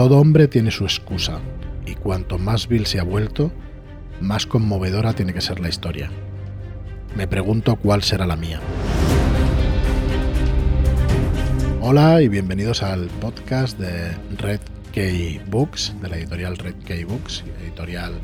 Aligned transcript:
todo 0.00 0.16
hombre 0.16 0.48
tiene 0.48 0.70
su 0.70 0.84
excusa, 0.84 1.40
y 1.84 1.94
cuanto 1.94 2.38
más 2.38 2.68
vil 2.68 2.86
se 2.86 2.98
ha 3.00 3.04
vuelto, 3.04 3.52
más 4.22 4.46
conmovedora 4.46 5.12
tiene 5.12 5.34
que 5.34 5.42
ser 5.42 5.60
la 5.60 5.68
historia. 5.68 6.10
Me 7.14 7.28
pregunto 7.28 7.76
cuál 7.76 8.02
será 8.02 8.24
la 8.24 8.34
mía. 8.34 8.60
Hola 11.82 12.22
y 12.22 12.28
bienvenidos 12.28 12.82
al 12.82 13.08
podcast 13.08 13.78
de 13.78 14.16
Red 14.38 14.60
K 14.94 15.42
Books, 15.50 15.94
de 16.00 16.08
la 16.08 16.16
editorial 16.16 16.56
Red 16.56 16.76
K 16.76 16.94
Books, 17.06 17.44
editorial 17.62 18.14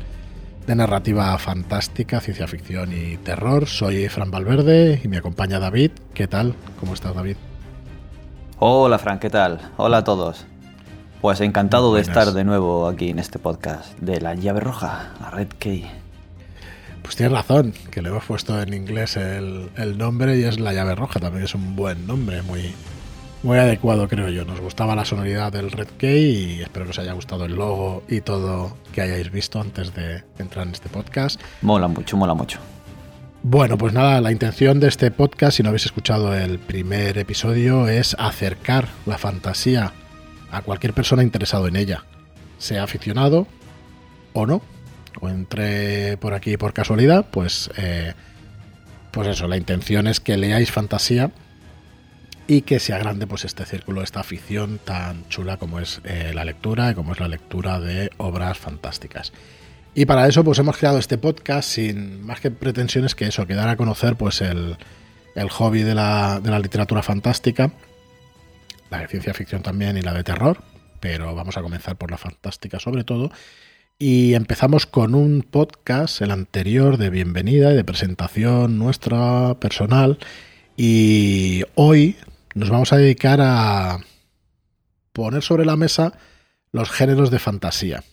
de 0.65 0.75
narrativa 0.75 1.37
fantástica, 1.37 2.19
ciencia 2.21 2.47
ficción 2.47 2.91
y 2.91 3.17
terror. 3.17 3.67
Soy 3.67 4.09
Fran 4.09 4.31
Valverde 4.31 4.99
y 5.03 5.07
me 5.09 5.17
acompaña 5.17 5.59
David. 5.59 5.91
¿Qué 6.15 6.27
tal? 6.27 6.55
¿Cómo 6.79 6.95
estás, 6.95 7.13
David? 7.13 7.37
Hola, 8.57 8.97
Fran, 8.97 9.19
¿qué 9.19 9.29
tal? 9.29 9.73
Hola 9.77 9.97
a 9.97 10.03
todos. 10.03 10.47
Pues 11.21 11.41
encantado 11.41 11.95
de 11.95 12.01
estar 12.01 12.31
de 12.31 12.43
nuevo 12.43 12.87
aquí 12.87 13.09
en 13.09 13.17
este 13.17 13.39
podcast 13.39 13.97
de 13.97 14.21
la 14.21 14.35
llave 14.35 14.59
roja, 14.59 15.13
la 15.19 15.31
Red 15.31 15.47
Key. 15.57 15.83
Pues 17.01 17.15
tienes 17.15 17.33
razón, 17.33 17.73
que 17.89 18.03
le 18.03 18.09
hemos 18.09 18.23
puesto 18.25 18.61
en 18.61 18.71
inglés 18.75 19.17
el, 19.17 19.97
nombre 19.97 20.37
y 20.37 20.43
es 20.43 20.59
la 20.59 20.73
llave 20.73 20.93
roja, 20.93 21.19
también 21.19 21.43
es 21.45 21.55
un 21.55 21.75
buen 21.75 22.05
nombre, 22.05 22.43
muy, 22.43 22.71
muy 23.41 23.57
adecuado 23.57 24.07
creo 24.07 24.29
yo. 24.29 24.45
Nos 24.45 24.61
gustaba 24.61 24.95
la 24.95 25.05
sonoridad 25.05 25.51
del 25.51 25.71
Red 25.71 25.87
Key 25.97 26.57
y 26.57 26.61
espero 26.61 26.85
que 26.85 26.91
os 26.91 26.99
haya 26.99 27.13
gustado 27.13 27.45
el 27.45 27.55
logo 27.55 28.03
y 28.07 28.21
todo 28.21 28.77
que 28.93 29.01
hayáis 29.01 29.31
visto 29.31 29.59
antes 29.59 29.95
de 29.95 30.23
entrar 30.37 30.67
en 30.67 30.73
este 30.73 30.87
podcast. 30.87 31.41
Mola 31.63 31.87
mucho, 31.87 32.15
mola 32.15 32.35
mucho. 32.35 32.59
Bueno, 33.41 33.75
pues 33.79 33.91
nada, 33.91 34.21
la 34.21 34.31
intención 34.31 34.79
de 34.79 34.87
este 34.87 35.09
podcast, 35.09 35.57
si 35.57 35.63
no 35.63 35.69
habéis 35.69 35.85
escuchado 35.87 36.35
el 36.35 36.59
primer 36.59 37.17
episodio, 37.17 37.87
es 37.87 38.15
acercar 38.19 38.87
la 39.07 39.17
fantasía 39.17 39.93
a 40.51 40.61
cualquier 40.61 40.93
persona 40.93 41.23
interesado 41.23 41.67
en 41.67 41.75
ella, 41.75 42.03
sea 42.57 42.83
aficionado 42.83 43.47
o 44.33 44.45
no, 44.45 44.61
o 45.19 45.29
entre 45.29 46.17
por 46.17 46.33
aquí 46.33 46.57
por 46.57 46.73
casualidad, 46.73 47.25
pues, 47.31 47.69
eh, 47.77 48.13
pues 49.11 49.27
eso, 49.27 49.47
la 49.47 49.57
intención 49.57 50.07
es 50.07 50.19
que 50.19 50.37
leáis 50.37 50.71
fantasía 50.71 51.31
y 52.47 52.61
que 52.61 52.79
se 52.79 52.93
agrande 52.93 53.27
pues 53.27 53.43
este 53.43 53.65
círculo, 53.65 54.01
esta 54.01 54.21
afición 54.21 54.79
tan 54.83 55.27
chula 55.27 55.57
como 55.57 55.79
es 55.79 56.01
eh, 56.05 56.31
la 56.33 56.45
lectura 56.45 56.91
y 56.91 56.95
como 56.95 57.11
es 57.11 57.19
la 57.19 57.27
lectura 57.27 57.79
de 57.79 58.09
obras 58.17 58.57
fantásticas. 58.57 59.33
Y 59.93 60.05
para 60.05 60.27
eso 60.27 60.43
pues 60.43 60.59
hemos 60.59 60.77
creado 60.77 60.97
este 60.97 61.17
podcast 61.17 61.69
sin 61.69 62.25
más 62.25 62.39
que 62.39 62.51
pretensiones 62.51 63.15
que 63.15 63.25
eso, 63.25 63.45
que 63.47 63.55
dar 63.55 63.67
a 63.67 63.75
conocer 63.75 64.15
pues 64.15 64.41
el, 64.41 64.77
el 65.35 65.49
hobby 65.49 65.83
de 65.83 65.95
la, 65.95 66.39
de 66.39 66.51
la 66.51 66.59
literatura 66.59 67.03
fantástica 67.03 67.71
la 68.89 68.99
de 68.99 69.07
ciencia 69.07 69.33
ficción 69.33 69.61
también 69.61 69.97
y 69.97 70.01
la 70.01 70.13
de 70.13 70.23
terror, 70.23 70.63
pero 70.99 71.35
vamos 71.35 71.57
a 71.57 71.61
comenzar 71.61 71.95
por 71.97 72.11
la 72.11 72.17
fantástica 72.17 72.79
sobre 72.79 73.03
todo. 73.03 73.31
Y 73.99 74.35
empezamos 74.35 74.85
con 74.85 75.15
un 75.15 75.41
podcast, 75.41 76.21
el 76.21 76.31
anterior, 76.31 76.97
de 76.97 77.09
bienvenida 77.09 77.73
y 77.73 77.75
de 77.75 77.83
presentación 77.83 78.77
nuestra 78.77 79.55
personal. 79.59 80.19
Y 80.75 81.63
hoy 81.73 82.15
nos 82.53 82.69
vamos 82.69 82.93
a 82.93 82.97
dedicar 82.97 83.39
a 83.41 83.99
poner 85.13 85.41
sobre 85.41 85.65
la 85.65 85.75
mesa 85.75 86.13
los 86.71 86.91
géneros 86.91 87.31
de 87.31 87.39
fantasía. 87.39 88.03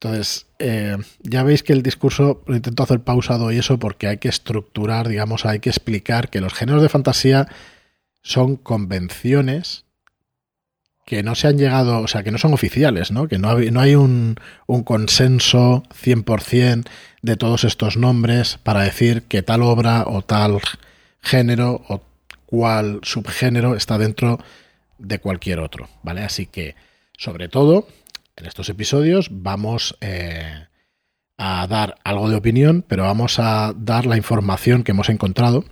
Entonces, 0.00 0.46
eh, 0.58 0.96
ya 1.20 1.42
veis 1.42 1.62
que 1.62 1.72
el 1.72 1.82
discurso 1.82 2.42
lo 2.46 2.54
intento 2.54 2.84
hacer 2.84 3.00
pausado 3.00 3.50
y 3.50 3.58
eso 3.58 3.78
porque 3.78 4.06
hay 4.06 4.18
que 4.18 4.28
estructurar, 4.28 5.08
digamos, 5.08 5.44
hay 5.44 5.58
que 5.58 5.70
explicar 5.70 6.30
que 6.30 6.40
los 6.40 6.54
géneros 6.54 6.82
de 6.82 6.88
fantasía 6.88 7.48
son 8.22 8.56
convenciones 8.56 9.84
que 11.08 11.22
no 11.22 11.34
se 11.34 11.48
han 11.48 11.56
llegado, 11.56 12.00
o 12.00 12.06
sea, 12.06 12.22
que 12.22 12.30
no 12.30 12.36
son 12.36 12.52
oficiales, 12.52 13.10
¿no? 13.10 13.28
Que 13.28 13.38
no 13.38 13.48
hay, 13.48 13.70
no 13.70 13.80
hay 13.80 13.94
un, 13.94 14.36
consenso 14.84 15.82
100% 16.04 16.86
de 17.22 17.36
todos 17.36 17.64
estos 17.64 17.96
nombres 17.96 18.58
para 18.62 18.82
decir 18.82 19.22
que 19.22 19.42
tal 19.42 19.62
obra 19.62 20.04
o 20.06 20.20
tal 20.20 20.60
género 21.22 21.82
o 21.88 22.02
cual 22.44 23.00
subgénero 23.04 23.74
está 23.74 23.96
dentro 23.96 24.38
de 24.98 25.18
cualquier 25.18 25.60
otro, 25.60 25.88
¿vale? 26.02 26.20
Así 26.20 26.44
que, 26.44 26.74
sobre 27.16 27.48
todo, 27.48 27.88
en 28.36 28.44
estos 28.44 28.68
episodios 28.68 29.28
vamos 29.30 29.96
eh, 30.02 30.66
a 31.38 31.66
dar 31.68 31.96
algo 32.04 32.28
de 32.28 32.36
opinión, 32.36 32.84
pero 32.86 33.04
vamos 33.04 33.38
a 33.38 33.72
dar 33.74 34.04
la 34.04 34.18
información 34.18 34.84
que 34.84 34.92
hemos 34.92 35.08
encontrado 35.08 35.64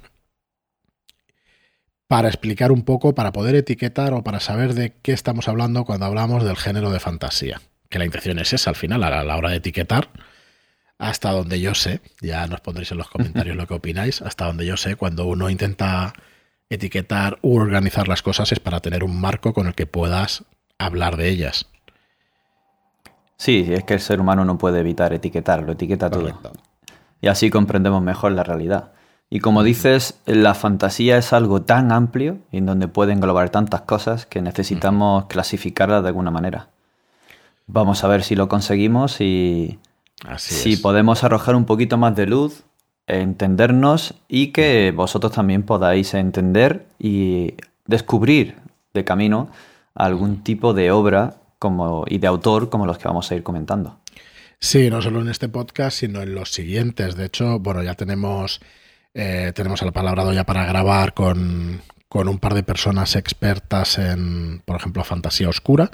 para 2.08 2.28
explicar 2.28 2.72
un 2.72 2.82
poco, 2.82 3.14
para 3.14 3.32
poder 3.32 3.54
etiquetar 3.56 4.14
o 4.14 4.22
para 4.22 4.40
saber 4.40 4.74
de 4.74 4.94
qué 5.02 5.12
estamos 5.12 5.48
hablando 5.48 5.84
cuando 5.84 6.06
hablamos 6.06 6.44
del 6.44 6.56
género 6.56 6.90
de 6.90 7.00
fantasía. 7.00 7.60
Que 7.88 7.98
la 7.98 8.04
intención 8.04 8.38
es 8.38 8.52
esa 8.52 8.70
al 8.70 8.76
final, 8.76 9.02
a 9.02 9.24
la 9.24 9.36
hora 9.36 9.50
de 9.50 9.56
etiquetar, 9.56 10.08
hasta 10.98 11.30
donde 11.30 11.60
yo 11.60 11.74
sé, 11.74 12.00
ya 12.20 12.46
nos 12.46 12.60
pondréis 12.60 12.90
en 12.92 12.98
los 12.98 13.08
comentarios 13.08 13.56
lo 13.56 13.66
que 13.66 13.74
opináis, 13.74 14.22
hasta 14.22 14.46
donde 14.46 14.66
yo 14.66 14.76
sé, 14.76 14.96
cuando 14.96 15.26
uno 15.26 15.50
intenta 15.50 16.14
etiquetar 16.68 17.38
u 17.42 17.58
organizar 17.58 18.08
las 18.08 18.22
cosas 18.22 18.50
es 18.52 18.60
para 18.60 18.80
tener 18.80 19.04
un 19.04 19.20
marco 19.20 19.52
con 19.52 19.66
el 19.66 19.74
que 19.74 19.86
puedas 19.86 20.44
hablar 20.78 21.16
de 21.16 21.28
ellas. 21.28 21.66
Sí, 23.36 23.66
es 23.70 23.84
que 23.84 23.94
el 23.94 24.00
ser 24.00 24.20
humano 24.20 24.44
no 24.44 24.58
puede 24.58 24.80
evitar 24.80 25.12
etiquetar, 25.12 25.62
lo 25.62 25.72
etiqueta 25.72 26.10
todo. 26.10 26.32
Y 27.20 27.28
así 27.28 27.50
comprendemos 27.50 28.02
mejor 28.02 28.32
la 28.32 28.44
realidad. 28.44 28.92
Y 29.28 29.40
como 29.40 29.64
dices, 29.64 30.20
la 30.24 30.54
fantasía 30.54 31.18
es 31.18 31.32
algo 31.32 31.62
tan 31.62 31.90
amplio 31.90 32.38
en 32.52 32.66
donde 32.66 32.86
puede 32.86 33.12
englobar 33.12 33.50
tantas 33.50 33.82
cosas 33.82 34.24
que 34.24 34.40
necesitamos 34.40 35.26
clasificarla 35.26 36.00
de 36.00 36.08
alguna 36.08 36.30
manera. 36.30 36.68
Vamos 37.66 38.04
a 38.04 38.08
ver 38.08 38.22
si 38.22 38.36
lo 38.36 38.48
conseguimos 38.48 39.20
y 39.20 39.78
si 40.38 40.76
podemos 40.76 41.24
arrojar 41.24 41.56
un 41.56 41.64
poquito 41.64 41.98
más 41.98 42.14
de 42.14 42.26
luz, 42.26 42.62
entendernos 43.08 44.14
y 44.28 44.48
que 44.48 44.92
vosotros 44.94 45.32
también 45.32 45.64
podáis 45.64 46.14
entender 46.14 46.86
y 46.98 47.54
descubrir 47.86 48.56
de 48.94 49.04
camino 49.04 49.48
algún 49.94 50.44
tipo 50.44 50.72
de 50.72 50.92
obra 50.92 51.34
como, 51.58 52.04
y 52.08 52.18
de 52.18 52.26
autor 52.28 52.70
como 52.70 52.86
los 52.86 52.98
que 52.98 53.08
vamos 53.08 53.30
a 53.30 53.34
ir 53.34 53.42
comentando. 53.42 53.98
Sí, 54.58 54.88
no 54.88 55.02
solo 55.02 55.20
en 55.20 55.28
este 55.28 55.48
podcast, 55.48 55.98
sino 55.98 56.22
en 56.22 56.34
los 56.34 56.52
siguientes. 56.52 57.16
De 57.16 57.26
hecho, 57.26 57.58
bueno, 57.58 57.82
ya 57.82 57.94
tenemos 57.94 58.60
eh, 59.18 59.52
tenemos 59.54 59.80
el 59.80 59.92
palabrado 59.92 60.30
ya 60.34 60.44
para 60.44 60.66
grabar 60.66 61.14
con, 61.14 61.80
un 62.10 62.38
par 62.38 62.52
de 62.52 62.62
personas 62.62 63.16
expertas 63.16 63.98
en, 63.98 64.60
por 64.66 64.76
ejemplo, 64.76 65.04
fantasía 65.04 65.48
oscura. 65.48 65.90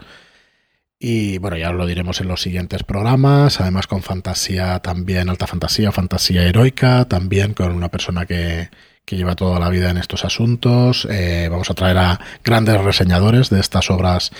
Y 0.98 1.38
bueno, 1.38 1.56
ya 1.56 1.70
lo 1.72 1.86
diremos 1.86 2.20
en 2.20 2.26
los 2.28 2.42
siguientes 2.42 2.82
programas, 2.82 3.60
además 3.60 3.86
con 3.86 4.02
fantasía 4.02 4.80
también, 4.80 5.28
alta 5.28 5.46
fantasía, 5.46 5.92
fantasía 5.92 6.42
heroica, 6.42 7.04
también 7.06 7.54
con 7.54 7.72
una 7.72 7.90
persona 7.90 8.26
que, 8.26 8.70
lleva 9.06 9.36
toda 9.36 9.60
la 9.60 9.68
vida 9.68 9.90
en 9.90 9.98
estos 9.98 10.24
asuntos. 10.24 11.06
Eh, 11.10 11.48
vamos 11.50 11.70
a 11.70 11.74
traer 11.74 11.98
a 11.98 12.18
grandes 12.42 12.80
reseñadores 12.80 13.50
de 13.50 13.60
estas 13.60 13.90
obras 13.90 14.32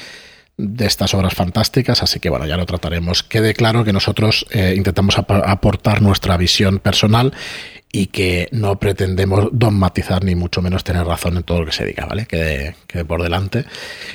de 0.56 0.86
estas 0.86 1.14
obras 1.14 1.34
fantásticas, 1.34 2.02
así 2.02 2.20
que 2.20 2.30
bueno, 2.30 2.46
ya 2.46 2.56
lo 2.56 2.66
trataremos. 2.66 3.22
Quede 3.22 3.54
claro 3.54 3.84
que 3.84 3.92
nosotros 3.92 4.46
eh, 4.50 4.74
intentamos 4.76 5.18
aportar 5.18 6.02
nuestra 6.02 6.36
visión 6.36 6.78
personal 6.78 7.32
y 7.94 8.06
que 8.06 8.48
no 8.52 8.78
pretendemos 8.78 9.50
dogmatizar 9.52 10.24
ni 10.24 10.34
mucho 10.34 10.62
menos 10.62 10.82
tener 10.82 11.06
razón 11.06 11.36
en 11.36 11.42
todo 11.42 11.60
lo 11.60 11.66
que 11.66 11.72
se 11.72 11.84
diga, 11.84 12.06
¿vale? 12.06 12.24
Que 12.24 12.74
por 13.06 13.22
delante. 13.22 13.66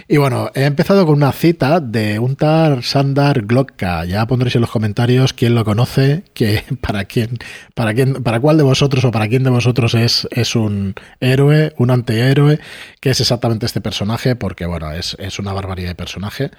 Y 0.07 0.17
bueno, 0.17 0.49
he 0.55 0.63
empezado 0.63 1.05
con 1.05 1.15
una 1.15 1.31
cita 1.31 1.79
de 1.79 2.17
un 2.17 2.35
tal 2.35 2.83
Sandar 2.83 3.43
Glocka. 3.43 4.05
Ya 4.05 4.25
pondréis 4.25 4.55
en 4.55 4.61
los 4.61 4.71
comentarios 4.71 5.33
quién 5.33 5.53
lo 5.53 5.63
conoce, 5.63 6.23
que, 6.33 6.63
para 6.81 7.05
quién, 7.05 7.37
para 7.75 7.93
quién, 7.93 8.23
para 8.23 8.39
cuál 8.39 8.57
de 8.57 8.63
vosotros 8.63 9.05
o 9.05 9.11
para 9.11 9.27
quién 9.27 9.43
de 9.43 9.51
vosotros 9.51 9.93
es, 9.93 10.27
es 10.31 10.55
un 10.55 10.95
héroe, 11.19 11.73
un 11.77 11.91
antihéroe, 11.91 12.59
que 12.99 13.11
es 13.11 13.21
exactamente 13.21 13.67
este 13.67 13.81
personaje, 13.81 14.35
porque 14.35 14.65
bueno, 14.65 14.91
es, 14.91 15.15
es 15.19 15.37
una 15.37 15.53
barbaridad 15.53 15.89
de 15.89 15.95
personaje. 15.95 16.51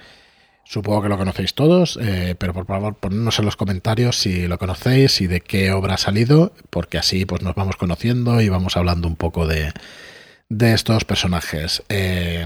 Supongo 0.63 1.01
que 1.01 1.09
lo 1.09 1.17
conocéis 1.17 1.55
todos, 1.55 1.97
eh, 2.01 2.35
pero 2.37 2.53
por 2.53 2.65
favor 2.65 2.95
ponednos 2.95 3.39
en 3.39 3.45
los 3.45 3.55
comentarios 3.55 4.17
si 4.17 4.47
lo 4.47 4.59
conocéis 4.59 5.19
y 5.21 5.27
de 5.27 5.41
qué 5.41 5.71
obra 5.71 5.95
ha 5.95 5.97
salido, 5.97 6.53
porque 6.69 6.99
así 6.99 7.25
pues 7.25 7.41
nos 7.41 7.55
vamos 7.55 7.75
conociendo 7.75 8.39
y 8.39 8.49
vamos 8.49 8.77
hablando 8.77 9.07
un 9.07 9.15
poco 9.15 9.47
de, 9.47 9.73
estos 10.49 11.05
personajes. 11.05 11.83
Eh, 11.89 12.45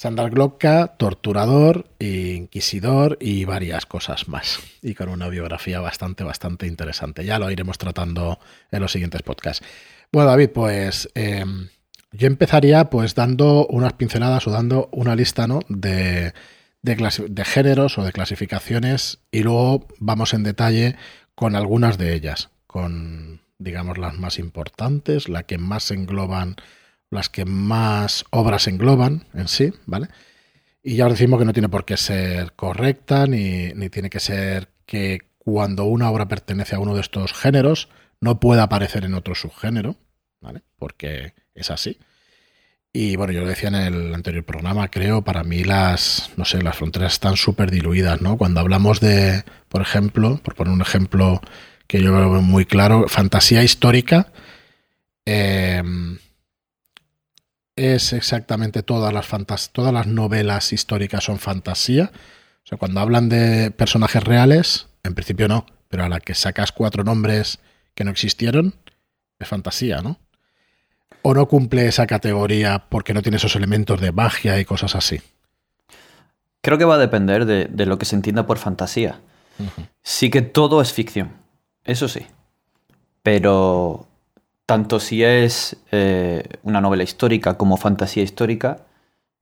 Sandal 0.00 0.30
Glocka, 0.30 0.96
torturador, 0.96 1.84
inquisidor 1.98 3.18
y 3.20 3.44
varias 3.44 3.84
cosas 3.84 4.28
más. 4.28 4.58
Y 4.80 4.94
con 4.94 5.10
una 5.10 5.28
biografía 5.28 5.78
bastante, 5.80 6.24
bastante 6.24 6.66
interesante. 6.66 7.22
Ya 7.26 7.38
lo 7.38 7.50
iremos 7.50 7.76
tratando 7.76 8.38
en 8.70 8.80
los 8.80 8.92
siguientes 8.92 9.22
podcasts. 9.22 9.62
Bueno, 10.10 10.30
David, 10.30 10.50
pues 10.54 11.10
eh, 11.14 11.44
yo 12.12 12.26
empezaría 12.26 12.88
pues 12.88 13.14
dando 13.14 13.66
unas 13.66 13.92
pinceladas 13.92 14.46
o 14.46 14.50
dando 14.50 14.88
una 14.90 15.14
lista 15.14 15.46
¿no? 15.46 15.60
de 15.68 16.32
de, 16.82 17.44
géneros 17.44 17.98
o 17.98 18.04
de 18.04 18.12
clasificaciones 18.12 19.20
y 19.30 19.42
luego 19.42 19.86
vamos 19.98 20.34
en 20.34 20.42
detalle 20.42 20.96
con 21.34 21.56
algunas 21.56 21.98
de 21.98 22.14
ellas, 22.14 22.50
con 22.66 23.40
digamos 23.58 23.98
las 23.98 24.14
más 24.14 24.38
importantes, 24.38 25.28
las 25.28 25.44
que 25.44 25.58
más 25.58 25.90
engloban, 25.90 26.56
las 27.10 27.28
que 27.28 27.44
más 27.44 28.24
obras 28.30 28.66
engloban 28.66 29.26
en 29.34 29.48
sí, 29.48 29.72
¿vale? 29.86 30.08
Y 30.82 30.96
ya 30.96 31.06
os 31.06 31.12
decimos 31.12 31.38
que 31.38 31.44
no 31.44 31.52
tiene 31.52 31.68
por 31.68 31.84
qué 31.84 31.96
ser 31.96 32.52
correcta, 32.52 33.26
ni, 33.26 33.72
ni 33.74 33.90
tiene 33.90 34.08
que 34.08 34.20
ser 34.20 34.70
que 34.86 35.20
cuando 35.36 35.84
una 35.84 36.10
obra 36.10 36.28
pertenece 36.28 36.74
a 36.74 36.78
uno 36.78 36.94
de 36.94 37.02
estos 37.02 37.34
géneros 37.34 37.88
no 38.20 38.40
pueda 38.40 38.62
aparecer 38.62 39.04
en 39.04 39.14
otro 39.14 39.34
subgénero, 39.34 39.96
¿vale? 40.40 40.62
Porque 40.76 41.34
es 41.54 41.70
así. 41.70 41.98
Y 42.92 43.14
bueno, 43.14 43.32
yo 43.32 43.40
lo 43.42 43.46
decía 43.48 43.68
en 43.68 43.76
el 43.76 44.14
anterior 44.14 44.44
programa, 44.44 44.88
creo, 44.88 45.22
para 45.22 45.44
mí 45.44 45.62
las, 45.62 46.30
no 46.36 46.44
sé, 46.44 46.60
las 46.60 46.76
fronteras 46.76 47.12
están 47.12 47.36
súper 47.36 47.70
diluidas, 47.70 48.20
¿no? 48.20 48.36
Cuando 48.36 48.58
hablamos 48.60 48.98
de, 49.00 49.44
por 49.68 49.80
ejemplo, 49.80 50.40
por 50.42 50.56
poner 50.56 50.72
un 50.72 50.80
ejemplo 50.82 51.40
que 51.86 52.02
yo 52.02 52.12
veo 52.12 52.42
muy 52.42 52.66
claro, 52.66 53.06
fantasía 53.08 53.62
histórica, 53.62 54.32
eh, 55.24 55.82
es 57.76 58.12
exactamente 58.12 58.82
todas 58.82 59.12
las, 59.12 59.26
fantas 59.26 59.70
todas 59.72 59.92
las 59.92 60.06
novelas 60.06 60.72
históricas 60.72 61.24
son 61.24 61.38
fantasía. 61.38 62.10
O 62.64 62.66
sea, 62.66 62.76
cuando 62.78 63.00
hablan 63.00 63.28
de 63.28 63.70
personajes 63.70 64.22
reales, 64.22 64.88
en 65.02 65.14
principio 65.14 65.48
no, 65.48 65.66
pero 65.88 66.04
a 66.04 66.08
la 66.08 66.20
que 66.20 66.34
sacas 66.34 66.72
cuatro 66.72 67.04
nombres 67.04 67.58
que 67.94 68.04
no 68.04 68.10
existieron, 68.10 68.74
es 69.38 69.48
fantasía, 69.48 70.02
¿no? 70.02 70.18
O 71.22 71.34
no 71.34 71.46
cumple 71.46 71.86
esa 71.86 72.06
categoría 72.06 72.86
porque 72.88 73.14
no 73.14 73.22
tiene 73.22 73.36
esos 73.36 73.56
elementos 73.56 74.00
de 74.00 74.12
magia 74.12 74.58
y 74.58 74.64
cosas 74.64 74.94
así. 74.94 75.20
Creo 76.62 76.78
que 76.78 76.84
va 76.84 76.96
a 76.96 76.98
depender 76.98 77.46
de, 77.46 77.86
lo 77.86 77.98
que 77.98 78.04
se 78.04 78.16
entienda 78.16 78.46
por 78.46 78.58
fantasía. 78.58 79.20
Sí 80.02 80.30
que 80.30 80.42
todo 80.42 80.80
es 80.80 80.92
ficción, 80.92 81.32
eso 81.84 82.08
sí. 82.08 82.26
Pero 83.22 84.06
tanto 84.66 85.00
si 85.00 85.24
es 85.24 85.76
eh, 85.90 86.44
una 86.62 86.80
novela 86.80 87.02
histórica 87.02 87.58
como 87.58 87.76
fantasía 87.76 88.22
histórica, 88.22 88.86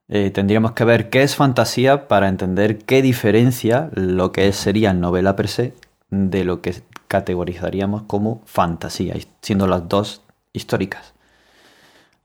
eh, 0.09 0.31
tendríamos 0.31 0.73
que 0.73 0.85
ver 0.85 1.11
qué 1.11 1.23
es 1.23 1.37
fantasía 1.37 2.09
para 2.09 2.29
entender 2.29 2.79
qué 2.79 3.03
diferencia 3.03 3.91
lo 3.93 4.33
que 4.33 4.51
sería 4.53 4.95
novela 4.95 5.37
per 5.37 5.49
se 5.49 5.75
de 6.11 6.45
lo 6.45 6.63
que 6.63 6.83
categorizaríamos 7.09 8.03
como 8.03 8.43
fantasía, 8.47 9.15
siendo 9.43 9.67
las 9.67 9.89
dos 9.89 10.23
históricas. 10.53 11.13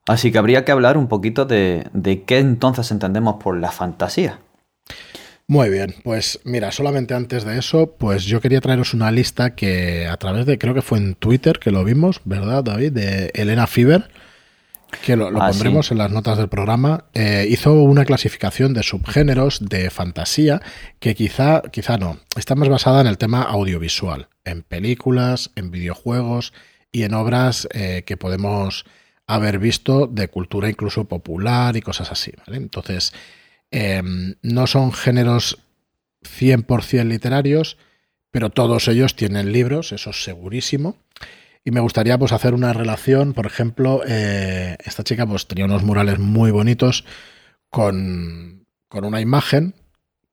Así 0.07 0.31
que 0.31 0.37
habría 0.37 0.65
que 0.65 0.71
hablar 0.71 0.97
un 0.97 1.07
poquito 1.07 1.45
de, 1.45 1.87
de 1.93 2.23
qué 2.23 2.39
entonces 2.39 2.91
entendemos 2.91 3.41
por 3.41 3.57
la 3.57 3.71
fantasía. 3.71 4.39
Muy 5.47 5.69
bien, 5.69 5.95
pues 6.03 6.39
mira, 6.45 6.71
solamente 6.71 7.13
antes 7.13 7.43
de 7.43 7.59
eso, 7.59 7.95
pues 7.97 8.23
yo 8.23 8.39
quería 8.39 8.61
traeros 8.61 8.93
una 8.93 9.11
lista 9.11 9.55
que 9.55 10.07
a 10.07 10.15
través 10.17 10.45
de, 10.45 10.57
creo 10.57 10.73
que 10.73 10.81
fue 10.81 10.97
en 10.97 11.15
Twitter 11.15 11.59
que 11.59 11.71
lo 11.71 11.83
vimos, 11.83 12.21
¿verdad, 12.23 12.63
David? 12.63 12.93
De 12.93 13.31
Elena 13.33 13.67
Fiber, 13.67 14.09
que 15.01 15.17
lo, 15.17 15.27
ah, 15.27 15.49
pondremos 15.49 15.91
en 15.91 15.97
las 15.97 16.11
notas 16.11 16.37
del 16.37 16.47
programa, 16.47 17.05
eh, 17.13 17.45
hizo 17.49 17.73
una 17.73 18.05
clasificación 18.05 18.73
de 18.73 18.83
subgéneros 18.83 19.59
de 19.67 19.89
fantasía 19.89 20.61
que 20.99 21.13
quizá, 21.13 21.61
quizá 21.71 21.97
no, 21.97 22.19
está 22.37 22.55
más 22.55 22.69
basada 22.69 23.01
en 23.01 23.07
el 23.07 23.17
tema 23.17 23.43
audiovisual, 23.43 24.29
en 24.45 24.63
películas, 24.63 25.51
en 25.55 25.71
videojuegos 25.71 26.53
y 26.91 27.03
en 27.03 27.13
obras 27.13 27.67
eh, 27.73 28.03
que 28.05 28.15
podemos 28.15 28.85
haber 29.27 29.59
visto 29.59 30.07
de 30.07 30.27
cultura 30.27 30.69
incluso 30.69 31.05
popular 31.05 31.75
y 31.75 31.81
cosas 31.81 32.11
así. 32.11 32.31
Entonces, 32.47 33.13
Em, 33.75 34.35
no 34.43 34.67
son 34.67 34.93
géneros 34.93 35.57
100% 36.21 37.07
literarios, 37.07 37.77
pero 38.29 38.51
todos 38.51 38.87
ellos 38.87 39.15
tienen 39.15 39.51
libros, 39.51 39.91
eso 39.91 40.11
es 40.11 40.23
segurísimo. 40.23 40.95
Y 41.65 41.71
me 41.71 41.79
gustaría 41.79 42.19
pues, 42.19 42.33
hacer 42.33 42.53
una 42.53 42.71
relación, 42.71 43.33
por 43.33 43.47
ejemplo, 43.47 44.03
eh, 44.07 44.77
esta 44.85 45.03
chica 45.03 45.25
pues, 45.25 45.47
tenía 45.47 45.65
unos 45.65 45.81
murales 45.81 46.19
muy 46.19 46.51
bonitos 46.51 47.03
con, 47.71 48.67
con, 48.89 49.05
una 49.05 49.21
imagen 49.21 49.73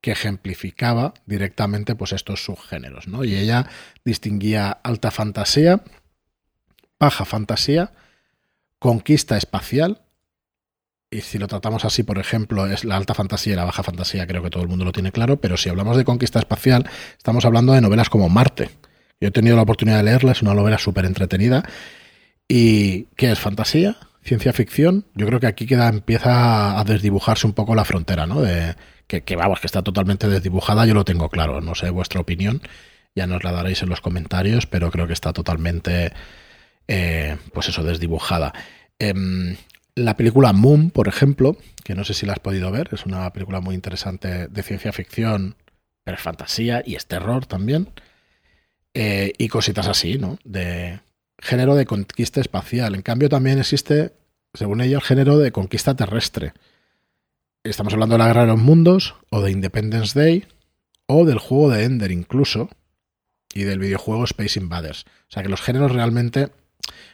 que 0.03 0.11
ejemplificaba 0.11 1.15
directamente 1.25 1.95
pues, 1.95 2.13
estos 2.13 2.45
subgéneros. 2.45 3.09
¿no? 3.09 3.25
Y 3.25 3.37
ella 3.37 3.71
distinguía 4.05 4.71
alta 4.71 5.11
fantasía, 5.11 5.83
baja 6.99 7.25
fantasía, 7.25 7.95
conquista 8.81 9.37
espacial, 9.37 10.03
y 11.13 11.21
si 11.21 11.39
lo 11.39 11.47
tratamos 11.47 11.85
así, 11.85 12.03
por 12.03 12.19
ejemplo, 12.19 12.67
es 12.67 12.85
la 12.85 12.97
alta 12.97 13.15
fantasía 13.15 13.53
y 13.53 13.57
la 13.57 13.65
baja 13.65 13.85
fantasía, 13.85 14.27
creo 14.27 14.43
que 14.43 14.51
todo 14.51 14.63
el 14.63 14.69
mundo 14.69 14.85
lo 14.85 14.93
tiene 14.93 15.13
claro, 15.13 15.41
pero 15.41 15.57
si 15.57 15.69
hablamos 15.69 15.97
de 15.97 16.05
conquista 16.05 16.41
espacial, 16.41 16.89
estamos 17.17 17.45
hablando 17.45 17.73
de 17.73 17.81
novelas 17.81 18.09
como 18.09 18.29
Marte. 18.29 18.71
Yo 19.21 19.29
he 19.29 19.31
tenido 19.31 19.55
la 19.55 19.63
oportunidad 19.63 19.99
de 19.99 20.05
leerla, 20.05 20.33
es 20.33 20.43
una 20.43 20.55
novela 20.55 20.79
súper 20.79 21.05
entretenida. 21.05 21.65
¿Y 22.49 23.05
qué 23.17 23.31
es 23.31 23.39
fantasía? 23.39 23.97
¿Ciencia 24.23 24.53
ficción? 24.53 25.05
Yo 25.15 25.27
creo 25.27 25.41
que 25.41 25.47
aquí 25.47 25.67
queda, 25.67 25.89
empieza 25.89 26.79
a 26.79 26.85
desdibujarse 26.85 27.47
un 27.47 27.53
poco 27.53 27.75
la 27.75 27.85
frontera, 27.85 28.27
¿no? 28.27 28.41
De, 28.41 28.77
que, 29.07 29.23
que 29.23 29.37
vamos, 29.37 29.61
que 29.61 29.67
está 29.67 29.83
totalmente 29.83 30.29
desdibujada, 30.29 30.87
yo 30.87 30.95
lo 30.95 31.05
tengo 31.05 31.29
claro, 31.29 31.61
no 31.61 31.75
sé 31.75 31.91
vuestra 31.91 32.21
opinión, 32.21 32.63
ya 33.17 33.27
nos 33.27 33.43
la 33.43 33.51
daréis 33.51 33.83
en 33.83 33.89
los 33.89 34.01
comentarios, 34.01 34.67
pero 34.67 34.91
creo 34.91 35.09
que 35.09 35.13
está 35.13 35.33
totalmente, 35.33 36.13
eh, 36.93 37.37
pues 37.53 37.69
eso, 37.69 37.85
desdibujada. 37.85 38.53
Em, 38.99 39.57
la 39.95 40.17
película 40.17 40.53
Moon, 40.53 40.91
por 40.91 41.07
ejemplo, 41.07 41.57
que 41.85 41.95
no 41.95 42.03
sé 42.03 42.15
si 42.15 42.27
la 42.27 42.33
has 42.33 42.41
podido 42.41 42.73
ver, 42.73 42.89
es 42.91 43.07
una 43.07 43.33
película 43.33 43.61
muy 43.61 43.77
interesante 43.77 44.49
de 44.49 44.63
ciencia 44.65 44.91
ficción, 44.93 45.55
pero 46.03 46.17
es 46.17 46.23
fantasía 46.23 46.83
y 46.85 46.97
es 46.97 47.07
terror 47.07 47.47
también. 47.47 47.91
Eh, 48.93 49.33
y 49.39 49.47
cositas 49.47 49.87
así, 49.87 50.19
¿no? 50.19 50.39
De 50.43 50.99
género 51.39 51.77
de 51.77 51.87
conquista 51.87 52.41
espacial. 52.41 52.97
En 52.97 53.03
cambio, 53.03 53.29
también 53.29 53.61
existe, 53.61 54.13
según 54.53 54.81
ella, 54.81 54.97
el 54.97 55.03
género 55.03 55.39
de 55.39 55.53
conquista 55.53 55.95
terrestre. 55.95 56.55
Estamos 57.63 57.93
hablando 57.93 58.15
de 58.15 58.19
la 58.19 58.27
Guerra 58.27 58.41
de 58.43 58.49
los 58.49 58.59
Mundos, 58.59 59.15
o 59.31 59.43
de 59.43 59.53
Independence 59.53 60.19
Day, 60.19 60.45
o 61.07 61.25
del 61.25 61.39
juego 61.39 61.71
de 61.71 61.85
Ender 61.85 62.11
incluso, 62.11 62.69
y 63.55 63.63
del 63.63 63.79
videojuego 63.79 64.25
Space 64.25 64.59
Invaders. 64.59 65.05
O 65.05 65.33
sea 65.33 65.45
que 65.45 65.49
los 65.49 65.61
géneros 65.61 65.93
realmente, 65.93 66.51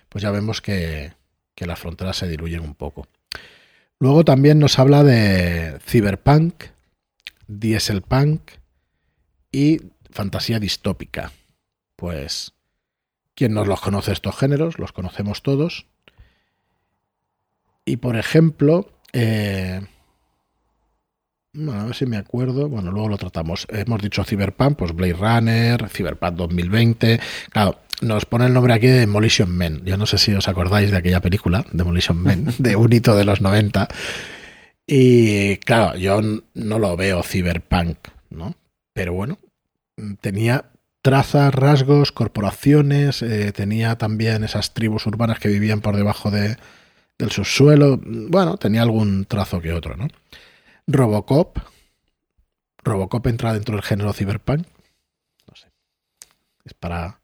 pues 0.09 0.23
ya 0.23 0.31
vemos 0.31 0.61
que, 0.61 1.13
que 1.55 1.67
las 1.67 1.79
fronteras 1.79 2.17
se 2.17 2.29
diluyen 2.29 2.61
un 2.61 2.75
poco. 2.75 3.09
Luego 3.99 4.25
también 4.25 4.59
nos 4.59 4.79
habla 4.79 5.03
de 5.03 5.79
cyberpunk, 5.87 6.65
dieselpunk 7.47 8.53
y 9.51 9.81
fantasía 10.11 10.61
distópica. 10.61 11.33
Pues, 11.97 12.53
¿quién 13.35 13.55
nos 13.55 13.67
los 13.67 13.81
conoce 13.81 14.13
estos 14.13 14.37
géneros? 14.37 14.79
Los 14.79 14.93
conocemos 14.93 15.43
todos. 15.43 15.87
Y 17.87 17.97
por 17.97 18.17
ejemplo, 18.17 18.91
eh, 19.13 19.81
bueno, 21.57 21.81
a 21.81 21.85
ver 21.87 21.95
si 21.95 22.07
me 22.07 22.17
acuerdo. 22.17 22.69
Bueno, 22.69 22.93
luego 22.93 23.09
lo 23.09 23.19
tratamos. 23.19 23.67
Hemos 23.71 24.03
dicho 24.03 24.25
Cyberpunk, 24.25 24.77
pues 24.77 24.95
Blade 24.95 25.15
Runner, 25.15 25.89
Cyberpunk 25.89 26.35
2020. 26.35 27.21
Claro, 27.51 27.79
nos 28.03 28.27
pone 28.27 28.47
el 28.47 28.53
nombre 28.53 28.75
aquí 28.75 28.87
de 28.87 29.01
Demolition 29.01 29.51
Men. 29.51 29.83
Yo 29.85 29.97
no 29.97 30.07
sé 30.07 30.19
si 30.19 30.35
os 30.35 30.49
acordáis 30.49 30.91
de 30.91 30.99
aquella 30.99 31.21
película, 31.21 31.65
Demolition 31.73 32.23
Men, 32.23 32.47
de 32.59 32.77
un 32.77 32.93
hito 32.93 33.17
de 33.17 33.25
los 33.25 33.41
90. 33.41 33.89
Y 34.87 35.57
claro, 35.59 35.97
yo 35.97 36.21
no 36.55 36.79
lo 36.79 36.97
veo 36.97 37.23
cyberpunk, 37.23 37.97
¿no? 38.31 38.55
Pero 38.93 39.15
bueno, 39.15 39.39
tenía 40.21 40.67
trazas, 41.03 41.55
rasgos, 41.55 42.13
corporaciones, 42.13 43.23
eh, 43.23 43.53
tenía 43.53 43.97
también 43.97 44.45
esas 44.45 44.75
tribus 44.75 45.07
urbanas 45.07 45.39
que 45.39 45.49
vivían 45.49 45.81
por 45.81 45.97
debajo 45.97 46.31
de, 46.31 46.57
del 47.19 47.31
subsuelo. 47.31 47.99
Bueno, 48.05 48.59
tenía 48.59 48.83
algún 48.83 49.25
trazo 49.25 49.61
que 49.61 49.73
otro, 49.73 49.97
¿no? 49.97 50.09
Robocop. 50.87 51.59
Robocop 52.85 53.27
entra 53.27 53.53
dentro 53.53 53.75
del 53.75 53.85
género 53.85 54.13
cyberpunk. 54.13 54.67
No 55.49 55.57
sé. 55.57 55.69
Es 56.65 56.75
para 56.75 57.21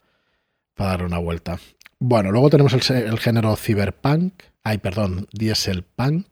para 0.75 0.91
dar 0.91 1.05
una 1.05 1.19
vuelta. 1.19 1.59
Bueno, 1.99 2.33
luego 2.33 2.51
tenemos 2.51 2.73
el, 2.73 3.19
género 3.19 3.57
cyberpunk, 3.57 4.35
ay, 4.65 4.79
perdón, 4.79 5.29
dieselpunk, 5.33 6.27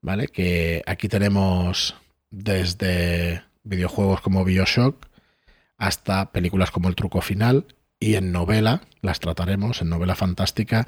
¿vale? 0.00 0.28
Que 0.28 0.82
aquí 0.86 1.08
tenemos 1.08 1.96
desde 2.30 3.42
videojuegos 3.64 4.20
como 4.20 4.44
Bioshock 4.44 5.06
hasta 5.78 6.30
películas 6.30 6.70
como 6.70 6.88
El 6.88 6.94
Truco 6.94 7.20
Final 7.20 7.66
y 7.98 8.14
en 8.14 8.30
novela, 8.30 8.82
las 9.00 9.18
trataremos, 9.20 9.82
en 9.82 9.88
novela 9.88 10.14
fantástica, 10.14 10.86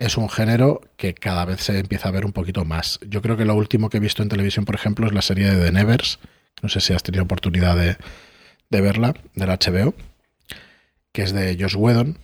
es 0.00 0.16
un 0.16 0.28
género 0.28 0.80
que 0.96 1.14
cada 1.14 1.44
vez 1.44 1.60
se 1.60 1.78
empieza 1.78 2.08
a 2.08 2.12
ver 2.12 2.26
un 2.26 2.32
poquito 2.32 2.64
más. 2.64 2.98
Yo 3.06 3.22
creo 3.22 3.36
que 3.36 3.44
lo 3.44 3.54
último 3.54 3.88
que 3.88 3.98
he 3.98 4.00
visto 4.00 4.24
en 4.24 4.28
televisión, 4.28 4.64
por 4.64 4.74
ejemplo, 4.74 5.06
es 5.06 5.12
la 5.12 5.22
serie 5.22 5.48
de 5.48 5.64
The 5.64 5.70
Nevers. 5.70 6.18
No 6.62 6.68
sé 6.68 6.80
si 6.80 6.92
has 6.92 7.04
tenido 7.04 7.22
oportunidad 7.22 7.76
de, 7.76 7.96
de 8.68 8.80
verla, 8.80 9.14
del 9.34 9.48
HBO 9.48 9.94
que 11.12 11.22
es 11.22 11.32
de 11.32 11.56
Josh 11.58 11.76
Whedon. 11.76 12.18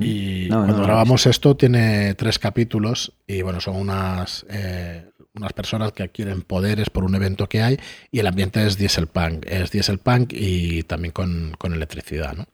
Y 0.00 0.48
cuando 0.48 0.82
grabamos 0.82 1.26
esto 1.26 1.56
tiene 1.56 2.14
tres 2.14 2.40
capítulos 2.40 3.12
y 3.24 3.42
bueno, 3.42 3.60
son 3.60 3.76
unas, 3.76 4.44
eh, 4.50 5.08
unas 5.32 5.52
personas 5.52 5.92
que 5.92 6.02
adquieren 6.02 6.42
poderes 6.42 6.90
por 6.90 7.04
un 7.04 7.14
evento 7.14 7.48
que 7.48 7.62
hay 7.62 7.78
y 8.10 8.18
el 8.18 8.26
ambiente 8.26 8.66
es 8.66 8.76
dieselpunk, 8.76 9.46
es 9.46 9.70
dieselpunk 9.70 10.32
y 10.32 10.82
también 10.82 11.12
con, 11.12 11.54
con 11.56 11.72
electricidad, 11.72 12.34
¿no? 12.34 12.48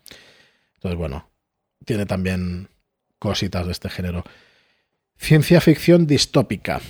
Entonces, 0.74 0.98
bueno, 0.98 1.30
tiene 1.86 2.04
también 2.04 2.68
cositas 3.26 3.66
de 3.66 3.72
este 3.72 3.90
género. 3.90 4.22
Ciencia 5.18 5.60
ficción 5.60 6.06
distópica. 6.06 6.80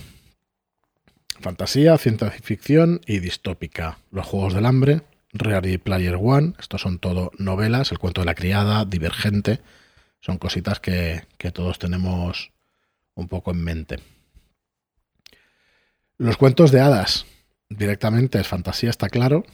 fantasía, 1.40 1.96
ciencia 1.96 2.30
ficción 2.30 3.00
y 3.06 3.20
distópica. 3.20 3.98
Los 4.10 4.26
Juegos 4.26 4.52
del 4.52 4.66
Hambre, 4.66 5.00
Ready 5.32 5.78
Player 5.78 6.16
One, 6.20 6.52
estos 6.58 6.82
son 6.82 6.98
todo 6.98 7.30
novelas, 7.38 7.90
El 7.90 7.98
cuento 7.98 8.20
de 8.20 8.26
la 8.26 8.34
criada, 8.34 8.84
Divergente, 8.84 9.60
son 10.20 10.36
cositas 10.36 10.78
que, 10.80 11.24
que 11.38 11.52
todos 11.52 11.78
tenemos 11.78 12.52
un 13.14 13.28
poco 13.28 13.50
en 13.52 13.64
mente. 13.64 14.00
Los 16.18 16.36
cuentos 16.36 16.70
de 16.72 16.80
hadas, 16.80 17.24
directamente 17.70 18.38
es 18.40 18.46
fantasía, 18.46 18.90
está 18.90 19.08
claro, 19.08 19.44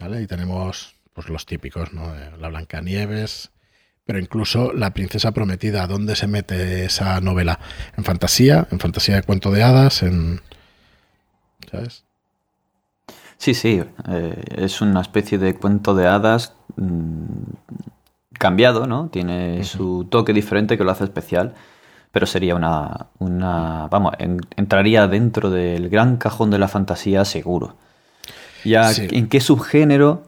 ¿vale? 0.00 0.20
Y 0.20 0.26
tenemos 0.26 0.96
pues, 1.14 1.28
los 1.30 1.46
típicos, 1.46 1.92
¿no? 1.94 2.14
La 2.38 2.48
Blancanieves, 2.48 3.51
pero 4.12 4.20
incluso 4.20 4.74
La 4.74 4.90
Princesa 4.90 5.32
Prometida, 5.32 5.86
¿dónde 5.86 6.16
se 6.16 6.26
mete 6.26 6.84
esa 6.84 7.18
novela? 7.22 7.58
En 7.96 8.04
fantasía, 8.04 8.68
en 8.70 8.78
fantasía 8.78 9.14
de 9.14 9.22
cuento 9.22 9.50
de 9.50 9.62
hadas, 9.62 10.02
en... 10.02 10.42
¿Sabes? 11.70 12.04
Sí, 13.38 13.54
sí, 13.54 13.82
eh, 14.10 14.44
es 14.54 14.82
una 14.82 15.00
especie 15.00 15.38
de 15.38 15.54
cuento 15.54 15.94
de 15.94 16.08
hadas 16.08 16.52
mm, 16.76 17.54
cambiado, 18.34 18.86
¿no? 18.86 19.08
Tiene 19.08 19.64
su 19.64 20.06
toque 20.10 20.34
diferente 20.34 20.76
que 20.76 20.84
lo 20.84 20.90
hace 20.90 21.04
especial, 21.04 21.54
pero 22.10 22.26
sería 22.26 22.54
una, 22.54 23.06
una 23.18 23.88
vamos, 23.90 24.12
entraría 24.18 25.08
dentro 25.08 25.48
del 25.48 25.88
gran 25.88 26.18
cajón 26.18 26.50
de 26.50 26.58
la 26.58 26.68
fantasía 26.68 27.24
seguro. 27.24 27.76
Ya, 28.62 28.92
¿en 28.92 29.30
qué 29.30 29.40
subgénero? 29.40 30.24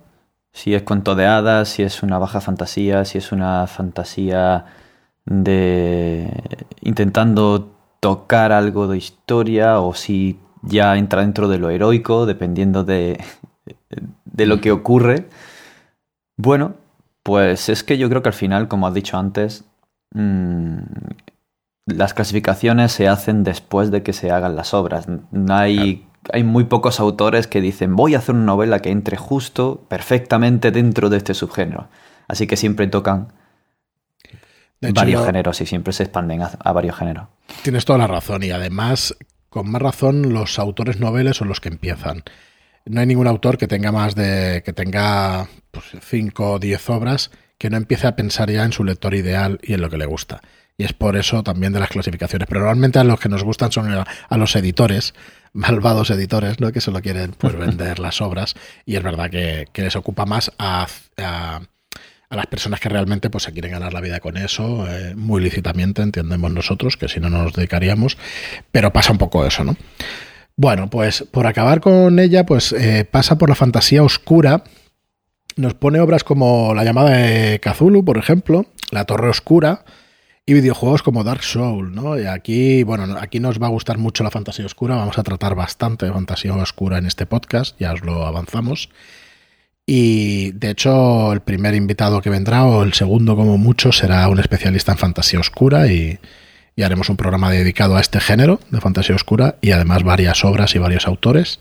Si 0.54 0.74
es 0.74 0.82
cuento 0.82 1.14
de 1.14 1.26
hadas, 1.26 1.68
si 1.68 1.82
es 1.82 2.02
una 2.02 2.18
baja 2.18 2.40
fantasía, 2.40 3.04
si 3.04 3.18
es 3.18 3.32
una 3.32 3.66
fantasía 3.66 4.64
de 5.26 6.30
intentando 6.80 7.74
tocar 8.00 8.52
algo 8.52 8.86
de 8.86 8.96
historia 8.96 9.80
o 9.80 9.94
si 9.94 10.38
ya 10.62 10.96
entra 10.96 11.22
dentro 11.22 11.48
de 11.48 11.58
lo 11.58 11.70
heroico, 11.70 12.24
dependiendo 12.24 12.84
de, 12.84 13.22
de 14.24 14.46
lo 14.46 14.60
que 14.60 14.72
ocurre. 14.72 15.28
Bueno, 16.36 16.74
pues 17.22 17.68
es 17.68 17.82
que 17.82 17.98
yo 17.98 18.08
creo 18.08 18.22
que 18.22 18.28
al 18.28 18.34
final, 18.34 18.68
como 18.68 18.86
has 18.86 18.94
dicho 18.94 19.18
antes, 19.18 19.64
mm, 20.12 20.78
las 21.86 22.14
clasificaciones 22.14 22.92
se 22.92 23.08
hacen 23.08 23.44
después 23.44 23.90
de 23.90 24.02
que 24.02 24.12
se 24.12 24.30
hagan 24.30 24.56
las 24.56 24.72
obras. 24.74 25.06
Hay, 25.48 26.06
hay 26.32 26.44
muy 26.44 26.64
pocos 26.64 27.00
autores 27.00 27.46
que 27.46 27.60
dicen 27.60 27.96
voy 27.96 28.14
a 28.14 28.18
hacer 28.18 28.34
una 28.34 28.44
novela 28.44 28.80
que 28.80 28.90
entre 28.90 29.16
justo, 29.16 29.84
perfectamente 29.88 30.70
dentro 30.70 31.10
de 31.10 31.18
este 31.18 31.34
subgénero. 31.34 31.88
Así 32.28 32.46
que 32.46 32.56
siempre 32.56 32.86
tocan 32.86 33.32
varios 34.80 35.24
géneros 35.24 35.60
y 35.60 35.66
siempre 35.66 35.92
se 35.92 36.04
expanden 36.04 36.42
a, 36.42 36.72
varios 36.72 36.96
géneros. 36.96 37.28
Tienes 37.62 37.84
toda 37.84 37.98
la 37.98 38.06
razón 38.06 38.42
y 38.42 38.50
además, 38.50 39.16
con 39.48 39.70
más 39.70 39.80
razón, 39.80 40.32
los 40.32 40.58
autores 40.58 41.00
noveles 41.00 41.36
son 41.36 41.48
los 41.48 41.60
que 41.60 41.68
empiezan. 41.68 42.22
No 42.86 43.00
hay 43.00 43.06
ningún 43.06 43.26
autor 43.26 43.56
que 43.56 43.66
tenga 43.66 43.92
más 43.92 44.14
de. 44.14 44.62
que 44.64 44.72
tenga 44.72 45.48
5 45.72 46.52
o 46.52 46.58
10 46.58 46.90
obras 46.90 47.30
que 47.56 47.70
no 47.70 47.76
empiece 47.76 48.06
a 48.06 48.16
pensar 48.16 48.50
ya 48.50 48.64
en 48.64 48.72
su 48.72 48.84
lector 48.84 49.14
ideal 49.14 49.58
y 49.62 49.74
en 49.74 49.80
lo 49.80 49.88
que 49.88 49.96
le 49.96 50.06
gusta 50.06 50.42
y 50.76 50.84
es 50.84 50.92
por 50.92 51.16
eso 51.16 51.42
también 51.42 51.72
de 51.72 51.80
las 51.80 51.88
clasificaciones. 51.88 52.48
Pero 52.48 52.62
realmente 52.62 52.98
a 52.98 53.04
los 53.04 53.20
que 53.20 53.28
nos 53.28 53.44
gustan 53.44 53.70
son 53.70 53.90
a, 53.92 54.36
los 54.36 54.56
editores, 54.56 55.14
malvados 55.54 56.10
editores, 56.10 56.60
¿no? 56.60 56.72
que 56.72 56.80
solo 56.80 57.00
quieren 57.00 57.32
pues, 57.38 57.56
vender 57.56 58.00
las 58.00 58.20
obras 58.20 58.54
y 58.84 58.96
es 58.96 59.02
verdad 59.02 59.30
que, 59.30 59.66
les 59.74 59.96
ocupa 59.96 60.26
más 60.26 60.52
a, 60.58 60.86
a, 61.16 61.60
las 62.28 62.46
personas 62.48 62.80
que 62.80 62.88
realmente 62.88 63.30
pues, 63.30 63.44
se 63.44 63.52
quieren 63.52 63.70
ganar 63.70 63.94
la 63.94 64.00
vida 64.00 64.18
con 64.18 64.36
eso, 64.36 64.86
eh, 64.90 65.14
muy 65.14 65.40
lícitamente, 65.40 66.02
entendemos 66.02 66.52
nosotros, 66.52 66.96
que 66.96 67.08
si 67.08 67.20
no, 67.20 67.30
nos 67.30 67.52
dedicaríamos, 67.52 68.18
pero 68.72 68.92
pasa 68.92 69.12
un 69.12 69.18
poco 69.18 69.46
eso, 69.46 69.62
¿no? 69.62 69.76
Bueno, 70.56 70.90
pues 70.90 71.24
por 71.30 71.46
acabar 71.46 71.80
con 71.80 72.18
ella, 72.18 72.44
pues 72.44 72.72
eh, 72.72 73.04
pasa 73.08 73.38
por 73.38 73.48
la 73.48 73.54
fantasía 73.54 74.02
oscura, 74.02 74.64
nos 75.56 75.74
pone 75.74 76.00
obras 76.00 76.24
como 76.24 76.74
La 76.74 76.84
llamada 76.84 77.10
de 77.10 77.60
Cthulhu, 77.60 78.04
por 78.04 78.18
ejemplo, 78.18 78.66
La 78.90 79.04
Torre 79.04 79.28
Oscura, 79.28 79.84
y 80.46 80.52
videojuegos 80.52 81.02
como 81.02 81.24
Dark 81.24 81.42
Souls, 81.42 81.90
¿no? 81.90 82.18
Y 82.18 82.26
aquí, 82.26 82.82
bueno, 82.82 83.16
aquí 83.18 83.40
nos 83.40 83.60
va 83.60 83.66
a 83.66 83.70
gustar 83.70 83.96
mucho 83.96 84.24
la 84.24 84.30
fantasía 84.30 84.66
oscura, 84.66 84.96
vamos 84.96 85.18
a 85.18 85.22
tratar 85.22 85.54
bastante 85.54 86.06
de 86.06 86.12
fantasía 86.12 86.54
oscura 86.54 86.98
en 86.98 87.06
este 87.06 87.24
podcast, 87.24 87.76
ya 87.78 87.92
os 87.92 88.02
lo 88.02 88.26
avanzamos. 88.26 88.90
Y 89.86 90.52
de 90.52 90.70
hecho, 90.70 91.32
el 91.32 91.40
primer 91.40 91.74
invitado 91.74 92.20
que 92.20 92.30
vendrá, 92.30 92.64
o 92.64 92.82
el 92.82 92.94
segundo 92.94 93.36
como 93.36 93.58
mucho, 93.58 93.92
será 93.92 94.28
un 94.28 94.38
especialista 94.38 94.92
en 94.92 94.98
fantasía 94.98 95.40
oscura 95.40 95.88
y, 95.88 96.18
haremos 96.82 97.08
un 97.08 97.16
programa 97.16 97.50
dedicado 97.50 97.96
a 97.96 98.00
este 98.00 98.18
género 98.18 98.58
de 98.70 98.80
fantasía 98.80 99.14
oscura 99.14 99.56
y 99.60 99.70
además 99.70 100.02
varias 100.02 100.44
obras 100.44 100.74
y 100.74 100.78
varios 100.78 101.06
autores. 101.06 101.58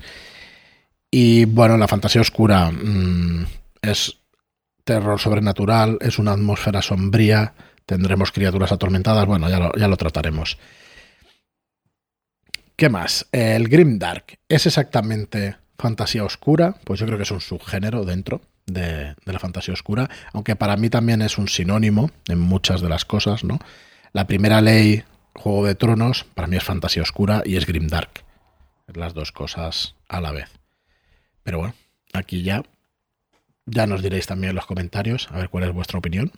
Y 1.11 1.45
bueno, 1.45 1.77
la 1.77 1.87
fantasía 1.87 2.21
oscura 2.21 2.71
mm, 2.71 3.45
es 3.81 4.17
terror 4.83 5.19
sobrenatural, 5.19 5.97
es 6.01 6.17
una 6.17 6.31
atmósfera 6.31 6.81
sombría, 6.81 7.53
tendremos 7.85 8.31
criaturas 8.31 8.71
atormentadas, 8.71 9.25
bueno, 9.25 9.49
ya 9.49 9.59
lo, 9.59 9.71
ya 9.73 9.87
lo 9.87 9.97
trataremos. 9.97 10.57
¿Qué 12.75 12.89
más? 12.89 13.27
El 13.31 13.69
Grimdark 13.69 14.39
es 14.49 14.65
exactamente 14.65 15.57
fantasía 15.77 16.23
oscura, 16.23 16.75
pues 16.83 16.99
yo 16.99 17.05
creo 17.05 17.17
que 17.17 17.23
es 17.23 17.31
un 17.31 17.41
subgénero 17.41 18.05
dentro 18.05 18.41
de, 18.65 19.15
la 19.25 19.39
fantasía 19.39 19.73
oscura, 19.73 20.09
aunque 20.31 20.55
para 20.55 20.77
mí 20.77 20.89
también 20.89 21.21
es 21.21 21.37
un 21.37 21.47
sinónimo 21.47 22.11
en 22.27 22.39
muchas 22.39 22.81
de 22.81 22.89
las 22.89 23.05
cosas, 23.05 23.43
¿no? 23.43 23.59
La 24.13 24.27
primera 24.27 24.61
ley, 24.61 25.03
Juego 25.35 25.65
de 25.65 25.75
Tronos, 25.75 26.23
para 26.23 26.47
mí 26.47 26.55
es 26.55 26.63
fantasía 26.63 27.01
oscura 27.01 27.41
y 27.45 27.57
es 27.57 27.65
Grimdark. 27.65 28.23
Las 28.93 29.13
dos 29.13 29.31
cosas 29.31 29.95
a 30.07 30.21
la 30.21 30.31
vez. 30.31 30.49
Pero 31.43 31.59
bueno, 31.59 31.73
aquí 32.13 32.43
ya, 32.43 32.63
ya 33.65 33.87
nos 33.87 34.01
diréis 34.01 34.27
también 34.27 34.51
en 34.51 34.55
los 34.55 34.65
comentarios 34.65 35.29
a 35.31 35.37
ver 35.37 35.49
cuál 35.49 35.63
es 35.63 35.73
vuestra 35.73 35.99
opinión. 35.99 36.31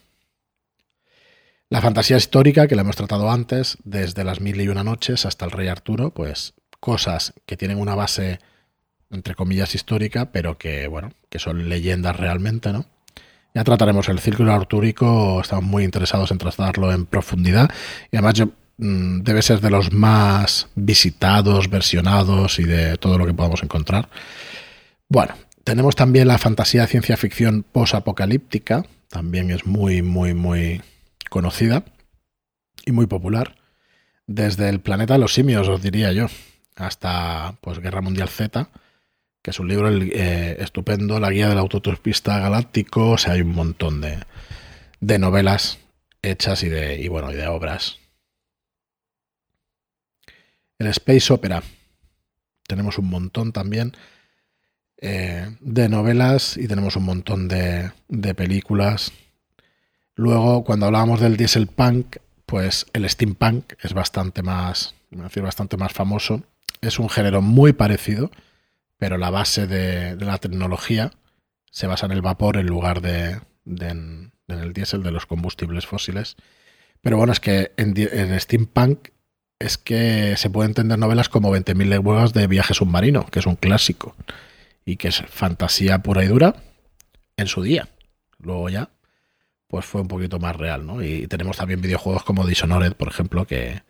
La 1.70 1.82
fantasía 1.82 2.18
histórica, 2.18 2.68
que 2.68 2.76
la 2.76 2.84
hemos 2.84 2.96
tratado 2.96 3.32
antes, 3.32 3.78
desde 3.84 4.24
las 4.24 4.40
mil 4.40 4.62
y 4.62 4.68
una 4.68 4.84
noches 4.84 5.26
hasta 5.26 5.46
el 5.46 5.52
rey 5.52 5.68
Arturo, 5.68 6.12
pues 6.12 6.54
cosas 6.80 7.34
que 7.48 7.58
tienen 7.58 7.80
una 7.80 7.96
base, 7.96 8.40
entre 9.10 9.34
comillas, 9.34 9.74
histórica, 9.74 10.32
pero 10.32 10.60
que, 10.60 10.88
bueno, 10.88 11.12
que 11.30 11.40
son 11.40 11.68
leyendas 11.68 12.18
realmente, 12.18 12.72
¿no? 12.72 12.86
Ya 13.56 13.64
trataremos 13.64 14.10
el 14.10 14.20
círculo 14.20 14.54
artúrico, 14.54 15.42
estamos 15.42 15.66
muy 15.66 15.84
interesados 15.84 16.30
en 16.30 16.38
tratarlo 16.38 16.92
en 16.92 17.08
profundidad 17.08 17.72
y 18.12 18.18
además 18.18 18.44
mm, 18.78 19.22
debe 19.22 19.42
ser 19.42 19.62
de 19.62 19.72
los 19.72 19.92
más 19.92 20.68
visitados, 20.76 21.70
versionados 21.70 22.60
y 22.60 22.66
de 22.66 22.98
todo 22.98 23.18
lo 23.18 23.26
que 23.26 23.34
podamos 23.34 23.64
encontrar. 23.64 24.10
Bueno, 25.10 25.34
tenemos 25.64 25.96
también 25.96 26.28
la 26.28 26.38
fantasía 26.38 26.86
ciencia 26.86 27.18
ficción 27.18 27.64
posapocalíptica, 27.64 28.86
también 29.10 29.50
es 29.50 29.66
muy, 29.66 30.02
muy, 30.02 30.34
muy 30.34 30.82
conocida 31.30 31.86
y 32.86 32.92
muy 32.92 33.08
popular. 33.08 33.56
Desde 34.28 34.70
el 34.70 34.80
planeta 34.80 35.14
de 35.14 35.20
los 35.20 35.34
simios, 35.34 35.68
os 35.68 35.82
diría 35.82 36.12
yo, 36.12 36.28
hasta 36.76 37.58
pues 37.62 37.80
Guerra 37.80 38.02
Mundial 38.02 38.30
Z, 38.30 38.70
que 39.42 39.52
es 39.52 39.60
un 39.60 39.68
libro 39.68 39.90
eh, 39.92 40.58
estupendo, 40.60 41.20
la 41.20 41.30
guía 41.30 41.50
del 41.50 41.60
autotopista 41.60 42.40
galáctico, 42.40 43.12
o 43.12 43.18
sea, 43.18 43.34
hay 43.34 43.42
un 43.42 43.54
montón 43.54 44.02
de, 44.02 44.20
de 45.00 45.20
novelas 45.20 45.80
hechas 46.22 46.64
y 46.64 46.70
de, 46.70 47.00
y 47.00 47.08
bueno, 47.08 47.32
y 47.32 47.36
de 47.36 47.48
obras. 47.48 48.00
El 50.80 50.88
Space 50.88 51.32
Opera. 51.32 51.64
Tenemos 52.68 52.98
un 52.98 53.10
montón 53.10 53.52
también 53.52 53.94
eh, 54.98 55.56
de 55.60 55.88
novelas 55.88 56.58
y 56.58 56.68
tenemos 56.68 56.96
un 56.96 57.04
montón 57.04 57.48
de, 57.48 57.92
de 58.08 58.34
películas 58.34 59.12
Luego, 60.16 60.64
cuando 60.64 60.86
hablábamos 60.86 61.20
del 61.20 61.36
diesel 61.36 61.68
punk, 61.68 62.18
pues 62.46 62.86
el 62.94 63.10
steampunk 63.10 63.74
es 63.82 63.94
bastante 63.94 64.44
más, 64.44 64.96
decir, 65.12 65.44
bastante 65.44 65.78
más 65.78 65.92
famoso. 65.92 66.44
Es 66.82 67.00
un 67.00 67.10
género 67.10 67.42
muy 67.42 67.74
parecido, 67.74 68.32
pero 68.98 69.18
la 69.18 69.30
base 69.30 69.68
de, 69.68 70.16
la 70.16 70.38
tecnología 70.38 71.12
se 71.70 71.88
basa 71.88 72.06
en 72.06 72.14
el 72.14 72.22
vapor 72.22 72.58
en 72.58 72.68
lugar 72.68 73.02
de, 73.02 73.42
en, 73.66 74.32
el 74.48 74.74
diésel 74.74 75.04
de 75.04 75.12
los 75.12 75.26
combustibles 75.26 75.86
fósiles. 75.86 76.38
Pero 77.02 77.18
bueno, 77.18 77.34
es 77.34 77.42
que 77.42 77.74
en, 77.76 78.40
steampunk 78.40 79.10
es 79.60 79.78
que 79.78 80.36
se 80.38 80.50
pueden 80.50 80.72
entender 80.72 80.98
novelas 80.98 81.28
como 81.28 81.54
20.000 81.54 81.86
leguas 81.88 82.34
de 82.34 82.48
viaje 82.48 82.74
submarino, 82.74 83.26
que 83.26 83.40
es 83.40 83.46
un 83.46 83.56
clásico 83.58 84.16
y 84.86 84.96
que 84.96 85.10
es 85.10 85.24
fantasía 85.28 86.00
pura 86.00 86.24
y 86.24 86.28
dura 86.28 86.56
en 87.36 87.48
su 87.48 87.62
día. 87.64 87.90
Luego 88.38 88.70
ya 88.70 88.90
pues 89.68 89.86
fue 89.86 90.02
un 90.02 90.08
poquito 90.08 90.40
más 90.40 90.56
real, 90.56 90.86
¿no? 90.86 91.04
Y 91.04 91.28
tenemos 91.28 91.58
también 91.58 91.82
videojuegos 91.82 92.24
como 92.24 92.46
Dishonored, 92.46 92.94
por 92.94 93.08
ejemplo, 93.08 93.46
que, 93.46 93.82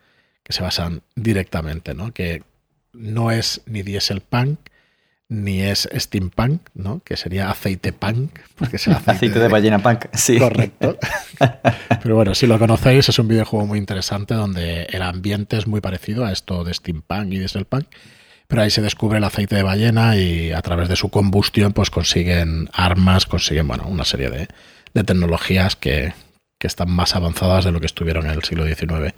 se 0.48 0.62
basan 0.62 1.02
directamente, 1.16 1.96
¿no? 1.96 2.14
Que 2.14 2.44
no 2.94 3.32
es 3.32 3.62
ni 3.66 3.82
diesel 3.82 4.22
punk 4.22 4.60
ni 5.28 5.62
es 5.62 5.90
steampunk, 5.92 6.62
¿no? 6.76 7.02
Que 7.04 7.18
sería 7.18 7.50
aceite 7.50 7.92
punk, 7.94 8.40
porque 8.56 8.76
es 8.76 8.88
aceite, 9.08 9.40
de, 9.40 9.48
ballena 9.48 9.80
punk, 9.80 10.06
sí. 10.14 10.38
Correcto. 10.38 10.98
Pero 12.04 12.16
bueno, 12.16 12.36
si 12.36 12.46
lo 12.46 12.60
conocéis, 12.60 13.10
es 13.10 13.18
un 13.18 13.28
videojuego 13.28 13.66
muy 13.66 13.80
interesante 13.80 14.36
donde 14.36 14.84
el 14.84 15.02
ambiente 15.02 15.58
es 15.58 15.66
muy 15.66 15.82
parecido 15.82 16.26
a 16.26 16.32
esto 16.32 16.64
de 16.64 16.74
steampunk 16.74 17.34
y 17.34 17.40
diesel 17.40 17.66
punk, 17.66 17.88
pero 18.48 18.62
ahí 18.62 18.70
se 18.70 18.84
descubre 18.84 19.18
el 19.18 19.24
aceite 19.24 19.56
de 19.56 19.64
ballena 19.64 20.16
y 20.18 20.52
a 20.52 20.62
través 20.62 20.88
de 20.88 20.96
su 20.96 21.10
combustión 21.10 21.74
pues 21.74 21.90
consiguen 21.90 22.70
armas, 22.74 23.26
consiguen 23.26 23.68
bueno, 23.68 23.88
una 23.88 24.06
serie 24.06 24.30
de, 24.30 24.48
tecnologías 25.04 25.76
que, 25.76 26.14
que, 26.60 26.68
están 26.68 26.92
más 26.92 27.16
avanzadas 27.16 27.66
de 27.66 27.72
lo 27.72 27.80
que 27.80 27.86
estuvieron 27.86 28.26
en 28.26 28.34
el 28.34 28.44
siglo 28.44 28.66
XIX. 28.66 29.14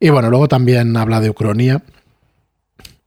Y 0.00 0.10
bueno, 0.10 0.30
luego 0.30 0.48
también 0.48 0.96
habla 0.96 1.20
de 1.20 1.30
Ucronía. 1.30 1.82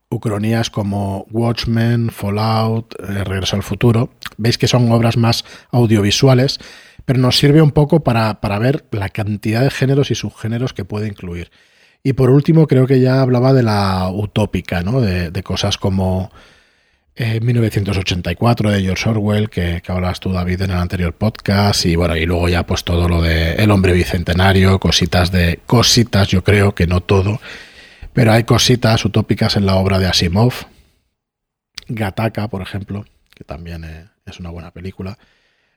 Ucronías 0.10 0.70
como 0.70 1.26
Watchmen, 1.32 2.10
Fallout, 2.10 2.96
eh, 3.00 3.24
Regreso 3.24 3.56
al 3.56 3.64
Futuro. 3.64 4.14
Veis 4.38 4.58
que 4.58 4.68
son 4.68 4.92
obras 4.92 5.16
más 5.16 5.46
audiovisuales, 5.72 6.60
pero 7.06 7.20
nos 7.20 7.38
sirve 7.38 7.62
un 7.62 7.72
poco 7.72 8.02
para, 8.02 8.42
para 8.42 8.60
ver 8.60 8.86
la 8.92 9.10
cantidad 9.10 9.62
de 9.62 9.72
géneros 9.72 10.12
y 10.12 10.16
subgéneros 10.16 10.74
que 10.74 10.86
puede 10.86 11.08
incluir. 11.08 11.52
Y 12.04 12.14
por 12.14 12.30
último, 12.30 12.68
creo 12.68 12.88
que 12.88 13.00
ya 13.00 13.22
hablaba 13.22 13.54
de 13.54 13.64
la 13.64 14.10
utópica, 14.12 14.82
¿no? 14.82 15.02
de, 15.02 15.44
cosas 15.44 15.78
como 15.78 16.32
1984 17.18 18.70
eh, 18.70 18.74
de 18.76 18.82
George 18.82 19.10
Orwell, 19.10 19.50
que, 19.50 19.82
que, 19.84 19.92
hablas 19.92 20.20
tú, 20.20 20.32
David, 20.32 20.62
en 20.62 20.72
el 20.72 20.78
anterior 20.78 21.14
podcast, 21.14 21.86
y 21.86 21.96
bueno, 21.96 22.16
y 22.16 22.26
luego 22.26 22.50
ya 22.50 22.66
pues 22.66 22.84
todo 22.84 23.08
lo 23.08 23.22
de 23.22 23.54
El 23.56 23.72
hombre 23.72 23.94
bicentenario, 23.94 24.80
cositas 24.80 25.32
de 25.32 25.60
cositas, 25.66 26.30
yo 26.30 26.44
creo 26.44 26.74
que 26.74 26.88
no 26.88 27.02
todo, 27.02 27.40
pero 28.14 28.32
hay 28.32 28.44
cositas 28.44 29.04
utópicas 29.06 29.56
en 29.56 29.66
la 29.66 29.76
obra 29.76 30.00
de 30.00 30.08
Asimov, 30.08 30.54
Gataka, 31.88 32.48
por 32.48 32.62
ejemplo, 32.62 33.06
que 33.36 33.44
también 33.44 33.84
eh, 33.84 34.08
es 34.26 34.40
una 34.40 34.50
buena 34.50 34.72
película. 34.72 35.18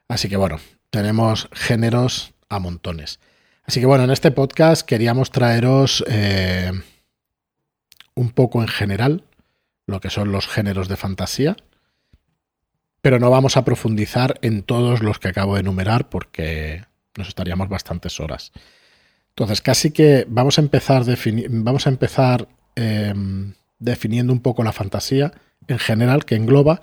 Así 0.08 0.28
que 0.28 0.36
bueno, 0.36 0.58
tenemos 0.90 1.48
géneros 1.52 2.34
a 2.48 2.58
montones. 2.58 3.20
Así 3.64 3.80
que 3.80 3.86
bueno, 3.86 4.04
en 4.04 4.10
este 4.10 4.30
podcast 4.30 4.86
queríamos 4.86 5.30
traeros 5.30 6.04
eh, 6.06 6.70
un 8.14 8.30
poco 8.30 8.62
en 8.62 8.68
general 8.68 9.24
lo 9.86 10.00
que 10.00 10.10
son 10.10 10.32
los 10.32 10.48
géneros 10.48 10.88
de 10.88 10.96
fantasía, 10.96 11.56
pero 13.00 13.18
no 13.18 13.30
vamos 13.30 13.56
a 13.56 13.64
profundizar 13.64 14.38
en 14.42 14.62
todos 14.62 15.02
los 15.02 15.18
que 15.18 15.28
acabo 15.28 15.54
de 15.54 15.60
enumerar 15.60 16.08
porque 16.08 16.84
nos 17.16 17.28
estaríamos 17.28 17.68
bastantes 17.68 18.18
horas. 18.18 18.52
Entonces, 19.30 19.60
casi 19.60 19.90
que 19.90 20.24
vamos 20.28 20.58
a 20.58 20.62
empezar, 20.62 21.04
vamos 21.48 21.86
a 21.86 21.90
empezar 21.90 22.48
em, 22.76 23.54
definiendo 23.78 24.32
un 24.32 24.40
poco 24.40 24.62
la 24.62 24.72
fantasía 24.72 25.32
en 25.66 25.78
general 25.78 26.24
que 26.24 26.36
engloba 26.36 26.80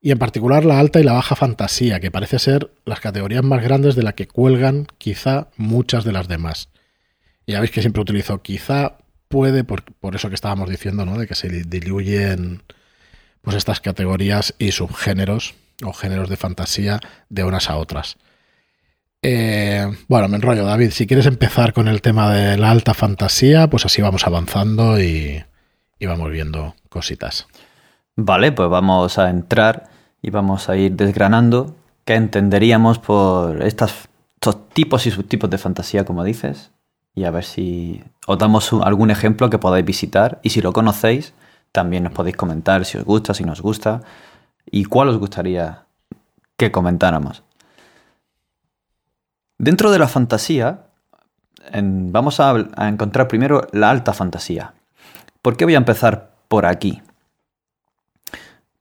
y 0.00 0.10
en 0.10 0.18
particular 0.18 0.64
la 0.64 0.78
alta 0.78 1.00
y 1.00 1.04
la 1.04 1.12
baja 1.12 1.36
fantasía, 1.36 2.00
que 2.00 2.10
parece 2.10 2.38
ser 2.38 2.70
las 2.84 3.00
categorías 3.00 3.42
más 3.42 3.62
grandes 3.62 3.94
de 3.94 4.02
la 4.02 4.14
que 4.14 4.28
cuelgan 4.28 4.86
quizá 4.98 5.48
muchas 5.56 6.04
de 6.04 6.12
las 6.12 6.28
demás. 6.28 6.68
Y 7.44 7.52
ya 7.52 7.60
veis 7.60 7.70
que 7.70 7.80
siempre 7.80 8.02
utilizo 8.02 8.42
quizá, 8.42 8.98
puede, 9.28 9.64
por, 9.64 9.84
eso 10.14 10.28
que 10.28 10.34
estábamos 10.34 10.68
diciendo, 10.68 11.04
¿no? 11.04 11.18
De 11.18 11.26
que 11.26 11.34
se 11.34 11.48
diluyen 11.48 12.62
pues 13.42 13.56
estas 13.56 13.80
categorías 13.80 14.54
y 14.58 14.72
subgéneros 14.72 15.54
o 15.84 15.92
géneros 15.92 16.28
de 16.28 16.36
fantasía 16.36 17.00
de 17.28 17.44
unas 17.44 17.70
a 17.70 17.76
otras. 17.76 18.16
Eh, 19.22 19.86
bueno, 20.08 20.28
me 20.28 20.36
enrollo, 20.36 20.64
David. 20.64 20.90
Si 20.90 21.06
quieres 21.06 21.26
empezar 21.26 21.72
con 21.72 21.88
el 21.88 22.02
tema 22.02 22.32
de 22.32 22.56
la 22.56 22.70
alta 22.70 22.94
fantasía, 22.94 23.68
pues 23.68 23.84
así 23.84 24.02
vamos 24.02 24.26
avanzando 24.26 25.00
y, 25.00 25.44
y 25.98 26.06
vamos 26.06 26.30
viendo 26.30 26.74
cositas. 26.88 27.46
Vale, 28.16 28.52
pues 28.52 28.68
vamos 28.68 29.18
a 29.18 29.30
entrar 29.30 29.88
y 30.22 30.30
vamos 30.30 30.68
a 30.68 30.76
ir 30.76 30.92
desgranando 30.92 31.76
qué 32.04 32.14
entenderíamos 32.14 32.98
por 32.98 33.62
estos 33.62 34.08
tipos 34.72 35.06
y 35.06 35.10
subtipos 35.10 35.50
de 35.50 35.58
fantasía, 35.58 36.04
como 36.04 36.24
dices, 36.24 36.70
y 37.16 37.24
a 37.24 37.30
ver 37.32 37.44
si 37.44 38.04
os 38.26 38.38
damos 38.38 38.72
algún 38.84 39.10
ejemplo 39.10 39.50
que 39.50 39.58
podáis 39.58 39.84
visitar 39.84 40.38
y 40.42 40.50
si 40.50 40.60
lo 40.60 40.72
conocéis, 40.72 41.32
también 41.72 42.04
nos 42.04 42.12
podéis 42.12 42.36
comentar 42.36 42.84
si 42.84 42.98
os 42.98 43.04
gusta, 43.04 43.32
si 43.32 43.42
nos 43.42 43.62
gusta 43.62 44.02
y 44.70 44.84
cuál 44.84 45.08
os 45.08 45.18
gustaría 45.18 45.86
que 46.58 46.70
comentáramos. 46.70 47.42
Dentro 49.58 49.90
de 49.90 49.98
la 49.98 50.08
fantasía, 50.08 50.88
vamos 51.72 52.38
a 52.38 52.54
encontrar 52.86 53.28
primero 53.28 53.66
la 53.72 53.88
alta 53.88 54.12
fantasía. 54.12 54.74
¿Por 55.40 55.56
qué 55.56 55.64
voy 55.64 55.74
a 55.74 55.78
empezar 55.78 56.32
por 56.48 56.66
aquí? 56.66 57.00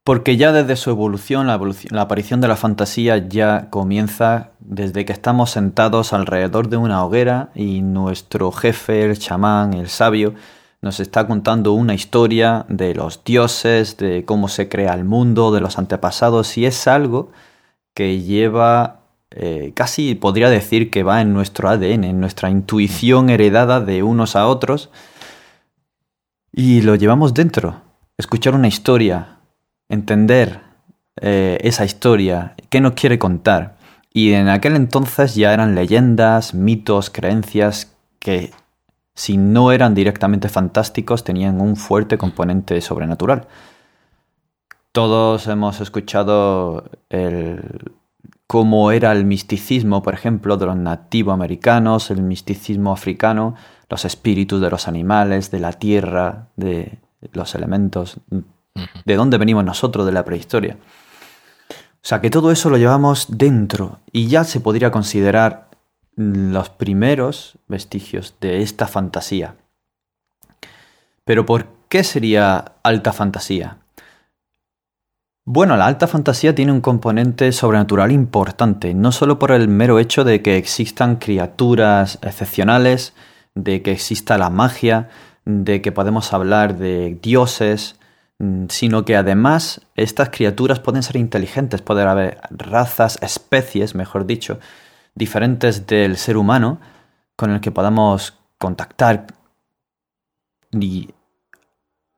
Porque 0.06 0.38
ya 0.38 0.52
desde 0.52 0.76
su 0.76 0.92
evolución 0.92 1.48
la, 1.48 1.60
aparición 2.00 2.40
de 2.40 2.48
la 2.48 2.56
fantasía 2.56 3.18
ya 3.28 3.72
comienza 3.72 4.52
desde 4.60 5.04
que 5.04 5.12
estamos 5.12 5.50
sentados 5.50 6.14
alrededor 6.14 6.70
de 6.70 6.78
una 6.78 7.04
hoguera 7.04 7.50
y 7.56 7.82
nuestro 7.82 8.52
jefe, 8.52 9.04
el 9.04 9.18
chamán, 9.18 9.74
el 9.74 9.90
sabio, 9.90 10.36
nos 10.84 11.00
está 11.00 11.26
contando 11.26 11.74
una 11.74 11.96
historia 11.96 12.68
de 12.70 12.94
los 12.94 13.24
dioses, 13.24 13.98
de 13.98 14.26
cómo 14.26 14.48
se 14.48 14.70
crea 14.70 14.94
el 14.94 15.06
mundo, 15.06 15.52
de 15.52 15.60
los 15.60 15.80
antepasados, 15.80 16.56
y 16.60 16.68
es 16.68 16.88
algo 16.88 17.32
que 17.96 18.22
lleva, 18.22 19.00
eh, 19.32 19.72
casi 19.74 20.14
podría 20.14 20.52
decir 20.52 20.92
que 20.92 21.02
va 21.02 21.22
en 21.22 21.34
nuestro 21.34 21.68
ADN, 21.68 22.04
en 22.04 22.20
nuestra 22.20 22.52
intuición 22.52 23.32
heredada 23.32 23.82
de 23.82 24.04
unos 24.04 24.36
a 24.36 24.46
otros, 24.46 24.92
y 26.52 26.84
lo 26.84 26.94
llevamos 26.94 27.34
dentro. 27.34 27.82
Escuchar 28.20 28.54
una 28.54 28.68
historia, 28.68 29.35
entender 29.90 30.62
eh, 31.22 31.58
esa 31.62 31.86
historia, 31.86 32.56
qué 32.70 32.82
nos 32.82 32.94
quiere 32.94 33.20
contar. 33.20 33.78
Y 34.14 34.34
en 34.34 34.50
aquel 34.50 34.76
entonces 34.76 35.36
ya 35.36 35.54
eran 35.54 35.76
leyendas, 35.76 36.54
mitos, 36.54 37.10
creencias 37.10 37.94
que 38.20 38.52
si 39.14 39.38
no 39.38 39.72
eran 39.72 39.96
directamente 39.96 40.50
fantásticos 40.50 41.24
tenían 41.24 41.62
un 41.62 41.76
fuerte 41.76 42.18
componente 42.18 42.80
sobrenatural. 42.82 43.48
Todos 44.92 45.48
hemos 45.48 45.82
escuchado 45.82 46.90
el, 47.10 47.92
cómo 48.48 48.92
era 48.92 49.12
el 49.12 49.26
misticismo, 49.26 50.02
por 50.02 50.14
ejemplo, 50.14 50.58
de 50.58 50.66
los 50.66 50.78
nativoamericanos, 50.78 52.12
el 52.12 52.22
misticismo 52.22 52.92
africano, 52.92 53.56
los 53.90 54.06
espíritus 54.06 54.62
de 54.62 54.70
los 54.70 54.88
animales, 54.88 55.52
de 55.52 55.60
la 55.60 55.74
tierra, 55.74 56.48
de 56.56 57.00
los 57.34 57.56
elementos 57.56 58.20
de 59.06 59.16
dónde 59.16 59.38
venimos 59.38 59.64
nosotros 59.64 60.06
de 60.06 60.12
la 60.12 60.26
prehistoria. 60.26 60.78
O 61.70 62.08
sea 62.08 62.22
que 62.22 62.30
todo 62.30 62.52
eso 62.52 62.70
lo 62.70 62.78
llevamos 62.78 63.28
dentro 63.30 64.00
y 64.12 64.28
ya 64.28 64.44
se 64.44 64.60
podría 64.60 64.92
considerar 64.92 65.70
los 66.16 66.70
primeros 66.70 67.58
vestigios 67.68 68.36
de 68.40 68.62
esta 68.62 68.88
fantasía. 68.88 69.56
Pero 71.24 71.46
¿por 71.46 71.68
qué 71.90 72.04
sería 72.04 72.74
alta 72.84 73.12
fantasía? 73.12 73.78
Bueno, 75.48 75.78
la 75.78 75.86
alta 75.86 76.08
fantasía 76.08 76.56
tiene 76.56 76.72
un 76.72 76.82
componente 76.82 77.52
sobrenatural 77.52 78.12
importante, 78.12 78.94
no 78.94 79.12
solo 79.12 79.38
por 79.38 79.52
el 79.52 79.68
mero 79.68 80.00
hecho 80.00 80.24
de 80.24 80.42
que 80.42 80.58
existan 80.58 81.18
criaturas 81.18 82.18
excepcionales, 82.22 83.14
de 83.54 83.82
que 83.82 83.92
exista 83.92 84.38
la 84.38 84.50
magia, 84.50 85.10
de 85.46 85.82
que 85.82 85.92
podemos 85.92 86.34
hablar 86.34 86.78
de 86.78 87.20
dioses, 87.22 87.96
Mm, 87.96 88.05
sino 88.68 89.06
que 89.06 89.16
además 89.16 89.82
estas 89.96 90.30
criaturas 90.30 90.80
pueden 90.80 91.04
ser 91.04 91.16
inteligentes, 91.16 91.82
pueden 91.82 92.08
haber 92.08 92.40
razas, 92.50 93.18
especies, 93.22 93.96
mejor 93.96 94.26
dicho, 94.26 94.60
diferentes 95.14 95.88
del 95.88 96.18
ser 96.18 96.36
humano 96.36 96.80
con 97.38 97.52
el 97.52 97.62
que 97.62 97.72
podamos 97.72 98.38
contactar. 98.58 99.28
Y 100.72 101.10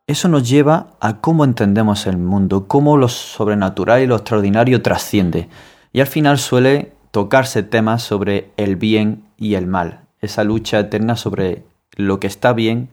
eso 0.07 0.27
nos 0.27 0.49
lleva 0.49 0.87
a 0.99 1.21
cómo 1.21 1.43
entendemos 1.43 2.07
el 2.07 2.17
mundo, 2.17 2.67
cómo 2.67 2.97
lo 2.97 3.09
sobrenatural 3.09 4.01
y 4.01 4.07
lo 4.07 4.15
extraordinario 4.15 4.81
trasciende. 4.81 5.49
Y 5.93 6.01
al 6.01 6.07
final 6.07 6.39
suele 6.39 6.93
tocarse 7.11 7.61
temas 7.61 8.01
sobre 8.01 8.51
el 8.57 8.75
bien 8.75 9.25
y 9.37 9.53
el 9.53 9.67
mal, 9.67 10.01
esa 10.19 10.43
lucha 10.43 10.79
eterna 10.79 11.15
sobre 11.15 11.63
lo 11.95 12.19
que 12.19 12.27
está 12.27 12.53
bien 12.53 12.89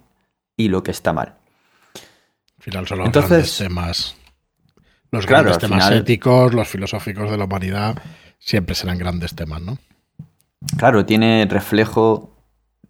y 0.56 0.68
lo 0.68 0.82
que 0.82 0.90
está 0.90 1.12
mal 1.12 1.37
final 2.64 2.87
son 2.87 2.98
los 3.00 3.12
grandes 3.12 3.59
temas. 3.59 4.16
Los 5.11 5.27
grandes 5.27 5.59
temas 5.59 5.90
éticos, 5.90 6.55
los 6.55 6.66
filosóficos 6.66 7.31
de 7.31 7.37
la 7.37 7.44
humanidad, 7.44 7.98
siempre 8.38 8.74
serán 8.74 8.96
grandes 8.96 9.35
temas, 9.35 9.61
¿no? 9.61 9.77
Claro, 10.79 11.05
tiene 11.05 11.46
reflejo 11.48 12.35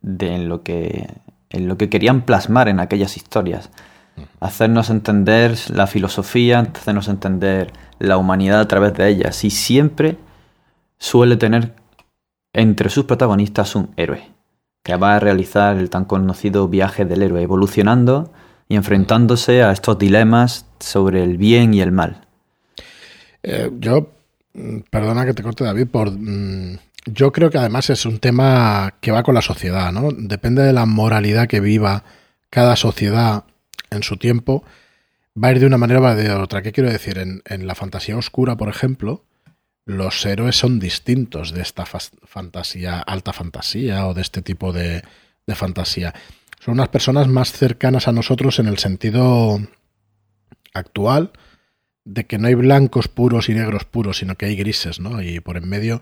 de 0.00 0.36
en 0.36 0.48
lo 0.48 0.62
que, 0.62 1.08
en 1.50 1.66
lo 1.66 1.76
que 1.76 1.90
querían 1.90 2.22
plasmar 2.22 2.68
en 2.68 2.78
aquellas 2.78 3.16
historias. 3.16 3.70
Hacernos 4.38 4.90
entender 4.90 5.58
la 5.70 5.88
filosofía, 5.88 6.60
hacernos 6.60 7.08
entender 7.08 7.72
la 7.98 8.16
humanidad 8.16 8.60
a 8.60 8.68
través 8.68 8.94
de 8.94 9.08
ellas. 9.08 9.42
Y 9.42 9.50
siempre 9.50 10.18
suele 10.98 11.36
tener 11.36 11.74
entre 12.52 12.90
sus 12.90 13.06
protagonistas 13.06 13.74
un 13.74 13.90
héroe, 13.96 14.30
que 14.84 14.94
va 14.94 15.16
a 15.16 15.20
realizar 15.20 15.76
el 15.78 15.90
tan 15.90 16.04
conocido 16.04 16.68
viaje 16.68 17.04
del 17.04 17.22
héroe, 17.22 17.42
evolucionando 17.42 18.30
y 18.68 18.76
enfrentándose 18.76 19.62
a 19.62 19.72
estos 19.72 19.98
dilemas 19.98 20.66
sobre 20.80 21.22
el 21.22 21.36
bien 21.36 21.74
y 21.74 21.80
el 21.80 21.92
mal. 21.92 22.26
Eh, 23.42 23.70
yo, 23.78 24.12
mm, 24.54 24.78
perdona 24.90 25.26
que 25.26 25.34
te 25.34 25.42
corte 25.42 25.64
David, 25.64 25.88
por, 25.88 26.10
mm, 26.10 26.78
yo 27.06 27.32
creo 27.32 27.50
que 27.50 27.58
además 27.58 27.90
es 27.90 28.06
un 28.06 28.18
tema 28.18 28.94
que 29.00 29.12
va 29.12 29.22
con 29.22 29.34
la 29.34 29.42
sociedad, 29.42 29.92
¿no? 29.92 30.10
Depende 30.16 30.62
de 30.62 30.72
la 30.72 30.86
moralidad 30.86 31.46
que 31.46 31.60
viva 31.60 32.04
cada 32.50 32.76
sociedad 32.76 33.44
en 33.90 34.02
su 34.02 34.16
tiempo. 34.16 34.64
va 35.36 35.48
a 35.48 35.52
ir 35.52 35.58
de 35.58 35.66
una 35.66 35.78
manera 35.78 35.98
o 35.98 36.02
va 36.02 36.14
de 36.14 36.30
otra. 36.30 36.62
¿Qué 36.62 36.70
quiero 36.70 36.90
decir? 36.90 37.18
En, 37.18 37.66
la 37.66 37.74
fantasía 37.74 38.16
oscura, 38.16 38.56
por 38.56 38.68
ejemplo, 38.68 39.24
los 39.84 40.24
héroes 40.24 40.56
son 40.56 40.78
distintos 40.78 41.52
de 41.52 41.60
esta 41.62 41.84
fantasía, 41.86 43.00
alta 43.00 43.32
fantasía 43.32 44.06
o 44.06 44.14
de 44.14 44.22
este 44.22 44.42
tipo 44.42 44.72
de, 44.72 45.02
de 45.46 45.54
fantasía. 45.56 46.14
Son 46.64 46.74
unas 46.74 46.88
personas 46.88 47.28
más 47.28 47.52
cercanas 47.52 48.08
a 48.08 48.12
nosotros 48.12 48.58
en 48.58 48.68
el 48.68 48.78
sentido 48.78 49.60
actual 50.72 51.32
de 52.06 52.24
que 52.24 52.38
no 52.38 52.48
hay 52.48 52.54
blancos 52.54 53.06
puros 53.08 53.50
y 53.50 53.54
negros 53.54 53.84
puros, 53.84 54.16
sino 54.16 54.36
que 54.36 54.46
hay 54.46 54.56
grises, 54.56 54.98
¿no? 54.98 55.20
Y 55.20 55.40
por 55.40 55.58
en 55.58 55.68
medio, 55.68 56.00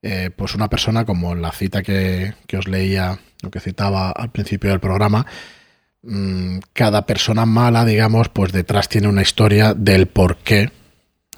eh, 0.00 0.30
pues 0.34 0.54
una 0.54 0.70
persona 0.70 1.04
como 1.04 1.34
la 1.34 1.52
cita 1.52 1.82
que, 1.82 2.32
os 2.56 2.68
leía, 2.68 3.18
o 3.44 3.50
que 3.50 3.60
citaba 3.60 4.10
al 4.10 4.30
principio 4.30 4.70
del 4.70 4.80
programa, 4.80 5.26
mm, 6.02 6.60
cada 6.72 7.04
persona 7.04 7.44
mala, 7.44 7.84
digamos, 7.84 8.30
pues 8.30 8.50
detrás 8.50 8.88
tiene 8.88 9.08
una 9.08 9.20
historia 9.20 9.74
del 9.74 10.06
por 10.06 10.38
qué, 10.38 10.70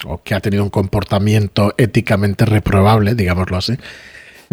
o 0.05 0.23
que 0.23 0.37
ha 0.37 0.41
tenido 0.41 0.63
un 0.63 0.71
comportamiento 0.71 1.75
éticamente 1.77 2.45
reprobable, 2.45 3.17
digámoslo 3.17 3.57
así, 3.57 3.77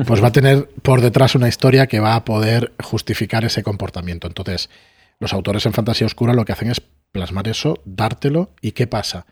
pues 0.06 0.22
va 0.24 0.28
a 0.28 0.32
tener 0.32 0.70
por 0.82 1.02
detrás 1.02 1.36
una 1.36 1.48
historia 1.48 1.88
que 1.88 2.00
va 2.00 2.16
a 2.16 2.26
poder 2.26 2.74
justificar 2.84 3.46
ese 3.46 3.64
comportamiento. 3.64 4.28
Entonces, 4.28 4.70
los 5.20 5.34
autores 5.34 5.66
en 5.66 5.74
fantasía 5.74 6.08
oscura 6.08 6.34
lo 6.34 6.46
que 6.46 6.54
hacen 6.54 6.70
es 6.70 6.82
plasmar 7.12 7.48
eso, 7.48 7.82
dártelo, 7.86 8.52
¿y 8.62 8.74
qué 8.74 8.88
pasa? 8.88 9.26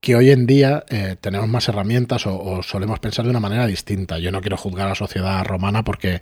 que 0.00 0.14
hoy 0.14 0.30
en 0.30 0.46
día 0.46 0.84
eh, 0.88 1.16
tenemos 1.20 1.48
más 1.48 1.68
herramientas 1.68 2.26
o, 2.26 2.62
solemos 2.62 3.00
pensar 3.00 3.24
de 3.24 3.30
una 3.30 3.40
manera 3.40 3.66
distinta. 3.66 4.18
Yo 4.18 4.30
no 4.30 4.40
quiero 4.40 4.56
juzgar 4.56 4.86
a 4.86 4.90
la 4.90 4.94
sociedad 4.94 5.44
romana 5.44 5.82
porque 5.84 6.20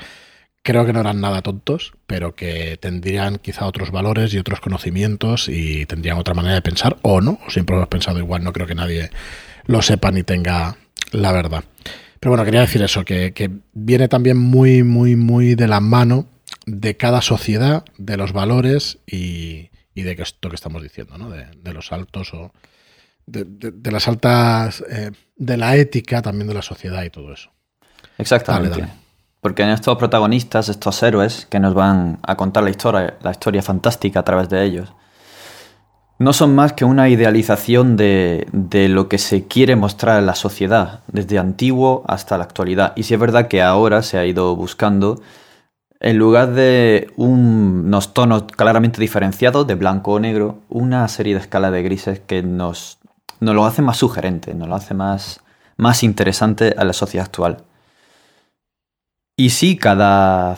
creo 0.63 0.87
que 0.87 0.93
no 0.93 1.01
eran 1.01 1.21
nada 1.21 1.43
tontos, 1.43 1.93
pero 2.07 2.35
que 2.35 2.79
tendrían 2.79 3.39
quizá 3.39 3.67
otros 3.67 3.91
valores 3.91 4.33
y 4.35 4.39
otros 4.39 4.61
conocimientos 4.61 5.49
y 5.49 5.87
tendrían 5.87 6.19
otra 6.19 6.35
manera 6.35 6.55
de 6.55 6.63
pensar 6.63 6.97
o 7.03 7.21
no, 7.21 7.39
o 7.47 7.51
siempre 7.51 7.77
hemos 7.77 7.89
pensado 7.89 8.19
igual, 8.19 8.43
no 8.43 8.53
creo 8.53 8.67
que 8.67 8.75
nadie 8.75 9.11
lo 9.67 9.83
sepa 9.83 10.11
ni 10.11 10.23
tenga 10.23 10.77
la 11.13 11.33
verdad. 11.33 11.65
Pero 12.21 12.31
bueno, 12.31 12.45
quería 12.45 12.61
decir 12.61 12.83
eso, 12.83 13.05
que, 13.05 13.61
viene 13.73 14.09
también 14.09 14.37
muy, 14.37 14.83
muy, 14.83 15.17
muy 15.17 15.55
de 15.55 15.69
la 15.69 15.81
mano 15.81 16.27
de 16.67 16.97
cada 16.97 17.23
sociedad, 17.23 17.85
de 17.99 18.17
los 18.17 18.33
valores 18.33 18.99
y, 19.07 19.71
de 19.95 20.13
esto 20.19 20.49
que 20.49 20.57
estamos 20.57 20.83
diciendo, 20.83 21.17
¿no? 21.19 21.31
de, 21.31 21.47
de 21.63 21.73
los 21.73 21.93
altos 21.93 22.35
o 22.35 22.53
de, 23.27 23.91
las 23.91 24.09
altas, 24.09 24.85
eh, 24.89 25.11
de 25.37 25.57
la 25.57 25.77
ética 25.77 26.23
también 26.23 26.49
de 26.49 26.55
la 26.55 26.63
sociedad 26.63 27.03
y 27.03 27.11
todo 27.11 27.33
eso. 27.33 27.51
Exactamente. 28.19 28.87
Porque 29.41 29.63
en 29.63 29.71
estos 29.71 29.97
protagonistas, 29.97 30.69
estos 30.69 31.03
héroes 31.03 31.47
que 31.47 31.61
nos 31.61 31.75
van 31.75 32.19
a 32.23 32.37
contar 32.37 32.65
la 32.65 32.71
historia, 32.71 33.17
la 33.23 33.31
historia 33.31 33.63
fantástica 33.63 34.21
a 34.21 34.25
través 34.25 34.49
de 34.49 34.65
ellos, 34.65 34.93
no 36.19 36.33
son 36.33 36.55
más 36.55 36.73
que 36.73 36.85
una 36.85 37.09
idealización 37.09 37.97
de, 37.97 38.47
de, 38.53 38.89
lo 38.89 39.09
que 39.09 39.19
se 39.19 39.47
quiere 39.47 39.77
mostrar 39.77 40.19
en 40.19 40.27
la 40.27 40.35
sociedad, 40.35 41.01
desde 41.09 41.39
antiguo 41.39 42.05
hasta 42.07 42.39
la 42.39 42.45
actualidad. 42.45 42.93
Y 42.97 43.03
si 43.03 43.15
es 43.15 43.21
verdad 43.21 43.49
que 43.49 43.63
ahora 43.63 44.03
se 44.03 44.19
ha 44.19 44.25
ido 44.25 44.57
buscando, 44.57 45.21
en 46.01 46.17
lugar 46.19 46.53
de 46.53 47.11
unos 47.17 48.15
tonos 48.15 48.45
claramente 48.45 49.01
diferenciados, 49.01 49.67
de 49.67 49.75
blanco 49.75 50.13
o 50.13 50.21
negro, 50.21 50.59
una 50.69 51.07
serie 51.09 51.35
de 51.35 51.41
escalas 51.41 51.73
de 51.73 51.83
grises 51.83 52.21
que 52.21 52.43
nos 52.43 52.99
nos 53.41 53.55
lo 53.55 53.65
hace 53.65 53.83
más 53.83 53.99
sugerente, 53.99 54.55
nos 54.55 54.69
lo 54.69 54.75
hace 54.75 54.95
más, 54.95 55.41
más 55.77 56.03
interesante 56.03 56.75
a 56.77 56.85
la 56.85 56.93
sociedad 56.93 57.27
actual. 57.27 57.65
Y 59.37 59.51
sí, 59.51 59.77
cada 59.77 60.57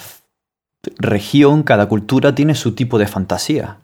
región, 0.98 1.64
cada 1.64 1.86
cultura 1.88 2.34
tiene 2.34 2.54
su 2.54 2.74
tipo 2.74 2.98
de 2.98 3.08
fantasía. 3.08 3.78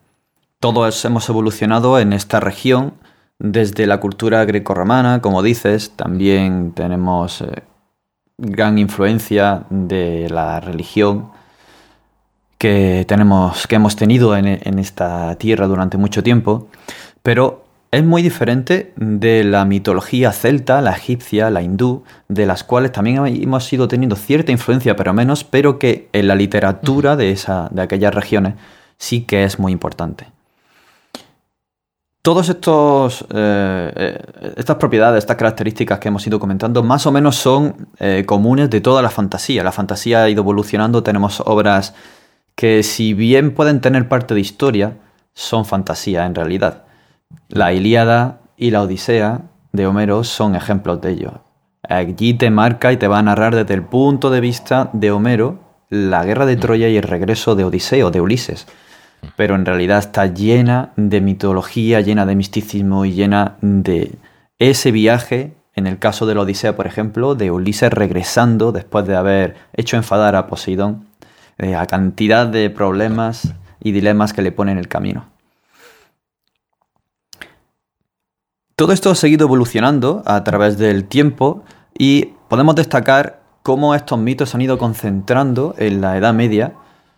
Todos 0.59 1.03
hemos 1.05 1.27
evolucionado 1.29 1.99
en 1.99 2.13
esta 2.13 2.39
región 2.39 2.93
desde 3.39 3.85
la 3.87 3.99
cultura 3.99 4.45
grecorromana, 4.45 5.21
como 5.21 5.43
dices, 5.43 5.91
también 5.95 6.71
tenemos 6.71 7.41
eh, 7.41 7.63
gran 8.37 8.77
influencia 8.77 9.65
de 9.69 10.29
la 10.29 10.59
religión 10.59 11.31
que, 12.57 13.05
tenemos, 13.07 13.67
que 13.67 13.75
hemos 13.75 13.95
tenido 13.95 14.35
en, 14.37 14.47
en 14.47 14.79
esta 14.79 15.35
tierra 15.35 15.67
durante 15.67 15.97
mucho 15.97 16.23
tiempo, 16.23 16.67
pero 17.21 17.65
es 17.91 18.03
muy 18.03 18.21
diferente 18.21 18.93
de 18.97 19.43
la 19.43 19.63
mitología 19.65 20.31
celta, 20.31 20.81
la 20.81 20.91
egipcia, 20.91 21.49
la 21.49 21.61
hindú, 21.61 22.03
de 22.27 22.45
las 22.45 22.63
cuales 22.63 22.91
también 22.91 23.25
hemos 23.25 23.71
ido 23.71 23.87
teniendo 23.87 24.15
cierta 24.15 24.51
influencia, 24.51 24.95
pero 24.95 25.13
menos, 25.13 25.43
pero 25.43 25.79
que 25.79 26.09
en 26.11 26.27
la 26.27 26.35
literatura 26.35 27.15
de, 27.15 27.31
esa, 27.31 27.69
de 27.71 27.81
aquellas 27.81 28.13
regiones 28.13 28.55
sí 28.97 29.21
que 29.21 29.43
es 29.43 29.59
muy 29.59 29.71
importante. 29.71 30.34
Todas 32.25 32.49
estos 32.49 33.23
eh, 33.29 33.93
eh, 33.95 34.53
estas 34.57 34.77
propiedades, 34.77 35.19
estas 35.19 35.37
características 35.37 35.99
que 35.99 36.07
hemos 36.07 36.25
ido 36.25 36.39
comentando, 36.39 36.81
más 36.81 37.05
o 37.05 37.11
menos 37.11 37.35
son 37.35 37.87
eh, 37.99 38.23
comunes 38.25 38.71
de 38.71 38.81
toda 38.81 39.03
la 39.03 39.11
fantasía. 39.11 39.63
La 39.63 39.71
fantasía 39.71 40.23
ha 40.23 40.29
ido 40.31 40.41
evolucionando, 40.41 41.03
tenemos 41.03 41.43
obras 41.45 41.93
que 42.55 42.81
si 42.81 43.13
bien 43.13 43.53
pueden 43.53 43.79
tener 43.79 44.09
parte 44.09 44.33
de 44.33 44.39
historia, 44.39 44.97
son 45.35 45.65
fantasía 45.65 46.25
en 46.25 46.33
realidad. 46.33 46.85
La 47.47 47.73
Ilíada 47.73 48.39
y 48.57 48.71
la 48.71 48.81
Odisea 48.81 49.41
de 49.71 49.85
Homero 49.85 50.23
son 50.23 50.55
ejemplos 50.55 51.01
de 51.01 51.11
ello. 51.11 51.43
Allí 51.87 52.33
te 52.33 52.49
marca 52.49 52.91
y 52.91 52.97
te 52.97 53.07
va 53.07 53.19
a 53.19 53.21
narrar 53.21 53.53
desde 53.53 53.75
el 53.75 53.83
punto 53.83 54.31
de 54.31 54.41
vista 54.41 54.89
de 54.93 55.11
Homero 55.11 55.59
la 55.89 56.25
guerra 56.25 56.47
de 56.47 56.55
Troya 56.55 56.89
y 56.89 56.97
el 56.97 57.03
regreso 57.03 57.53
de 57.53 57.65
Odiseo, 57.65 58.09
de 58.09 58.19
Ulises. 58.19 58.65
Pero 59.35 59.55
en 59.55 59.65
realidad 59.65 59.99
está 59.99 60.27
llena 60.27 60.91
de 60.95 61.21
mitología, 61.21 62.01
llena 62.01 62.25
de 62.25 62.35
misticismo 62.35 63.05
y 63.05 63.13
llena 63.13 63.57
de 63.61 64.15
ese 64.59 64.91
viaje, 64.91 65.53
en 65.75 65.87
el 65.87 65.99
caso 65.99 66.25
de 66.25 66.35
la 66.35 66.41
Odisea, 66.41 66.75
por 66.75 66.87
ejemplo, 66.87 67.35
de 67.35 67.51
Ulises 67.51 67.91
regresando 67.91 68.71
después 68.71 69.05
de 69.05 69.15
haber 69.15 69.55
hecho 69.73 69.97
enfadar 69.97 70.35
a 70.35 70.47
Poseidón, 70.47 71.05
eh, 71.57 71.75
a 71.75 71.85
cantidad 71.85 72.47
de 72.47 72.69
problemas 72.69 73.53
y 73.81 73.91
dilemas 73.91 74.33
que 74.33 74.41
le 74.41 74.51
pone 74.51 74.71
en 74.71 74.77
el 74.77 74.87
camino. 74.87 75.25
Todo 78.75 78.91
esto 78.91 79.09
ha 79.09 79.15
seguido 79.15 79.45
evolucionando 79.45 80.21
a 80.25 80.43
través 80.43 80.77
del 80.77 81.05
tiempo 81.05 81.63
y 81.97 82.33
podemos 82.49 82.75
destacar 82.75 83.41
cómo 83.63 83.95
estos 83.95 84.19
mitos 84.19 84.53
han 84.53 84.61
ido 84.61 84.77
concentrando 84.77 85.75
en 85.77 86.01
la 86.01 86.17
Edad 86.17 86.33
Media 86.33 86.73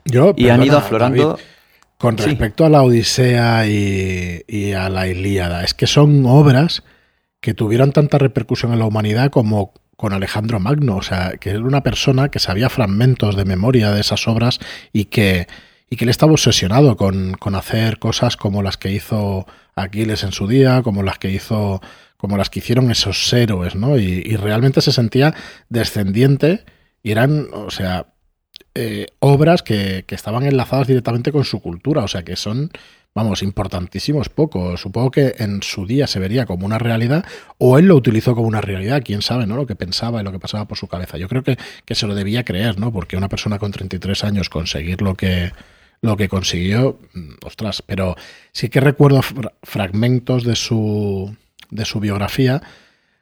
y 0.06 0.50
han 0.50 0.64
ido 0.64 0.78
aflorando. 0.78 1.38
Con 1.98 2.18
respecto 2.18 2.66
a 2.66 2.70
la 2.70 2.84
Odisea 2.84 3.68
y, 3.68 4.74
a 4.74 4.90
la 4.90 5.08
Ilíada, 5.08 5.64
es 5.64 5.74
que 5.74 5.88
son 5.88 6.26
obras 6.26 6.84
que 7.42 7.54
tuvieron 7.54 7.92
tanta 7.92 8.18
repercusión 8.18 8.74
en 8.74 8.80
la 8.80 8.86
humanidad 8.86 9.32
como 9.32 9.74
con 9.96 10.14
Alejandro 10.14 10.60
Magno, 10.60 10.98
o 10.98 11.02
sea, 11.02 11.34
que 11.40 11.50
era 11.50 11.62
una 11.62 11.82
persona 11.82 12.30
que 12.30 12.40
sabía 12.40 12.70
fragmentos 12.70 13.36
de 13.36 13.46
memoria 13.46 13.92
de 13.92 14.02
esas 14.02 14.28
obras 14.28 14.60
y 14.94 15.06
que, 15.06 15.48
y 15.90 15.96
que 15.96 16.06
él 16.06 16.10
estaba 16.10 16.34
obsesionado 16.34 16.98
con, 16.98 17.34
con 17.34 17.56
hacer 17.56 17.98
cosas 17.98 18.38
como 18.38 18.62
las 18.62 18.78
que 18.78 18.92
hizo 18.92 19.48
Aquiles 19.76 20.24
en 20.24 20.32
su 20.32 20.48
día, 20.48 20.84
como 20.84 21.02
las 21.02 21.18
que 21.18 21.32
hizo, 21.32 21.82
como 22.18 22.38
las 22.38 22.50
que 22.50 22.60
hicieron 22.60 22.92
esos 22.92 23.32
héroes, 23.34 23.76
¿no? 23.76 23.98
Y, 23.98 24.36
realmente 24.36 24.82
se 24.82 24.92
sentía 24.92 25.34
descendiente 25.70 26.64
y 27.02 27.12
eran, 27.12 27.48
o 27.54 27.72
sea, 27.72 28.08
eh, 28.80 29.08
obras 29.20 29.64
que, 29.64 30.06
estaban 30.08 30.44
enlazadas 30.46 30.86
directamente 30.86 31.32
con 31.32 31.44
su 31.44 31.60
cultura, 31.62 32.04
o 32.04 32.08
sea, 32.08 32.22
que 32.22 32.36
son, 32.36 32.70
vamos, 33.16 33.42
importantísimos 33.42 34.30
pocos. 34.30 34.80
Supongo 34.80 35.10
que 35.10 35.34
en 35.40 35.64
su 35.64 35.88
día 35.88 36.06
se 36.06 36.20
vería 36.20 36.46
como 36.46 36.68
una 36.68 36.78
realidad 36.78 37.26
o 37.58 37.80
él 37.80 37.88
lo 37.88 37.96
utilizó 37.96 38.36
como 38.36 38.48
una 38.48 38.62
realidad, 38.62 39.02
quién 39.04 39.24
sabe, 39.24 39.48
¿no? 39.48 39.56
Lo 39.56 39.66
que 39.66 39.76
pensaba 39.76 40.22
y 40.22 40.24
lo 40.24 40.32
que 40.32 40.38
pasaba 40.38 40.66
por 40.66 40.78
su 40.78 40.88
cabeza. 40.88 41.18
Yo 41.18 41.28
creo 41.28 41.42
que, 41.42 41.58
que 41.86 41.96
se 41.96 42.06
lo 42.06 42.14
debía 42.14 42.46
creer, 42.46 42.80
¿no? 42.80 42.94
Porque 42.94 43.18
una 43.18 43.30
persona 43.30 43.58
con 43.58 43.72
33 43.72 44.24
años 44.24 44.50
conseguir 44.50 45.02
lo 45.02 45.16
que 45.16 45.52
lo 46.02 46.16
que 46.16 46.30
consiguió, 46.30 47.00
mm, 47.16 47.46
ostras, 47.46 47.82
pero 47.82 48.16
sí 48.52 48.70
que 48.70 48.80
recuerdo 48.80 49.22
fragmentos 49.64 50.44
de 50.44 50.56
su, 50.56 51.36
de 51.72 51.86
su 51.86 52.00
biografía 52.00 52.62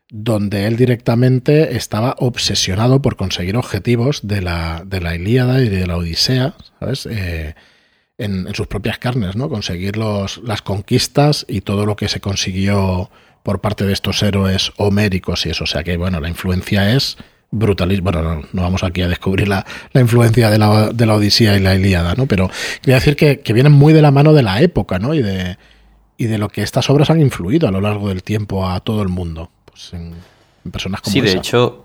donde 0.10 0.68
él 0.68 0.78
directamente 0.78 1.76
estaba 1.76 2.16
obsesionado 2.20 3.02
por 3.02 3.16
conseguir 3.16 3.58
objetivos 3.58 4.28
de 4.28 4.42
la, 4.42 4.84
de 4.86 5.02
la 5.02 5.16
Ilíada 5.16 5.62
y 5.62 5.70
de 5.70 5.88
la 5.88 5.98
Odisea, 5.98 6.56
¿sabes? 6.80 7.08
Eh, 7.10 7.56
en, 8.18 8.54
sus 8.54 8.68
propias 8.68 8.98
carnes, 8.98 9.36
¿no? 9.36 9.50
Conseguir 9.50 9.98
los, 9.98 10.38
las 10.44 10.62
conquistas 10.62 11.46
y 11.50 11.62
todo 11.62 11.86
lo 11.86 11.96
que 11.96 12.08
se 12.08 12.22
consiguió 12.22 13.10
por 13.44 13.62
parte 13.62 13.86
de 13.86 13.94
estos 13.94 14.24
héroes 14.24 14.72
homéricos 14.78 15.46
y 15.46 15.50
eso. 15.50 15.66
O 15.66 15.68
sea 15.68 15.84
que, 15.84 15.98
bueno, 15.98 16.20
la 16.20 16.30
influencia 16.30 16.94
es 16.94 17.18
brutalismo. 17.52 18.12
Bueno, 18.12 18.44
no, 18.54 18.62
vamos 18.62 18.84
aquí 18.84 19.02
a 19.02 19.08
descubrir 19.08 19.48
la, 19.48 19.66
influencia 19.94 20.50
de 20.50 20.58
la, 20.58 20.90
de 20.90 21.06
la, 21.06 21.16
Odisea 21.16 21.58
y 21.58 21.60
la 21.60 21.76
Ilíada, 21.76 22.16
¿no? 22.16 22.26
Pero 22.26 22.50
quería 22.82 22.96
decir 22.96 23.16
que, 23.16 23.42
vienen 23.54 23.74
muy 23.74 23.94
de 23.94 24.02
la 24.02 24.12
mano 24.12 24.34
de 24.34 24.44
la 24.44 24.62
época, 24.62 25.00
¿no? 25.00 25.14
Y 25.14 25.22
de, 25.22 25.58
y 26.18 26.26
de 26.26 26.38
lo 26.38 26.50
que 26.50 26.62
estas 26.62 26.90
obras 26.90 27.10
han 27.10 27.22
influido 27.22 27.68
a 27.68 27.72
lo 27.72 27.82
largo 27.82 28.10
del 28.10 28.24
tiempo 28.24 28.68
a 28.68 28.80
todo 28.80 29.02
el 29.02 29.10
mundo. 29.10 29.52
Pues 29.76 29.94
en, 29.94 30.16
personas 30.72 31.02
como 31.02 31.12
Sí, 31.12 31.20
de 31.20 31.34
hecho, 31.34 31.84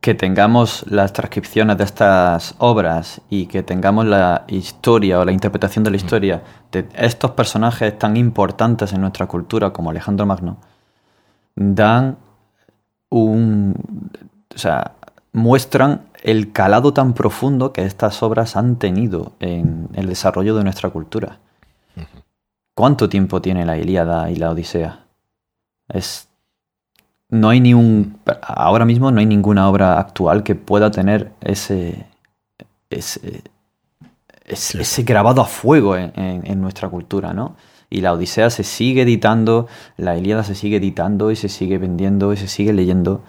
que 0.00 0.14
tengamos 0.14 0.86
las 0.88 1.12
transcripciones 1.12 1.76
de 1.76 1.84
estas 1.84 2.54
obras 2.56 3.20
y 3.28 3.46
que 3.46 3.62
tengamos 3.62 4.06
la 4.06 4.44
historia 4.48 5.20
o 5.20 5.26
la 5.26 5.32
interpretación 5.32 5.84
de 5.84 5.90
la 5.90 5.98
historia 5.98 6.42
de 6.72 6.88
estos 6.94 7.32
personajes 7.32 7.98
tan 7.98 8.16
importantes 8.16 8.94
en 8.94 9.02
nuestra 9.02 9.26
cultura 9.26 9.74
como 9.74 9.90
Alejandro 9.90 10.24
Magno, 10.24 10.56
dan 11.54 12.16
un... 13.10 13.74
o 14.54 14.58
sea, 14.58 14.92
muestran 15.34 16.06
el 16.22 16.50
calado 16.50 16.94
tan 16.94 17.12
profundo 17.12 17.74
que 17.74 17.84
estas 17.84 18.22
obras 18.22 18.56
han 18.56 18.76
tenido 18.76 19.32
en 19.40 19.90
el 19.92 20.08
desarrollo 20.08 20.56
de 20.56 20.64
nuestra 20.64 20.88
cultura. 20.88 21.40
¿Cuánto 22.74 23.10
tiempo 23.10 23.42
tiene 23.42 23.66
la 23.66 23.76
Ilíada 23.76 24.30
y 24.30 24.36
la 24.36 24.50
Odisea? 24.50 25.04
Es 25.88 26.29
no 27.30 27.48
hay 27.48 27.60
ni 27.60 27.74
un. 27.74 28.18
Ahora 28.42 28.84
mismo 28.84 29.10
no 29.10 29.20
hay 29.20 29.26
ninguna 29.26 29.68
obra 29.68 29.98
actual 29.98 30.42
que 30.42 30.54
pueda 30.54 30.90
tener 30.90 31.32
ese. 31.40 32.06
ese, 32.90 33.42
ese, 34.44 35.02
grabado 35.04 35.40
a 35.40 35.44
fuego 35.44 35.96
en, 35.96 36.60
nuestra 36.60 36.88
cultura, 36.88 37.32
¿no? 37.32 37.56
Y 37.88 38.00
la 38.00 38.12
Odisea 38.12 38.50
se 38.50 38.64
sigue 38.64 39.02
editando, 39.02 39.68
la 39.96 40.16
Ilíada 40.16 40.44
se 40.44 40.54
sigue 40.54 40.76
editando 40.76 41.30
y 41.30 41.36
se 41.36 41.48
sigue 41.48 41.78
vendiendo 41.78 42.32
y 42.32 42.36
se 42.36 42.48
sigue 42.48 42.72
leyendo 42.72 43.22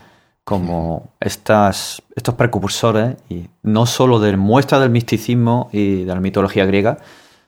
como 0.44 1.10
estas, 1.20 2.02
estos 2.16 2.36
precursores, 2.36 3.18
y 3.30 3.48
no 3.62 3.86
solo 3.86 4.20
de 4.20 4.36
muestra 4.36 4.80
del 4.80 4.90
misticismo 4.90 5.70
y 5.72 6.04
de 6.04 6.14
la 6.14 6.20
mitología 6.20 6.66
griega, 6.66 6.98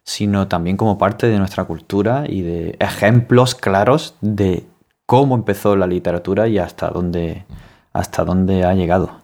sino 0.03 0.47
también 0.47 0.77
como 0.77 0.97
parte 0.97 1.27
de 1.27 1.39
nuestra 1.39 1.65
cultura 1.65 2.25
y 2.27 2.41
de 2.41 2.75
ejemplos 2.79 3.55
claros 3.55 4.15
de 4.21 4.65
cómo 5.05 5.35
empezó 5.35 5.75
la 5.75 5.87
literatura 5.87 6.47
y 6.47 6.57
hasta 6.57 6.89
dónde, 6.89 7.45
hasta 7.91 8.23
dónde 8.23 8.63
ha 8.63 8.73
llegado. 8.73 9.21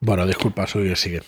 Bueno, 0.00 0.26
disculpa, 0.26 0.66
soy 0.66 0.94
sigue. 0.96 1.22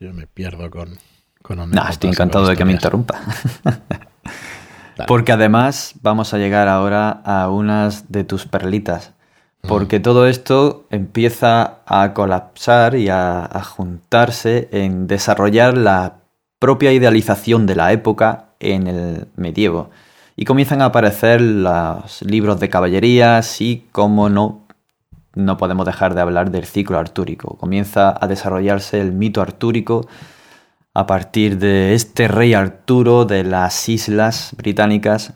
Yo 0.00 0.12
me 0.12 0.26
pierdo 0.26 0.68
con... 0.70 0.98
con 1.42 1.70
no, 1.70 1.88
estoy 1.88 2.10
encantado 2.10 2.46
de 2.46 2.56
que 2.56 2.64
me 2.64 2.72
interrumpa. 2.72 3.20
Porque 5.06 5.32
además 5.32 5.94
vamos 6.00 6.32
a 6.32 6.38
llegar 6.38 6.68
ahora 6.68 7.10
a 7.24 7.50
unas 7.50 8.10
de 8.10 8.24
tus 8.24 8.46
perlitas. 8.46 9.12
Porque 9.68 9.98
todo 9.98 10.28
esto 10.28 10.86
empieza 10.90 11.78
a 11.86 12.14
colapsar 12.14 12.94
y 12.94 13.08
a, 13.08 13.48
juntarse 13.64 14.68
en 14.70 15.08
desarrollar 15.08 15.76
la 15.76 16.18
propia 16.60 16.92
idealización 16.92 17.66
de 17.66 17.74
la 17.74 17.92
época 17.92 18.50
en 18.60 18.86
el 18.86 19.28
medievo 19.34 19.90
y 20.36 20.44
comienzan 20.44 20.82
a 20.82 20.86
aparecer 20.86 21.40
los 21.40 22.22
libros 22.22 22.60
de 22.60 22.68
caballerías 22.68 23.60
y, 23.60 23.86
como 23.90 24.28
no, 24.28 24.66
no 25.34 25.56
podemos 25.56 25.86
dejar 25.86 26.14
de 26.14 26.20
hablar 26.20 26.50
del 26.50 26.66
ciclo 26.66 26.98
artúrico. 26.98 27.56
Comienza 27.56 28.14
a 28.20 28.26
desarrollarse 28.26 29.00
el 29.00 29.12
mito 29.12 29.40
artúrico 29.40 30.06
a 30.92 31.06
partir 31.06 31.58
de 31.58 31.94
este 31.94 32.28
rey 32.28 32.54
Arturo 32.54 33.24
de 33.24 33.44
las 33.44 33.88
islas 33.88 34.54
británicas 34.56 35.34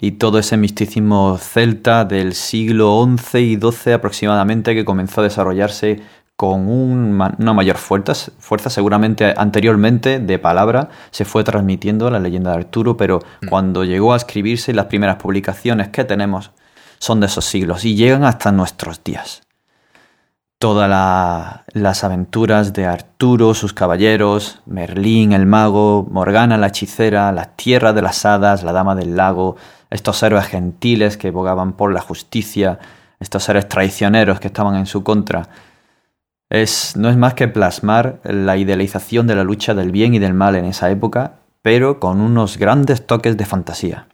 y 0.00 0.12
todo 0.12 0.38
ese 0.38 0.56
misticismo 0.56 1.36
celta 1.38 2.04
del 2.04 2.34
siglo 2.34 3.06
XI 3.18 3.38
y 3.38 3.58
XII 3.60 3.92
aproximadamente 3.94 4.74
que 4.74 4.84
comenzó 4.84 5.20
a 5.20 5.24
desarrollarse 5.24 6.02
con 6.36 6.68
una 6.68 7.52
mayor 7.52 7.76
fuerza, 7.76 8.32
fuerza, 8.38 8.68
seguramente 8.68 9.34
anteriormente 9.36 10.18
de 10.18 10.38
palabra 10.40 10.88
se 11.12 11.24
fue 11.24 11.44
transmitiendo 11.44 12.10
la 12.10 12.18
leyenda 12.18 12.50
de 12.50 12.56
Arturo, 12.56 12.96
pero 12.96 13.20
mm. 13.42 13.48
cuando 13.48 13.84
llegó 13.84 14.12
a 14.12 14.16
escribirse 14.16 14.74
las 14.74 14.86
primeras 14.86 15.16
publicaciones 15.16 15.88
que 15.88 16.04
tenemos 16.04 16.50
son 16.98 17.20
de 17.20 17.26
esos 17.26 17.44
siglos 17.44 17.84
y 17.84 17.94
llegan 17.94 18.24
hasta 18.24 18.50
nuestros 18.50 19.04
días. 19.04 19.42
Todas 20.58 20.88
las 21.74 22.04
aventuras 22.04 22.72
de 22.72 22.86
Arturo, 22.86 23.54
sus 23.54 23.74
caballeros, 23.74 24.62
Merlín 24.64 25.32
el 25.32 25.46
mago, 25.46 26.06
Morgana 26.10 26.56
la 26.56 26.68
hechicera, 26.68 27.30
la 27.32 27.54
tierra 27.54 27.92
de 27.92 28.02
las 28.02 28.24
hadas, 28.24 28.62
la 28.62 28.72
dama 28.72 28.94
del 28.94 29.14
lago, 29.14 29.56
estos 29.90 30.22
héroes 30.22 30.46
gentiles 30.46 31.16
que 31.16 31.30
bogaban 31.30 31.74
por 31.74 31.92
la 31.92 32.00
justicia, 32.00 32.78
estos 33.20 33.44
seres 33.44 33.68
traicioneros 33.68 34.40
que 34.40 34.46
estaban 34.46 34.76
en 34.76 34.86
su 34.86 35.04
contra, 35.04 35.48
es, 36.62 36.96
no 36.96 37.08
es 37.08 37.16
más 37.16 37.34
que 37.34 37.48
plasmar 37.48 38.20
la 38.24 38.56
idealización 38.56 39.26
de 39.26 39.34
la 39.34 39.44
lucha 39.44 39.74
del 39.74 39.90
bien 39.90 40.14
y 40.14 40.18
del 40.18 40.34
mal 40.34 40.54
en 40.54 40.66
esa 40.66 40.90
época, 40.90 41.36
pero 41.62 41.98
con 41.98 42.20
unos 42.20 42.58
grandes 42.58 43.06
toques 43.06 43.36
de 43.36 43.44
fantasía. 43.44 44.06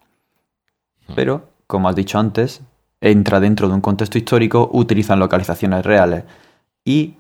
Pero, 1.15 1.51
como 1.67 1.89
has 1.89 1.97
dicho 1.97 2.19
antes, 2.19 2.63
entra 3.01 3.41
dentro 3.41 3.69
de 3.69 3.75
un 3.75 3.81
contexto 3.81 4.17
histórico, 4.17 4.71
utilizan 4.73 5.19
localizaciones 5.19 5.85
reales 5.85 6.25
y 6.85 7.17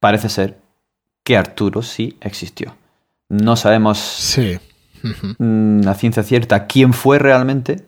parece 0.00 0.28
ser 0.28 0.58
que 1.24 1.36
Arturo 1.36 1.82
sí 1.82 2.16
existió. 2.20 2.74
No 3.28 3.56
sabemos 3.56 3.98
sí. 3.98 4.58
Mm, 5.38 5.86
a 5.88 5.94
ciencia 5.94 6.22
cierta 6.22 6.66
quién 6.66 6.92
fue 6.92 7.18
realmente, 7.18 7.84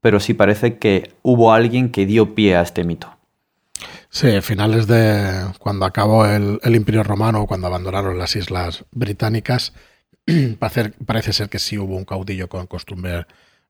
pero 0.00 0.20
sí 0.20 0.32
parece 0.32 0.78
que 0.78 1.12
hubo 1.22 1.52
alguien 1.52 1.90
que 1.90 2.06
dio 2.06 2.34
pie 2.34 2.56
a 2.56 2.62
este 2.62 2.84
mito. 2.84 3.15
Sí, 4.16 4.40
finales 4.40 4.86
de 4.86 5.52
cuando 5.58 5.84
acabó 5.84 6.24
el, 6.24 6.58
Imperio 6.64 7.02
Romano, 7.02 7.46
cuando 7.46 7.66
abandonaron 7.66 8.16
las 8.18 8.34
islas 8.34 8.86
británicas, 8.90 9.74
parece, 10.58 11.34
ser 11.34 11.50
que 11.50 11.58
sí 11.58 11.76
hubo 11.76 11.94
un 11.94 12.06
caudillo 12.06 12.48
con 12.48 12.66
costumbres 12.66 13.26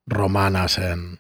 romanas 0.07 0.79
en, 0.79 1.19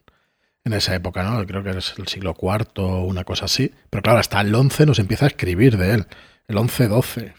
esa 0.63 0.95
época, 0.95 1.25
¿no? 1.25 1.45
Creo 1.45 1.65
que 1.65 1.71
es 1.71 1.95
el 1.99 2.07
siglo 2.07 2.37
IV 2.41 2.85
o 2.85 3.03
una 3.03 3.25
cosa 3.25 3.47
así. 3.47 3.73
Pero 3.91 4.05
claro, 4.05 4.21
hasta 4.21 4.41
el 4.41 4.55
11 4.55 4.87
nos 4.87 5.01
empieza 5.01 5.25
a 5.25 5.29
escribir 5.29 5.77
de 5.77 5.95
él. 5.95 6.07
El 6.47 6.59
11-12. 6.59 7.33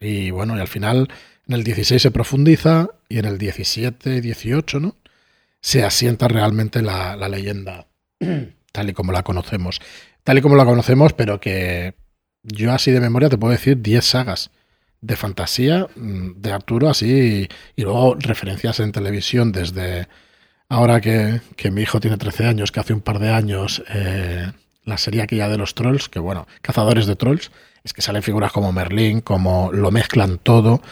Y 0.00 0.30
bueno, 0.30 0.56
y 0.56 0.60
al 0.60 0.68
final 0.68 1.10
en 1.46 1.54
el 1.54 1.62
16 1.62 2.00
se 2.00 2.10
profundiza 2.10 2.88
y 3.06 3.18
en 3.18 3.26
el 3.26 3.36
17, 3.36 4.22
18, 4.22 4.80
¿no? 4.80 4.96
Se 5.60 5.84
asienta 5.84 6.26
realmente 6.26 6.80
la, 6.80 7.16
la 7.16 7.28
leyenda 7.28 7.86
tal 8.72 8.88
y 8.88 8.94
como 8.94 9.12
la 9.12 9.22
conocemos 9.22 9.82
tal 10.24 10.38
y 10.38 10.40
como 10.40 10.56
la 10.56 10.64
conocemos, 10.64 11.12
pero 11.12 11.38
que 11.38 11.94
yo 12.42 12.72
así 12.72 12.90
de 12.90 13.00
memoria 13.00 13.28
te 13.28 13.38
puedo 13.38 13.52
decir 13.52 13.80
10 13.80 14.04
sagas 14.04 14.50
de 15.00 15.16
fantasía 15.16 15.86
mm, 15.94 16.40
de 16.40 16.52
Arturo 16.52 16.88
así 16.88 17.48
y, 17.76 17.82
luego 17.82 18.16
referencias 18.18 18.80
en 18.80 18.92
televisión 18.92 19.52
desde 19.52 20.08
ahora 20.68 21.00
que, 21.00 21.40
mi 21.70 21.82
hijo 21.82 22.00
tiene 22.00 22.16
13 22.16 22.46
años, 22.46 22.72
que 22.72 22.80
hace 22.80 22.94
un 22.94 23.02
par 23.02 23.18
de 23.18 23.30
años 23.30 23.84
eh, 23.88 24.50
la 24.84 24.98
serie 24.98 25.22
aquella 25.22 25.48
de 25.48 25.58
los 25.58 25.74
trolls, 25.74 26.08
que 26.08 26.18
bueno, 26.18 26.46
cazadores 26.62 27.06
de 27.06 27.16
trolls, 27.16 27.50
es 27.84 27.92
que 27.92 28.02
salen 28.02 28.22
figuras 28.22 28.50
como 28.50 28.72
Merlín, 28.72 29.20
como 29.20 29.70
lo 29.72 29.90
mezclan 29.90 30.38
todo, 30.38 30.82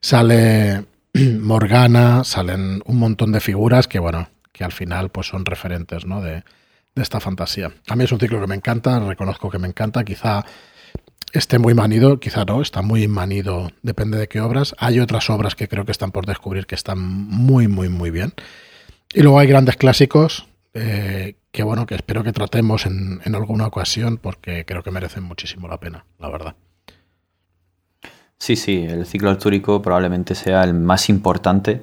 sale 0.00 0.84
Morgana, 1.14 2.22
salen 2.24 2.82
un 2.86 2.98
montón 2.98 3.32
de 3.32 3.40
figuras 3.40 3.88
que 3.88 3.98
bueno, 3.98 4.28
que 4.52 4.64
al 4.64 4.72
final 4.72 5.10
pues 5.10 5.26
son 5.26 5.44
referentes, 5.44 6.06
¿no? 6.06 6.22
De, 6.22 6.44
de 6.96 7.02
esta 7.02 7.20
fantasía. 7.20 7.70
A 7.88 7.94
mí 7.94 8.04
es 8.04 8.10
un 8.10 8.18
ciclo 8.18 8.40
que 8.40 8.46
me 8.46 8.56
encanta, 8.56 8.98
reconozco 8.98 9.50
que 9.50 9.58
me 9.58 9.68
encanta, 9.68 10.02
quizá 10.02 10.44
esté 11.32 11.58
muy 11.58 11.74
manido, 11.74 12.18
quizá 12.18 12.44
no, 12.44 12.62
está 12.62 12.80
muy 12.82 13.06
manido, 13.06 13.70
depende 13.82 14.18
de 14.18 14.28
qué 14.28 14.40
obras. 14.40 14.74
Hay 14.78 14.98
otras 14.98 15.28
obras 15.28 15.54
que 15.54 15.68
creo 15.68 15.84
que 15.84 15.92
están 15.92 16.10
por 16.10 16.24
descubrir 16.26 16.66
que 16.66 16.74
están 16.74 16.98
muy, 16.98 17.68
muy, 17.68 17.90
muy 17.90 18.10
bien. 18.10 18.32
Y 19.12 19.22
luego 19.22 19.38
hay 19.38 19.46
grandes 19.46 19.76
clásicos 19.76 20.48
eh, 20.72 21.36
que, 21.52 21.62
bueno, 21.62 21.84
que 21.86 21.94
espero 21.94 22.24
que 22.24 22.32
tratemos 22.32 22.86
en, 22.86 23.20
alguna 23.34 23.66
ocasión 23.66 24.16
porque 24.16 24.64
creo 24.64 24.82
que 24.82 24.90
merecen 24.90 25.22
muchísimo 25.22 25.68
la 25.68 25.78
pena, 25.78 26.06
la 26.18 26.30
verdad. 26.30 26.56
Sí, 28.38 28.56
sí, 28.56 28.86
el 28.88 29.04
ciclo 29.06 29.30
artúrico 29.30 29.82
probablemente 29.82 30.34
sea 30.34 30.64
el 30.64 30.72
más 30.72 31.10
importante 31.10 31.82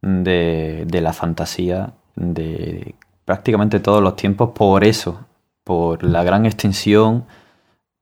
de, 0.00 0.84
de 0.86 1.00
la 1.00 1.12
fantasía 1.12 1.94
de 2.14 2.94
prácticamente 3.28 3.78
todos 3.78 4.02
los 4.02 4.16
tiempos 4.16 4.52
por 4.54 4.84
eso, 4.84 5.26
por 5.62 6.02
la 6.02 6.24
gran 6.24 6.46
extensión. 6.46 7.26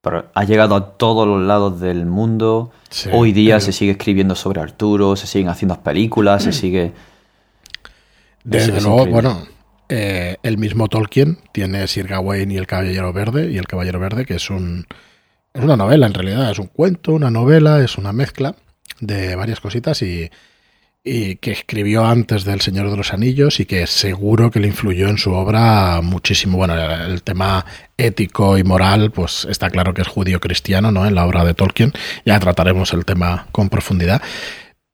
ha 0.05 0.45
llegado 0.45 0.77
a 0.77 0.93
todos 0.97 1.27
los 1.27 1.43
lados 1.43 1.81
del 1.81 2.07
mundo. 2.07 2.71
Hoy 3.13 3.33
día 3.33 3.59
se 3.59 3.73
sigue 3.73 3.91
escribiendo 3.91 4.37
sobre 4.37 4.61
Arturo, 4.61 5.17
se 5.17 5.27
siguen 5.27 5.49
haciendo 5.49 5.81
películas, 5.81 6.45
se 6.45 6.53
sigue... 6.53 6.93
Desde 8.45 8.81
luego, 8.81 9.07
bueno, 9.07 9.43
eh, 9.89 10.37
el 10.45 10.59
mismo 10.59 10.87
Tolkien 10.87 11.39
tiene 11.51 11.89
Sir 11.89 12.07
Gawain 12.07 12.53
y 12.53 12.57
el 12.57 12.69
Caballero 12.69 13.13
Verde, 13.13 13.51
y 13.51 13.59
el 13.59 13.67
Caballero 13.67 13.99
Verde, 13.99 14.27
que 14.27 14.35
es 14.35 14.49
un... 14.49 14.87
Es 15.53 15.65
una 15.65 15.77
novela 15.77 16.07
en 16.07 16.15
realidad, 16.15 16.53
es 16.53 16.61
un 16.61 16.69
cuento, 16.69 17.11
una 17.15 17.33
novela, 17.33 17.83
es 17.83 17.99
una 17.99 18.13
mezcla 18.13 18.55
de 19.01 19.35
varias 19.35 19.59
cositas 19.59 20.01
y 20.03 20.31
y 21.09 21.37
que 21.37 21.53
escribió 21.53 22.05
antes 22.05 22.45
del 22.45 22.61
Señor 22.61 22.91
de 22.91 22.97
los 22.97 23.13
Anillos 23.13 23.61
y 23.61 23.65
que 23.65 23.87
seguro 23.87 24.51
que 24.51 24.59
le 24.59 24.67
influyó 24.67 25.09
en 25.09 25.19
su 25.19 25.33
obra 25.33 26.01
muchísimo. 26.03 26.59
Bueno, 26.59 26.75
el 26.75 27.23
tema 27.23 27.65
ético 27.97 28.59
y 28.59 28.65
moral, 28.65 29.13
pues 29.13 29.47
está 29.49 29.71
claro 29.71 29.95
que 29.95 30.03
es 30.03 30.09
judío 30.09 30.41
cristiano, 30.41 30.91
¿no? 30.91 31.07
En 31.07 31.15
la 31.15 31.25
obra 31.25 31.45
de 31.45 31.55
Tolkien. 31.55 31.93
Ya 32.25 32.41
trataremos 32.41 32.93
el 32.93 33.05
tema 33.05 33.47
con 33.53 33.69
profundidad. 33.69 34.21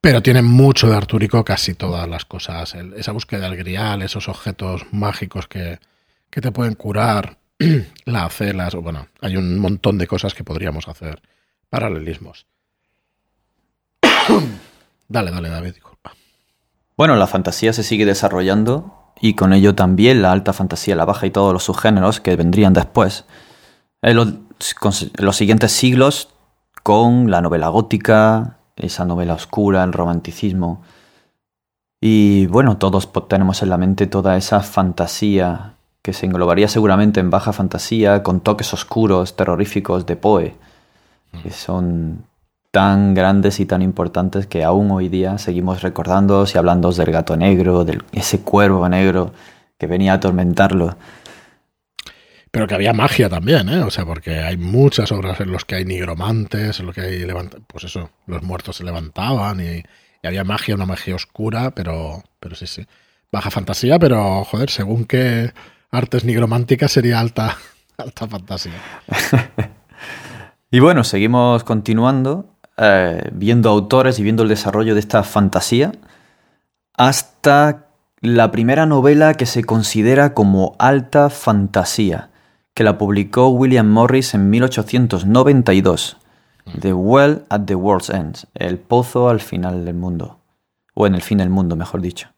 Pero 0.02 0.22
tiene 0.22 0.42
mucho 0.42 0.90
de 0.90 0.96
Artúrico 0.96 1.44
casi 1.46 1.72
todas 1.72 2.06
las 2.06 2.26
cosas. 2.26 2.74
esa 2.74 3.12
búsqueda 3.12 3.48
del 3.48 3.56
grial, 3.56 4.02
esos 4.02 4.28
objetos 4.28 4.82
mágicos 4.92 5.48
que, 5.48 5.78
que 6.28 6.42
te 6.42 6.52
pueden 6.52 6.74
curar, 6.74 7.38
las, 8.04 8.74
bueno, 8.74 9.08
hay 9.22 9.38
un 9.38 9.58
montón 9.58 9.96
de 9.96 10.06
cosas 10.06 10.34
que 10.34 10.44
podríamos 10.44 10.88
hacer 10.88 11.22
paralelismos. 11.70 12.44
dale, 15.08 15.30
dale, 15.30 15.48
David. 15.48 15.76
Bueno, 16.96 17.16
la 17.16 17.26
fantasía 17.26 17.72
se 17.72 17.82
sigue 17.82 18.04
desarrollando 18.04 19.12
y 19.20 19.34
con 19.34 19.52
ello 19.52 19.74
también 19.74 20.22
la 20.22 20.32
alta 20.32 20.52
fantasía, 20.52 20.96
la 20.96 21.04
baja 21.04 21.26
y 21.26 21.30
todos 21.30 21.52
los 21.52 21.64
subgéneros 21.64 22.20
que 22.20 22.36
vendrían 22.36 22.72
después. 22.72 23.24
En 24.02 24.16
los, 24.16 24.28
en 24.28 25.24
los 25.24 25.36
siguientes 25.36 25.72
siglos, 25.72 26.28
con 26.82 27.30
la 27.30 27.40
novela 27.40 27.68
gótica, 27.68 28.58
esa 28.76 29.04
novela 29.04 29.34
oscura, 29.34 29.84
el 29.84 29.92
romanticismo. 29.92 30.82
Y 32.00 32.46
bueno, 32.46 32.78
todos 32.78 33.10
tenemos 33.28 33.62
en 33.62 33.70
la 33.70 33.78
mente 33.78 34.06
toda 34.06 34.36
esa 34.36 34.60
fantasía 34.60 35.76
que 36.02 36.12
se 36.12 36.26
englobaría 36.26 36.66
seguramente 36.66 37.20
en 37.20 37.30
baja 37.30 37.52
fantasía, 37.52 38.24
con 38.24 38.40
toques 38.40 38.74
oscuros, 38.74 39.36
terroríficos 39.36 40.04
de 40.04 40.16
Poe, 40.16 40.56
que 41.42 41.50
son 41.52 42.24
tan 42.72 43.12
grandes 43.12 43.60
y 43.60 43.66
tan 43.66 43.82
importantes 43.82 44.46
que 44.46 44.64
aún 44.64 44.90
hoy 44.90 45.10
día 45.10 45.36
seguimos 45.36 45.82
recordando 45.82 46.46
y 46.52 46.58
hablando 46.58 46.90
del 46.90 47.12
gato 47.12 47.36
negro, 47.36 47.84
de 47.84 48.00
ese 48.12 48.40
cuervo 48.40 48.88
negro 48.88 49.34
que 49.78 49.86
venía 49.86 50.12
a 50.12 50.16
atormentarlo. 50.16 50.96
Pero 52.50 52.66
que 52.66 52.74
había 52.74 52.94
magia 52.94 53.28
también, 53.28 53.68
¿eh? 53.68 53.82
O 53.82 53.90
sea, 53.90 54.06
porque 54.06 54.38
hay 54.38 54.56
muchas 54.56 55.12
obras 55.12 55.38
en 55.40 55.52
las 55.52 55.66
que 55.66 55.74
hay 55.74 55.84
nigromantes, 55.84 56.80
en 56.80 56.86
los 56.86 56.94
que 56.94 57.02
hay 57.02 57.26
pues 57.66 57.84
eso, 57.84 58.10
los 58.26 58.42
muertos 58.42 58.76
se 58.76 58.84
levantaban 58.84 59.60
y, 59.60 59.82
había 60.24 60.44
magia, 60.44 60.74
una 60.74 60.86
magia 60.86 61.14
oscura, 61.14 61.72
pero, 61.72 62.22
pero 62.40 62.54
sí, 62.54 62.66
sí. 62.66 62.86
Baja 63.30 63.50
fantasía, 63.50 63.98
pero 63.98 64.44
joder, 64.44 64.70
según 64.70 65.04
qué 65.04 65.52
artes 65.90 66.24
nigrománticas 66.24 66.92
sería 66.92 67.20
alta, 67.20 67.58
alta 67.98 68.26
fantasía. 68.28 68.80
y 70.70 70.78
bueno, 70.78 71.04
seguimos 71.04 71.64
continuando, 71.64 72.51
eh, 72.76 73.28
viendo 73.32 73.70
autores 73.70 74.18
y 74.18 74.22
viendo 74.22 74.42
el 74.42 74.48
desarrollo 74.48 74.94
de 74.94 75.00
esta 75.00 75.22
fantasía, 75.22 75.92
hasta 76.94 77.86
la 78.20 78.50
primera 78.50 78.86
novela 78.86 79.34
que 79.34 79.46
se 79.46 79.64
considera 79.64 80.34
como 80.34 80.76
alta 80.78 81.30
fantasía 81.30 82.30
que 82.74 82.84
la 82.84 82.98
publicó 82.98 83.48
William 83.48 83.88
Morris 83.88 84.34
en 84.34 84.50
1892. 84.50 86.16
The 86.80 86.92
Well 86.92 87.44
at 87.48 87.62
the 87.62 87.74
World's 87.74 88.10
End, 88.10 88.38
el 88.54 88.78
pozo 88.78 89.28
al 89.28 89.40
final 89.40 89.84
del 89.84 89.94
mundo, 89.94 90.38
o 90.94 91.06
en 91.06 91.14
el 91.14 91.22
fin 91.22 91.38
del 91.38 91.50
mundo, 91.50 91.76
mejor 91.76 92.00
dicho. 92.00 92.28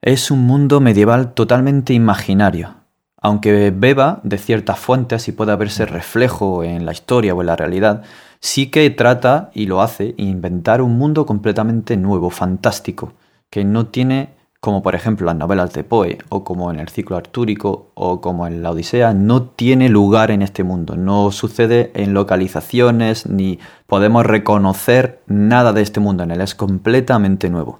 Es 0.00 0.30
un 0.30 0.46
mundo 0.46 0.80
medieval 0.80 1.34
totalmente 1.34 1.92
imaginario, 1.92 2.76
aunque 3.20 3.72
beba 3.72 4.20
de 4.22 4.38
ciertas 4.38 4.78
fuentes 4.78 5.26
y 5.26 5.32
pueda 5.32 5.56
verse 5.56 5.86
reflejo 5.86 6.62
en 6.62 6.86
la 6.86 6.92
historia 6.92 7.34
o 7.34 7.40
en 7.40 7.48
la 7.48 7.56
realidad, 7.56 8.04
sí 8.40 8.70
que 8.70 8.88
trata, 8.90 9.50
y 9.54 9.66
lo 9.66 9.82
hace, 9.82 10.14
inventar 10.16 10.82
un 10.82 10.98
mundo 10.98 11.26
completamente 11.26 11.96
nuevo, 11.96 12.30
fantástico, 12.30 13.12
que 13.50 13.64
no 13.64 13.86
tiene 13.86 14.36
como 14.66 14.82
por 14.82 14.96
ejemplo 14.96 15.26
las 15.26 15.36
novelas 15.36 15.72
de 15.74 15.84
Poe, 15.84 16.18
o 16.28 16.42
como 16.42 16.72
en 16.72 16.80
el 16.80 16.88
ciclo 16.88 17.16
artúrico, 17.16 17.92
o 17.94 18.20
como 18.20 18.48
en 18.48 18.64
la 18.64 18.72
Odisea, 18.72 19.14
no 19.14 19.44
tiene 19.44 19.88
lugar 19.88 20.32
en 20.32 20.42
este 20.42 20.64
mundo, 20.64 20.96
no 20.96 21.30
sucede 21.30 21.92
en 21.94 22.14
localizaciones, 22.14 23.26
ni 23.26 23.60
podemos 23.86 24.26
reconocer 24.26 25.22
nada 25.28 25.72
de 25.72 25.82
este 25.82 26.00
mundo 26.00 26.24
en 26.24 26.32
él, 26.32 26.40
es 26.40 26.56
completamente 26.56 27.48
nuevo. 27.48 27.78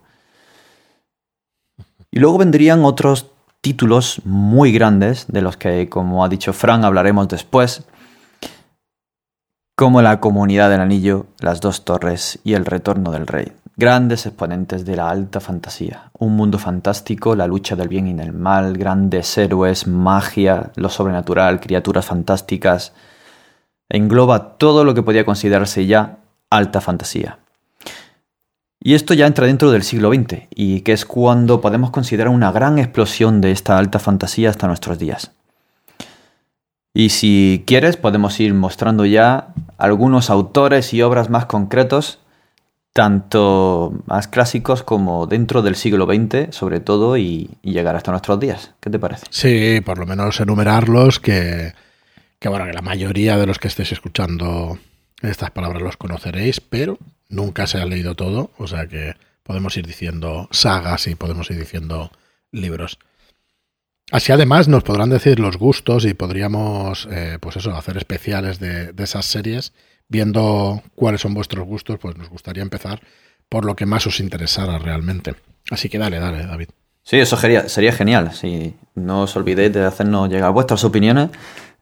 Y 2.12 2.20
luego 2.20 2.38
vendrían 2.38 2.84
otros 2.84 3.32
títulos 3.60 4.22
muy 4.24 4.70
grandes, 4.70 5.26
de 5.26 5.42
los 5.42 5.56
que, 5.56 5.88
como 5.88 6.24
ha 6.24 6.28
dicho 6.28 6.52
Fran, 6.52 6.84
hablaremos 6.84 7.26
después, 7.26 7.84
como 9.76 10.02
La 10.02 10.18
Comunidad 10.18 10.70
del 10.70 10.80
Anillo, 10.80 11.26
Las 11.38 11.60
Dos 11.60 11.84
Torres 11.84 12.40
y 12.42 12.54
El 12.54 12.64
Retorno 12.64 13.12
del 13.12 13.28
Rey 13.28 13.52
grandes 13.76 14.24
exponentes 14.24 14.84
de 14.86 14.96
la 14.96 15.10
alta 15.10 15.38
fantasía. 15.38 16.10
Un 16.18 16.34
mundo 16.34 16.58
fantástico, 16.58 17.36
la 17.36 17.46
lucha 17.46 17.76
del 17.76 17.88
bien 17.88 18.08
y 18.08 18.14
del 18.14 18.32
mal, 18.32 18.76
grandes 18.76 19.36
héroes, 19.36 19.86
magia, 19.86 20.72
lo 20.76 20.88
sobrenatural, 20.88 21.60
criaturas 21.60 22.06
fantásticas. 22.06 22.94
Engloba 23.88 24.56
todo 24.56 24.84
lo 24.84 24.94
que 24.94 25.02
podía 25.02 25.26
considerarse 25.26 25.86
ya 25.86 26.18
alta 26.48 26.80
fantasía. 26.80 27.38
Y 28.80 28.94
esto 28.94 29.14
ya 29.14 29.26
entra 29.26 29.46
dentro 29.46 29.70
del 29.70 29.82
siglo 29.82 30.12
XX, 30.12 30.48
y 30.54 30.80
que 30.80 30.92
es 30.92 31.04
cuando 31.04 31.60
podemos 31.60 31.90
considerar 31.90 32.28
una 32.28 32.52
gran 32.52 32.78
explosión 32.78 33.40
de 33.40 33.50
esta 33.50 33.76
alta 33.78 33.98
fantasía 33.98 34.48
hasta 34.48 34.68
nuestros 34.68 34.98
días. 34.98 35.32
Y 36.96 37.10
si 37.10 37.62
quieres, 37.66 37.98
podemos 37.98 38.40
ir 38.40 38.54
mostrando 38.54 39.04
ya 39.04 39.48
algunos 39.76 40.30
autores 40.30 40.94
y 40.94 41.02
obras 41.02 41.28
más 41.28 41.44
concretos 41.44 42.20
tanto 42.94 43.92
más 44.06 44.28
clásicos 44.28 44.82
como 44.82 45.26
dentro 45.26 45.60
del 45.60 45.76
siglo 45.76 46.06
XX, 46.06 46.56
sobre 46.56 46.80
todo, 46.80 47.18
y, 47.18 47.50
llegar 47.62 47.94
hasta 47.94 48.12
nuestros 48.12 48.40
días. 48.40 48.72
¿Qué 48.80 48.88
te 48.88 48.98
parece? 48.98 49.26
Sí, 49.28 49.82
por 49.82 49.98
lo 49.98 50.06
menos 50.06 50.40
enumerarlos, 50.40 51.20
que, 51.20 51.74
que, 52.38 52.48
bueno, 52.48 52.64
que 52.64 52.72
la 52.72 52.80
mayoría 52.80 53.36
de 53.36 53.46
los 53.46 53.58
que 53.58 53.68
estéis 53.68 53.92
escuchando 53.92 54.78
estas 55.20 55.50
palabras 55.50 55.82
los 55.82 55.98
conoceréis, 55.98 56.62
pero 56.62 56.96
nunca 57.28 57.66
se 57.66 57.76
ha 57.76 57.84
leído 57.84 58.14
todo, 58.14 58.52
o 58.56 58.66
sea 58.66 58.86
que 58.86 59.16
podemos 59.42 59.76
ir 59.76 59.86
diciendo 59.86 60.48
sagas 60.50 61.08
y 61.08 61.14
podemos 61.14 61.50
ir 61.50 61.58
diciendo 61.58 62.10
libros. 62.52 62.98
Así 64.12 64.30
además 64.30 64.68
nos 64.68 64.84
podrán 64.84 65.10
decir 65.10 65.40
los 65.40 65.56
gustos 65.56 66.04
y 66.04 66.14
podríamos, 66.14 67.08
eh, 67.10 67.38
pues 67.40 67.56
eso, 67.56 67.74
hacer 67.74 67.96
especiales 67.96 68.60
de, 68.60 68.94
esas 68.98 69.26
series 69.26 69.72
viendo 70.08 70.82
cuáles 70.94 71.20
son 71.20 71.34
vuestros 71.34 71.66
gustos, 71.66 71.98
pues 72.00 72.16
nos 72.16 72.28
gustaría 72.30 72.62
empezar 72.62 73.00
por 73.48 73.64
lo 73.64 73.74
que 73.74 73.86
más 73.86 74.06
os 74.06 74.20
interesara 74.20 74.78
realmente. 74.78 75.34
Así 75.70 75.88
que 75.88 75.98
dale, 75.98 76.20
dale, 76.20 76.46
David. 76.46 76.68
Sí, 77.02 77.16
eso 77.16 77.36
sería, 77.36 77.68
sería 77.68 77.92
genial. 77.92 78.32
Si 78.32 78.74
no 78.94 79.22
os 79.22 79.36
olvidéis 79.36 79.72
de 79.72 79.84
hacernos 79.84 80.28
llegar 80.28 80.52
vuestras 80.52 80.84
opiniones 80.84 81.30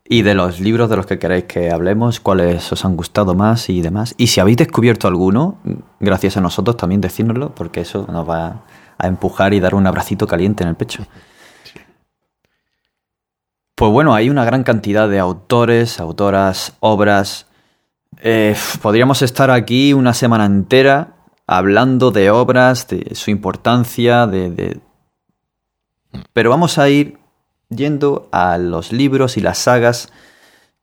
y 0.07 0.23
de 0.23 0.35
los 0.35 0.61
libros 0.61 0.89
de 0.89 0.97
los 0.97 1.05
que 1.05 1.19
queréis 1.19 1.45
que 1.45 1.71
hablemos, 1.71 2.21
cuáles 2.21 2.73
os 2.73 2.85
han 2.87 2.97
gustado 2.97 3.35
más 3.35 3.69
y 3.69 3.83
demás. 3.83 4.15
Y 4.17 4.29
si 4.29 4.41
habéis 4.41 4.57
descubierto 4.57 5.09
alguno, 5.09 5.59
gracias 6.01 6.39
a 6.39 6.41
nosotros 6.41 6.79
también 6.79 7.03
decírnoslo, 7.03 7.55
porque 7.55 7.83
eso 7.83 8.07
nos 8.11 8.29
va 8.29 8.65
a 8.97 9.07
empujar 9.07 9.53
y 9.53 9.61
dar 9.61 9.75
un 9.75 9.87
abracito 9.87 10.27
caliente 10.27 10.63
en 10.63 10.71
el 10.71 10.77
pecho. 10.77 11.07
Pues 13.75 13.91
bueno, 13.91 14.15
hay 14.15 14.31
una 14.31 14.45
gran 14.45 14.63
cantidad 14.63 15.09
de 15.09 15.19
autores, 15.19 15.99
autoras, 15.99 16.75
obras, 16.81 17.47
eh, 18.23 18.57
podríamos 18.81 19.23
estar 19.23 19.51
aquí 19.51 19.93
una 19.93 20.15
semana 20.15 20.47
entera 20.47 21.17
hablando 21.47 22.11
de 22.11 22.31
obras, 22.31 22.89
de 22.89 23.15
su 23.15 23.31
importancia, 23.31 24.27
de, 24.27 24.81
Pero 26.33 26.51
vamos 26.51 26.79
a 26.79 26.89
ir 26.89 27.19
yendo 27.69 28.29
a 28.33 28.57
los 28.59 28.93
libros 28.93 29.37
y 29.37 29.41
las 29.41 29.59
sagas 29.59 30.13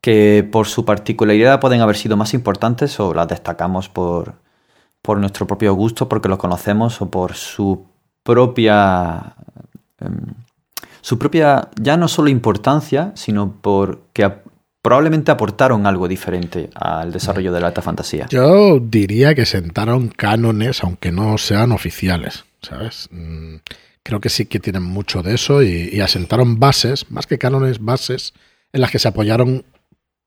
que 0.00 0.46
por 0.50 0.66
su 0.66 0.84
particularidad 0.84 1.60
pueden 1.60 1.80
haber 1.80 1.96
sido 1.96 2.16
más 2.16 2.34
importantes 2.34 2.98
o 3.00 3.14
las 3.14 3.28
destacamos 3.28 3.88
por, 3.88 4.34
por 5.00 5.18
nuestro 5.18 5.46
propio 5.46 5.74
gusto, 5.74 6.08
porque 6.08 6.28
los 6.28 6.38
conocemos 6.38 7.00
o 7.00 7.10
por 7.10 7.34
su 7.34 7.86
propia... 8.22 9.34
Em, 9.98 10.41
su 11.02 11.18
propia, 11.18 11.68
ya 11.78 11.96
no 11.98 12.08
solo 12.08 12.30
importancia, 12.30 13.12
sino 13.14 13.60
porque 13.60 14.30
probablemente 14.80 15.30
aportaron 15.30 15.86
algo 15.86 16.08
diferente 16.08 16.70
al 16.74 17.12
desarrollo 17.12 17.52
de 17.52 17.60
la 17.60 17.68
alta 17.68 17.82
fantasía. 17.82 18.26
Yo 18.30 18.80
diría 18.80 19.34
que 19.34 19.44
sentaron 19.44 20.08
cánones, 20.08 20.82
aunque 20.82 21.12
no 21.12 21.38
sean 21.38 21.72
oficiales, 21.72 22.44
¿sabes? 22.62 23.08
Mm, 23.10 23.56
creo 24.02 24.20
que 24.20 24.28
sí 24.28 24.46
que 24.46 24.60
tienen 24.60 24.82
mucho 24.82 25.22
de 25.22 25.34
eso 25.34 25.62
y, 25.62 26.00
asentaron 26.00 26.58
bases, 26.58 27.10
más 27.10 27.26
que 27.26 27.38
cánones, 27.38 27.78
bases 27.80 28.32
en 28.72 28.80
las 28.80 28.90
que 28.90 28.98
se 28.98 29.08
apoyaron 29.08 29.64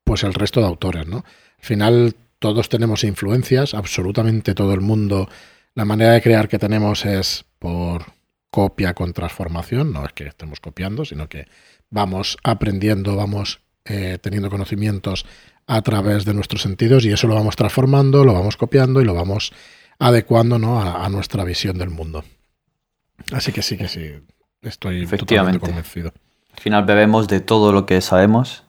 pues 0.03 0.23
el 0.23 0.33
resto 0.33 0.59
de 0.59 0.67
autores, 0.67 1.07
¿no? 1.07 1.17
Al 1.17 1.65
final 1.65 2.15
todos 2.39 2.69
tenemos 2.69 3.03
influencias, 3.03 3.73
absolutamente 3.73 4.53
todo 4.53 4.73
el 4.73 4.81
mundo. 4.81 5.27
La 5.73 5.83
manera 5.83 6.11
de 6.11 6.21
crear 6.21 6.47
que 6.47 6.59
tenemos 6.59 7.05
es 7.05 7.43
por 7.59 8.14
copia 8.55 8.93
con 8.93 9.11
transformación, 9.11 9.91
no 9.91 10.05
es 10.05 10.13
que 10.13 10.25
estemos 10.27 10.61
copiando, 10.61 11.03
sino 11.03 11.27
que 11.27 11.45
vamos 11.89 12.37
aprendiendo, 12.41 13.17
vamos 13.17 13.59
eh, 13.83 14.17
teniendo 14.21 14.49
conocimientos 14.49 15.25
a 15.67 15.81
través 15.81 16.23
de 16.23 16.33
nuestros 16.33 16.61
sentidos 16.61 17.03
y 17.03 17.11
eso 17.11 17.27
lo 17.27 17.35
vamos 17.35 17.57
transformando, 17.57 18.23
lo 18.23 18.31
vamos 18.31 18.55
copiando 18.55 19.01
y 19.01 19.03
lo 19.03 19.13
vamos 19.13 19.51
adecuando 19.99 20.57
¿no? 20.57 20.81
a, 20.81 21.09
nuestra 21.09 21.43
visión 21.43 21.77
del 21.77 21.89
mundo. 21.89 22.23
Así 23.33 23.51
que 23.51 23.61
sí, 23.61 23.75
que 23.75 23.89
sí, 23.89 24.23
estoy 24.61 25.05
totalmente 25.05 25.59
convencido. 25.59 26.13
Al 26.53 26.59
final 26.61 26.85
bebemos 26.85 27.27
de 27.27 27.41
todo 27.41 27.73
lo 27.73 27.85
que 27.85 27.99
sabemos, 27.99 28.63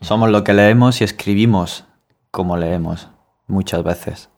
somos 0.00 0.30
lo 0.30 0.44
que 0.44 0.52
leemos 0.52 1.00
y 1.00 1.04
escribimos 1.04 1.86
como 2.30 2.56
leemos 2.56 3.08
muchas 3.48 3.82
veces. 3.82 4.28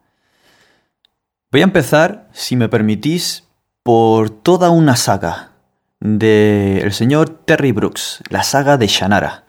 Voy 1.52 1.60
a 1.60 1.64
empezar, 1.64 2.30
si 2.32 2.56
me 2.56 2.70
permitís, 2.70 3.45
por 3.86 4.30
toda 4.30 4.70
una 4.70 4.96
saga 4.96 5.52
de 6.00 6.80
el 6.80 6.92
señor 6.92 7.28
Terry 7.28 7.70
Brooks, 7.70 8.20
la 8.30 8.42
saga 8.42 8.78
de 8.78 8.88
Shannara. 8.88 9.44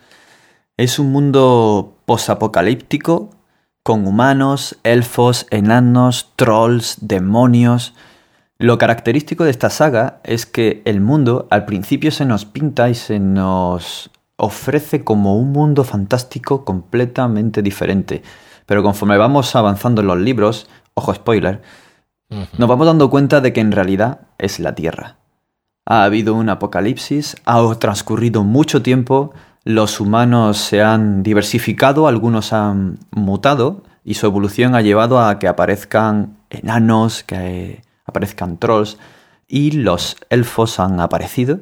Es 0.78 1.00
un 1.00 1.12
mundo 1.12 1.98
posapocalíptico 2.06 3.32
con 3.82 4.06
humanos, 4.06 4.78
elfos, 4.84 5.48
enanos, 5.50 6.34
trolls, 6.36 6.98
demonios. 7.02 7.96
Lo 8.60 8.78
característico 8.78 9.44
de 9.44 9.50
esta 9.50 9.72
saga 9.72 10.22
es 10.24 10.46
que 10.46 10.84
el 10.86 11.02
mundo 11.02 11.48
al 11.50 11.66
principio 11.66 12.12
se 12.12 12.26
nos 12.26 12.46
pinta 12.46 12.92
y 12.92 12.94
se 12.94 13.18
nos 13.18 14.12
ofrece 14.36 15.04
como 15.04 15.36
un 15.36 15.52
mundo 15.52 15.84
fantástico 15.84 16.64
completamente 16.64 17.64
diferente. 17.64 18.22
Pero 18.68 18.84
conforme 18.84 19.18
vamos 19.18 19.56
avanzando 19.56 20.02
en 20.02 20.08
los 20.08 20.20
libros, 20.20 20.70
ojo 20.94 21.12
spoiler, 21.12 21.64
nos 22.30 22.70
vamos 22.70 22.88
dando 22.88 23.10
cuenta 23.10 23.42
de 23.42 23.54
que 23.54 23.62
en 23.62 23.72
realidad 23.72 24.22
es 24.38 24.60
la 24.60 24.76
Tierra. 24.76 25.18
Ha 25.86 26.04
habido 26.04 26.36
un 26.36 26.50
apocalipsis, 26.50 27.38
ha 27.46 27.64
transcurrido 27.80 28.44
mucho 28.44 28.82
tiempo, 28.82 29.34
los 29.64 30.00
humanos 30.00 30.58
se 30.58 30.82
han 30.82 31.24
diversificado, 31.24 32.08
algunos 32.08 32.54
han 32.54 33.00
mutado 33.12 33.84
y 34.04 34.16
su 34.16 34.26
evolución 34.26 34.76
ha 34.76 34.82
llevado 34.82 35.20
a 35.20 35.40
que 35.40 35.48
aparezcan 35.48 36.38
enanos, 36.50 37.24
que 37.24 37.84
aparezcan 38.06 38.58
trolls 38.58 38.98
y 39.48 39.72
los 39.72 40.18
elfos 40.30 40.80
han 40.80 41.00
aparecido 41.00 41.60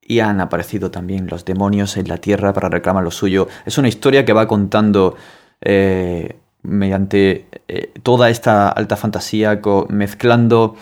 y 0.00 0.20
han 0.20 0.40
aparecido 0.40 0.90
también 0.90 1.28
los 1.28 1.44
demonios 1.44 1.96
en 1.96 2.08
la 2.08 2.18
tierra 2.18 2.52
para 2.52 2.68
reclamar 2.68 3.04
lo 3.04 3.10
suyo. 3.10 3.48
Es 3.64 3.78
una 3.78 3.88
historia 3.88 4.24
que 4.24 4.32
va 4.32 4.48
contando 4.48 5.16
eh, 5.60 6.40
mediante 6.62 7.46
eh, 7.68 7.92
toda 8.02 8.30
esta 8.30 8.68
alta 8.68 8.96
fantasía, 8.96 9.60
mezclando 9.88 10.76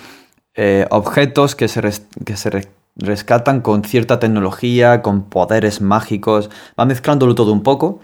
eh, 0.55 0.87
objetos 0.91 1.55
que 1.55 1.69
se, 1.69 1.81
que 2.25 2.37
se 2.37 2.69
rescatan 2.97 3.61
con 3.61 3.85
cierta 3.85 4.19
tecnología, 4.19 5.03
con 5.03 5.25
poderes 5.25 5.81
mágicos, 5.81 6.51
va 6.79 6.85
mezclándolo 6.85 7.35
todo 7.35 7.53
un 7.53 7.63
poco. 7.63 8.01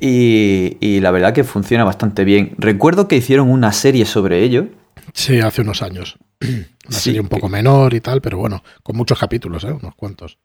Y, 0.00 0.78
y, 0.80 1.00
la 1.00 1.10
verdad 1.10 1.34
que 1.34 1.44
funciona 1.44 1.84
bastante 1.84 2.24
bien. 2.24 2.54
Recuerdo 2.56 3.08
que 3.08 3.16
hicieron 3.16 3.50
una 3.50 3.72
serie 3.72 4.06
sobre 4.06 4.42
ello. 4.42 4.68
Sí, 5.12 5.40
hace 5.40 5.62
unos 5.62 5.82
años. 5.82 6.18
Una 6.88 6.98
serie 6.98 7.20
un 7.20 7.28
poco 7.28 7.48
menor 7.48 7.94
y 7.94 8.00
tal, 8.00 8.20
pero 8.20 8.38
bueno, 8.38 8.64
con 8.82 8.96
muchos 8.96 9.16
capítulos, 9.16 9.62
¿eh? 9.62 9.70
unos 9.70 9.94
cuantos. 9.94 10.38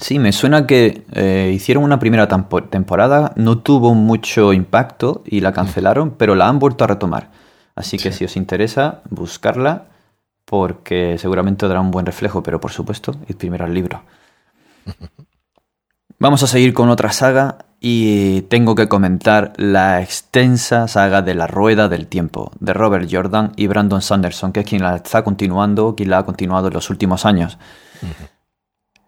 Sí, 0.00 0.18
me 0.18 0.32
suena 0.32 0.66
que 0.66 1.04
eh, 1.12 1.52
hicieron 1.54 1.84
una 1.84 1.98
primera 1.98 2.28
temporada, 2.28 3.32
no 3.36 3.58
tuvo 3.58 3.94
mucho 3.94 4.52
impacto 4.52 5.22
y 5.24 5.40
la 5.40 5.52
cancelaron, 5.52 6.12
pero 6.12 6.34
la 6.34 6.48
han 6.48 6.58
vuelto 6.58 6.84
a 6.84 6.88
retomar. 6.88 7.30
Así 7.74 7.98
que 7.98 8.12
si 8.12 8.24
os 8.24 8.36
interesa, 8.36 9.02
buscarla 9.10 9.86
porque 10.44 11.16
seguramente 11.18 11.66
dará 11.66 11.80
un 11.80 11.90
buen 11.90 12.06
reflejo, 12.06 12.42
pero 12.42 12.60
por 12.60 12.70
supuesto, 12.70 13.14
ir 13.28 13.36
primero 13.36 13.64
al 13.64 13.74
libro. 13.74 14.02
Vamos 16.18 16.42
a 16.42 16.46
seguir 16.46 16.72
con 16.72 16.88
otra 16.90 17.12
saga 17.12 17.58
y 17.80 18.42
tengo 18.42 18.74
que 18.74 18.88
comentar 18.88 19.52
la 19.56 20.00
extensa 20.00 20.88
saga 20.88 21.22
de 21.22 21.34
la 21.34 21.46
Rueda 21.46 21.88
del 21.88 22.06
Tiempo 22.06 22.52
de 22.60 22.72
Robert 22.72 23.08
Jordan 23.10 23.52
y 23.56 23.66
Brandon 23.66 24.00
Sanderson, 24.00 24.52
que 24.52 24.60
es 24.60 24.66
quien 24.66 24.82
la 24.82 24.96
está 24.96 25.24
continuando, 25.24 25.94
quien 25.96 26.10
la 26.10 26.18
ha 26.18 26.24
continuado 26.24 26.68
en 26.68 26.74
los 26.74 26.88
últimos 26.88 27.26
años. 27.26 27.58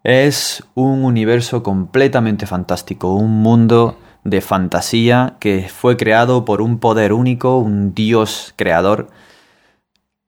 Es 0.06 0.62
un 0.76 1.04
universo 1.04 1.64
completamente 1.64 2.46
fantástico, 2.46 3.12
un 3.14 3.42
mundo 3.42 3.98
de 4.22 4.40
fantasía 4.40 5.34
que 5.40 5.68
fue 5.68 5.96
creado 5.96 6.44
por 6.44 6.62
un 6.62 6.78
poder 6.78 7.12
único, 7.12 7.58
un 7.58 7.92
dios 7.92 8.54
creador, 8.54 9.08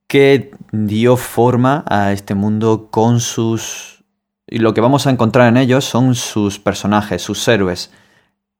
que 0.08 0.50
dio 0.72 1.16
forma 1.16 1.84
a 1.86 2.10
este 2.10 2.34
mundo 2.34 2.88
con 2.90 3.20
sus... 3.20 4.02
Y 4.48 4.58
lo 4.58 4.74
que 4.74 4.80
vamos 4.80 5.06
a 5.06 5.10
encontrar 5.10 5.46
en 5.46 5.56
ellos 5.56 5.84
son 5.84 6.16
sus 6.16 6.58
personajes, 6.58 7.22
sus 7.22 7.46
héroes. 7.46 7.92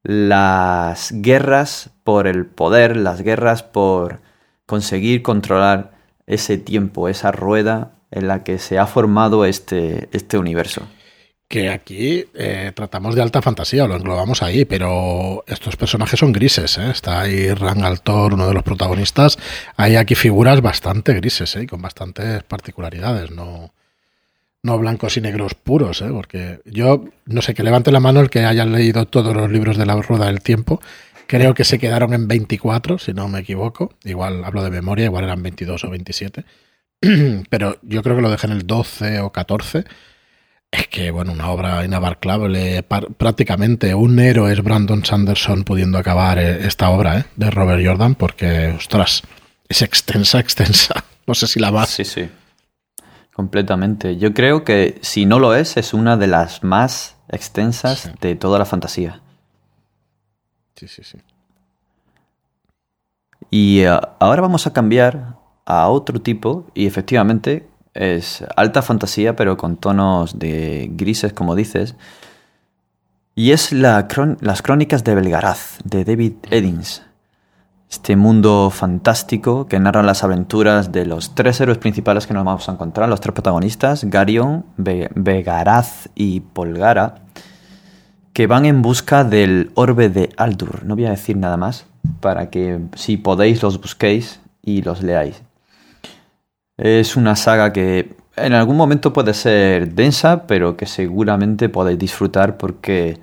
Las 0.05 1.11
guerras 1.11 1.91
por 2.05 2.29
el 2.29 2.47
poder, 2.47 2.97
las 2.97 3.23
guerras 3.23 3.65
por 3.65 4.21
conseguir 4.67 5.23
controlar 5.23 5.91
ese 6.29 6.59
tiempo, 6.59 7.09
esa 7.09 7.33
rueda 7.33 7.97
en 8.13 8.29
la 8.29 8.45
que 8.45 8.61
se 8.61 8.79
ha 8.79 8.87
formado 8.87 9.45
este, 9.45 10.09
este 10.13 10.39
universo 10.39 10.87
que 11.49 11.71
aquí 11.71 12.27
eh, 12.35 12.73
tratamos 12.75 13.15
de 13.15 13.23
alta 13.23 13.41
fantasía, 13.41 13.87
lo 13.87 13.97
englobamos 13.97 14.43
ahí, 14.43 14.67
pero 14.67 15.45
estos 15.47 15.77
personajes 15.77 16.21
son 16.21 16.33
grises, 16.33 16.77
¿eh? 16.77 16.91
Está 16.91 17.23
ahí 17.23 17.53
Rangaltor, 17.55 18.35
uno 18.35 18.47
de 18.47 18.53
los 18.53 18.63
protagonistas. 18.63 19.39
Hay 19.77 19.97
aquí 19.97 20.15
figuras 20.15 20.61
bastante 20.61 21.15
grises, 21.15 21.57
¿eh? 21.57 21.67
Con 21.67 21.81
bastantes 21.81 22.43
particularidades, 22.43 23.31
no, 23.31 23.73
no 24.63 24.79
blancos 24.79 25.17
y 25.17 25.23
negros 25.23 25.55
puros, 25.55 26.03
¿eh? 26.03 26.11
Porque 26.11 26.61
yo, 26.67 27.05
no 27.25 27.41
sé, 27.41 27.55
que 27.55 27.63
levante 27.63 27.93
la 27.93 28.01
mano 28.01 28.21
el 28.21 28.29
que 28.29 28.45
haya 28.45 28.67
leído 28.67 29.07
todos 29.07 29.35
los 29.35 29.51
libros 29.51 29.79
de 29.79 29.87
la 29.87 29.97
Rueda 29.97 30.27
del 30.27 30.43
Tiempo. 30.43 30.83
Creo 31.27 31.55
que 31.55 31.65
se 31.65 31.79
quedaron 31.79 32.13
en 32.13 32.29
24, 32.29 32.99
si 32.99 33.15
no 33.15 33.27
me 33.29 33.41
equivoco. 33.41 33.95
Igual 34.05 34.45
hablo 34.45 34.63
de 34.63 34.71
memoria, 34.71 35.07
igual 35.07 35.25
eran 35.25 35.43
22 35.43 35.83
o 35.85 35.91
27. 35.91 36.45
Pero 37.49 37.79
yo 37.81 38.03
creo 38.03 38.17
que 38.17 38.23
lo 38.23 38.31
dejé 38.31 38.49
en 38.49 38.53
el 38.53 38.67
12 38.67 39.21
o 39.21 39.33
14 39.33 39.87
es 40.71 40.89
que, 40.89 41.11
bueno, 41.11 41.33
una 41.33 41.51
obra 41.51 41.85
inabarcable. 41.85 42.83
Prácticamente 42.83 43.95
un 43.95 44.19
héroe 44.19 44.53
es 44.53 44.63
Brandon 44.63 45.05
Sanderson 45.05 45.65
pudiendo 45.65 45.99
acabar 45.99 46.39
eh, 46.39 46.67
esta 46.67 46.91
obra 46.91 47.21
¿eh? 47.21 47.25
de 47.37 47.51
Robert 47.51 47.83
Jordan, 47.85 48.15
porque, 48.15 48.75
ostras, 48.77 49.23
es 49.69 49.83
extensa, 49.83 50.39
extensa. 50.41 51.05
No 51.27 51.35
sé 51.35 51.47
si 51.47 51.59
la 51.61 51.71
más. 51.71 51.89
Sí, 51.89 52.05
sí. 52.05 52.29
Completamente. 53.33 54.17
Yo 54.19 54.35
creo 54.35 54.65
que 54.65 54.99
si 55.01 55.25
no 55.25 55.39
lo 55.39 55.55
es, 55.55 55.77
es 55.77 55.95
una 55.95 56.17
de 56.17 56.27
las 56.27 56.65
más 56.65 57.17
extensas 57.29 58.11
de 58.21 58.35
toda 58.35 58.59
la 58.59 58.65
fantasía. 58.65 59.23
Sí, 60.77 60.89
sí, 60.89 61.03
sí. 61.03 61.19
Y 63.51 63.81
eh, 63.81 64.01
ahora 64.19 64.43
vamos 64.43 64.67
a 64.67 64.73
cambiar 64.73 65.37
a 65.65 65.89
otro 65.89 66.21
tipo, 66.21 66.67
y 66.75 66.87
efectivamente 66.87 67.69
es 67.99 68.45
alta 68.57 68.81
fantasía, 68.83 69.35
pero 69.35 69.57
con 69.57 69.77
tonos 69.77 70.39
de 70.39 70.89
grises, 70.93 71.33
como 71.33 71.55
dices. 71.55 71.97
Y 73.35 73.51
es 73.51 73.73
la 73.73 74.09
las 74.41 74.63
crónicas 74.63 75.05
de 75.05 75.15
Belgaraz, 75.15 75.79
de 75.85 76.05
David 76.05 76.35
Eddings. 76.51 77.03
Este 77.91 78.17
mundo 78.17 78.71
fantástico 78.71 79.67
que 79.67 79.81
narra 79.81 80.03
las 80.03 80.23
aventuras 80.23 80.93
de 80.93 81.07
los 81.07 81.35
tres 81.35 81.61
héroes 81.61 81.79
principales 81.79 82.27
que 82.27 82.35
nos 82.35 82.45
vamos 82.45 82.69
a 82.69 82.73
encontrar, 82.73 83.09
los 83.09 83.21
tres 83.21 83.33
protagonistas, 83.33 84.05
Garion, 84.05 84.65
Begaraz 84.77 86.09
y 86.15 86.41
Polgara, 86.41 87.23
que 88.33 88.47
van 88.47 88.67
en 88.67 88.83
busca 88.83 89.25
del 89.25 89.71
orbe 89.75 90.11
de 90.11 90.31
Aldur. 90.37 90.85
No 90.85 90.95
voy 90.95 91.07
a 91.07 91.11
decir 91.11 91.37
nada 91.37 91.57
más 91.57 91.87
para 92.21 92.51
que 92.51 92.81
si 92.95 93.17
podéis 93.17 93.63
los 93.63 93.81
busquéis 93.81 94.41
y 94.63 94.83
los 94.83 95.03
leáis. 95.03 95.43
Es 96.79 97.17
una 97.17 97.35
saga 97.37 97.73
que 97.73 98.15
en 98.37 98.55
algún 98.55 98.77
momento 98.77 99.13
puede 99.13 99.35
ser 99.35 99.95
densa, 99.95 100.47
pero 100.47 100.77
que 100.77 100.87
seguramente 100.87 101.69
podéis 101.69 101.99
disfrutar 101.99 102.57
porque 102.57 103.21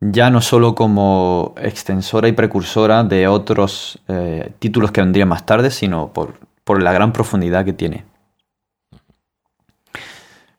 ya 0.00 0.30
no 0.30 0.40
solo 0.40 0.74
como 0.74 1.54
extensora 1.58 2.28
y 2.28 2.32
precursora 2.32 3.04
de 3.04 3.28
otros 3.28 3.98
eh, 4.08 4.52
títulos 4.58 4.92
que 4.92 5.02
vendrían 5.02 5.28
más 5.28 5.44
tarde, 5.44 5.70
sino 5.70 6.12
por, 6.12 6.38
por 6.64 6.82
la 6.82 6.92
gran 6.92 7.12
profundidad 7.12 7.64
que 7.64 7.74
tiene. 7.74 8.04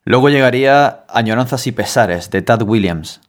Luego 0.04 0.28
llegaría 0.30 1.04
Añoranzas 1.08 1.66
y 1.66 1.72
Pesares 1.72 2.30
de 2.30 2.40
Tad 2.40 2.62
Williams, 2.62 3.20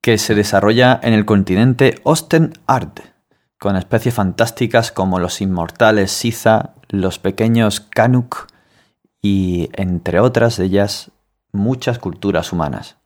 que 0.00 0.16
se 0.16 0.34
desarrolla 0.34 0.98
en 1.02 1.12
el 1.12 1.24
continente 1.24 2.00
Art 2.66 3.00
con 3.58 3.76
especies 3.76 4.14
fantásticas 4.14 4.92
como 4.92 5.18
los 5.18 5.40
inmortales 5.40 6.12
Siza, 6.12 6.74
los 6.88 7.18
pequeños 7.18 7.80
Kanuk 7.80 8.46
y, 9.22 9.70
entre 9.74 10.20
otras 10.20 10.56
de 10.56 10.66
ellas, 10.66 11.10
muchas 11.52 11.98
culturas 11.98 12.52
humanas. 12.52 12.96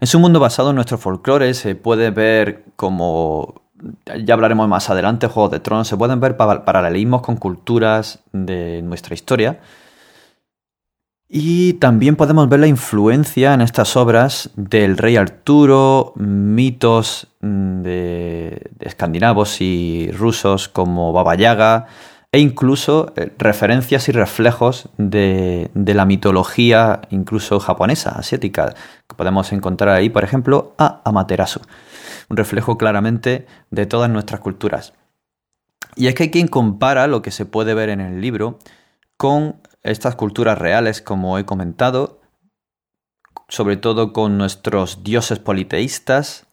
En 0.00 0.08
un 0.16 0.22
mundo 0.22 0.40
basado 0.40 0.70
en 0.70 0.76
nuestro 0.76 0.98
folclore 0.98 1.54
se 1.54 1.76
puede 1.76 2.10
ver 2.10 2.64
como, 2.74 3.62
ya 4.24 4.34
hablaremos 4.34 4.68
más 4.68 4.90
adelante, 4.90 5.28
Juego 5.28 5.48
de 5.48 5.60
Tronos, 5.60 5.86
se 5.86 5.96
pueden 5.96 6.18
ver 6.18 6.36
paralelismos 6.36 7.22
con 7.22 7.36
culturas 7.36 8.18
de 8.32 8.82
nuestra 8.82 9.14
historia. 9.14 9.60
Y 11.28 11.74
también 11.74 12.16
podemos 12.16 12.48
ver 12.48 12.60
la 12.60 12.66
influencia 12.66 13.54
en 13.54 13.62
estas 13.62 13.96
obras 13.96 14.50
del 14.54 14.98
rey 14.98 15.16
Arturo, 15.16 16.12
mitos 16.16 17.28
de, 17.40 18.70
de 18.78 18.86
escandinavos 18.86 19.60
y 19.60 20.10
rusos 20.12 20.68
como 20.68 21.12
Baba 21.12 21.34
Yaga, 21.36 21.86
e 22.32 22.38
incluso 22.40 23.12
eh, 23.16 23.30
referencias 23.36 24.08
y 24.08 24.12
reflejos 24.12 24.88
de, 24.96 25.70
la 25.74 26.06
mitología 26.06 27.02
incluso 27.10 27.60
japonesa, 27.60 28.18
asiática. 28.18 28.74
Podemos 29.16 29.52
encontrar 29.52 29.94
ahí, 29.94 30.08
por 30.08 30.24
ejemplo, 30.24 30.74
a 30.78 31.02
Amaterasu, 31.04 31.60
un 32.30 32.36
reflejo 32.38 32.78
claramente 32.78 33.46
de 33.70 33.84
todas 33.84 34.10
nuestras 34.10 34.40
culturas. 34.40 34.94
Y 35.94 36.06
es 36.06 36.14
que 36.14 36.24
hay 36.24 36.30
quien 36.30 36.48
compara 36.48 37.06
lo 37.06 37.20
que 37.20 37.30
se 37.30 37.44
puede 37.44 37.74
ver 37.74 37.90
en 37.90 38.00
el 38.00 38.22
libro 38.22 38.58
con 39.18 39.60
estas 39.82 40.16
culturas 40.16 40.58
reales, 40.58 41.02
como 41.02 41.38
he 41.38 41.44
comentado, 41.44 42.20
sobre 43.48 43.76
todo 43.76 44.14
con 44.14 44.38
nuestros 44.38 45.04
dioses 45.04 45.38
politeístas, 45.38 46.46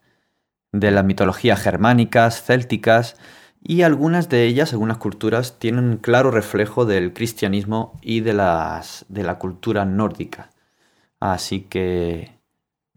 de 0.71 0.91
las 0.91 1.05
mitologías 1.05 1.59
germánicas, 1.59 2.43
célticas, 2.43 3.15
y 3.61 3.81
algunas 3.81 4.29
de 4.29 4.45
ellas, 4.45 4.71
algunas 4.71 4.97
culturas, 4.97 5.59
tienen 5.59 5.85
un 5.85 5.97
claro 5.97 6.31
reflejo 6.31 6.85
del 6.85 7.13
cristianismo 7.13 7.99
y 8.01 8.21
de, 8.21 8.33
las, 8.33 9.05
de 9.09 9.23
la 9.23 9.37
cultura 9.37 9.85
nórdica. 9.85 10.49
Así 11.19 11.61
que 11.61 12.31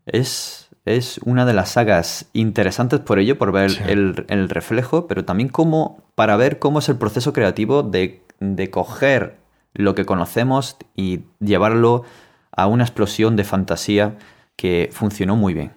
es, 0.07 0.69
es 0.85 1.19
una 1.25 1.45
de 1.45 1.55
las 1.55 1.71
sagas 1.71 2.27
interesantes 2.33 3.01
por 3.01 3.19
ello, 3.19 3.39
por 3.39 3.51
ver 3.51 3.73
el, 3.89 4.49
reflejo, 4.49 5.09
pero 5.09 5.25
también 5.25 5.49
como, 5.49 6.05
para 6.15 6.37
ver 6.37 6.59
cómo 6.59 6.79
es 6.79 6.89
el 6.89 6.97
proceso 6.97 7.33
creativo 7.33 7.83
de, 7.83 8.23
de 8.39 8.71
coger 8.71 9.37
lo 9.75 9.95
que 9.95 10.05
conocemos 10.05 10.77
y 10.95 11.21
llevarlo 11.41 12.05
a 12.53 12.67
una 12.67 12.85
explosión 12.85 13.35
de 13.35 13.45
fantasía 13.45 14.17
que 14.55 14.91
funcionó 14.93 15.35
muy 15.35 15.55
bien. 15.55 15.73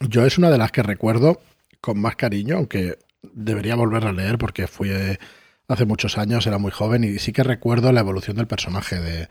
Yo 0.00 0.24
es 0.24 0.38
una 0.38 0.50
de 0.50 0.58
las 0.58 0.72
que 0.72 0.82
recuerdo 0.82 1.40
con 1.80 2.00
más 2.00 2.16
cariño, 2.16 2.56
aunque 2.56 2.98
debería 3.32 3.74
volver 3.74 4.06
a 4.06 4.12
leer 4.12 4.38
porque 4.38 4.66
fue 4.66 5.18
hace 5.68 5.86
muchos 5.86 6.18
años, 6.18 6.46
era 6.46 6.58
muy 6.58 6.70
joven 6.70 7.04
y 7.04 7.18
sí 7.18 7.32
que 7.32 7.42
recuerdo 7.42 7.92
la 7.92 8.00
evolución 8.00 8.36
del 8.36 8.46
personaje 8.46 9.00
de... 9.00 9.28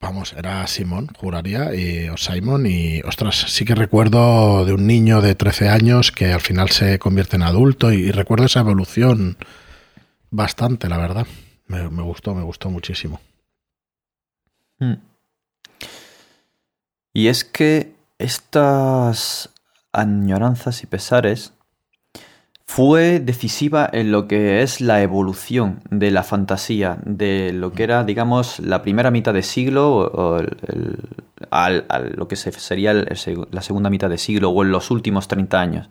Vamos, 0.00 0.32
era 0.32 0.66
Simón, 0.66 1.08
juraría, 1.16 1.76
y, 1.76 2.08
o 2.08 2.16
Simon, 2.16 2.66
y 2.66 3.00
ostras, 3.02 3.36
sí 3.36 3.64
que 3.64 3.76
recuerdo 3.76 4.64
de 4.64 4.72
un 4.72 4.84
niño 4.84 5.20
de 5.20 5.36
13 5.36 5.68
años 5.68 6.10
que 6.10 6.32
al 6.32 6.40
final 6.40 6.70
se 6.70 6.98
convierte 6.98 7.36
en 7.36 7.44
adulto 7.44 7.92
y, 7.92 8.10
recuerdo 8.10 8.46
esa 8.46 8.60
evolución 8.60 9.36
bastante, 10.30 10.88
la 10.88 10.98
verdad. 10.98 11.28
Me, 11.68 11.86
gustó, 12.02 12.34
me 12.34 12.42
gustó 12.42 12.68
muchísimo. 12.68 13.20
Hmm. 14.80 14.94
Y 17.14 17.28
es 17.28 17.44
que 17.44 17.94
estas 18.18 19.50
añoranzas 19.92 20.82
y 20.82 20.86
pesares 20.86 21.52
fue 22.74 23.20
decisiva 23.20 23.86
en 23.92 24.10
lo 24.12 24.26
que 24.26 24.62
es 24.62 24.80
la 24.80 25.02
evolución 25.02 25.82
de 25.90 26.10
la 26.10 26.22
fantasía, 26.22 26.96
de 27.04 27.52
lo 27.52 27.72
que 27.72 27.82
era, 27.82 28.02
digamos, 28.02 28.60
la 28.60 28.80
primera 28.80 29.10
mitad 29.10 29.34
de 29.34 29.42
siglo, 29.42 29.98
o 29.98 30.38
lo 32.16 32.28
que 32.28 32.36
sería 32.36 32.94
la 32.94 33.60
segunda 33.60 33.90
mitad 33.90 34.08
de 34.08 34.16
siglo, 34.16 34.48
o 34.48 34.62
en 34.62 34.70
los 34.70 34.90
últimos 34.90 35.28
30 35.28 35.60
años. 35.60 35.90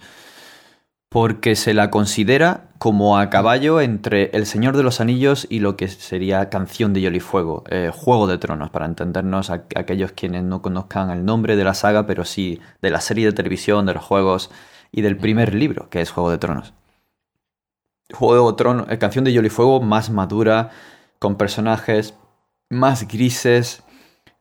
Porque 1.08 1.56
se 1.56 1.76
la 1.76 1.92
considera 1.92 2.70
como 2.80 3.20
a 3.20 3.30
caballo 3.30 3.80
entre 3.80 4.32
El 4.34 4.48
Señor 4.48 4.76
de 4.76 4.82
los 4.82 5.02
Anillos 5.02 5.46
y 5.52 5.60
lo 5.60 5.78
que 5.78 5.88
sería 5.88 6.50
Canción 6.50 6.94
de 6.94 7.02
Hielo 7.02 7.18
y 7.18 7.20
Fuego, 7.20 7.64
eh, 7.70 7.92
Juego 7.94 8.26
de 8.26 8.40
Tronos, 8.40 8.72
para 8.72 8.88
entendernos 8.88 9.52
a, 9.52 9.66
aquellos 9.76 10.14
quienes 10.14 10.42
no 10.42 10.64
conozcan 10.64 11.12
el 11.12 11.26
nombre 11.26 11.56
de 11.56 11.64
la 11.64 11.76
saga, 11.76 12.08
pero 12.08 12.26
sí 12.26 12.60
de 12.82 12.90
la 12.90 13.02
serie 13.02 13.28
de 13.28 13.34
televisión, 13.34 13.86
de 13.86 13.94
los 13.94 14.04
juegos 14.04 14.50
y 14.92 15.02
del 15.02 15.18
primer 15.18 15.54
libro, 15.54 15.90
que 15.90 16.02
es 16.02 16.12
Juego 16.12 16.32
de 16.32 16.38
Tronos. 16.38 16.74
Juego 18.14 18.52
de 18.52 18.58
Tronos, 18.58 18.88
eh, 18.90 18.98
Canción 18.98 19.24
de 19.24 19.32
Hielo 19.32 19.48
y 19.48 19.52
Fuego 19.52 19.82
más 19.82 20.10
madura, 20.10 20.72
con 21.20 21.36
personajes 21.36 22.16
más 22.70 23.08
grises, 23.08 23.84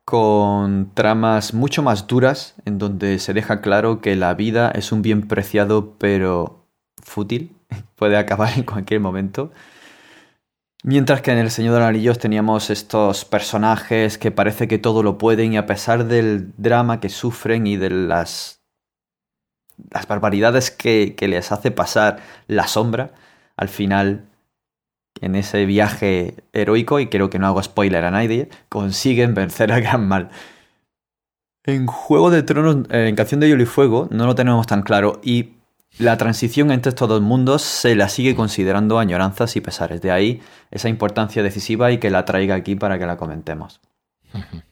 con 0.05 0.92
tramas 0.94 1.55
mucho 1.55 1.82
más 1.82 2.07
duras, 2.07 2.55
en 2.64 2.78
donde 2.78 3.18
se 3.18 3.32
deja 3.32 3.61
claro 3.61 4.01
que 4.01 4.16
la 4.16 4.34
vida 4.34 4.70
es 4.70 4.92
un 4.92 5.03
bien 5.03 5.28
preciado 5.28 5.96
pero 5.98 6.66
fútil, 7.03 7.57
puede 7.96 8.16
acabar 8.16 8.53
en 8.57 8.64
cualquier 8.64 9.01
momento. 9.01 9.53
Mientras 10.82 11.20
que 11.20 11.30
en 11.30 11.38
El 11.38 11.51
Señor 11.51 11.74
de 11.74 11.80
los 11.80 11.88
Anillos 11.88 12.18
teníamos 12.18 12.70
estos 12.70 13.26
personajes 13.26 14.16
que 14.16 14.30
parece 14.30 14.66
que 14.66 14.78
todo 14.78 15.03
lo 15.03 15.18
pueden 15.18 15.53
y 15.53 15.59
a 15.59 15.66
pesar 15.66 16.07
del 16.07 16.55
drama 16.57 17.01
que 17.01 17.11
sufren 17.11 17.66
y 17.66 17.76
de 17.76 17.90
las 17.90 18.59
las 19.91 20.07
barbaridades 20.07 20.70
que, 20.70 21.14
les 21.20 21.53
hace 21.53 21.70
pasar 21.70 22.18
la 22.47 22.66
sombra, 22.66 23.12
al 23.57 23.68
final, 23.68 24.26
en 25.20 25.35
ese 25.35 25.66
viaje 25.66 26.35
heroico, 26.53 27.01
y 27.01 27.09
creo 27.09 27.31
que 27.31 27.39
no 27.39 27.47
hago 27.47 27.62
spoiler 27.62 28.05
a 28.05 28.11
nadie, 28.11 28.49
consiguen 28.68 29.35
vencer 29.35 29.72
al 29.72 29.83
gran 29.83 30.07
mal. 30.09 30.31
En 31.64 31.87
Juego 31.87 32.31
de 32.31 32.43
Tronos, 32.43 32.87
eh, 32.91 33.09
en 33.09 33.16
Canción 33.16 33.41
de 33.41 33.49
Hielo 33.49 33.62
y 33.62 33.66
Fuego, 33.66 34.09
no 34.11 34.26
lo 34.26 34.35
tenemos 34.35 34.66
tan 34.66 34.83
claro, 34.83 35.20
y 35.22 35.55
la 35.99 36.16
transición 36.16 36.70
entre 36.70 36.91
estos 36.91 37.09
dos 37.09 37.20
mundos 37.20 37.62
se 37.62 37.95
la 37.95 38.09
sigue 38.09 38.35
considerando 38.35 38.99
añoranzas 38.99 39.57
y 39.57 39.61
pesares. 39.61 40.01
De 40.01 40.11
ahí 40.11 40.41
esa 40.70 40.89
importancia 40.89 41.43
decisiva 41.43 41.91
y 41.91 41.99
que 41.99 42.11
la 42.11 42.24
traiga 42.24 42.55
aquí 42.55 42.76
para 42.76 42.99
que 42.99 43.07
la 43.07 43.16
comentemos. 43.16 43.81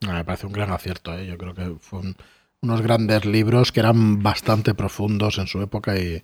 Me 0.00 0.24
parece 0.24 0.46
un 0.46 0.52
gran 0.52 0.70
acierto, 0.70 1.12
¿eh? 1.12 1.26
yo 1.26 1.36
creo 1.36 1.54
que 1.54 1.74
fue 1.80 1.98
un 1.98 2.16
unos 2.60 2.82
grandes 2.82 3.24
libros 3.24 3.72
que 3.72 3.80
eran 3.80 4.22
bastante 4.22 4.74
profundos 4.74 5.38
en 5.38 5.46
su 5.46 5.60
época 5.62 5.96
y, 5.96 6.20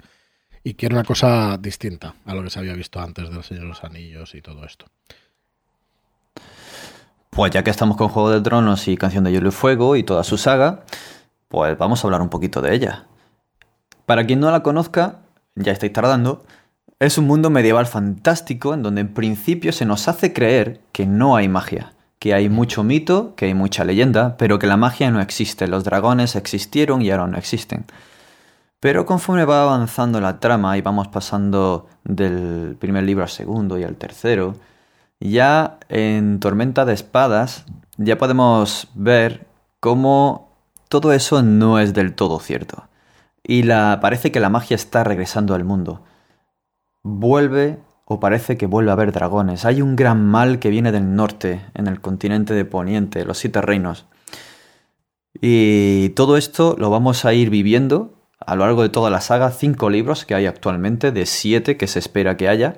que 0.75 0.87
era 0.87 0.97
una 0.97 1.05
cosa 1.05 1.59
distinta 1.59 2.15
a 2.25 2.35
lo 2.35 2.43
que 2.43 2.51
se 2.51 2.59
había 2.59 2.75
visto 2.75 3.01
antes 3.01 3.31
del 3.31 3.43
Señor 3.43 3.65
de 3.65 3.69
los 3.69 3.85
Anillos 3.85 4.35
y 4.35 4.43
todo 4.43 4.65
esto. 4.65 4.87
Pues 7.31 7.53
ya 7.53 7.63
que 7.63 7.71
estamos 7.71 7.97
con 7.97 8.09
Juego 8.09 8.31
de 8.31 8.41
Tronos 8.41 8.89
y 8.89 8.97
Canción 8.97 9.25
de 9.25 9.33
Hielo 9.33 9.49
y 9.49 9.53
Fuego 9.53 9.97
y 9.97 10.05
toda 10.05 10.25
su 10.25 10.39
saga, 10.39 10.85
pues 11.49 11.77
vamos 11.77 12.03
a 12.03 12.07
hablar 12.07 12.23
un 12.23 12.31
poquito 12.31 12.63
de 12.63 12.75
ella. 12.75 13.07
Para 14.07 14.27
quien 14.27 14.41
no 14.41 14.51
la 14.51 14.63
conozca, 14.63 15.21
ya 15.55 15.73
estáis 15.73 15.93
tardando, 15.93 16.45
es 16.99 17.19
un 17.19 17.27
mundo 17.27 17.51
medieval 17.51 17.87
fantástico 17.87 18.73
en 18.73 18.83
donde 18.83 19.01
en 19.01 19.13
principio 19.13 19.73
se 19.73 19.85
nos 19.85 20.09
hace 20.09 20.33
creer 20.33 20.81
que 20.93 21.07
no 21.07 21.37
hay 21.37 21.49
magia 21.49 21.94
que 22.25 22.33
hay 22.33 22.49
mucho 22.49 22.83
mito, 22.85 23.35
que 23.37 23.45
hay 23.45 23.53
mucha 23.53 23.85
leyenda, 23.85 24.39
pero 24.39 24.59
que 24.59 24.67
la 24.67 24.79
magia 24.79 25.11
no 25.11 25.21
existe. 25.21 25.69
Los 25.69 25.85
dragones 25.85 26.37
existieron 26.37 27.03
y 27.03 27.11
ahora 27.11 27.27
no 27.27 27.37
existen. 27.37 27.85
Pero 28.81 29.05
conforme 29.05 29.45
va 29.45 29.63
avanzando 29.63 30.23
la 30.23 30.41
trama 30.41 30.79
y 30.79 30.81
vamos 30.81 31.09
pasando 31.09 31.87
del 32.03 32.79
primer 32.81 33.05
libro 33.05 33.25
al 33.25 33.29
segundo 33.29 33.79
y 33.79 33.85
al 33.85 33.97
tercero, 33.97 34.55
ya 35.21 35.77
en 35.91 36.41
Tormenta 36.41 36.87
de 36.87 36.95
Espadas 36.95 37.67
ya 37.99 38.17
podemos 38.17 38.89
ver 38.95 39.47
cómo 39.79 40.49
todo 40.89 41.13
eso 41.13 41.43
no 41.43 41.79
es 41.79 41.93
del 41.93 42.15
todo 42.15 42.41
cierto. 42.41 42.85
Y 43.43 43.65
la, 43.65 43.99
parece 44.01 44.33
que 44.33 44.41
la 44.41 44.49
magia 44.49 44.77
está 44.77 45.05
regresando 45.05 45.55
al 45.55 45.65
mundo. 45.65 46.01
Vuelve 47.03 47.81
o 48.05 48.21
parece 48.21 48.57
que 48.57 48.67
vuelve 48.67 48.91
a 48.91 48.95
haber 48.95 49.13
dragones. 49.13 49.65
Hay 49.65 49.83
un 49.83 49.97
gran 49.97 50.25
mal 50.25 50.59
que 50.59 50.71
viene 50.71 50.93
del 50.93 51.15
norte, 51.15 51.61
en 51.75 51.87
el 51.87 52.01
continente 52.01 52.55
de 52.55 52.65
Poniente, 52.65 53.25
los 53.25 53.39
siete 53.39 53.61
reinos. 53.61 54.07
Y 55.41 56.11
todo 56.11 56.37
esto 56.37 56.77
lo 56.79 56.91
vamos 56.91 57.25
a 57.25 57.33
ir 57.33 57.51
viviendo 57.51 58.15
a 58.39 58.57
lo 58.57 58.65
largo 58.67 58.83
de 58.83 58.89
toda 58.89 59.11
la 59.11 59.21
saga, 59.21 59.51
cinco 59.51 59.91
libros 59.91 60.25
que 60.25 60.35
hay 60.35 60.47
actualmente, 60.47 61.13
de 61.13 61.27
siete 61.27 61.77
que 61.77 61.87
se 61.87 61.99
espera 61.99 62.37
que 62.37 62.49
haya. 62.49 62.77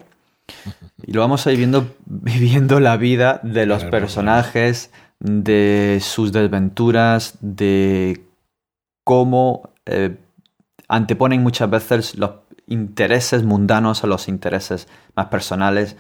Y 1.03 1.12
lo 1.12 1.20
vamos 1.20 1.47
a 1.47 1.53
ir 1.53 1.59
viendo, 1.59 1.95
viviendo 2.07 2.81
la 2.81 2.97
vida 2.97 3.41
de 3.43 3.66
los 3.66 3.85
personajes, 3.85 4.91
de 5.18 5.99
sus 6.01 6.33
desventuras, 6.33 7.39
de 7.41 8.24
cómo 9.03 9.70
eh, 9.87 10.16
anteponen 10.89 11.43
muchas 11.43 11.68
veces 11.68 12.14
los 12.16 12.31
intereses 12.67 13.45
mundanos 13.45 14.05
a 14.05 14.07
los 14.07 14.29
intereses 14.29 14.89
más 15.14 15.27
personales. 15.27 15.97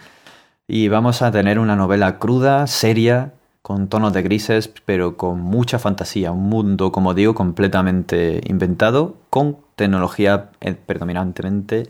Y 0.68 0.88
vamos 0.88 1.22
a 1.22 1.30
tener 1.30 1.58
una 1.58 1.76
novela 1.76 2.18
cruda, 2.18 2.66
seria, 2.66 3.32
con 3.62 3.88
tonos 3.88 4.12
de 4.12 4.22
grises, 4.22 4.68
pero 4.84 5.16
con 5.16 5.40
mucha 5.40 5.78
fantasía. 5.78 6.32
Un 6.32 6.48
mundo, 6.48 6.92
como 6.92 7.14
digo, 7.14 7.34
completamente 7.34 8.40
inventado, 8.46 9.16
con 9.30 9.58
tecnología 9.76 10.50
eh, 10.60 10.74
predominantemente 10.74 11.88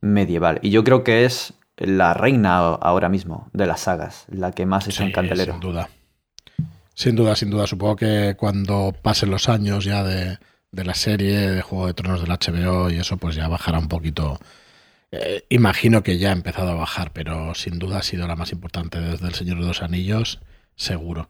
medieval. 0.00 0.58
Y 0.62 0.70
yo 0.70 0.84
creo 0.84 1.04
que 1.04 1.24
es 1.24 1.54
la 1.76 2.14
reina 2.14 2.58
ahora 2.58 3.08
mismo 3.08 3.48
de 3.52 3.66
las 3.66 3.80
sagas, 3.80 4.26
la 4.28 4.52
que 4.52 4.66
más 4.66 4.86
es 4.88 5.00
en 5.00 5.12
candelero. 5.12 5.52
Sin 5.54 5.60
duda. 5.60 5.88
Sin 6.94 7.16
duda, 7.16 7.36
sin 7.36 7.50
duda. 7.50 7.66
Supongo 7.66 7.96
que 7.96 8.34
cuando 8.38 8.94
pasen 9.00 9.30
los 9.30 9.48
años 9.48 9.84
ya 9.84 10.02
de, 10.04 10.38
de 10.72 10.84
la 10.84 10.94
serie 10.94 11.36
de 11.50 11.62
Juego 11.62 11.86
de 11.86 11.94
Tronos 11.94 12.20
del 12.20 12.30
HBO 12.30 12.90
y 12.90 12.98
eso, 12.98 13.16
pues 13.16 13.34
ya 13.36 13.48
bajará 13.48 13.78
un 13.78 13.88
poquito. 13.88 14.38
Eh, 15.12 15.44
imagino 15.48 16.02
que 16.02 16.18
ya 16.18 16.30
ha 16.30 16.32
empezado 16.32 16.70
a 16.70 16.74
bajar, 16.74 17.12
pero 17.12 17.54
sin 17.54 17.78
duda 17.78 17.98
ha 17.98 18.02
sido 18.02 18.26
la 18.28 18.36
más 18.36 18.52
importante 18.52 19.00
desde 19.00 19.26
El 19.26 19.34
Señor 19.34 19.60
de 19.60 19.66
los 19.66 19.82
Anillos, 19.82 20.40
seguro. 20.76 21.28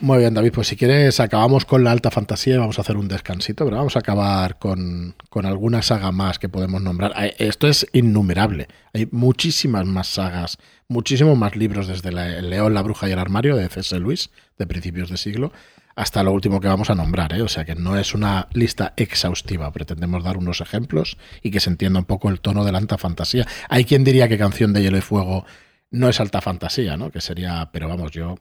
Muy 0.00 0.18
bien, 0.18 0.34
David, 0.34 0.52
pues 0.52 0.66
si 0.66 0.76
quieres 0.76 1.20
acabamos 1.20 1.64
con 1.64 1.84
la 1.84 1.92
alta 1.92 2.10
fantasía 2.10 2.56
y 2.56 2.58
vamos 2.58 2.78
a 2.78 2.82
hacer 2.82 2.96
un 2.96 3.06
descansito, 3.06 3.64
pero 3.64 3.76
vamos 3.76 3.94
a 3.94 4.00
acabar 4.00 4.58
con, 4.58 5.14
con 5.30 5.46
alguna 5.46 5.82
saga 5.82 6.10
más 6.10 6.40
que 6.40 6.48
podemos 6.48 6.82
nombrar. 6.82 7.12
Esto 7.38 7.68
es 7.68 7.86
innumerable, 7.92 8.66
hay 8.92 9.08
muchísimas 9.12 9.86
más 9.86 10.08
sagas, 10.08 10.58
muchísimos 10.88 11.38
más 11.38 11.54
libros 11.54 11.86
desde 11.86 12.08
El 12.08 12.50
León, 12.50 12.74
la 12.74 12.82
Bruja 12.82 13.08
y 13.08 13.12
el 13.12 13.20
Armario 13.20 13.54
de 13.54 13.68
C.S. 13.68 13.98
Lewis, 14.00 14.30
de 14.58 14.66
principios 14.66 15.10
de 15.10 15.16
siglo, 15.16 15.52
hasta 15.96 16.22
lo 16.22 16.32
último 16.32 16.60
que 16.60 16.68
vamos 16.68 16.90
a 16.90 16.94
nombrar, 16.94 17.32
¿eh? 17.34 17.42
o 17.42 17.48
sea 17.48 17.64
que 17.64 17.74
no 17.74 17.96
es 17.96 18.14
una 18.14 18.48
lista 18.52 18.94
exhaustiva, 18.96 19.70
pretendemos 19.72 20.24
dar 20.24 20.36
unos 20.36 20.60
ejemplos 20.60 21.16
y 21.42 21.50
que 21.50 21.60
se 21.60 21.70
entienda 21.70 22.00
un 22.00 22.04
poco 22.04 22.28
el 22.28 22.40
tono 22.40 22.64
de 22.64 22.72
la 22.72 22.78
alta 22.78 22.98
fantasía. 22.98 23.46
Hay 23.68 23.84
quien 23.84 24.04
diría 24.04 24.28
que 24.28 24.38
Canción 24.38 24.72
de 24.72 24.82
Hielo 24.82 24.98
y 24.98 25.02
Fuego 25.02 25.44
no 25.90 26.08
es 26.08 26.18
alta 26.20 26.40
fantasía, 26.40 26.96
¿no? 26.96 27.10
Que 27.10 27.20
sería, 27.20 27.70
pero 27.72 27.88
vamos, 27.88 28.10
yo, 28.10 28.36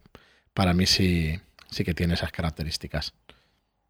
para 0.54 0.74
mí 0.74 0.86
sí, 0.88 1.39
sí 1.70 1.84
que 1.84 1.93
tiene 1.93 2.16
esas 2.16 2.32
características. 2.32 3.14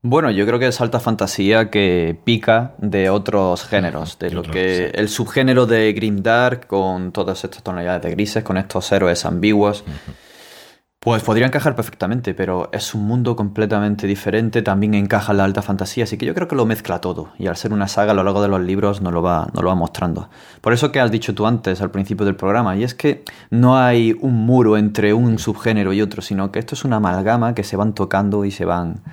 Bueno, 0.06 0.30
yo 0.32 0.46
creo 0.46 0.60
que 0.60 0.68
es 0.68 0.82
alta 0.82 1.00
fantasía 1.00 1.70
que 1.70 2.20
pica 2.26 2.74
de 2.78 3.10
otros 3.10 3.64
géneros, 3.64 4.20
de, 4.20 4.32
lo 4.32 4.44
que 4.44 4.88
el 4.88 5.08
subgénero 5.08 5.66
de 5.66 5.94
Grimdark 5.94 6.68
con 6.68 7.14
todas 7.14 7.46
estas 7.46 7.64
tonalidades 7.64 8.02
de 8.02 8.12
grises, 8.12 8.44
con 8.44 8.58
estos 8.58 8.92
héroes 8.92 9.24
ambiguos. 9.24 9.86
Pues 11.04 11.22
podría 11.22 11.46
encajar 11.46 11.76
perfectamente, 11.76 12.34
pero 12.34 12.70
es 12.72 12.96
un 12.96 13.06
mundo 13.06 13.36
completamente 13.36 14.08
diferente, 14.08 14.62
también 14.62 14.94
encaja 14.94 15.34
en 15.34 15.40
la 15.40 15.44
alta 15.44 15.62
fantasía, 15.62 16.06
así 16.06 16.18
que 16.18 16.26
yo 16.26 16.34
creo 16.34 16.48
que 16.48 16.56
lo 16.56 16.66
mezcla 16.66 17.02
todo, 17.02 17.34
y 17.38 17.48
al 17.48 17.58
ser 17.58 17.74
una 17.74 17.90
saga 17.90 18.14
a 18.14 18.16
lo 18.16 18.24
largo 18.24 18.42
de 18.42 18.48
los 18.48 18.62
libros 18.62 19.02
nos 19.02 19.12
lo 19.12 19.22
va, 19.22 19.50
lo 19.54 19.68
va 19.68 19.76
mostrando. 19.76 20.30
Por 20.62 20.72
eso 20.72 20.94
que 20.94 21.02
has 21.02 21.12
dicho 21.12 21.36
tú 21.36 21.46
antes, 21.46 21.82
al 21.82 21.92
principio 21.92 22.26
del 22.26 22.38
programa, 22.38 22.78
y 22.78 22.86
es 22.86 22.96
que 22.96 23.26
no 23.50 23.78
hay 23.78 24.16
un 24.22 24.46
muro 24.46 24.78
entre 24.78 25.14
un 25.14 25.40
subgénero 25.40 25.92
y 25.92 26.02
otro, 26.02 26.22
sino 26.22 26.54
que 26.54 26.60
esto 26.60 26.74
es 26.74 26.86
una 26.86 26.96
amalgama 26.96 27.54
que 27.54 27.66
se 27.66 27.76
van 27.76 27.94
tocando 27.94 28.46
y 28.46 28.52
se 28.52 28.64
van, 28.64 29.04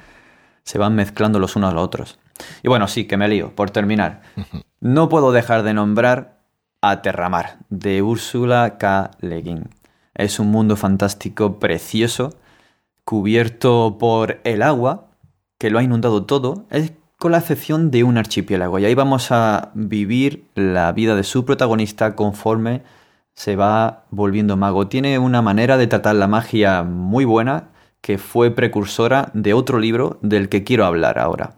se 0.62 0.78
van 0.78 0.94
mezclando 0.94 1.40
los 1.40 1.56
unos 1.56 1.72
a 1.72 1.74
los 1.74 1.82
otros. 1.82 2.20
Y 2.62 2.68
bueno, 2.68 2.86
sí, 2.86 3.08
que 3.08 3.16
me 3.16 3.26
lío, 3.26 3.52
por 3.56 3.70
terminar. 3.70 4.22
No 4.82 5.10
puedo 5.10 5.30
dejar 5.30 5.62
de 5.62 5.74
nombrar 5.74 6.38
a 6.80 7.02
Terramar, 7.02 7.58
de 7.68 8.00
Úrsula 8.00 8.78
K. 8.78 9.10
Le 9.20 9.42
Guin. 9.42 9.79
Es 10.14 10.38
un 10.38 10.50
mundo 10.50 10.76
fantástico 10.76 11.58
precioso, 11.58 12.34
cubierto 13.04 13.96
por 13.98 14.40
el 14.44 14.62
agua, 14.62 15.08
que 15.58 15.70
lo 15.70 15.78
ha 15.78 15.82
inundado 15.82 16.24
todo, 16.24 16.66
es 16.70 16.92
con 17.18 17.32
la 17.32 17.38
excepción 17.38 17.90
de 17.90 18.02
un 18.02 18.16
archipiélago. 18.16 18.78
Y 18.78 18.86
ahí 18.86 18.94
vamos 18.94 19.30
a 19.30 19.72
vivir 19.74 20.46
la 20.54 20.90
vida 20.92 21.14
de 21.14 21.22
su 21.22 21.44
protagonista 21.44 22.16
conforme 22.16 22.82
se 23.34 23.56
va 23.56 24.04
volviendo 24.10 24.56
mago. 24.56 24.88
Tiene 24.88 25.18
una 25.18 25.42
manera 25.42 25.76
de 25.76 25.86
tratar 25.86 26.14
la 26.16 26.26
magia 26.26 26.82
muy 26.82 27.24
buena 27.24 27.68
que 28.00 28.16
fue 28.16 28.50
precursora 28.50 29.30
de 29.34 29.52
otro 29.52 29.78
libro 29.78 30.18
del 30.22 30.48
que 30.48 30.64
quiero 30.64 30.86
hablar 30.86 31.18
ahora. 31.18 31.56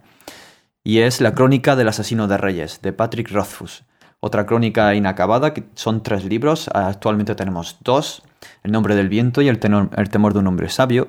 Y 0.84 0.98
es 0.98 1.20
La 1.20 1.34
crónica 1.34 1.76
del 1.76 1.88
asesino 1.88 2.26
de 2.26 2.38
reyes, 2.38 2.82
de 2.82 2.92
Patrick 2.92 3.30
Rothfuss. 3.30 3.84
Otra 4.18 4.46
crónica 4.46 4.94
inacabada, 4.94 5.54
que 5.54 5.64
son 5.74 6.02
tres 6.02 6.24
libros, 6.24 6.68
actualmente 6.74 7.34
tenemos 7.34 7.78
dos, 7.82 8.22
El 8.62 8.72
nombre 8.72 8.94
del 8.94 9.08
viento 9.08 9.42
y 9.42 9.48
El, 9.48 9.60
el 9.96 10.08
temor 10.10 10.32
de 10.32 10.38
un 10.38 10.46
hombre 10.46 10.68
sabio, 10.68 11.08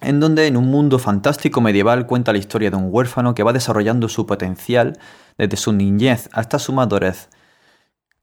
en 0.00 0.20
donde 0.20 0.46
en 0.46 0.56
un 0.56 0.66
mundo 0.66 0.98
fantástico 0.98 1.60
medieval 1.60 2.06
cuenta 2.06 2.32
la 2.32 2.38
historia 2.38 2.70
de 2.70 2.76
un 2.76 2.88
huérfano 2.90 3.34
que 3.34 3.42
va 3.42 3.52
desarrollando 3.52 4.08
su 4.08 4.26
potencial 4.26 4.98
desde 5.38 5.56
su 5.56 5.72
niñez 5.72 6.28
hasta 6.32 6.58
su 6.58 6.72
madurez, 6.72 7.28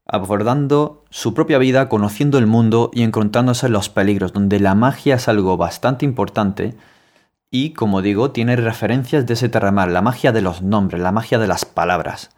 abordando 0.05 1.05
su 1.09 1.33
propia 1.33 1.57
vida, 1.57 1.89
conociendo 1.89 2.37
el 2.37 2.47
mundo 2.47 2.91
y 2.93 3.03
encontrándose 3.03 3.69
los 3.69 3.89
peligros, 3.89 4.33
donde 4.33 4.59
la 4.59 4.75
magia 4.75 5.15
es 5.15 5.27
algo 5.27 5.57
bastante 5.57 6.05
importante 6.05 6.75
y, 7.49 7.71
como 7.71 8.01
digo, 8.01 8.31
tiene 8.31 8.55
referencias 8.55 9.25
de 9.25 9.33
ese 9.33 9.49
terramar, 9.49 9.89
la 9.89 10.01
magia 10.01 10.31
de 10.31 10.41
los 10.41 10.61
nombres, 10.61 11.01
la 11.01 11.11
magia 11.11 11.37
de 11.37 11.47
las 11.47 11.65
palabras. 11.65 12.29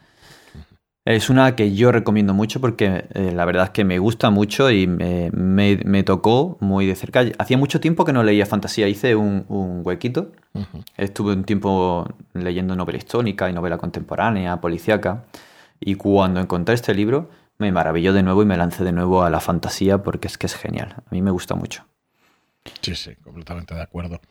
Es 1.06 1.30
una 1.30 1.54
que 1.56 1.76
yo 1.76 1.92
recomiendo 1.92 2.34
mucho 2.34 2.62
porque 2.62 3.06
eh, 3.14 3.34
la 3.36 3.44
verdad 3.44 3.66
es 3.66 3.70
que 3.72 3.84
me 3.84 4.00
gusta 4.00 4.30
mucho 4.30 4.72
y 4.72 4.88
me, 4.88 6.04
tocó 6.04 6.58
muy 6.62 6.86
de 6.86 6.96
cerca. 6.96 7.26
Hacía 7.38 7.58
mucho 7.58 7.82
tiempo 7.82 8.06
que 8.06 8.14
no 8.14 8.24
leía 8.24 8.46
fantasía, 8.46 8.88
hice 8.88 9.16
un, 9.16 9.46
huequito. 9.84 10.32
Estuve 10.96 11.34
un 11.34 11.44
tiempo 11.44 12.08
leyendo 12.34 12.76
novela 12.78 12.98
histórica 12.98 13.50
y 13.50 13.54
novela 13.54 13.78
contemporánea, 13.78 14.62
policíaca. 14.62 15.26
Y 15.82 15.96
cuando 15.96 16.40
encontré 16.40 16.74
este 16.76 16.94
libro, 16.94 17.30
me 17.58 17.74
maravilló 17.74 18.14
de 18.14 18.24
nuevo 18.24 18.42
y 18.42 18.46
me 18.46 18.56
lancé 18.56 18.86
de 18.86 18.94
nuevo 18.94 19.24
a 19.24 19.30
la 19.30 19.42
fantasía 19.42 20.04
porque 20.04 20.30
es 20.30 20.38
que 20.38 20.46
es 20.46 20.56
genial. 20.56 20.96
A 21.06 21.12
mí 21.12 21.22
me 21.22 21.32
gusta 21.32 21.56
mucho. 21.56 21.86
Sí, 22.82 22.96
sí, 22.96 23.14
completamente 23.22 23.76
de 23.76 23.82
acuerdo. 23.82 24.22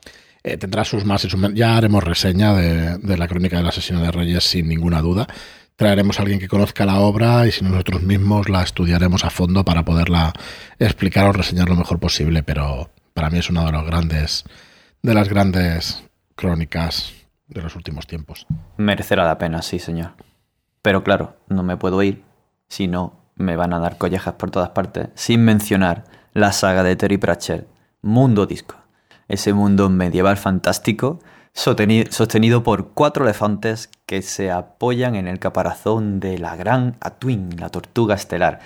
Eh, 0.43 0.57
tendrá 0.57 0.85
sus 0.85 1.05
más 1.05 1.23
y 1.27 1.29
sus 1.29 1.39
menos. 1.39 1.57
Ya 1.57 1.77
haremos 1.77 2.03
reseña 2.03 2.55
de, 2.55 2.97
de 2.97 3.19
la 3.19 3.29
crónica 3.29 3.59
del 3.59 3.69
asesino 3.69 4.01
de 4.01 4.11
Reyes 4.11 4.43
sin 4.43 4.69
ninguna 4.69 5.03
duda 5.03 5.29
traeremos 5.77 6.19
a 6.19 6.23
alguien 6.23 6.39
que 6.39 6.49
conozca 6.49 6.87
la 6.87 7.01
obra 7.01 7.47
y 7.47 7.53
si 7.53 7.65
nosotros 7.65 8.03
mismos 8.03 8.49
la 8.49 8.63
estudiaremos 8.63 9.25
a 9.25 9.31
fondo 9.31 9.65
para 9.65 9.85
poderla 9.85 10.33
explicar 10.79 11.27
o 11.27 11.33
reseñar 11.33 11.69
lo 11.69 11.77
mejor 11.77 11.99
posible, 11.99 12.43
pero 12.43 12.91
para 13.15 13.31
mí 13.31 13.39
es 13.39 13.51
una 13.51 13.65
de 13.65 13.73
los 13.73 13.85
grandes 13.85 14.45
de 15.03 15.15
las 15.15 15.29
grandes 15.29 16.05
crónicas 16.37 17.13
de 17.49 17.61
los 17.61 17.77
últimos 17.77 18.07
tiempos. 18.07 18.47
Merecerá 18.77 19.25
la 19.25 19.39
pena, 19.39 19.63
sí, 19.63 19.79
señor. 19.79 20.13
Pero 20.81 21.03
claro, 21.05 21.37
no 21.49 21.63
me 21.63 21.77
puedo 21.77 22.03
ir 22.03 22.25
si 22.69 22.89
no 22.89 23.21
me 23.35 23.57
van 23.57 23.73
a 23.73 23.81
dar 23.81 23.99
collejas 23.99 24.35
por 24.35 24.51
todas 24.51 24.71
partes 24.71 25.09
sin 25.15 25.45
mencionar 25.45 26.05
la 26.33 26.53
saga 26.53 26.83
de 26.83 26.97
Terry 26.97 27.19
Pratchett, 27.19 27.67
Mundo 28.01 28.47
Disco. 28.47 28.77
Ese 29.29 29.53
mundo 29.53 29.89
medieval 29.89 30.37
fantástico 30.37 31.21
sostenido 31.55 32.63
por 32.63 32.93
cuatro 32.93 33.25
elefantes 33.25 33.91
que 34.07 34.23
se 34.23 34.51
apoyan 34.51 35.15
en 35.15 35.29
el 35.29 35.39
caparazón 35.39 36.21
de 36.21 36.39
la 36.39 36.57
gran 36.57 36.97
Atwin, 37.01 37.51
la 37.59 37.69
tortuga 37.69 38.15
estelar. 38.15 38.61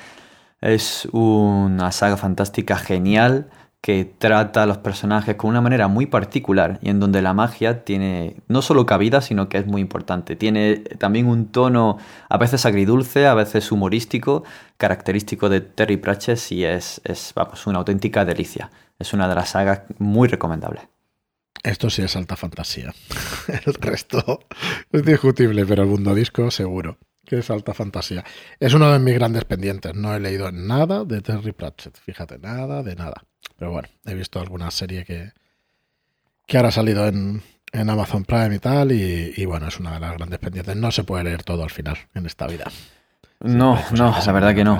Es 0.60 1.06
una 1.12 1.92
saga 1.92 2.16
fantástica 2.16 2.76
genial 2.76 3.50
que 3.80 4.04
trata 4.04 4.64
a 4.64 4.66
los 4.66 4.78
personajes 4.78 5.36
con 5.36 5.50
una 5.50 5.60
manera 5.60 5.86
muy 5.86 6.06
particular 6.06 6.80
y 6.82 6.88
en 6.90 6.98
donde 6.98 7.22
la 7.22 7.34
magia 7.34 7.84
tiene 7.84 8.36
no 8.48 8.62
solo 8.62 8.84
cabida, 8.84 9.20
sino 9.20 9.48
que 9.48 9.58
es 9.58 9.66
muy 9.66 9.80
importante. 9.80 10.34
Tiene 10.34 10.78
también 10.98 11.26
un 11.28 11.46
tono 11.52 11.98
a 12.28 12.38
veces 12.38 12.66
agridulce, 12.66 13.26
a 13.28 13.34
veces 13.34 13.70
humorístico, 13.70 14.42
característico 14.76 15.48
de 15.48 15.60
Terry 15.60 15.98
Pratchett 15.98 16.50
y 16.50 16.64
es, 16.64 17.00
es 17.04 17.32
una 17.66 17.78
auténtica 17.78 18.24
delicia. 18.24 18.70
Es 18.98 19.12
una 19.12 19.28
de 19.28 19.34
las 19.34 19.50
sagas 19.50 19.82
muy 19.98 20.26
recomendables. 20.26 20.95
Esto 21.66 21.90
sí 21.90 22.02
es 22.02 22.14
alta 22.14 22.36
fantasía. 22.36 22.94
El 23.66 23.74
resto 23.74 24.40
es 24.92 25.04
discutible, 25.04 25.66
pero 25.66 25.82
el 25.82 25.88
mundo 25.88 26.14
disco 26.14 26.48
seguro 26.50 26.96
que 27.26 27.38
es 27.38 27.50
alta 27.50 27.74
fantasía. 27.74 28.24
Es 28.60 28.72
uno 28.72 28.92
de 28.92 29.00
mis 29.00 29.14
grandes 29.14 29.44
pendientes. 29.44 29.96
No 29.96 30.14
he 30.14 30.20
leído 30.20 30.52
nada 30.52 31.04
de 31.04 31.20
Terry 31.22 31.50
Pratchett. 31.50 31.98
Fíjate, 31.98 32.38
nada 32.38 32.84
de 32.84 32.94
nada. 32.94 33.24
Pero 33.58 33.72
bueno, 33.72 33.88
he 34.04 34.14
visto 34.14 34.38
alguna 34.38 34.70
serie 34.70 35.04
que, 35.04 35.32
que 36.46 36.56
ahora 36.56 36.68
ha 36.68 36.72
salido 36.72 37.04
en, 37.08 37.42
Amazon 37.72 38.24
Prime 38.24 38.54
y 38.54 38.58
tal. 38.60 38.92
Y, 38.92 39.44
bueno, 39.44 39.66
es 39.66 39.80
una 39.80 39.94
de 39.94 39.98
las 39.98 40.12
grandes 40.12 40.38
pendientes. 40.38 40.76
No 40.76 40.92
se 40.92 41.02
puede 41.02 41.24
leer 41.24 41.42
todo 41.42 41.64
al 41.64 41.70
final 41.70 41.98
en 42.14 42.26
esta 42.26 42.46
vida. 42.46 42.70
No, 43.40 43.82
no, 43.90 44.16
la 44.24 44.32
verdad 44.32 44.54
que 44.54 44.62
no. 44.62 44.78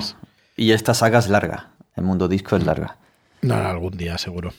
Y 0.55 0.71
esta 0.71 0.93
saga 0.93 1.19
es 1.19 1.27
larga. 1.27 1.71
El 1.97 2.05
mundo 2.05 2.29
disco 2.29 2.55
es 2.55 2.65
larga. 2.65 2.95
No, 3.41 3.55
algún 3.55 3.97
día 3.97 4.17
seguro. 4.17 4.53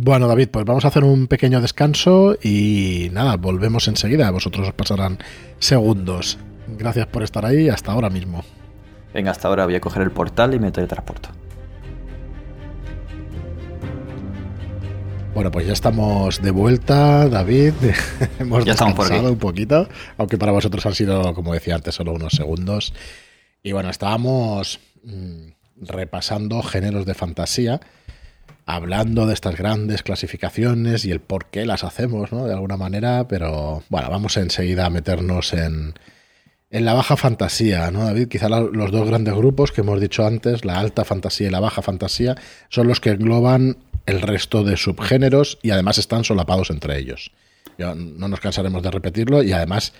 Bueno, 0.00 0.28
David, 0.28 0.50
pues 0.52 0.64
vamos 0.64 0.84
a 0.84 0.88
hacer 0.88 1.02
un 1.02 1.26
pequeño 1.26 1.60
descanso 1.60 2.38
y 2.40 3.08
nada, 3.10 3.36
volvemos 3.36 3.88
enseguida. 3.88 4.30
Vosotros 4.30 4.68
os 4.68 4.72
pasarán 4.72 5.18
segundos. 5.58 6.38
Gracias 6.68 7.08
por 7.08 7.24
estar 7.24 7.44
ahí 7.44 7.68
hasta 7.68 7.90
ahora 7.90 8.08
mismo. 8.08 8.44
Venga, 9.12 9.32
hasta 9.32 9.48
ahora 9.48 9.64
voy 9.64 9.74
a 9.74 9.80
coger 9.80 10.02
el 10.02 10.12
portal 10.12 10.54
y 10.54 10.60
me 10.60 10.70
teletransporto. 10.70 11.30
Bueno, 15.34 15.50
pues 15.50 15.66
ya 15.66 15.72
estamos 15.72 16.40
de 16.42 16.52
vuelta, 16.52 17.28
David. 17.28 17.74
Hemos 18.38 18.64
ya 18.64 18.74
descansado 18.74 19.32
un 19.32 19.38
poquito, 19.38 19.88
aunque 20.16 20.38
para 20.38 20.52
vosotros 20.52 20.86
han 20.86 20.94
sido, 20.94 21.34
como 21.34 21.54
decía 21.54 21.74
antes, 21.74 21.96
solo 21.96 22.12
unos 22.12 22.34
segundos. 22.34 22.94
Y 23.64 23.72
bueno, 23.72 23.90
estábamos 23.90 24.78
mm, 25.02 25.48
repasando 25.88 26.62
géneros 26.62 27.04
de 27.04 27.14
fantasía 27.14 27.80
hablando 28.68 29.26
de 29.26 29.32
estas 29.32 29.56
grandes 29.56 30.02
clasificaciones 30.02 31.06
y 31.06 31.10
el 31.10 31.20
por 31.20 31.46
qué 31.46 31.64
las 31.64 31.84
hacemos, 31.84 32.32
¿no? 32.32 32.46
De 32.46 32.52
alguna 32.52 32.76
manera, 32.76 33.26
pero 33.26 33.82
bueno, 33.88 34.10
vamos 34.10 34.36
enseguida 34.36 34.84
a 34.84 34.90
meternos 34.90 35.54
en, 35.54 35.94
en 36.68 36.84
la 36.84 36.92
baja 36.92 37.16
fantasía, 37.16 37.90
¿no, 37.90 38.04
David? 38.04 38.28
Quizá 38.28 38.50
los 38.50 38.92
dos 38.92 39.08
grandes 39.08 39.34
grupos 39.34 39.72
que 39.72 39.80
hemos 39.80 39.98
dicho 39.98 40.26
antes, 40.26 40.66
la 40.66 40.78
alta 40.78 41.06
fantasía 41.06 41.48
y 41.48 41.50
la 41.50 41.60
baja 41.60 41.80
fantasía, 41.80 42.36
son 42.68 42.88
los 42.88 43.00
que 43.00 43.08
engloban 43.08 43.78
el 44.04 44.20
resto 44.20 44.62
de 44.62 44.76
subgéneros 44.76 45.58
y 45.62 45.70
además 45.70 45.96
están 45.96 46.24
solapados 46.24 46.68
entre 46.68 46.98
ellos. 46.98 47.32
no 47.78 48.28
nos 48.28 48.40
cansaremos 48.40 48.82
de 48.82 48.90
repetirlo 48.90 49.42
y 49.42 49.52
además 49.52 49.94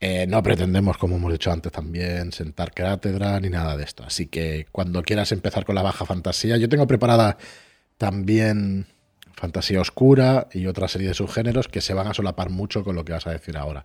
eh, 0.00 0.26
no 0.26 0.42
pretendemos, 0.42 0.96
como 0.96 1.16
hemos 1.16 1.32
dicho 1.32 1.52
antes 1.52 1.70
también, 1.70 2.32
sentar 2.32 2.72
cátedra 2.72 3.38
ni 3.40 3.50
nada 3.50 3.76
de 3.76 3.84
esto. 3.84 4.04
Así 4.06 4.26
que 4.26 4.68
cuando 4.72 5.02
quieras 5.02 5.32
empezar 5.32 5.66
con 5.66 5.74
la 5.74 5.82
baja 5.82 6.06
fantasía, 6.06 6.56
yo 6.56 6.70
tengo 6.70 6.86
preparada 6.86 7.36
también 7.98 8.86
fantasía 9.34 9.80
oscura 9.80 10.48
y 10.52 10.66
otra 10.66 10.88
serie 10.88 11.08
de 11.08 11.14
subgéneros 11.14 11.68
que 11.68 11.80
se 11.80 11.94
van 11.94 12.06
a 12.06 12.14
solapar 12.14 12.50
mucho 12.50 12.84
con 12.84 12.96
lo 12.96 13.04
que 13.04 13.12
vas 13.12 13.26
a 13.26 13.32
decir 13.32 13.56
ahora. 13.56 13.84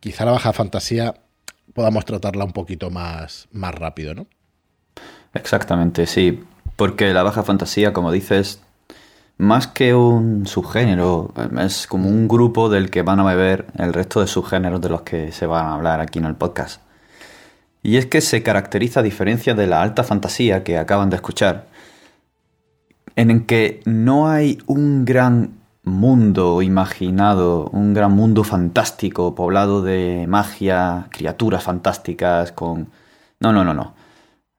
Quizá 0.00 0.24
la 0.24 0.32
baja 0.32 0.52
fantasía 0.52 1.14
podamos 1.74 2.04
tratarla 2.04 2.44
un 2.44 2.52
poquito 2.52 2.90
más, 2.90 3.48
más 3.52 3.74
rápido, 3.74 4.14
¿no? 4.14 4.26
Exactamente, 5.34 6.06
sí. 6.06 6.42
Porque 6.76 7.12
la 7.12 7.22
baja 7.22 7.42
fantasía, 7.42 7.92
como 7.92 8.12
dices, 8.12 8.60
más 9.38 9.66
que 9.66 9.94
un 9.94 10.46
subgénero, 10.46 11.32
es 11.60 11.86
como 11.86 12.08
un 12.08 12.28
grupo 12.28 12.68
del 12.68 12.90
que 12.90 13.02
van 13.02 13.20
a 13.20 13.24
beber 13.24 13.66
el 13.78 13.92
resto 13.92 14.20
de 14.20 14.26
subgéneros 14.26 14.80
de 14.80 14.88
los 14.88 15.02
que 15.02 15.32
se 15.32 15.46
van 15.46 15.66
a 15.66 15.74
hablar 15.74 16.00
aquí 16.00 16.18
en 16.18 16.24
el 16.24 16.36
podcast. 16.36 16.80
Y 17.82 17.98
es 17.98 18.06
que 18.06 18.20
se 18.20 18.42
caracteriza 18.42 19.00
a 19.00 19.02
diferencia 19.02 19.54
de 19.54 19.66
la 19.66 19.82
alta 19.82 20.04
fantasía 20.04 20.64
que 20.64 20.78
acaban 20.78 21.10
de 21.10 21.16
escuchar, 21.16 21.66
en 23.16 23.30
el 23.30 23.46
que 23.46 23.80
no 23.86 24.28
hay 24.28 24.58
un 24.66 25.04
gran 25.04 25.58
mundo 25.82 26.62
imaginado, 26.62 27.68
un 27.70 27.94
gran 27.94 28.12
mundo 28.12 28.44
fantástico, 28.44 29.34
poblado 29.34 29.82
de 29.82 30.26
magia, 30.28 31.08
criaturas 31.10 31.62
fantásticas, 31.62 32.52
con... 32.52 32.88
No, 33.40 33.52
no, 33.52 33.64
no, 33.64 33.72
no. 33.72 33.94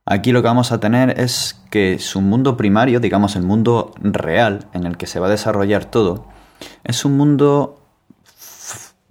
Aquí 0.06 0.32
lo 0.32 0.42
que 0.42 0.48
vamos 0.48 0.72
a 0.72 0.80
tener 0.80 1.20
es 1.20 1.62
que 1.70 2.00
su 2.00 2.22
mundo 2.22 2.56
primario, 2.56 3.00
digamos 3.00 3.36
el 3.36 3.44
mundo 3.44 3.94
real 4.00 4.68
en 4.74 4.86
el 4.86 4.96
que 4.98 5.06
se 5.06 5.20
va 5.20 5.28
a 5.28 5.32
desarrollar 5.32 5.86
todo, 5.86 6.26
es 6.84 7.04
un 7.04 7.18
mundo 7.18 7.82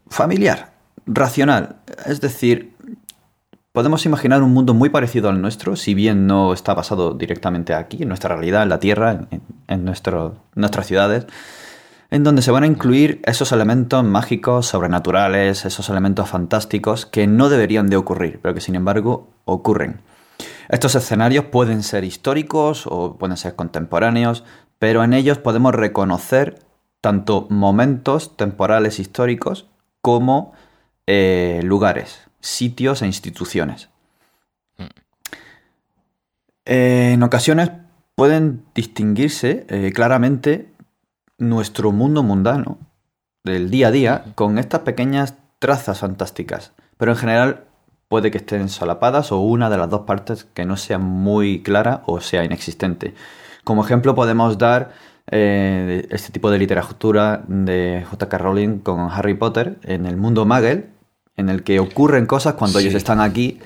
familiar, 0.08 0.72
racional. 1.06 1.76
Es 2.06 2.22
decir, 2.22 2.75
podemos 3.76 4.06
imaginar 4.06 4.42
un 4.42 4.54
mundo 4.54 4.72
muy 4.72 4.88
parecido 4.88 5.28
al 5.28 5.42
nuestro, 5.42 5.76
si 5.76 5.92
bien 5.92 6.26
no 6.26 6.54
está 6.54 6.72
basado 6.72 7.12
directamente 7.12 7.74
aquí, 7.74 8.04
en 8.04 8.08
nuestra 8.08 8.34
realidad, 8.34 8.62
en 8.62 8.70
la 8.70 8.78
Tierra, 8.78 9.28
en, 9.68 9.84
nuestras 9.84 10.86
ciudades 10.86 11.26
en 12.10 12.24
donde 12.24 12.40
se 12.40 12.50
van 12.50 12.62
a 12.62 12.68
incluir 12.68 13.20
esos 13.26 13.52
elementos 13.52 14.02
mágicos, 14.02 14.64
sobrenaturales, 14.64 15.66
esos 15.66 15.90
elementos 15.90 16.26
fantásticos 16.26 17.04
que 17.04 17.26
no 17.26 17.50
deberían 17.50 17.90
de 17.90 17.98
ocurrir, 17.98 18.40
pero 18.40 18.54
que 18.54 18.62
sin 18.62 18.76
embargo 18.76 19.28
ocurren. 19.44 20.00
Estos 20.70 20.94
escenarios 20.94 21.44
pueden 21.44 21.82
ser 21.82 22.04
históricos 22.04 22.86
o 22.86 23.18
pueden 23.18 23.36
ser 23.36 23.56
contemporáneos, 23.56 24.42
pero 24.78 25.04
en 25.04 25.12
ellos 25.12 25.36
podemos 25.36 25.74
reconocer 25.74 26.60
tanto 27.02 27.46
momentos 27.50 28.38
temporales 28.38 29.00
históricos 29.00 29.66
como 30.00 30.54
eh, 31.06 31.60
lugares, 31.62 32.25
sitios 32.40 33.02
e 33.02 33.06
instituciones. 33.06 33.88
en 36.64 37.22
ocasiones 37.22 37.70
pueden 38.16 38.64
distinguirse 38.74 39.66
eh, 39.68 39.92
claramente 39.92 40.72
nuestro 41.38 41.92
mundo 41.92 42.22
mundano 42.22 42.78
del 43.44 43.70
día 43.70 43.88
a 43.88 43.90
día 43.90 44.24
con 44.34 44.58
estas 44.58 44.80
pequeñas 44.80 45.36
trazas 45.58 46.00
fantásticas. 46.00 46.72
Pero 46.96 47.12
en 47.12 47.18
general 47.18 47.64
puede 48.08 48.30
que 48.30 48.38
estén 48.38 48.68
solapadas 48.68 49.32
o 49.32 49.40
una 49.40 49.70
de 49.70 49.78
las 49.78 49.90
dos 49.90 50.02
partes 50.02 50.44
que 50.44 50.64
no 50.64 50.76
sea 50.76 50.98
muy 50.98 51.62
clara 51.62 52.02
o 52.06 52.20
sea 52.20 52.44
inexistente. 52.44 53.14
Como 53.64 53.84
ejemplo 53.84 54.14
podemos 54.14 54.58
dar 54.58 54.92
eh, 55.30 56.06
este 56.10 56.32
tipo 56.32 56.50
de 56.50 56.58
literatura 56.58 57.44
de 57.48 58.04
J.K. 58.08 58.38
Rowling 58.38 58.78
con 58.78 59.10
Harry 59.10 59.34
Potter 59.34 59.78
en 59.82 60.06
el 60.06 60.16
mundo 60.16 60.46
Magel, 60.46 60.90
en 61.36 61.48
el 61.48 61.62
que 61.62 61.80
ocurren 61.80 62.26
cosas 62.26 62.54
cuando 62.54 62.78
ellos 62.78 62.94
están 62.94 63.20
aquí, 63.20 63.60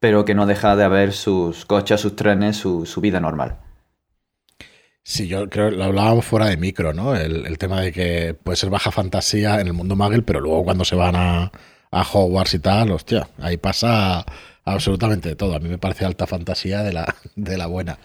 pero 0.00 0.24
que 0.24 0.34
no 0.34 0.46
deja 0.46 0.76
de 0.76 0.84
haber 0.84 1.12
sus 1.12 1.64
coches, 1.64 2.00
sus 2.00 2.16
trenes, 2.16 2.56
su 2.56 3.00
vida 3.00 3.20
normal. 3.20 3.58
Sí, 5.08 5.28
yo 5.28 5.48
creo 5.48 5.70
que 5.70 5.76
lo 5.76 5.84
hablábamos 5.84 6.24
fuera 6.24 6.46
de 6.46 6.56
micro, 6.56 6.92
¿no? 6.92 7.14
El, 7.14 7.56
tema 7.58 7.80
de 7.80 7.92
que 7.92 8.34
puede 8.34 8.56
ser 8.56 8.70
baja 8.70 8.90
fantasía 8.90 9.60
en 9.60 9.68
el 9.68 9.72
mundo 9.72 9.94
Magel, 9.94 10.24
pero 10.24 10.40
luego 10.40 10.64
cuando 10.64 10.84
se 10.84 10.96
van 10.96 11.14
a, 11.14 11.52
a 11.92 12.02
Hogwarts 12.02 12.54
y 12.54 12.58
tal, 12.58 12.90
hostia, 12.90 13.28
ahí 13.38 13.56
pasa 13.56 14.26
absolutamente 14.64 15.36
todo. 15.36 15.54
A 15.54 15.60
mí 15.60 15.68
me 15.68 15.78
parece 15.78 16.04
alta 16.04 16.26
fantasía 16.26 16.82
de 16.82 16.92
la, 16.92 17.14
de 17.36 17.56
la 17.56 17.68
buena. 17.68 18.00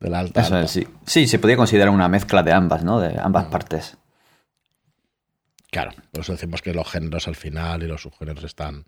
De 0.00 0.08
la 0.08 0.20
alta. 0.20 0.66
sí. 0.66 0.88
sí, 1.04 1.26
se 1.26 1.38
podría 1.38 1.58
considerar 1.58 1.90
una 1.90 2.08
mezcla 2.08 2.42
de 2.42 2.52
ambas, 2.52 2.84
¿no? 2.84 3.00
De 3.00 3.20
ambas 3.20 3.48
mm. 3.48 3.50
partes. 3.50 3.98
Claro, 5.70 5.92
por 6.10 6.22
eso 6.22 6.32
decimos 6.32 6.62
que 6.62 6.74
los 6.74 6.90
géneros 6.90 7.28
al 7.28 7.36
final 7.36 7.82
y 7.82 7.86
los 7.86 8.02
subgéneros 8.02 8.44
están 8.44 8.84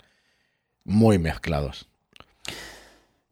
muy 0.84 1.18
mezclados. 1.18 1.88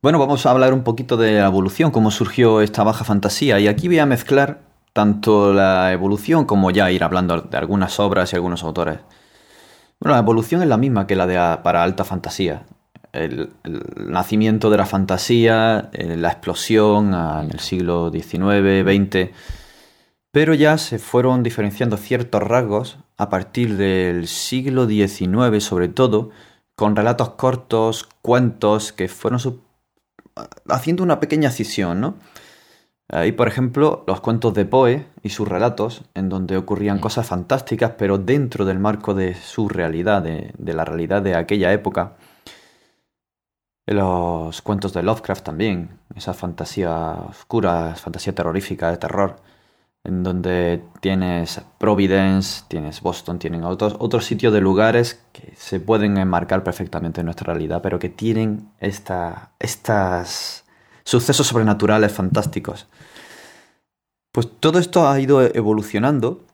Bueno, 0.03 0.19
vamos 0.19 0.47
a 0.47 0.51
hablar 0.51 0.73
un 0.73 0.83
poquito 0.83 1.17
de 1.17 1.41
la 1.41 1.47
evolución, 1.47 1.91
cómo 1.91 2.11
surgió 2.11 2.63
esta 2.63 2.85
baja 2.85 3.05
fantasía. 3.05 3.61
Y 3.61 3.69
aquí 3.69 3.87
voy 3.89 3.99
a 3.99 4.07
mezclar 4.07 4.63
tanto 4.93 5.53
la 5.53 5.93
evolución 5.93 6.47
como 6.47 6.71
ya 6.71 6.91
ir 6.91 7.05
hablando 7.05 7.41
de 7.43 7.57
algunas 7.57 8.01
obras 8.01 8.33
y 8.33 8.37
algunos 8.37 8.63
autores. 8.63 9.01
Bueno, 9.99 10.15
la 10.15 10.23
evolución 10.23 10.63
es 10.63 10.69
la 10.69 10.79
misma 10.79 11.07
que 11.07 11.17
la 11.17 11.27
de 11.27 11.63
para 11.63 11.83
alta 11.83 12.05
fantasía. 12.05 12.63
El, 13.13 13.51
nacimiento 13.97 14.71
de 14.71 14.79
la 14.79 14.87
fantasía, 14.87 15.91
eh, 15.93 16.17
la 16.17 16.29
explosión 16.29 17.13
en 17.13 17.51
el 17.51 17.61
siglo 17.61 18.11
XIX, 18.11 18.83
XX. 18.83 19.31
Pero 20.33 20.55
ya 20.55 20.79
se 20.79 20.99
fueron 20.99 21.43
diferenciando 21.43 21.97
ciertos 21.97 22.43
rasgos 22.43 22.99
a 23.17 23.29
partir 23.29 23.77
del 23.77 24.29
siglo 24.29 24.87
XIX, 24.87 25.63
sobre 25.63 25.89
todo, 25.89 26.31
con 26.77 26.95
relatos 26.95 27.31
cortos, 27.31 28.09
cuentos 28.23 28.93
que 28.93 29.09
fueron 29.09 29.41
haciendo 30.69 31.03
una 31.03 31.21
pequeña 31.21 31.51
cisión, 31.51 32.01
¿no? 32.01 32.15
Hay, 33.13 33.33
por 33.33 33.49
ejemplo, 33.49 34.05
los 34.07 34.21
cuentos 34.21 34.55
de 34.55 34.65
Poe 34.65 35.07
y 35.23 35.31
sus 35.31 35.49
relatos, 35.49 36.05
en 36.15 36.29
donde 36.29 36.57
ocurrían 36.57 37.01
cosas 37.01 37.27
fantásticas, 37.27 37.95
pero 37.99 38.19
dentro 38.19 38.65
del 38.65 38.79
marco 38.79 39.15
de 39.15 39.35
su 39.35 39.69
realidad, 39.69 40.23
de, 40.23 40.53
la 40.59 40.85
realidad 40.85 41.21
de 41.21 41.35
aquella 41.35 41.73
época. 41.73 42.15
Los 43.87 44.63
cuentos 44.63 44.93
de 44.93 45.03
Lovecraft 45.03 45.45
también, 45.45 45.99
esa 46.15 46.33
fantasía 46.35 47.15
oscura, 47.29 47.97
fantasía 47.97 48.33
terrorífica, 48.33 48.93
de 48.93 48.99
terror 48.99 49.37
en 50.11 50.25
donde 50.25 50.83
tienes 51.01 51.61
Providence, 51.79 52.65
tienes 52.69 53.01
Boston, 53.01 53.39
tienen 53.39 53.65
otros, 53.65 53.95
otros 53.99 54.25
sitios 54.27 54.53
de 54.53 54.61
lugares 54.61 55.25
que 55.33 55.55
se 55.57 55.79
pueden 55.79 56.19
enmarcar 56.19 56.65
perfectamente 56.65 57.21
en 57.21 57.27
nuestra 57.27 57.53
realidad, 57.53 57.81
pero 57.81 57.99
que 57.99 58.09
tienen 58.09 58.69
esta, 58.81 59.53
estas 59.61 60.65
sucesos 61.05 61.47
sobrenaturales 61.47 62.13
fantásticos. 62.13 62.87
Pues 64.33 64.49
todo 64.59 64.79
esto 64.79 65.09
ha 65.09 65.19
ido 65.21 65.43
evolucionando 65.43 66.45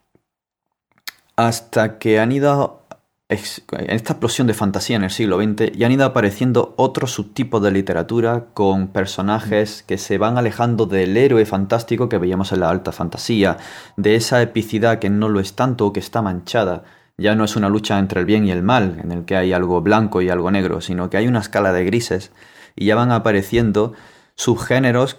hasta 1.37 1.99
que 1.99 2.21
han 2.21 2.33
ido 2.33 2.86
en 3.29 3.91
esta 3.91 4.13
explosión 4.13 4.47
de 4.47 4.55
fantasía 4.55 4.95
en 4.95 5.03
el 5.03 5.11
siglo 5.11 5.43
XX 5.43 5.73
ya 5.73 5.87
han 5.87 5.93
ido 5.93 6.05
apareciendo 6.05 6.75
otros 6.77 7.11
subtipos 7.11 7.61
de 7.61 7.73
literatura 7.73 8.47
con 8.55 8.87
personajes 8.87 9.83
que 9.83 9.99
se 9.99 10.17
van 10.17 10.39
alejando 10.39 10.87
del 10.87 11.17
héroe 11.17 11.45
fantástico 11.45 12.09
que 12.09 12.19
veíamos 12.19 12.53
en 12.53 12.61
la 12.61 12.71
alta 12.71 12.93
fantasía, 12.93 13.57
de 13.97 14.15
esa 14.15 14.41
epicidad 14.43 15.01
que 15.01 15.11
no 15.11 15.29
lo 15.29 15.41
es 15.41 15.55
tanto 15.55 15.87
o 15.87 15.93
que 15.93 15.99
está 15.99 16.23
manchada. 16.23 16.85
Ya 17.19 17.35
no 17.35 17.43
es 17.45 17.57
una 17.57 17.69
lucha 17.69 17.99
entre 17.99 18.21
el 18.21 18.27
bien 18.27 18.47
y 18.47 18.53
el 18.53 18.63
mal, 18.63 19.01
en 19.03 19.11
el 19.11 19.25
que 19.25 19.37
hay 19.37 19.53
algo 19.53 19.81
blanco 19.81 20.23
y 20.23 20.29
algo 20.29 20.53
negro, 20.53 20.81
sino 20.81 21.11
que 21.11 21.17
hay 21.17 21.27
una 21.27 21.41
escala 21.41 21.73
de 21.73 21.85
grises 21.85 22.31
y 22.77 22.87
ya 22.87 22.95
van 22.95 23.11
apareciendo 23.11 23.95
subgéneros 24.37 25.19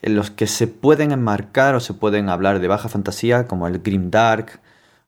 en 0.00 0.14
los 0.14 0.30
que 0.30 0.46
se 0.46 0.68
pueden 0.68 1.12
enmarcar 1.12 1.74
o 1.74 1.80
se 1.80 1.92
pueden 1.92 2.30
hablar 2.30 2.60
de 2.60 2.68
baja 2.68 2.88
fantasía, 2.88 3.46
como 3.46 3.66
el 3.66 3.80
grim 3.80 4.10
dark, 4.10 4.60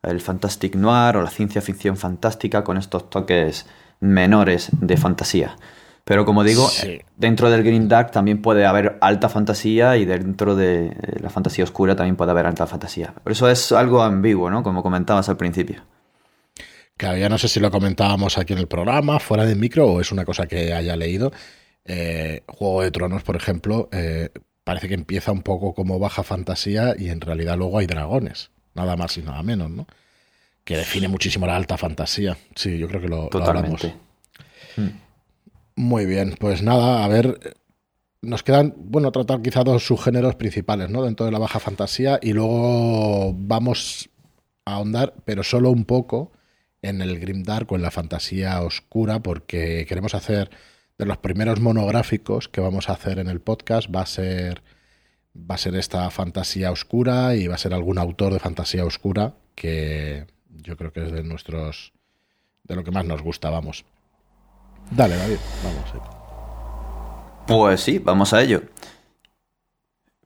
el 0.08 0.20
fantastic 0.20 0.74
noir 0.74 1.16
o 1.16 1.22
la 1.22 1.30
ciencia 1.30 1.60
ficción 1.60 1.96
fantástica 1.96 2.64
con 2.64 2.76
estos 2.76 3.10
toques 3.10 3.66
menores 4.00 4.68
de 4.72 4.96
fantasía. 4.96 5.56
Pero 6.04 6.26
como 6.26 6.44
digo, 6.44 6.68
dentro 7.16 7.50
del 7.50 7.62
Green 7.62 7.88
Dark 7.88 8.10
también 8.10 8.42
puede 8.42 8.66
haber 8.66 8.98
alta 9.00 9.30
fantasía 9.30 9.96
y 9.96 10.04
dentro 10.04 10.54
de 10.54 10.94
la 11.20 11.30
fantasía 11.30 11.64
oscura 11.64 11.96
también 11.96 12.16
puede 12.16 12.30
haber 12.30 12.44
alta 12.44 12.66
fantasía. 12.66 13.14
Por 13.22 13.32
eso 13.32 13.48
es 13.48 13.72
algo 13.72 14.02
ambiguo, 14.02 14.50
¿no? 14.50 14.62
Como 14.62 14.82
comentabas 14.82 15.30
al 15.30 15.38
principio. 15.38 15.82
Claro, 16.98 17.16
ya 17.16 17.30
no 17.30 17.38
sé 17.38 17.48
si 17.48 17.58
lo 17.58 17.70
comentábamos 17.70 18.36
aquí 18.36 18.52
en 18.52 18.58
el 18.58 18.68
programa, 18.68 19.18
fuera 19.18 19.46
del 19.46 19.58
micro, 19.58 19.86
o 19.86 20.00
es 20.00 20.12
una 20.12 20.26
cosa 20.26 20.46
que 20.46 20.74
haya 20.74 20.94
leído. 20.94 21.32
Eh, 21.86 22.42
Juego 22.46 22.82
de 22.82 22.90
Tronos, 22.90 23.22
por 23.22 23.36
ejemplo, 23.36 23.88
eh, 23.90 24.28
parece 24.62 24.88
que 24.88 24.94
empieza 24.94 25.32
un 25.32 25.42
poco 25.42 25.74
como 25.74 25.98
baja 25.98 26.22
fantasía 26.22 26.94
y 26.98 27.08
en 27.08 27.22
realidad 27.22 27.56
luego 27.56 27.78
hay 27.78 27.86
dragones 27.86 28.50
nada 28.74 28.96
más 28.96 29.16
y 29.16 29.22
nada 29.22 29.42
menos, 29.42 29.70
¿no? 29.70 29.86
Que 30.64 30.76
define 30.78 31.08
muchísimo 31.08 31.46
la 31.46 31.56
alta 31.56 31.76
fantasía. 31.76 32.36
Sí, 32.54 32.78
yo 32.78 32.88
creo 32.88 33.00
que 33.00 33.08
lo, 33.08 33.28
Totalmente. 33.28 33.94
Hmm. 34.76 34.88
Muy 35.76 36.06
bien, 36.06 36.36
pues 36.38 36.62
nada, 36.62 37.04
a 37.04 37.08
ver, 37.08 37.56
nos 38.22 38.42
quedan, 38.42 38.74
bueno, 38.76 39.12
tratar 39.12 39.42
quizá 39.42 39.64
dos 39.64 39.86
subgéneros 39.86 40.36
principales, 40.36 40.90
¿no? 40.90 41.02
Dentro 41.02 41.26
de 41.26 41.32
la 41.32 41.38
baja 41.38 41.60
fantasía 41.60 42.18
y 42.22 42.32
luego 42.32 43.34
vamos 43.34 44.08
a 44.64 44.74
ahondar, 44.74 45.14
pero 45.24 45.42
solo 45.42 45.70
un 45.70 45.84
poco 45.84 46.32
en 46.82 47.00
el 47.00 47.18
grimdark 47.18 47.70
o 47.72 47.76
en 47.76 47.82
la 47.82 47.90
fantasía 47.90 48.60
oscura, 48.62 49.20
porque 49.20 49.86
queremos 49.88 50.14
hacer 50.14 50.50
de 50.98 51.06
los 51.06 51.18
primeros 51.18 51.60
monográficos 51.60 52.48
que 52.48 52.60
vamos 52.60 52.88
a 52.88 52.92
hacer 52.92 53.18
en 53.18 53.28
el 53.28 53.40
podcast, 53.40 53.94
va 53.94 54.02
a 54.02 54.06
ser 54.06 54.62
va 55.36 55.56
a 55.56 55.58
ser 55.58 55.74
esta 55.74 56.08
fantasía 56.10 56.70
oscura 56.70 57.34
y 57.34 57.48
va 57.48 57.56
a 57.56 57.58
ser 57.58 57.74
algún 57.74 57.98
autor 57.98 58.32
de 58.32 58.38
fantasía 58.38 58.84
oscura 58.84 59.34
que 59.54 60.26
yo 60.48 60.76
creo 60.76 60.92
que 60.92 61.04
es 61.04 61.12
de 61.12 61.22
nuestros 61.22 61.92
de 62.64 62.76
lo 62.76 62.84
que 62.84 62.90
más 62.90 63.04
nos 63.04 63.22
gusta, 63.22 63.50
vamos. 63.50 63.84
Dale, 64.90 65.16
David, 65.16 65.36
vamos. 65.62 66.04
Pues 67.46 67.80
sí, 67.80 67.98
vamos 67.98 68.32
a 68.32 68.42
ello. 68.42 68.62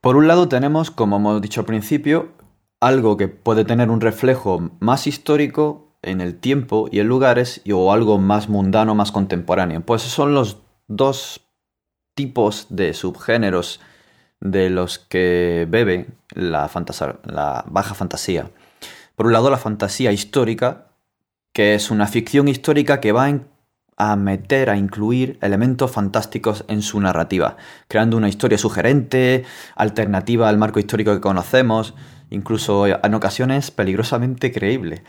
Por 0.01 0.17
un 0.17 0.29
lado 0.29 0.49
tenemos, 0.49 0.91
como 0.91 1.17
hemos 1.17 1.43
dicho 1.43 1.61
al 1.61 1.67
principio, 1.67 2.33
algo 2.81 3.17
que 3.17 3.27
puede 3.27 3.65
tener 3.65 3.91
un 3.91 4.01
reflejo 4.01 4.71
más 4.79 5.09
histórico 5.09 5.97
en 6.03 6.21
el 6.21 6.39
tiempo 6.39 6.89
y 6.93 7.01
en 7.01 7.09
lugares 7.09 7.61
y, 7.65 7.73
o 7.73 7.93
algo 7.93 8.19
más 8.19 8.49
mundano, 8.49 8.95
más 8.95 9.11
contemporáneo. 9.11 9.81
Pues 9.81 10.03
son 10.03 10.35
los 10.35 10.59
dos 10.87 11.41
tipos 12.15 12.67
de 12.71 12.95
subgéneros 12.95 13.81
de 14.41 14.71
los 14.71 14.99
que 14.99 15.67
bebe 15.69 16.07
la, 16.31 16.71
baja 17.67 17.95
fantasía. 17.95 18.51
Por 19.17 19.27
un 19.27 19.33
lado, 19.33 19.51
la 19.51 19.59
fantasía 19.59 20.13
histórica, 20.13 20.87
que 21.53 21.75
es 21.75 21.91
una 21.91 22.07
ficción 22.07 22.49
histórica 22.49 23.01
que 23.01 23.13
va 23.13 23.33
a 23.97 24.17
meter, 24.17 24.71
a 24.71 24.77
incluir 24.77 25.39
elementos 25.43 25.91
fantásticos 25.91 26.65
en 26.69 26.83
su 26.83 27.01
narrativa, 27.01 27.57
creando 27.89 28.17
una 28.17 28.29
historia 28.29 28.59
sugerente, 28.59 29.45
alternativa 29.75 30.49
al 30.49 30.59
marco 30.59 30.79
histórico 30.79 31.13
que 31.13 31.21
conocemos, 31.21 31.95
incluso 32.31 32.87
en 32.87 33.15
ocasiones 33.15 33.73
peligrosamente 33.73 34.53
creíble. 34.53 35.03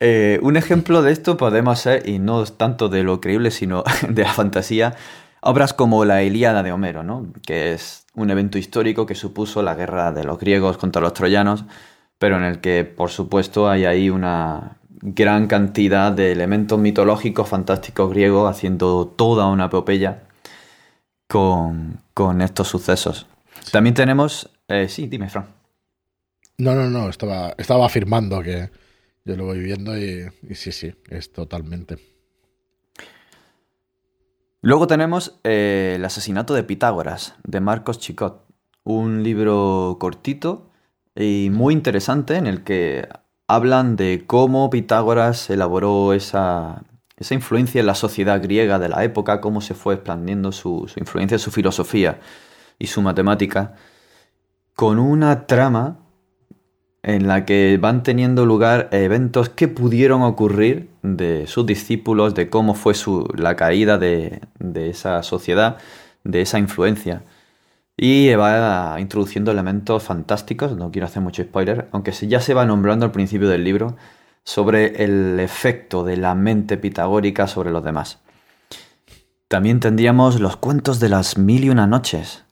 Eh, 0.00 0.38
un 0.42 0.58
ejemplo 0.58 1.00
de 1.00 1.12
esto 1.12 1.38
podemos 1.38 1.78
ser, 1.78 2.06
y 2.06 2.18
no 2.18 2.44
tanto 2.44 2.90
de 2.90 3.04
lo 3.04 3.22
creíble, 3.22 3.50
sino 3.50 3.84
de 4.08 4.22
la 4.22 4.34
fantasía, 4.34 4.96
obras 5.40 5.72
como 5.72 6.04
la 6.04 6.22
Ilíada 6.22 6.62
de 6.62 6.72
Homero, 6.72 7.02
¿no? 7.02 7.32
que 7.46 7.72
es 7.72 8.03
un 8.14 8.30
evento 8.30 8.58
histórico 8.58 9.06
que 9.06 9.14
supuso 9.14 9.62
la 9.62 9.74
guerra 9.74 10.12
de 10.12 10.24
los 10.24 10.38
griegos 10.38 10.76
contra 10.76 11.02
los 11.02 11.14
troyanos, 11.14 11.64
pero 12.18 12.36
en 12.36 12.44
el 12.44 12.60
que, 12.60 12.84
por 12.84 13.10
supuesto, 13.10 13.68
hay 13.68 13.84
ahí 13.84 14.10
una 14.10 14.78
gran 15.02 15.46
cantidad 15.48 16.12
de 16.12 16.32
elementos 16.32 16.78
mitológicos, 16.78 17.48
fantásticos 17.48 18.10
griegos, 18.10 18.50
haciendo 18.50 19.06
toda 19.06 19.48
una 19.48 19.66
epopeya 19.66 20.22
con, 21.28 22.40
estos 22.40 22.68
sucesos. 22.68 23.26
También 23.72 23.94
tenemos... 23.94 24.48
Eh, 24.68 24.88
sí, 24.88 25.06
dime, 25.08 25.28
Fran. 25.28 25.46
No, 26.58 26.74
no, 26.74 26.88
no, 26.88 27.08
estaba, 27.08 27.54
estaba 27.58 27.86
afirmando 27.86 28.40
que 28.42 28.70
yo 29.24 29.36
lo 29.36 29.46
voy 29.46 29.60
viendo 29.60 29.98
y, 29.98 30.26
sí, 30.54 30.70
sí, 30.70 30.94
es 31.08 31.32
totalmente. 31.32 32.13
Luego 34.64 34.86
tenemos 34.86 35.38
eh, 35.44 35.92
El 35.96 36.06
asesinato 36.06 36.54
de 36.54 36.62
Pitágoras, 36.62 37.34
de 37.46 37.60
Marcos 37.60 37.98
Chicot. 37.98 38.46
Un 38.82 39.22
libro 39.22 39.98
cortito 40.00 40.70
y 41.14 41.50
muy 41.52 41.74
interesante 41.74 42.36
en 42.36 42.46
el 42.46 42.64
que 42.64 43.06
hablan 43.46 43.94
de 43.96 44.24
cómo 44.26 44.70
Pitágoras 44.70 45.50
elaboró 45.50 46.14
esa, 46.14 46.82
esa 47.18 47.34
influencia 47.34 47.80
en 47.80 47.86
la 47.86 47.94
sociedad 47.94 48.42
griega 48.42 48.78
de 48.78 48.88
la 48.88 49.04
época, 49.04 49.42
cómo 49.42 49.60
se 49.60 49.74
fue 49.74 49.96
expandiendo 49.96 50.50
su, 50.50 50.88
su 50.88 50.98
influencia, 50.98 51.38
su 51.38 51.50
filosofía 51.50 52.20
y 52.78 52.86
su 52.86 53.02
matemática, 53.02 53.74
con 54.74 54.98
una 54.98 55.46
trama 55.46 55.98
en 57.04 57.28
la 57.28 57.44
que 57.44 57.78
van 57.80 58.02
teniendo 58.02 58.46
lugar 58.46 58.88
eventos 58.90 59.50
que 59.50 59.68
pudieron 59.68 60.22
ocurrir 60.22 60.88
de 61.02 61.46
sus 61.46 61.66
discípulos, 61.66 62.34
de 62.34 62.48
cómo 62.48 62.74
fue 62.74 62.94
su, 62.94 63.28
la 63.36 63.56
caída 63.56 63.98
de, 63.98 64.40
de 64.58 64.88
esa 64.88 65.22
sociedad, 65.22 65.76
de 66.24 66.40
esa 66.40 66.58
influencia. 66.58 67.22
Y 67.96 68.34
va 68.34 68.96
introduciendo 68.98 69.52
elementos 69.52 70.02
fantásticos, 70.02 70.76
no 70.76 70.90
quiero 70.90 71.06
hacer 71.06 71.22
mucho 71.22 71.42
spoiler, 71.42 71.88
aunque 71.92 72.12
ya 72.12 72.40
se 72.40 72.54
va 72.54 72.64
nombrando 72.64 73.04
al 73.04 73.12
principio 73.12 73.48
del 73.48 73.64
libro 73.64 73.96
sobre 74.42 75.04
el 75.04 75.38
efecto 75.40 76.04
de 76.04 76.16
la 76.16 76.34
mente 76.34 76.76
pitagórica 76.76 77.46
sobre 77.46 77.70
los 77.70 77.84
demás. 77.84 78.18
También 79.48 79.78
tendríamos 79.78 80.40
los 80.40 80.56
cuentos 80.56 81.00
de 81.00 81.10
las 81.10 81.38
mil 81.38 81.64
y 81.64 81.70
una 81.70 81.86
noches, 81.86 82.43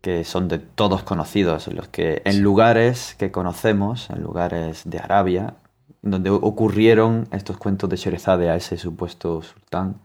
que 0.00 0.24
son 0.24 0.48
de 0.48 0.58
todos 0.58 1.02
conocidos, 1.02 1.68
los 1.68 1.88
que 1.88 2.22
en 2.24 2.42
lugares 2.42 3.14
que 3.18 3.30
conocemos, 3.30 4.08
en 4.10 4.22
lugares 4.22 4.82
de 4.84 4.98
Arabia, 4.98 5.54
donde 6.02 6.30
ocurrieron 6.30 7.28
estos 7.32 7.58
cuentos 7.58 7.90
de 7.90 7.96
Sherezade 7.96 8.50
a 8.50 8.56
ese 8.56 8.78
supuesto 8.78 9.42
sultán. 9.42 10.00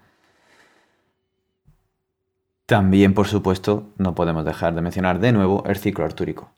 También, 2.65 3.13
por 3.13 3.27
supuesto, 3.27 3.93
no 3.97 4.15
podemos 4.15 4.43
dejar 4.43 4.75
de 4.75 4.81
mencionar 4.81 5.19
de 5.19 5.31
nuevo 5.31 5.63
el 5.65 5.77
ciclo 5.77 6.03
artúrico. 6.03 6.51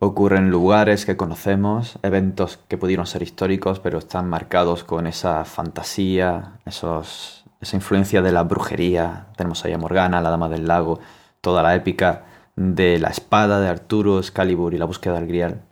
Ocurren 0.00 0.44
en 0.44 0.50
lugares 0.50 1.06
que 1.06 1.16
conocemos, 1.16 1.98
eventos 2.02 2.58
que 2.68 2.76
pudieron 2.76 3.06
ser 3.06 3.22
históricos, 3.22 3.80
pero 3.80 3.98
están 3.98 4.28
marcados 4.28 4.84
con 4.84 5.06
esa 5.06 5.44
fantasía, 5.44 6.58
esos, 6.66 7.44
esa 7.60 7.76
influencia 7.76 8.20
de 8.22 8.32
la 8.32 8.42
brujería. 8.42 9.28
Tenemos 9.36 9.64
ahí 9.64 9.72
a 9.72 9.78
Morgana, 9.78 10.20
la 10.20 10.30
Dama 10.30 10.48
del 10.48 10.66
Lago, 10.66 11.00
toda 11.40 11.62
la 11.62 11.74
épica 11.74 12.24
de 12.56 12.98
la 12.98 13.08
espada 13.08 13.60
de 13.60 13.68
Arturo, 13.68 14.18
Excalibur 14.18 14.74
y 14.74 14.78
la 14.78 14.84
búsqueda 14.84 15.14
del 15.14 15.26
Grial. 15.26 15.62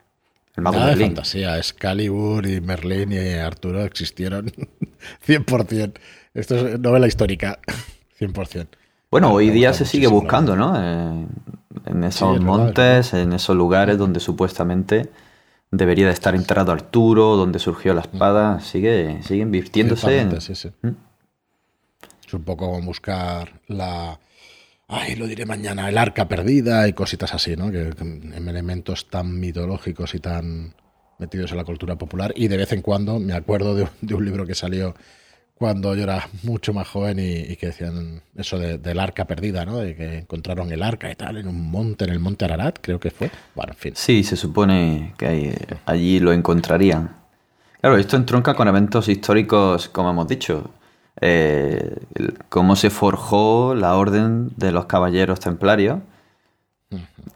El 0.55 0.63
mago 0.63 0.79
Nada 0.79 0.95
de 0.95 1.05
fantasía, 1.05 1.59
Excalibur 1.59 2.47
y 2.47 2.61
Merlín 2.61 3.13
y 3.13 3.35
Arturo 3.35 3.85
existieron 3.85 4.47
100%. 5.27 5.95
Esto 6.35 6.57
es 6.57 6.81
novela 6.81 7.07
histórica, 7.07 7.59
100%. 8.21 8.67
Bueno, 9.11 9.33
hoy 9.33 9.51
día 9.51 9.73
se 9.73 9.85
sigue 9.85 10.09
buscando, 10.09 10.57
¿no? 10.57 10.77
en 10.77 12.05
esos 12.05 12.41
montes, 12.41 13.15
en 13.15 13.33
esos 13.33 13.57
lugares 13.57 13.99
donde 13.99 14.21
supuestamente 14.21 15.11
debería 15.71 16.07
de 16.07 16.13
estar 16.13 16.35
enterrado 16.35 16.73
Arturo, 16.73 17.37
donde 17.37 17.59
surgió 17.59 17.95
la 17.95 18.01
espada, 18.01 18.61
sigue, 18.61 19.23
sigue 19.23 19.43
invirtiéndose. 19.43 20.21
En... 20.21 20.41
Sí, 20.41 20.55
sí. 20.55 20.71
¿Mm? 20.83 20.89
Es 22.27 22.35
un 22.35 22.43
poco 22.43 22.67
como 22.67 22.85
buscar 22.85 23.61
la, 23.69 24.19
ay, 24.89 25.17
lo 25.17 25.27
diré 25.27 25.47
mañana, 25.47 25.89
el 25.89 25.99
arca 25.99 26.29
perdida 26.29 26.87
y 26.89 26.93
cositas 26.93 27.35
así, 27.35 27.57
¿no? 27.57 27.71
Que, 27.71 27.93
en 27.99 28.49
elementos 28.49 29.09
tan 29.09 29.39
mitológicos 29.39 30.15
y 30.15 30.21
tan 30.21 30.75
metidos 31.19 31.51
en 31.51 31.57
la 31.57 31.65
cultura 31.65 31.97
popular. 31.97 32.33
Y 32.37 32.49
de 32.49 32.57
vez 32.57 32.73
en 32.73 32.83
cuando 32.83 33.19
me 33.19 33.35
acuerdo 33.35 33.75
de, 33.75 34.15
un 34.15 34.25
libro 34.25 34.47
que 34.47 34.55
salió 34.55 34.95
cuando 35.55 35.95
yo 35.95 36.03
era 36.03 36.29
mucho 36.43 36.75
más 36.75 36.87
joven 36.87 37.19
y, 37.19 37.57
que 37.57 37.67
decían 37.67 38.23
eso 38.37 38.59
del 38.59 39.01
arca 39.01 39.25
perdida, 39.25 39.65
¿no? 39.65 39.79
De 39.79 39.97
que 39.97 40.19
encontraron 40.19 40.71
el 40.71 40.83
arca 40.83 41.11
y 41.11 41.15
tal 41.15 41.39
en 41.39 41.49
un 41.49 41.71
monte, 41.71 42.05
en 42.05 42.11
el 42.11 42.21
monte 42.21 42.45
Ararat, 42.45 42.79
creo 42.81 43.01
que 43.01 43.11
fue. 43.11 43.31
Bueno, 43.55 43.73
en 43.73 43.79
fin. 43.79 43.93
Sí, 43.97 44.23
se 44.23 44.37
supone 44.37 45.15
que 45.17 45.57
allí 45.87 46.21
lo 46.21 46.33
encontrarían. 46.33 47.17
Claro, 47.81 47.97
esto 47.99 48.17
entronca 48.17 48.55
con 48.55 48.69
eventos 48.69 49.09
históricos, 49.09 49.89
como 49.89 50.11
hemos 50.11 50.29
dicho. 50.29 50.71
Eh, 51.21 51.97
cómo 52.49 52.77
se 52.77 52.91
forjó 52.91 53.75
la 53.75 53.97
orden 53.97 54.51
de 54.57 54.73
los 54.73 54.87
caballeros 54.87 55.41
templarios, 55.41 56.01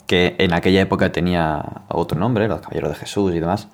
que 0.07 0.37
en 0.39 0.53
aquella 0.53 0.83
época 0.83 1.13
tenía 1.13 1.85
otro 1.89 2.19
nombre, 2.19 2.49
los 2.49 2.61
caballeros 2.61 2.91
de 2.91 2.97
Jesús 2.97 3.35
y 3.35 3.41
demás, 3.41 3.69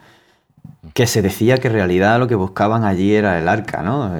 que 0.94 1.06
se 1.06 1.22
decía 1.22 1.58
que 1.58 1.68
en 1.68 1.74
realidad 1.74 2.18
lo 2.18 2.28
que 2.28 2.34
buscaban 2.34 2.84
allí 2.84 3.14
era 3.14 3.38
el 3.38 3.48
arca, 3.48 3.82
¿no? 3.82 4.12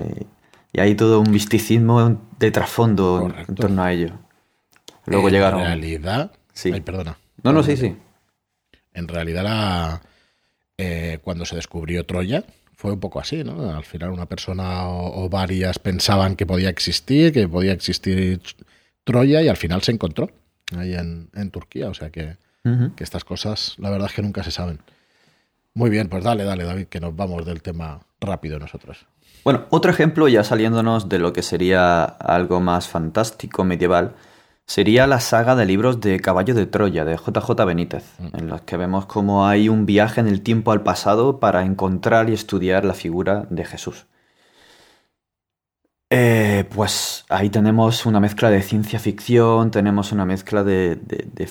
Y 0.72 0.80
hay 0.80 0.94
todo 0.94 1.20
un 1.20 1.30
misticismo 1.30 2.20
de 2.38 2.50
trasfondo 2.50 3.32
en 3.48 3.54
torno 3.54 3.82
a 3.82 3.92
ello. 3.92 4.12
Luego 5.06 5.28
llegaron. 5.28 5.60
En 5.60 5.66
realidad. 5.66 6.32
Sí. 6.52 6.70
Ay, 6.72 6.80
perdona. 6.80 7.16
No, 7.42 7.52
no, 7.52 7.62
sí, 7.62 7.76
sí. 7.76 7.96
En 8.92 9.08
realidad, 9.08 9.44
la, 9.44 10.02
eh, 10.78 11.20
cuando 11.22 11.44
se 11.44 11.56
descubrió 11.56 12.04
Troya, 12.04 12.44
fue 12.76 12.92
un 12.92 13.00
poco 13.00 13.18
así, 13.18 13.42
¿no? 13.42 13.74
Al 13.74 13.84
final 13.84 14.10
una 14.10 14.26
persona 14.26 14.88
o, 14.88 15.28
varias 15.30 15.78
pensaban 15.78 16.36
que 16.36 16.46
podía 16.46 16.68
existir, 16.68 17.32
que 17.32 17.48
podía 17.48 17.72
existir 17.72 18.40
Troya 19.02 19.40
y 19.42 19.48
al 19.48 19.56
final 19.56 19.82
se 19.82 19.92
encontró 19.92 20.30
ahí 20.76 20.94
en, 20.94 21.50
Turquía. 21.50 21.88
O 21.88 21.94
sea 21.94 22.10
que, 22.10 22.36
que, 22.62 23.02
estas 23.02 23.24
cosas, 23.24 23.74
la 23.78 23.88
verdad 23.88 24.08
es 24.08 24.14
que 24.14 24.22
nunca 24.22 24.44
se 24.44 24.50
saben. 24.50 24.80
Muy 25.72 25.88
bien, 25.88 26.08
pues 26.08 26.22
dale, 26.22 26.44
dale, 26.44 26.64
David, 26.64 26.86
que 26.86 27.00
nos 27.00 27.16
vamos 27.16 27.46
del 27.46 27.62
tema 27.62 28.00
rápido 28.20 28.58
nosotros. 28.58 29.06
Bueno, 29.42 29.64
otro 29.70 29.90
ejemplo 29.90 30.28
ya 30.28 30.44
saliéndonos 30.44 31.08
de 31.08 31.18
lo 31.18 31.32
que 31.32 31.42
sería 31.42 32.04
algo 32.04 32.60
más 32.60 32.88
fantástico 32.88 33.64
medieval 33.64 34.14
sería 34.66 35.06
la 35.06 35.20
saga 35.20 35.54
de 35.54 35.64
libros 35.64 36.00
de 36.00 36.20
Caballo 36.20 36.54
de 36.54 36.66
Troya 36.66 37.04
de 37.04 37.16
JJ 37.16 37.64
Benítez, 37.64 38.04
mm. 38.18 38.36
en 38.36 38.48
los 38.48 38.62
que 38.62 38.76
vemos 38.76 39.06
cómo 39.06 39.46
hay 39.46 39.68
un 39.68 39.86
viaje 39.86 40.20
en 40.20 40.26
el 40.26 40.42
tiempo 40.42 40.72
al 40.72 40.82
pasado 40.82 41.38
para 41.38 41.64
encontrar 41.64 42.28
y 42.28 42.34
estudiar 42.34 42.84
la 42.84 42.94
figura 42.94 43.46
de 43.50 43.64
Jesús. 43.64 44.06
Eh, 46.08 46.64
pues 46.72 47.24
ahí 47.28 47.50
tenemos 47.50 48.06
una 48.06 48.20
mezcla 48.20 48.48
de 48.48 48.62
ciencia 48.62 49.00
ficción, 49.00 49.72
tenemos 49.72 50.12
una 50.12 50.24
mezcla 50.24 50.62
de, 50.62 51.00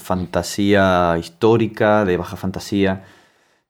fantasía 0.02 1.18
histórica, 1.20 2.06
de 2.06 2.16
baja 2.16 2.38
fantasía, 2.38 3.04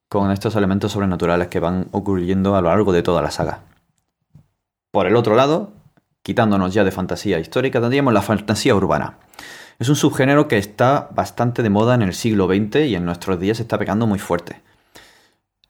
con 0.08 0.32
estos 0.32 0.56
elementos 0.56 0.92
sobrenaturales 0.92 1.48
que 1.48 1.60
van 1.60 1.88
ocurriendo 1.92 2.56
a 2.56 2.62
lo 2.62 2.70
largo 2.70 2.94
de 2.94 3.02
toda 3.02 3.24
la 3.24 3.32
saga. 3.32 3.62
Por 4.92 5.08
el 5.08 5.16
otro 5.16 5.36
lado, 5.36 5.74
quitándonos 6.22 6.74
ya 6.74 6.84
de 6.84 6.92
fantasía 6.92 7.40
histórica, 7.40 7.82
tendríamos 7.82 8.14
la 8.14 8.22
fantasía 8.22 8.76
urbana. 8.76 9.18
Es 9.78 9.90
un 9.90 9.96
subgénero 9.98 10.48
que 10.48 10.58
está 10.58 11.10
bastante 11.14 11.62
de 11.62 11.70
moda 11.70 11.96
en 11.96 12.02
el 12.02 12.14
siglo 12.14 12.48
XX 12.48 12.88
y 12.88 12.96
en 12.96 13.06
nuestros 13.06 13.40
días 13.40 13.60
está 13.60 13.78
pegando 13.78 14.08
muy 14.08 14.20
fuerte. 14.20 14.62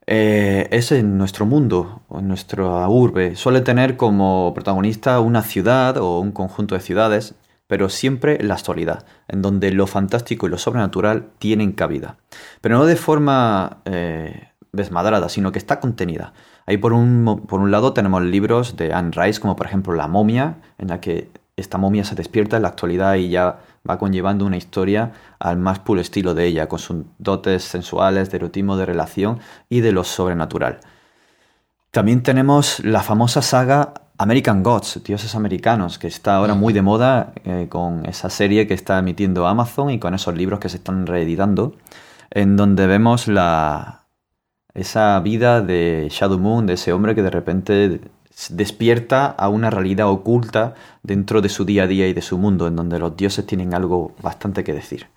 Eh, 0.06 0.68
es 0.70 0.91
en 0.91 1.18
nuestro 1.18 1.47
mundo, 1.47 2.03
en 2.12 2.28
nuestra 2.28 2.88
urbe. 2.88 3.36
Suele 3.36 3.62
tener 3.62 3.97
como 3.97 4.53
protagonista 4.53 5.20
una 5.20 5.41
ciudad 5.41 5.97
o 5.97 6.20
un 6.20 6.32
conjunto 6.32 6.76
de 6.76 6.82
ciudades, 6.82 7.34
pero 7.66 7.89
siempre 7.89 8.38
la 8.43 8.53
actualidad, 8.53 9.06
en 9.28 9.41
donde 9.41 9.72
lo 9.72 9.88
fantástico 9.88 10.45
y 10.45 10.51
lo 10.51 10.60
sobrenatural 10.60 11.30
tienen 11.39 11.72
cabida. 11.72 12.18
Pero 12.62 12.78
no 12.78 12.86
de 12.86 12.97
forma 12.97 13.78
eh, 13.86 14.49
desmadrada, 14.72 15.30
sino 15.30 15.51
que 15.51 15.58
está 15.58 15.80
contenida. 15.80 16.34
Ahí 16.68 16.78
por 16.78 16.93
un, 16.93 17.45
por 17.47 17.60
un 17.60 17.72
lado 17.72 17.93
tenemos 17.93 18.22
libros 18.22 18.78
de 18.78 18.93
Anne 18.93 19.12
Rice, 19.16 19.39
como 19.39 19.56
por 19.56 19.66
ejemplo 19.66 19.93
La 19.95 20.08
momia, 20.08 20.58
en 20.78 20.89
la 20.89 21.01
que 21.01 21.32
esta 21.58 21.80
momia 21.80 22.03
se 22.03 22.16
despierta 22.16 22.58
en 22.58 22.64
la 22.64 22.70
actualidad 22.70 23.16
y 23.16 23.30
ya 23.30 23.60
va 23.90 23.98
conllevando 23.98 24.46
una 24.46 24.58
historia 24.58 25.14
al 25.40 25.58
más 25.58 25.80
puro 25.80 26.02
estilo 26.02 26.34
de 26.34 26.46
ella, 26.46 26.68
con 26.68 26.80
sus 26.80 27.04
dotes 27.18 27.64
sensuales, 27.64 28.32
de 28.32 28.38
erotismo, 28.38 28.78
de 28.78 28.86
relación 28.86 29.40
y 29.70 29.82
de 29.82 29.92
lo 29.92 30.04
sobrenatural. 30.04 30.80
También 31.92 32.24
tenemos 32.24 32.80
la 32.84 33.02
famosa 33.02 33.42
saga 33.42 33.94
American 34.18 34.64
Gods, 34.64 35.02
Dioses 35.04 35.36
Americanos, 35.36 36.00
que 36.00 36.08
está 36.08 36.36
ahora 36.36 36.54
muy 36.54 36.74
de 36.74 36.82
moda 36.82 37.34
eh, 37.44 37.68
con 37.70 38.06
esa 38.06 38.30
serie 38.30 38.68
que 38.68 38.74
está 38.74 39.00
emitiendo 39.00 39.48
Amazon 39.48 39.90
y 39.90 40.00
con 40.00 40.14
esos 40.14 40.36
libros 40.36 40.60
que 40.60 40.70
se 40.70 40.78
están 40.78 41.06
reeditando, 41.06 41.76
en 42.32 42.58
donde 42.58 42.88
vemos 42.88 43.28
la, 43.28 44.06
esa 44.74 45.20
vida 45.22 45.62
de 45.62 46.08
Shadow 46.12 46.40
Moon, 46.40 46.66
de 46.66 46.74
ese 46.74 46.94
hombre 46.94 47.16
que 47.16 47.24
de 47.24 47.30
repente 47.30 48.02
despierta 48.50 49.28
a 49.28 49.50
una 49.50 49.70
realidad 49.70 50.10
oculta 50.10 50.76
dentro 51.04 51.42
de 51.42 51.50
su 51.50 51.66
día 51.66 51.84
a 51.84 51.88
día 51.88 52.08
y 52.08 52.14
de 52.14 52.22
su 52.22 52.38
mundo, 52.38 52.68
en 52.68 52.76
donde 52.76 53.00
los 53.00 53.16
dioses 53.16 53.46
tienen 53.46 53.74
algo 53.74 54.16
bastante 54.22 54.64
que 54.64 54.74
decir. 54.74 55.08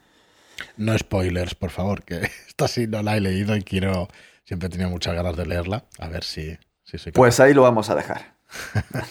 No 0.76 0.96
spoilers, 0.96 1.54
por 1.54 1.70
favor, 1.70 2.02
que 2.02 2.30
esta 2.48 2.68
sí 2.68 2.86
no 2.86 3.02
la 3.02 3.16
he 3.16 3.20
leído 3.20 3.56
y 3.56 3.62
quiero. 3.62 4.08
Siempre 4.44 4.68
he 4.68 4.70
tenido 4.70 4.90
muchas 4.90 5.14
ganas 5.14 5.36
de 5.36 5.46
leerla. 5.46 5.84
A 5.98 6.08
ver 6.08 6.24
si, 6.24 6.56
si 6.84 7.12
Pues 7.12 7.38
ahí 7.38 7.52
lo 7.52 7.62
vamos 7.62 7.90
a 7.90 7.94
dejar. 7.94 8.34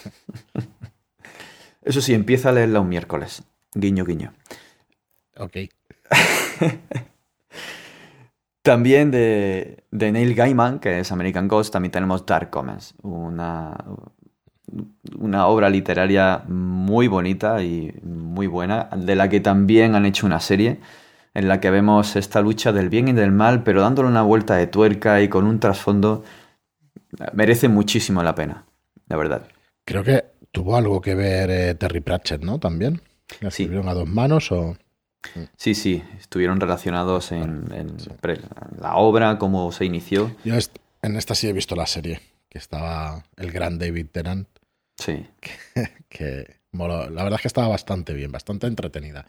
Eso 1.82 2.00
sí, 2.00 2.12
empieza 2.12 2.48
a 2.48 2.52
leerla 2.52 2.80
un 2.80 2.88
miércoles. 2.88 3.44
Guiño, 3.72 4.04
guiño. 4.04 4.34
Ok. 5.36 5.56
También 8.62 9.10
de, 9.10 9.84
Neil 9.90 10.34
Gaiman, 10.34 10.78
que 10.78 11.00
es 11.00 11.12
American 11.12 11.48
Ghost, 11.48 11.72
también 11.72 11.92
tenemos 11.92 12.26
Dark 12.26 12.50
Comets, 12.50 12.94
una, 13.02 13.76
una 15.18 15.46
obra 15.46 15.70
literaria 15.70 16.44
muy 16.48 17.08
bonita 17.08 17.62
y 17.62 17.94
muy 18.02 18.46
buena, 18.46 18.90
de 18.94 19.14
la 19.14 19.28
que 19.28 19.40
también 19.40 19.94
han 19.94 20.06
hecho 20.06 20.26
una 20.26 20.40
serie 20.40 20.80
en 21.34 21.48
la 21.48 21.60
que 21.60 21.70
vemos 21.70 22.16
esta 22.16 22.40
lucha 22.40 22.72
del 22.72 22.88
bien 22.88 23.08
y 23.08 23.12
del 23.12 23.30
mal, 23.30 23.62
pero 23.62 23.80
dándole 23.80 24.08
una 24.08 24.22
vuelta 24.22 24.56
de 24.56 24.66
tuerca 24.66 25.22
y 25.22 25.28
con 25.28 25.46
un 25.46 25.60
trasfondo, 25.60 26.24
merece 27.32 27.68
muchísimo 27.68 28.22
la 28.22 28.34
pena, 28.34 28.66
la 29.08 29.16
verdad. 29.16 29.48
Creo 29.84 30.02
que 30.02 30.24
tuvo 30.50 30.76
algo 30.76 31.00
que 31.00 31.14
ver 31.14 31.50
eh, 31.50 31.74
Terry 31.74 32.00
Pratchett, 32.00 32.42
¿no? 32.42 32.58
También. 32.58 33.00
¿La 33.40 33.48
escribieron 33.48 33.88
a 33.88 33.94
dos 33.94 34.08
manos 34.08 34.50
o...? 34.52 34.76
Sí, 35.56 35.74
sí, 35.74 36.02
estuvieron 36.18 36.60
relacionados 36.60 37.32
en, 37.32 37.66
la 38.80 38.96
obra, 38.96 39.38
cómo 39.38 39.72
se 39.72 39.84
inició. 39.84 40.34
Yo 40.44 40.54
en 41.02 41.16
esta 41.16 41.34
sí 41.34 41.48
he 41.48 41.52
visto 41.52 41.76
la 41.76 41.86
serie, 41.86 42.20
que 42.48 42.58
estaba 42.58 43.24
el 43.36 43.50
gran 43.50 43.78
David 43.78 44.06
Tennant. 44.12 44.48
Sí. 44.96 45.26
Que, 46.08 46.58
la 46.72 47.08
verdad 47.08 47.34
es 47.34 47.42
que 47.42 47.48
estaba 47.48 47.68
bastante 47.68 48.14
bien, 48.14 48.32
bastante 48.32 48.66
entretenida. 48.66 49.26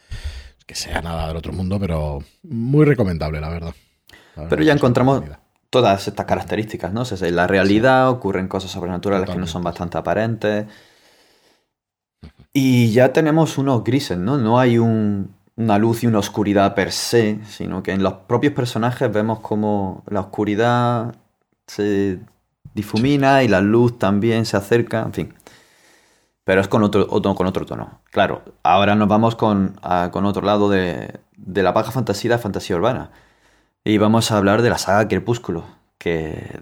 Que 0.66 0.76
sea 0.76 1.02
nada 1.02 1.28
del 1.28 1.38
otro 1.38 1.52
mundo, 1.52 1.80
pero 1.80 2.24
muy 2.44 2.86
recomendable, 2.86 3.42
la 3.42 3.50
verdad. 3.50 3.74
pero 4.50 4.62
ya 4.62 4.74
encontramos 4.74 5.24
todas 5.70 6.08
estas 6.08 6.26
características, 6.26 6.94
¿no? 6.94 7.04
en 7.10 7.36
la 7.36 7.48
realidad 7.48 8.10
ocurren 8.10 8.48
cosas 8.48 8.72
sobrenaturales 8.72 9.30
que 9.30 9.38
no 9.38 9.48
son 9.48 9.64
bastante 9.64 9.98
aparentes. 9.98 10.68
Y 12.52 12.92
ya 12.92 13.14
tenemos 13.14 13.58
unos 13.58 13.84
grises, 13.84 14.18
¿no? 14.18 14.38
No 14.38 14.60
hay 14.60 14.80
un, 14.80 15.36
una 15.60 15.78
luz 15.78 16.04
y 16.04 16.08
una 16.08 16.20
oscuridad 16.20 16.74
per 16.74 16.94
se, 16.94 17.40
sino 17.46 17.84
que 17.84 17.92
en 17.92 18.02
los 18.02 18.14
propios 18.14 18.54
personajes 18.54 19.12
vemos 19.12 19.42
como 19.42 20.04
la 20.08 20.22
oscuridad 20.22 21.16
se 21.68 22.20
difumina 22.74 23.44
y 23.44 23.50
la 23.50 23.60
luz 23.60 24.00
también 24.00 24.46
se 24.46 24.56
acerca, 24.56 25.02
en 25.02 25.14
fin. 25.14 25.34
Pero 26.46 26.62
es 26.62 26.70
con 26.70 26.82
otro, 26.82 27.08
con 27.08 27.46
otro 27.46 27.66
tono. 27.66 28.00
Claro, 28.10 28.42
ahora 28.64 28.96
nos 28.96 29.10
vamos 29.10 29.36
con, 29.36 29.78
con 30.12 30.26
otro 30.26 30.44
lado 30.44 30.70
de, 30.70 31.20
de 31.36 31.62
la 31.62 31.74
baja 31.74 31.92
fantasía, 31.92 32.32
la 32.32 32.38
fantasía 32.38 32.78
urbana. 32.78 33.12
Y 33.84 33.98
vamos 33.98 34.32
a 34.32 34.38
hablar 34.38 34.62
de 34.62 34.70
la 34.70 34.78
saga 34.78 35.10
Crepúsculo, 35.10 35.66
que 35.98 36.58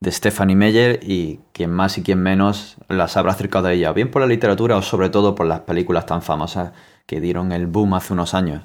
de 0.00 0.12
Stephanie 0.12 0.54
Meyer 0.54 1.00
y 1.02 1.40
quien 1.52 1.70
más 1.70 1.96
y 1.96 2.02
quien 2.02 2.22
menos 2.22 2.76
las 2.88 3.16
habrá 3.16 3.32
acercado 3.32 3.68
a 3.68 3.72
ella, 3.72 3.92
bien 3.92 4.10
por 4.10 4.20
la 4.20 4.28
literatura 4.28 4.76
o 4.76 4.82
sobre 4.82 5.08
todo 5.08 5.34
por 5.34 5.46
las 5.46 5.60
películas 5.60 6.04
tan 6.04 6.20
famosas 6.20 6.72
que 7.06 7.20
dieron 7.20 7.52
el 7.52 7.66
boom 7.66 7.94
hace 7.94 8.12
unos 8.12 8.34
años. 8.34 8.64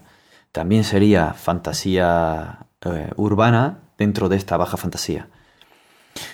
También 0.51 0.83
sería 0.83 1.33
fantasía 1.33 2.67
eh, 2.81 3.11
urbana 3.17 3.79
dentro 3.97 4.29
de 4.29 4.37
esta 4.37 4.57
baja 4.57 4.77
fantasía. 4.77 5.27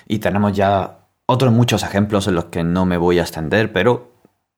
Y 0.08 0.20
tenemos 0.20 0.54
ya 0.54 1.00
otros 1.26 1.52
muchos 1.52 1.84
ejemplos 1.84 2.28
en 2.28 2.36
los 2.36 2.46
que 2.46 2.64
no 2.64 2.86
me 2.86 2.98
voy 2.98 3.20
a 3.20 3.24
extender, 3.24 3.74
pero 3.74 4.12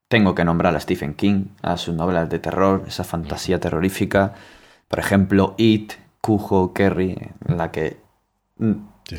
tengo 0.07 0.35
que 0.35 0.45
nombrar 0.45 0.75
a 0.75 0.79
Stephen 0.79 1.13
King, 1.13 1.45
a 1.61 1.77
sus 1.77 1.95
novelas 1.95 2.29
de 2.29 2.39
terror, 2.39 2.83
esa 2.87 3.03
fantasía 3.03 3.59
terrorífica. 3.59 4.33
Por 4.87 4.99
ejemplo, 4.99 5.55
It, 5.57 5.93
Cujo, 6.21 6.73
Kerry, 6.73 7.17
en 7.47 7.57
la 7.57 7.71
que 7.71 7.97
mm, 8.57 8.73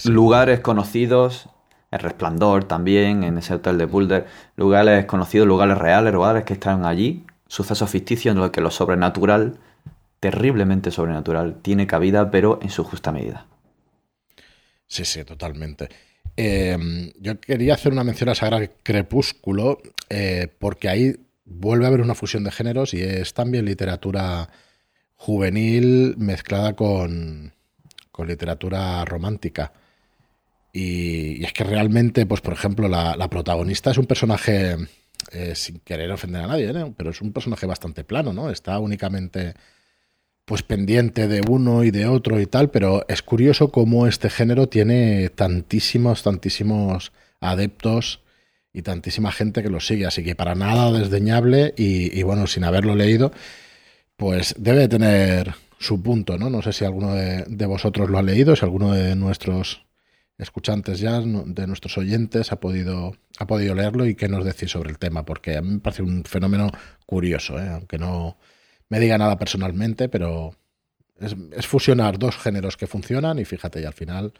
lugares 0.04 0.60
conocidos, 0.60 1.48
El 1.90 2.00
Resplandor 2.00 2.64
también, 2.64 3.24
en 3.24 3.38
ese 3.38 3.54
hotel 3.54 3.78
de 3.78 3.86
Boulder, 3.86 4.26
lugares 4.56 5.06
conocidos, 5.06 5.46
lugares 5.46 5.78
reales, 5.78 6.12
lugares 6.12 6.44
que 6.44 6.54
están 6.54 6.84
allí, 6.84 7.24
sucesos 7.48 7.90
ficticios 7.90 8.34
en 8.34 8.40
los 8.40 8.50
que 8.50 8.60
lo 8.60 8.70
sobrenatural, 8.70 9.58
terriblemente 10.20 10.90
sobrenatural, 10.90 11.56
tiene 11.62 11.86
cabida, 11.86 12.30
pero 12.30 12.60
en 12.62 12.70
su 12.70 12.84
justa 12.84 13.10
medida. 13.10 13.46
Sí, 14.86 15.04
sí, 15.04 15.24
totalmente. 15.24 15.88
Em, 16.36 17.10
yo 17.18 17.40
quería 17.40 17.74
hacer 17.74 17.92
una 17.92 18.04
mención 18.04 18.28
a 18.28 18.34
Sagrado 18.34 18.66
Crepúsculo, 18.82 19.80
eh, 20.08 20.48
porque 20.58 20.88
ahí 20.88 21.16
vuelve 21.44 21.84
a 21.84 21.88
haber 21.88 22.00
una 22.00 22.14
fusión 22.14 22.44
de 22.44 22.52
géneros 22.52 22.94
y 22.94 23.02
es 23.02 23.34
también 23.34 23.64
literatura 23.64 24.48
juvenil 25.14 26.14
mezclada 26.18 26.74
con, 26.74 27.52
con 28.12 28.28
literatura 28.28 29.04
romántica. 29.04 29.72
Y, 30.72 31.44
es 31.44 31.52
que 31.52 31.64
realmente, 31.64 32.26
pues 32.26 32.40
por 32.40 32.52
ejemplo, 32.52 32.88
la 32.88 33.30
protagonista 33.30 33.90
es 33.90 33.98
un 33.98 34.06
personaje 34.06 34.76
eh, 35.32 35.54
sin 35.54 35.80
querer 35.80 36.10
ofender 36.10 36.42
a 36.42 36.46
nadie, 36.46 36.72
pero 36.96 37.10
es 37.10 37.20
un 37.20 37.32
personaje 37.32 37.66
bastante 37.66 38.04
plano, 38.04 38.32
¿no? 38.32 38.50
Está 38.50 38.78
únicamente 38.78 39.54
pues 40.44 40.62
pendiente 40.62 41.28
de 41.28 41.42
uno 41.46 41.84
y 41.84 41.90
de 41.90 42.06
otro 42.06 42.40
y 42.40 42.46
tal, 42.46 42.70
pero 42.70 43.04
es 43.08 43.20
curioso 43.20 43.70
cómo 43.70 44.06
este 44.06 44.30
género 44.30 44.68
tiene 44.68 45.28
tantísimos, 45.28 46.22
tantísimos 46.22 47.12
adeptos 47.40 48.22
y 48.72 48.80
tantísima 48.80 49.30
gente 49.30 49.62
que 49.62 49.68
lo 49.68 49.80
sigue, 49.80 50.06
así 50.06 50.24
que 50.24 50.34
para 50.34 50.54
nada 50.54 50.90
desdeñable 50.90 51.74
y, 51.76 52.22
bueno, 52.22 52.46
sin 52.46 52.64
haberlo 52.64 52.94
leído, 52.94 53.30
pues 54.16 54.54
debe 54.58 54.88
tener 54.88 55.54
su 55.78 56.02
punto, 56.02 56.38
¿no? 56.38 56.48
No 56.48 56.62
sé 56.62 56.72
si 56.72 56.86
alguno 56.86 57.14
de 57.14 57.66
vosotros 57.66 58.08
lo 58.08 58.18
ha 58.18 58.22
leído, 58.22 58.56
si 58.56 58.64
alguno 58.64 58.92
de 58.92 59.14
nuestros 59.16 59.87
escuchantes 60.38 61.00
ya, 61.00 61.20
de 61.20 61.66
nuestros 61.66 61.98
oyentes, 61.98 62.52
ha 62.52 62.60
podido, 62.60 63.12
ha 63.38 63.46
podido 63.46 63.74
leerlo 63.74 64.06
y 64.06 64.14
qué 64.14 64.28
nos 64.28 64.44
decís 64.44 64.70
sobre 64.70 64.90
el 64.90 64.98
tema, 64.98 65.24
porque 65.24 65.56
a 65.56 65.62
mí 65.62 65.70
me 65.74 65.80
parece 65.80 66.02
un 66.02 66.24
fenómeno 66.24 66.70
curioso, 67.06 67.58
¿eh? 67.58 67.68
aunque 67.68 67.98
no 67.98 68.38
me 68.88 69.00
diga 69.00 69.18
nada 69.18 69.36
personalmente, 69.36 70.08
pero 70.08 70.54
es, 71.20 71.66
fusionar 71.66 72.18
dos 72.18 72.36
géneros 72.36 72.76
que 72.76 72.86
funcionan 72.86 73.38
y 73.40 73.44
fíjate, 73.44 73.80
y 73.80 73.84
al 73.84 73.92
final, 73.92 74.32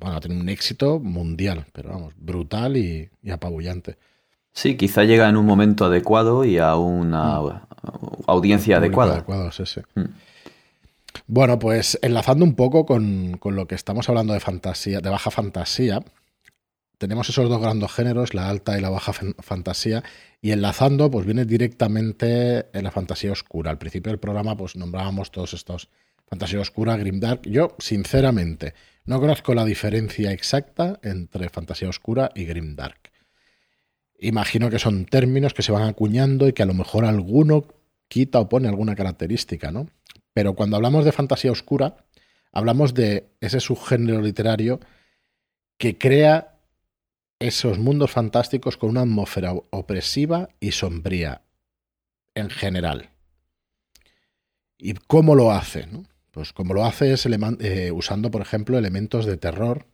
bueno, 0.00 0.20
tiene 0.20 0.40
un 0.40 0.48
éxito 0.48 0.98
mundial, 0.98 1.64
pero 1.72 1.90
vamos, 1.90 2.14
brutal 2.16 2.76
y, 2.76 3.08
apabullante. 3.30 3.96
Sí, 4.52 4.76
quizá 4.76 5.04
llega 5.04 5.28
en 5.28 5.36
un 5.36 5.46
momento 5.46 5.84
adecuado 5.84 6.44
y 6.44 6.58
a 6.58 6.76
una 6.76 7.40
mm. 7.40 7.60
audiencia 8.26 8.76
adecuada. 8.76 9.14
Adecuado, 9.14 9.50
sí, 9.52 9.64
sí. 9.66 9.80
Mm. 9.94 10.04
Bueno, 11.26 11.58
pues 11.58 11.98
enlazando 12.02 12.44
un 12.44 12.54
poco 12.54 12.84
con, 12.86 13.40
lo 13.42 13.66
que 13.66 13.74
estamos 13.74 14.08
hablando 14.08 14.34
de 14.34 14.40
fantasía, 14.40 15.00
de 15.00 15.10
baja 15.10 15.30
fantasía, 15.30 16.04
tenemos 16.98 17.28
esos 17.28 17.48
dos 17.48 17.60
grandes 17.60 17.92
géneros, 17.92 18.34
la 18.34 18.48
alta 18.48 18.78
y 18.78 18.80
la 18.80 18.90
baja 18.90 19.12
fantasía, 19.12 20.02
y 20.40 20.52
enlazando, 20.52 21.10
pues 21.10 21.26
viene 21.26 21.44
directamente 21.44 22.66
en 22.72 22.84
la 22.84 22.90
fantasía 22.90 23.32
oscura. 23.32 23.70
Al 23.70 23.78
principio 23.78 24.10
del 24.10 24.20
programa, 24.20 24.56
pues 24.56 24.76
nombrábamos 24.76 25.30
todos 25.30 25.54
estos 25.54 25.88
fantasía 26.26 26.60
oscura, 26.60 26.96
grimdark. 26.96 27.42
Yo, 27.48 27.74
sinceramente, 27.78 28.74
no 29.04 29.20
conozco 29.20 29.54
la 29.54 29.64
diferencia 29.64 30.32
exacta 30.32 30.98
entre 31.02 31.48
fantasía 31.48 31.88
oscura 31.88 32.30
y 32.34 32.44
grimdark. 32.44 33.10
Imagino 34.18 34.70
que 34.70 34.78
son 34.78 35.04
términos 35.04 35.54
que 35.54 35.62
se 35.62 35.72
van 35.72 35.82
acuñando 35.82 36.48
y 36.48 36.52
que 36.52 36.62
a 36.62 36.66
lo 36.66 36.74
mejor 36.74 37.04
alguno 37.04 37.66
quita 38.08 38.40
o 38.40 38.48
pone 38.48 38.68
alguna 38.68 38.94
característica, 38.94 39.70
¿no? 39.70 39.88
Pero 40.34 40.54
cuando 40.54 40.76
hablamos 40.76 41.04
de 41.04 41.12
fantasía 41.12 41.52
oscura, 41.52 42.04
hablamos 42.52 42.92
de 42.92 43.30
ese 43.40 43.60
subgénero 43.60 44.20
literario 44.20 44.80
que 45.78 45.96
crea 45.96 46.58
esos 47.38 47.78
mundos 47.78 48.10
fantásticos 48.10 48.76
con 48.76 48.90
una 48.90 49.02
atmósfera 49.02 49.54
opresiva 49.70 50.50
y 50.60 50.72
sombría 50.72 51.42
en 52.34 52.50
general. 52.50 53.10
¿Y 54.76 54.94
cómo 54.94 55.34
lo 55.34 55.52
hace? 55.52 55.88
Pues 56.30 56.52
como 56.52 56.74
lo 56.74 56.84
hace 56.84 57.12
es 57.12 57.26
eh, 57.26 57.92
usando, 57.92 58.30
por 58.30 58.42
ejemplo, 58.42 58.76
elementos 58.76 59.24
de 59.24 59.36
terror, 59.36 59.86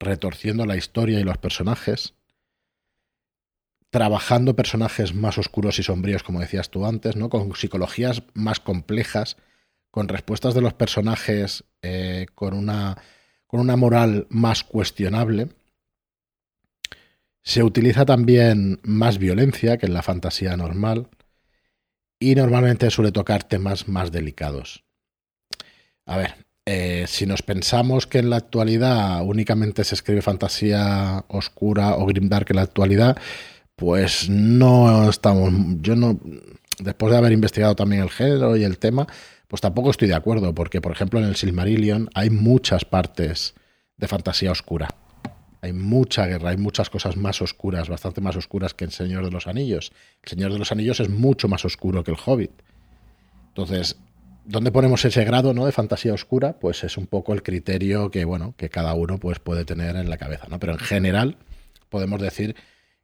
retorciendo 0.00 0.66
la 0.66 0.76
historia 0.76 1.20
y 1.20 1.24
los 1.24 1.38
personajes, 1.38 2.14
trabajando 3.90 4.56
personajes 4.56 5.14
más 5.14 5.38
oscuros 5.38 5.78
y 5.78 5.82
sombríos, 5.82 6.22
como 6.22 6.40
decías 6.40 6.70
tú 6.70 6.84
antes, 6.86 7.14
¿no? 7.14 7.28
Con 7.28 7.54
psicologías 7.54 8.22
más 8.34 8.58
complejas, 8.58 9.36
con 9.92 10.08
respuestas 10.08 10.54
de 10.54 10.62
los 10.62 10.72
personajes 10.72 11.64
eh, 11.82 12.26
con, 12.34 12.54
una, 12.54 12.96
con 13.46 13.60
una 13.60 13.76
moral 13.76 14.26
más 14.30 14.64
cuestionable. 14.64 15.48
Se 17.42 17.62
utiliza 17.62 18.06
también 18.06 18.80
más 18.82 19.18
violencia 19.18 19.76
que 19.76 19.86
en 19.86 19.92
la 19.94 20.02
fantasía 20.02 20.56
normal 20.56 21.08
y 22.18 22.34
normalmente 22.34 22.90
suele 22.90 23.12
tocar 23.12 23.44
temas 23.44 23.86
más 23.86 24.10
delicados. 24.10 24.82
A 26.06 26.16
ver, 26.16 26.36
eh, 26.64 27.04
si 27.06 27.26
nos 27.26 27.42
pensamos 27.42 28.06
que 28.06 28.20
en 28.20 28.30
la 28.30 28.36
actualidad 28.36 29.22
únicamente 29.22 29.84
se 29.84 29.94
escribe 29.94 30.22
fantasía 30.22 31.26
oscura 31.28 31.96
o 31.96 32.06
grimdark 32.06 32.48
en 32.50 32.56
la 32.56 32.62
actualidad, 32.62 33.18
pues 33.76 34.30
no 34.30 35.10
estamos, 35.10 35.52
yo 35.82 35.96
no, 35.96 36.18
después 36.78 37.12
de 37.12 37.18
haber 37.18 37.32
investigado 37.32 37.74
también 37.74 38.02
el 38.02 38.10
género 38.10 38.56
y 38.56 38.64
el 38.64 38.78
tema, 38.78 39.06
pues 39.52 39.60
tampoco 39.60 39.90
estoy 39.90 40.08
de 40.08 40.14
acuerdo, 40.14 40.54
porque 40.54 40.80
por 40.80 40.92
ejemplo 40.92 41.20
en 41.20 41.26
el 41.26 41.36
Silmarillion 41.36 42.08
hay 42.14 42.30
muchas 42.30 42.86
partes 42.86 43.52
de 43.98 44.08
fantasía 44.08 44.50
oscura. 44.50 44.88
Hay 45.60 45.74
mucha 45.74 46.24
guerra, 46.24 46.48
hay 46.48 46.56
muchas 46.56 46.88
cosas 46.88 47.18
más 47.18 47.42
oscuras, 47.42 47.90
bastante 47.90 48.22
más 48.22 48.34
oscuras 48.34 48.72
que 48.72 48.86
el 48.86 48.92
Señor 48.92 49.26
de 49.26 49.30
los 49.30 49.46
Anillos. 49.46 49.92
El 50.22 50.30
Señor 50.30 50.54
de 50.54 50.58
los 50.58 50.72
Anillos 50.72 51.00
es 51.00 51.10
mucho 51.10 51.48
más 51.48 51.66
oscuro 51.66 52.02
que 52.02 52.12
el 52.12 52.16
Hobbit. 52.24 52.50
Entonces, 53.48 53.98
¿dónde 54.46 54.72
ponemos 54.72 55.04
ese 55.04 55.22
grado 55.22 55.52
¿no? 55.52 55.66
de 55.66 55.72
fantasía 55.72 56.14
oscura? 56.14 56.54
Pues 56.58 56.82
es 56.82 56.96
un 56.96 57.06
poco 57.06 57.34
el 57.34 57.42
criterio 57.42 58.10
que, 58.10 58.24
bueno, 58.24 58.54
que 58.56 58.70
cada 58.70 58.94
uno 58.94 59.18
pues, 59.18 59.38
puede 59.38 59.66
tener 59.66 59.96
en 59.96 60.08
la 60.08 60.16
cabeza. 60.16 60.46
¿no? 60.48 60.60
Pero 60.60 60.72
en 60.72 60.78
general 60.78 61.36
podemos 61.90 62.22
decir 62.22 62.56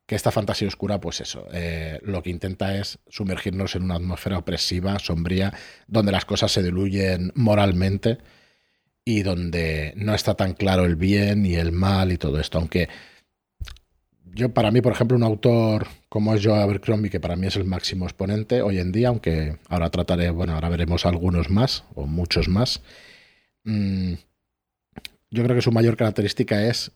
que 0.09 0.15
esta 0.15 0.31
fantasía 0.31 0.67
oscura, 0.67 1.03
pues 1.03 1.21
eso, 1.21 1.47
eh, 1.53 2.01
lo 2.03 2.23
que 2.23 2.31
intenta 2.31 2.75
es 2.79 2.99
sumergirnos 3.09 3.75
en 3.77 3.83
una 3.83 3.97
atmósfera 3.97 4.39
opresiva, 4.39 4.99
sombría, 4.99 5.53
donde 5.87 6.13
las 6.13 6.25
cosas 6.25 6.51
se 6.51 6.63
diluyen 6.63 7.31
moralmente 7.35 8.17
y 9.05 9.23
donde 9.23 9.93
no 9.97 10.15
está 10.15 10.33
tan 10.33 10.55
claro 10.55 10.87
el 10.87 10.97
bien 10.97 11.45
y 11.45 11.57
el 11.57 11.73
mal 11.73 12.11
y 12.11 12.17
todo 12.17 12.41
esto. 12.41 12.57
Aunque 12.57 12.89
yo, 14.25 14.55
para 14.55 14.71
mí, 14.71 14.81
por 14.81 14.93
ejemplo, 14.93 15.15
un 15.15 15.25
autor 15.25 15.87
como 16.09 16.35
es 16.35 16.43
Joe 16.43 16.59
Abercrombie, 16.59 17.11
que 17.11 17.21
para 17.21 17.37
mí 17.37 17.47
es 17.47 17.57
el 17.57 17.67
máximo 17.67 18.07
exponente 18.07 18.63
hoy 18.63 18.79
en 18.79 18.93
día, 18.93 19.09
aunque 19.09 19.59
ahora 19.69 19.91
trataré, 19.91 20.31
bueno, 20.31 20.55
ahora 20.55 20.71
veremos 20.71 21.05
algunos 21.05 21.51
más 21.51 21.85
o 21.95 22.07
muchos 22.07 22.49
más. 22.49 22.81
Mm, 23.65 24.15
yo 25.31 25.45
creo 25.45 25.55
que 25.55 25.61
su 25.61 25.71
mayor 25.71 25.99
característica 25.99 26.67
es 26.67 26.93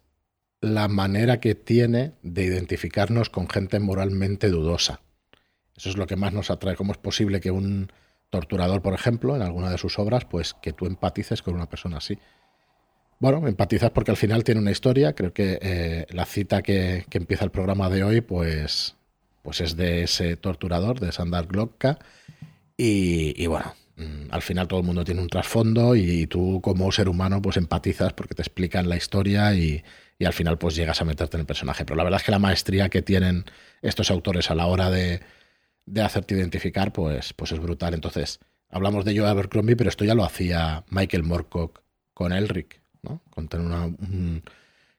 la 0.63 0.87
manera 0.87 1.41
que 1.41 1.57
tiene 1.57 2.13
de 2.23 2.45
identificarnos 2.45 3.29
con 3.29 3.49
gente 3.49 3.81
moralmente 3.81 4.49
dudosa. 4.49 5.01
Eso 5.77 5.91
es 5.91 5.97
lo 5.97 6.07
que 6.07 6.17
más 6.17 6.33
nos 6.33 6.51
atrae. 6.51 6.77
¿Cómo 6.77 6.93
es 6.93 6.99
posible 6.99 7.41
que 7.41 7.51
un 7.51 7.93
torturador, 8.31 8.81
por 8.81 8.95
ejemplo, 8.95 9.35
en 9.35 9.43
alguna 9.43 9.71
de 9.71 9.77
sus 9.77 9.99
obras, 9.99 10.25
pues 10.25 10.55
que 10.55 10.73
tú 10.73 10.87
empatices 10.87 11.43
con 11.43 11.55
una 11.55 11.69
persona 11.69 11.99
así? 11.99 12.17
Bueno, 13.19 13.47
empatizas 13.49 13.91
porque 13.91 14.13
al 14.13 14.17
final 14.17 14.45
tiene 14.45 14.61
una 14.61 14.71
historia. 14.71 15.15
Creo 15.15 15.33
que 15.35 15.59
eh, 15.61 16.07
la 16.11 16.27
cita 16.27 16.63
que, 16.63 17.07
empieza 17.11 17.45
el 17.45 17.51
programa 17.51 17.91
de 17.91 18.05
hoy, 18.05 18.21
pues, 18.21 18.95
pues 19.43 19.61
es 19.61 19.77
de 19.77 20.05
ese 20.05 20.37
torturador, 20.37 21.01
de 21.01 21.11
Sandar 21.11 21.49
Glocka. 21.49 21.99
Y, 22.77 23.35
y 23.37 23.47
bueno, 23.49 23.75
al 24.31 24.43
final 24.43 24.69
todo 24.69 24.81
el 24.81 24.87
mundo 24.87 25.05
tiene 25.05 25.21
un 25.21 25.29
trasfondo 25.29 25.95
y 25.97 26.27
tú 26.27 26.61
como 26.63 26.91
ser 26.93 27.09
humano 27.09 27.41
pues 27.43 27.57
empatizas 27.57 28.13
porque 28.13 28.35
te 28.35 28.43
explican 28.43 28.89
la 28.89 28.97
historia 28.97 29.55
y, 29.55 29.83
y 30.23 30.25
al 30.25 30.33
final 30.33 30.57
pues 30.57 30.77
llegas 30.77 31.01
a 31.01 31.05
meterte 31.05 31.37
en 31.37 31.41
el 31.41 31.47
personaje. 31.47 31.85
Pero 31.85 31.97
la 31.97 32.05
verdad 32.05 32.21
es 32.21 32.25
que 32.25 32.31
la 32.31 32.39
maestría 32.39 32.89
que 32.89 33.03
tienen 33.03 33.45
estos 33.83 34.11
autores 34.11 34.51
a 34.51 34.55
la 34.55 34.67
hora 34.67 34.89
de, 34.89 35.21
hacerte 36.01 36.35
identificar, 36.35 36.93
pues, 36.93 37.33
pues 37.33 37.51
es 37.51 37.59
brutal. 37.59 37.93
Entonces, 37.95 38.39
hablamos 38.71 39.05
de 39.05 39.19
Joe 39.19 39.29
Abercrombie, 39.29 39.77
pero 39.77 39.91
esto 39.91 40.05
ya 40.05 40.15
lo 40.15 40.25
hacía 40.25 40.85
Michael 40.91 41.25
Moorcock 41.25 41.83
con 42.15 42.33
Elric, 42.33 42.81
¿no? 43.03 43.21
Con 43.31 43.49
una, 43.61 43.91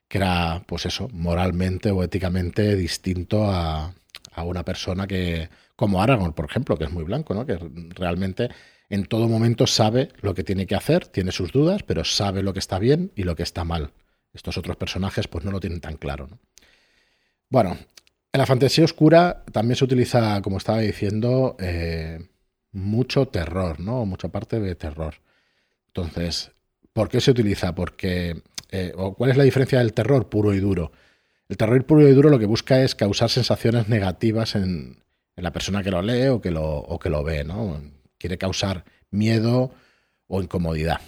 que 0.08 0.18
era, 0.18 0.62
pues 0.66 0.84
eso, 0.84 1.08
moralmente 1.12 1.90
o 1.90 2.02
éticamente 2.02 2.76
distinto 2.76 3.50
a, 3.50 3.94
a, 4.32 4.42
una 4.44 4.62
persona 4.62 5.06
que, 5.06 5.48
como 5.74 6.02
Aragorn, 6.02 6.34
por 6.34 6.44
ejemplo, 6.44 6.76
que 6.76 6.84
es 6.84 6.90
muy 6.90 7.04
blanco, 7.04 7.32
¿no? 7.32 7.46
Que 7.46 7.58
realmente 7.94 8.50
en 8.90 9.06
todo 9.06 9.28
momento 9.28 9.66
sabe 9.66 10.10
lo 10.20 10.34
que 10.34 10.44
tiene 10.44 10.66
que 10.66 10.74
hacer, 10.74 11.06
tiene 11.06 11.32
sus 11.32 11.52
dudas, 11.52 11.82
pero 11.82 12.04
sabe 12.04 12.42
lo 12.42 12.52
que 12.52 12.58
está 12.58 12.78
bien 12.78 13.12
y 13.16 13.22
lo 13.22 13.36
que 13.36 13.42
está 13.42 13.64
mal. 13.64 13.92
Estos 14.32 14.58
otros 14.58 14.76
personajes 14.76 15.28
pues 15.28 15.44
no 15.44 15.50
lo 15.50 15.60
tienen 15.60 15.80
tan 15.80 15.96
claro. 15.96 16.28
Bueno, 17.48 17.78
en 18.32 18.38
la 18.38 18.46
fantasía 18.46 18.84
oscura 18.84 19.44
también 19.52 19.76
se 19.76 19.84
utiliza, 19.84 20.42
como 20.42 20.58
estaba 20.58 20.80
diciendo, 20.80 21.56
eh, 21.60 22.18
mucho 22.72 23.28
terror, 23.28 23.78
¿no? 23.80 24.04
Mucha 24.06 24.28
parte 24.28 24.58
de 24.58 24.74
terror. 24.74 25.14
Entonces, 25.86 26.50
¿por 26.92 27.08
qué 27.08 27.20
se 27.20 27.30
utiliza? 27.30 27.74
Porque, 27.74 28.42
eh, 28.70 28.92
o 28.96 29.14
¿cuál 29.14 29.30
es 29.30 29.36
la 29.36 29.44
diferencia 29.44 29.78
del 29.78 29.92
terror 29.92 30.28
puro 30.28 30.52
y 30.52 30.58
duro? 30.58 30.90
El 31.48 31.56
terror 31.56 31.84
puro 31.86 32.08
y 32.08 32.12
duro 32.12 32.30
lo 32.30 32.38
que 32.38 32.46
busca 32.46 32.82
es 32.82 32.96
causar 32.96 33.30
sensaciones 33.30 33.88
negativas 33.88 34.56
en, 34.56 35.02
la 35.36 35.52
persona 35.52 35.82
que 35.82 35.90
lo 35.90 36.02
lee 36.02 36.28
o 36.28 36.40
que 36.40 36.50
lo, 36.50 36.64
o 36.64 36.98
que 36.98 37.10
lo 37.10 37.22
ve, 37.22 37.44
¿no? 37.44 37.80
Quiere 38.24 38.38
causar 38.38 38.86
miedo 39.10 39.70
o 40.28 40.40
incomodidad. 40.40 41.02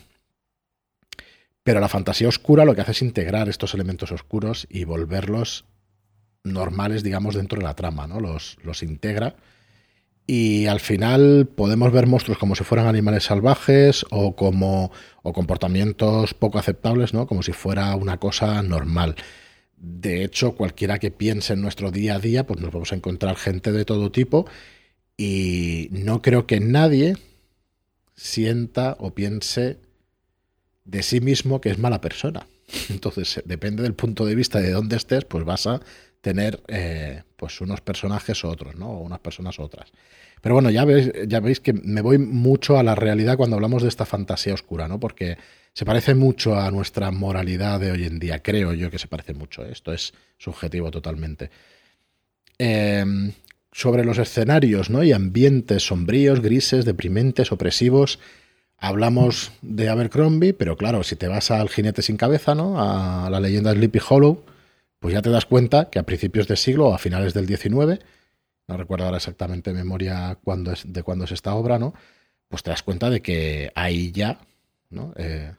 Pero 1.62 1.80
la 1.80 1.88
fantasía 1.88 2.28
oscura 2.28 2.66
lo 2.66 2.74
que 2.74 2.82
hace 2.82 2.90
es 2.90 3.00
integrar 3.00 3.48
estos 3.48 3.72
elementos 3.72 4.12
oscuros 4.12 4.66
y 4.68 4.84
volverlos 4.84 5.64
normales, 6.44 7.02
digamos, 7.02 7.34
dentro 7.34 7.58
de 7.58 7.64
la 7.64 7.72
trama, 7.72 8.06
¿no? 8.06 8.20
Los, 8.20 8.58
los 8.62 8.82
integra. 8.82 9.36
Y 10.26 10.66
al 10.66 10.78
final 10.78 11.48
podemos 11.48 11.90
ver 11.90 12.06
monstruos 12.06 12.36
como 12.36 12.54
si 12.54 12.64
fueran 12.64 12.86
animales 12.86 13.24
salvajes 13.24 14.04
o 14.10 14.36
como 14.36 14.92
o 15.22 15.32
comportamientos 15.32 16.34
poco 16.34 16.58
aceptables, 16.58 17.14
¿no? 17.14 17.26
Como 17.26 17.42
si 17.42 17.54
fuera 17.54 17.96
una 17.96 18.18
cosa 18.18 18.62
normal. 18.62 19.16
De 19.78 20.22
hecho, 20.22 20.54
cualquiera 20.54 20.98
que 20.98 21.10
piense 21.10 21.54
en 21.54 21.62
nuestro 21.62 21.90
día 21.90 22.16
a 22.16 22.18
día, 22.18 22.46
pues 22.46 22.60
nos 22.60 22.70
vamos 22.74 22.92
a 22.92 22.96
encontrar 22.96 23.36
gente 23.36 23.72
de 23.72 23.86
todo 23.86 24.12
tipo 24.12 24.44
y 25.16 25.88
no 25.90 26.22
creo 26.22 26.46
que 26.46 26.60
nadie 26.60 27.16
sienta 28.14 28.96
o 28.98 29.14
piense 29.14 29.78
de 30.84 31.02
sí 31.02 31.20
mismo 31.20 31.60
que 31.60 31.70
es 31.70 31.78
mala 31.78 32.00
persona. 32.00 32.46
Entonces, 32.88 33.42
depende 33.44 33.82
del 33.82 33.94
punto 33.94 34.24
de 34.24 34.34
vista 34.34 34.60
de 34.60 34.70
dónde 34.70 34.96
estés, 34.96 35.24
pues 35.24 35.44
vas 35.44 35.66
a 35.66 35.80
tener 36.20 36.60
eh, 36.68 37.22
pues 37.36 37.60
unos 37.60 37.80
personajes 37.80 38.42
u 38.42 38.48
otros, 38.48 38.74
¿no? 38.76 38.90
O 38.90 39.02
unas 39.02 39.20
personas 39.20 39.58
u 39.58 39.62
otras. 39.62 39.92
Pero 40.40 40.54
bueno, 40.54 40.70
ya 40.70 40.84
veis, 40.84 41.10
ya 41.26 41.40
veis 41.40 41.60
que 41.60 41.72
me 41.72 42.00
voy 42.00 42.18
mucho 42.18 42.78
a 42.78 42.82
la 42.82 42.94
realidad 42.94 43.36
cuando 43.36 43.56
hablamos 43.56 43.82
de 43.82 43.88
esta 43.88 44.04
fantasía 44.04 44.54
oscura, 44.54 44.88
¿no? 44.88 44.98
Porque 45.00 45.38
se 45.72 45.84
parece 45.84 46.14
mucho 46.14 46.56
a 46.56 46.70
nuestra 46.70 47.10
moralidad 47.10 47.80
de 47.80 47.90
hoy 47.92 48.04
en 48.04 48.18
día. 48.18 48.42
Creo 48.42 48.72
yo 48.72 48.90
que 48.90 48.98
se 48.98 49.08
parece 49.08 49.34
mucho. 49.34 49.64
¿eh? 49.64 49.72
Esto 49.72 49.92
es 49.92 50.14
subjetivo 50.38 50.90
totalmente. 50.90 51.50
Em, 52.58 53.32
sobre 53.76 54.04
los 54.04 54.18
escenarios, 54.18 54.88
¿no? 54.88 55.02
Y 55.02 55.12
ambientes 55.12 55.86
sombríos, 55.86 56.40
grises, 56.40 56.84
deprimentes, 56.84 57.52
opresivos 57.52 58.18
Hablamos 58.78 59.52
de 59.62 59.88
Abercrombie, 59.88 60.52
pero 60.52 60.76
claro, 60.76 61.02
si 61.02 61.16
te 61.16 61.28
vas 61.28 61.50
al 61.50 61.70
jinete 61.70 62.02
sin 62.02 62.18
cabeza, 62.18 62.54
¿no? 62.54 62.76
A 62.78 63.30
la 63.30 63.40
leyenda 63.40 63.72
Sleepy 63.72 64.00
Hollow, 64.06 64.44
pues 64.98 65.14
ya 65.14 65.22
te 65.22 65.30
das 65.30 65.46
cuenta 65.46 65.88
que 65.88 65.98
a 65.98 66.02
principios 66.02 66.46
de 66.46 66.56
siglo 66.56 66.88
o 66.88 66.94
a 66.94 66.98
finales 66.98 67.32
del 67.32 67.46
XIX, 67.46 68.04
no 68.68 68.76
recuerdo 68.76 69.06
ahora 69.06 69.16
exactamente 69.16 69.72
memoria 69.72 70.38
cuándo 70.44 70.72
es, 70.72 70.84
de 70.86 71.02
cuándo 71.02 71.24
es 71.24 71.32
esta 71.32 71.54
obra, 71.54 71.78
¿no? 71.78 71.94
Pues 72.48 72.62
te 72.62 72.70
das 72.70 72.82
cuenta 72.82 73.08
de 73.08 73.22
que 73.22 73.72
ahí 73.74 74.12
ya, 74.12 74.40
¿no? 74.90 75.14
Eh, 75.16 75.52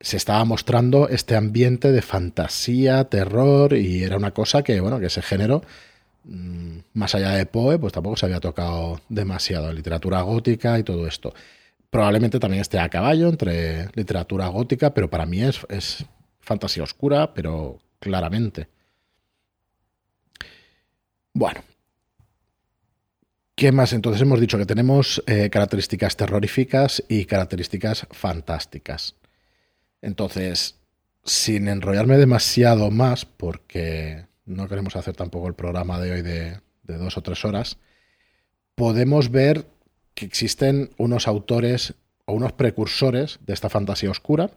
se 0.00 0.16
estaba 0.16 0.42
mostrando 0.46 1.08
este 1.10 1.36
ambiente 1.36 1.92
de 1.92 2.00
fantasía, 2.00 3.04
terror, 3.04 3.74
y 3.74 4.02
era 4.02 4.16
una 4.16 4.30
cosa 4.30 4.62
que, 4.62 4.80
bueno, 4.80 4.98
que 4.98 5.06
ese 5.06 5.20
género, 5.20 5.62
más 6.24 7.14
allá 7.14 7.30
de 7.30 7.46
Poe, 7.46 7.78
pues 7.78 7.92
tampoco 7.92 8.16
se 8.16 8.26
había 8.26 8.40
tocado 8.40 9.00
demasiado, 9.08 9.72
literatura 9.72 10.22
gótica 10.22 10.78
y 10.78 10.82
todo 10.82 11.06
esto 11.06 11.32
probablemente 11.90 12.38
también 12.38 12.62
esté 12.62 12.78
a 12.78 12.88
caballo 12.88 13.28
entre 13.28 13.88
literatura 13.94 14.46
gótica, 14.48 14.94
pero 14.94 15.10
para 15.10 15.26
mí 15.26 15.42
es, 15.42 15.60
es 15.68 16.04
fantasía 16.40 16.84
oscura, 16.84 17.34
pero 17.34 17.80
claramente. 17.98 18.68
Bueno. 21.34 21.62
¿Qué 23.54 23.72
más? 23.72 23.92
Entonces 23.92 24.22
hemos 24.22 24.40
dicho 24.40 24.56
que 24.56 24.64
tenemos 24.64 25.22
eh, 25.26 25.50
características 25.50 26.16
terroríficas 26.16 27.04
y 27.08 27.26
características 27.26 28.06
fantásticas. 28.10 29.16
Entonces, 30.00 30.76
sin 31.24 31.68
enrollarme 31.68 32.16
demasiado 32.16 32.90
más, 32.90 33.26
porque 33.26 34.24
no 34.50 34.68
queremos 34.68 34.96
hacer 34.96 35.14
tampoco 35.14 35.48
el 35.48 35.54
programa 35.54 36.00
de 36.00 36.12
hoy 36.12 36.22
de, 36.22 36.60
dos 36.82 37.16
o 37.16 37.22
tres 37.22 37.44
horas, 37.44 37.78
podemos 38.74 39.30
ver 39.30 39.66
que 40.14 40.26
existen 40.26 40.90
unos 40.98 41.28
autores 41.28 41.94
o 42.24 42.32
unos 42.32 42.52
precursores 42.52 43.38
de 43.46 43.54
esta 43.54 43.68
fantasía 43.68 44.10
oscura 44.10 44.50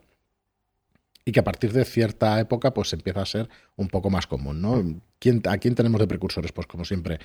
y 1.26 1.32
que 1.32 1.40
a 1.40 1.44
partir 1.44 1.72
de 1.74 1.86
cierta 1.86 2.40
época 2.40 2.74
pues 2.74 2.91
empieza 2.94 3.22
a 3.22 3.26
ser 3.26 3.49
un 3.76 3.88
poco 3.88 4.10
más 4.10 4.26
común, 4.26 4.61
¿no? 4.61 4.84
¿Quién, 5.20 5.41
¿A 5.48 5.57
quién 5.57 5.76
tenemos 5.76 6.02
de 6.02 6.07
precursores? 6.07 6.52
Pues 6.52 6.68
como 6.68 6.86
siempre, 6.86 7.20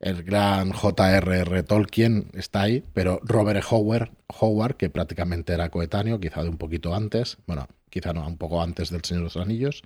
el 0.00 0.22
gran 0.22 0.72
J.R.R. 0.72 1.62
Tolkien 1.62 2.28
está 2.34 2.62
ahí, 2.62 2.82
pero 2.92 3.20
Robert 3.22 3.64
Howard, 3.70 4.10
Howard, 4.40 4.76
que 4.76 4.90
prácticamente 4.90 5.52
era 5.52 5.68
coetáneo, 5.70 6.18
quizá 6.18 6.42
de 6.42 6.48
un 6.48 6.56
poquito 6.56 6.94
antes, 6.94 7.38
bueno, 7.46 7.68
quizá 7.90 8.12
no, 8.12 8.26
un 8.26 8.36
poco 8.36 8.62
antes 8.62 8.90
del 8.90 9.04
Señor 9.04 9.20
de 9.20 9.24
los 9.24 9.36
Anillos. 9.36 9.82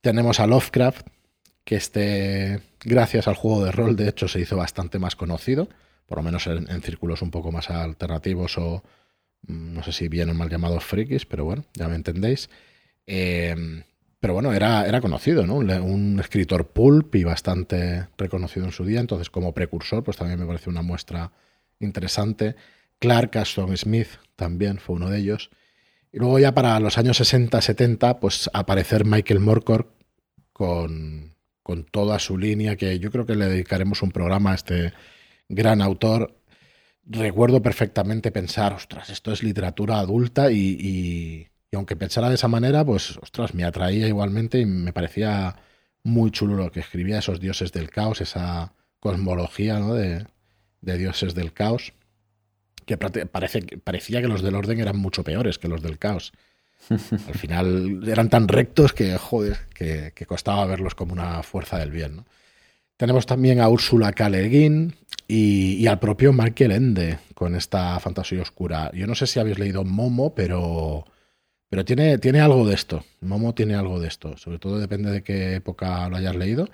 Tenemos 0.00 0.38
a 0.38 0.46
Lovecraft, 0.46 1.06
que 1.66 1.74
este, 1.74 2.62
gracias 2.84 3.26
al 3.26 3.34
juego 3.34 3.64
de 3.64 3.72
rol, 3.72 3.96
de 3.96 4.08
hecho, 4.08 4.28
se 4.28 4.38
hizo 4.38 4.56
bastante 4.56 5.00
más 5.00 5.16
conocido, 5.16 5.68
por 6.06 6.18
lo 6.18 6.22
menos 6.22 6.46
en, 6.46 6.80
círculos 6.80 7.22
un 7.22 7.32
poco 7.32 7.50
más 7.50 7.70
alternativos 7.70 8.56
o 8.56 8.84
mm, 9.48 9.74
no 9.74 9.82
sé 9.82 9.90
si 9.90 10.06
bien 10.06 10.30
o 10.30 10.34
mal 10.34 10.48
llamados 10.48 10.84
frikis, 10.84 11.26
pero 11.26 11.44
bueno, 11.44 11.64
ya 11.74 11.88
me 11.88 11.96
entendéis. 11.96 12.48
Eh, 13.04 13.82
pero 14.20 14.32
bueno, 14.32 14.52
era, 14.52 14.86
era 14.86 15.00
conocido, 15.00 15.44
¿no? 15.44 15.56
Un 15.56 16.20
escritor 16.20 16.68
pulp 16.68 17.16
y 17.16 17.24
bastante 17.24 18.06
reconocido 18.16 18.66
en 18.66 18.72
su 18.72 18.84
día, 18.84 19.00
entonces 19.00 19.28
como 19.28 19.52
precursor, 19.52 20.04
pues 20.04 20.16
también 20.16 20.38
me 20.38 20.46
parece 20.46 20.70
una 20.70 20.82
muestra 20.82 21.32
interesante. 21.80 22.54
Clark 23.00 23.38
Ashton 23.38 23.76
Smith 23.76 24.08
también 24.36 24.78
fue 24.78 24.94
uno 24.94 25.10
de 25.10 25.18
ellos. 25.18 25.50
Y 26.12 26.18
luego 26.18 26.38
ya 26.38 26.54
para 26.54 26.78
los 26.78 26.96
años 26.96 27.20
60-70, 27.20 28.20
pues 28.20 28.48
aparecer 28.52 29.04
Michael 29.04 29.40
Moorcock 29.40 29.88
con, 30.52 31.35
con 31.66 31.84
toda 31.84 32.18
su 32.18 32.38
línea, 32.38 32.76
que 32.76 32.98
yo 32.98 33.10
creo 33.10 33.26
que 33.26 33.34
le 33.34 33.48
dedicaremos 33.48 34.02
un 34.02 34.12
programa 34.12 34.52
a 34.52 34.54
este 34.54 34.92
gran 35.48 35.82
autor. 35.82 36.40
Recuerdo 37.04 37.60
perfectamente 37.62 38.30
pensar, 38.30 38.72
ostras, 38.72 39.10
esto 39.10 39.32
es 39.32 39.42
literatura 39.42 39.98
adulta 39.98 40.50
y 40.50 41.48
y 41.70 41.76
aunque 41.76 41.96
pensara 41.96 42.28
de 42.28 42.36
esa 42.36 42.48
manera, 42.48 42.84
pues, 42.84 43.16
ostras, 43.18 43.54
me 43.54 43.64
atraía 43.64 44.06
igualmente 44.06 44.60
y 44.60 44.66
me 44.66 44.92
parecía 44.92 45.56
muy 46.02 46.30
chulo 46.30 46.56
lo 46.56 46.70
que 46.70 46.80
escribía, 46.80 47.18
esos 47.18 47.40
dioses 47.40 47.72
del 47.72 47.90
caos, 47.90 48.20
esa 48.20 48.72
cosmología 49.00 49.78
¿no? 49.78 49.94
de, 49.94 50.26
dioses 50.80 51.34
del 51.34 51.52
caos, 51.52 51.92
que 52.84 52.96
parece, 52.96 53.78
parecía 53.78 54.20
que 54.20 54.28
los 54.28 54.42
del 54.42 54.54
orden 54.54 54.78
eran 54.78 54.96
mucho 54.96 55.24
peores 55.24 55.58
que 55.58 55.68
los 55.68 55.82
del 55.82 55.98
caos. 55.98 56.32
Al 56.90 57.34
final 57.34 58.08
eran 58.08 58.28
tan 58.28 58.48
rectos 58.48 58.92
que, 58.92 59.16
joder, 59.18 59.58
que, 59.74 60.12
costaba 60.26 60.66
verlos 60.66 60.94
como 60.94 61.12
una 61.12 61.42
fuerza 61.42 61.78
del 61.78 61.90
bien. 61.90 62.24
Tenemos 62.96 63.26
también 63.26 63.60
a 63.60 63.68
Úrsula 63.68 64.12
K. 64.12 64.30
Y, 65.28 65.76
y, 65.78 65.86
al 65.86 65.98
propio 65.98 66.32
Michael 66.32 66.72
Ende 66.72 67.18
con 67.34 67.56
esta 67.56 67.98
fantasía 67.98 68.42
oscura. 68.42 68.90
Yo 68.94 69.06
no 69.06 69.14
sé 69.14 69.26
si 69.26 69.40
habéis 69.40 69.58
leído 69.58 69.84
Momo, 69.84 70.34
pero 70.34 71.04
pero 71.68 71.84
tiene, 71.84 72.18
tiene 72.18 72.40
algo 72.40 72.66
de 72.66 72.74
esto. 72.74 73.04
Momo 73.20 73.54
tiene 73.54 73.74
algo 73.74 73.98
de 73.98 74.08
esto. 74.08 74.36
Sobre 74.36 74.58
todo 74.58 74.78
depende 74.78 75.10
de 75.10 75.22
qué 75.22 75.56
época 75.56 76.08
lo 76.08 76.16
hayas 76.16 76.36
leído. 76.36 76.68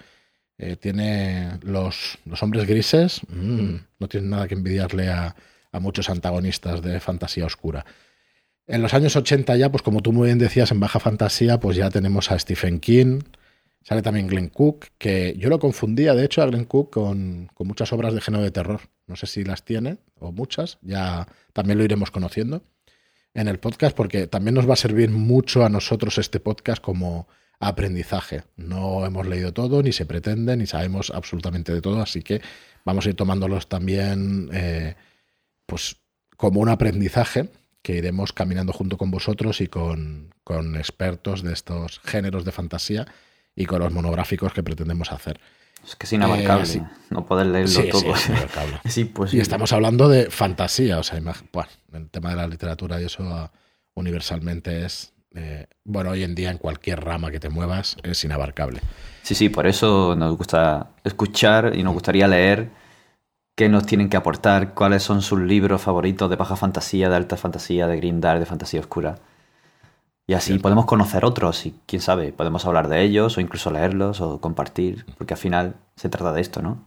Eh, 0.59 0.77
tiene 0.77 1.59
los, 1.63 2.19
los, 2.27 2.43
hombres 2.43 2.67
grises. 2.67 3.21
Mm, 3.29 3.77
no 3.99 4.09
tiene 4.09 4.29
nada 4.29 4.47
que 4.47 4.55
envidiarle 4.55 5.09
a, 5.09 5.35
a, 5.73 5.81
muchos 5.81 6.11
antagonistas 6.11 6.83
de 6.83 7.01
fantasía 7.01 7.47
oscura. 7.47 7.85
En 8.67 8.81
los 8.81 8.95
años 8.95 9.17
80 9.17 9.57
ya, 9.57 9.71
pues 9.71 9.83
como 9.83 10.03
tú 10.03 10.13
muy 10.13 10.27
bien 10.27 10.39
decías, 10.39 10.71
en 10.71 10.81
baja 10.81 11.01
fantasía, 11.01 11.59
pues 11.59 11.77
ya 11.77 11.91
tenemos 11.91 12.31
a 12.31 12.39
Stephen 12.39 12.79
King. 12.79 13.21
Sale 13.83 14.03
también 14.03 14.29
Glenn 14.29 14.49
Cook, 14.49 14.87
que 14.99 15.35
yo 15.37 15.49
lo 15.49 15.59
confundía, 15.59 16.15
de 16.15 16.25
hecho, 16.25 16.43
a 16.43 16.47
Glenn 16.47 16.65
Cook 16.65 16.91
con, 16.91 17.51
con 17.53 17.67
muchas 17.67 17.93
obras 17.93 18.15
de 18.15 18.21
género 18.21 18.45
de 18.45 18.53
terror. 18.53 18.81
No 19.09 19.17
sé 19.17 19.27
si 19.27 19.43
las 19.43 19.65
tiene 19.65 19.99
o 20.21 20.31
muchas, 20.31 20.79
ya 20.83 21.27
también 21.53 21.79
lo 21.79 21.85
iremos 21.85 22.13
conociendo 22.13 22.63
en 23.35 23.49
el 23.49 23.59
podcast 23.59 23.97
porque 23.97 24.27
también 24.27 24.55
nos 24.55 24.69
va 24.69 24.75
a 24.75 24.77
servir 24.77 25.11
mucho 25.11 25.65
a 25.65 25.69
nosotros 25.69 26.19
este 26.19 26.39
podcast 26.39 26.83
como 26.83 27.27
aprendizaje. 27.59 28.43
No 28.57 29.05
hemos 29.07 29.27
leído 29.27 29.53
todo, 29.53 29.83
ni 29.83 29.93
se 29.93 30.07
pretende, 30.07 30.57
ni 30.57 30.67
sabemos 30.67 31.11
absolutamente 31.11 31.73
de 31.73 31.81
todo, 31.81 32.01
así 32.01 32.23
que 32.23 32.41
vamos 32.85 33.07
a 33.07 33.11
ir 33.11 33.15
tomándolos 33.15 33.69
también 33.69 34.51
eh, 34.53 34.95
pues 35.67 35.97
como 36.37 36.61
un 36.61 36.69
aprendizaje 36.69 37.49
que 37.83 37.97
iremos 37.97 38.33
caminando 38.33 38.73
junto 38.73 38.97
con 38.97 39.11
vosotros 39.11 39.61
y 39.61 39.67
con, 39.67 40.35
con 40.45 40.77
expertos 40.77 41.43
de 41.43 41.53
estos 41.53 42.01
géneros 42.05 42.45
de 42.45 42.53
fantasía 42.53 43.07
y 43.55 43.67
con 43.67 43.81
los 43.81 43.93
monográficos 43.93 44.53
que 44.53 44.63
pretendemos 44.63 45.13
hacer. 45.13 45.41
Es 45.85 45.97
que 45.97 46.07
es 46.07 46.13
inabarcable, 46.13 46.75
eh, 46.75 46.83
no 47.11 47.27
poder 47.27 47.47
leerlo 47.47 47.83
todo. 47.91 48.17
Sí, 48.17 48.33
es 48.85 48.99
Y 49.35 49.41
estamos 49.41 49.73
hablando 49.73 50.09
de 50.09 50.31
fantasía, 50.31 50.99
o 50.99 51.03
sea, 51.03 51.21
bueno, 51.21 51.69
el 51.93 52.09
tema 52.09 52.31
de 52.31 52.37
la 52.37 52.47
literatura 52.47 53.01
y 53.01 53.07
eso 53.07 53.25
ah, 53.25 53.51
universalmente 53.95 54.85
es, 54.85 55.13
eh, 55.35 55.67
bueno, 55.85 56.11
hoy 56.11 56.23
en 56.23 56.37
día 56.37 56.53
en 56.53 56.59
cualquier 56.59 57.01
rama 57.01 57.33
que 57.33 57.41
te 57.41 57.49
muevas 57.49 57.97
es 58.05 58.23
inabarcable. 58.23 58.81
Sí, 59.23 59.35
sí, 59.35 59.49
por 59.49 59.67
eso 59.67 60.15
nos 60.15 60.37
gusta 60.37 60.91
escuchar 61.03 61.73
y 61.75 61.83
nos 61.83 61.95
gustaría 61.95 62.29
leer 62.29 62.71
qué 63.63 63.69
nos 63.69 63.87
tienen 63.87 64.09
que 64.09 64.17
aportar, 64.17 64.75
cuáles 64.75 65.05
son 65.05 65.23
sus 65.23 65.39
libros 65.39 65.81
favoritos 65.81 66.29
de 66.29 66.35
baja 66.35 66.57
fantasía, 66.57 67.09
de 67.09 67.15
alta 67.15 67.37
fantasía, 67.37 67.87
de 67.87 67.97
grimdark, 67.97 68.41
de 68.41 68.47
fantasía 68.47 68.81
oscura. 68.81 69.21
Y 70.27 70.35
así 70.35 70.59
podemos 70.59 70.85
conocer 70.85 71.25
otros 71.25 71.65
y 71.65 71.73
quién 71.87 72.03
sabe, 72.03 72.33
podemos 72.33 72.65
hablar 72.65 72.89
de 72.89 73.03
ellos 73.03 73.39
o 73.39 73.41
incluso 73.41 73.71
leerlos 73.71 74.21
o 74.21 74.41
compartir, 74.41 75.07
porque 75.17 75.35
al 75.35 75.39
final 75.39 75.77
se 75.95 76.09
trata 76.09 76.33
de 76.33 76.41
esto, 76.41 76.61
¿no? 76.61 76.85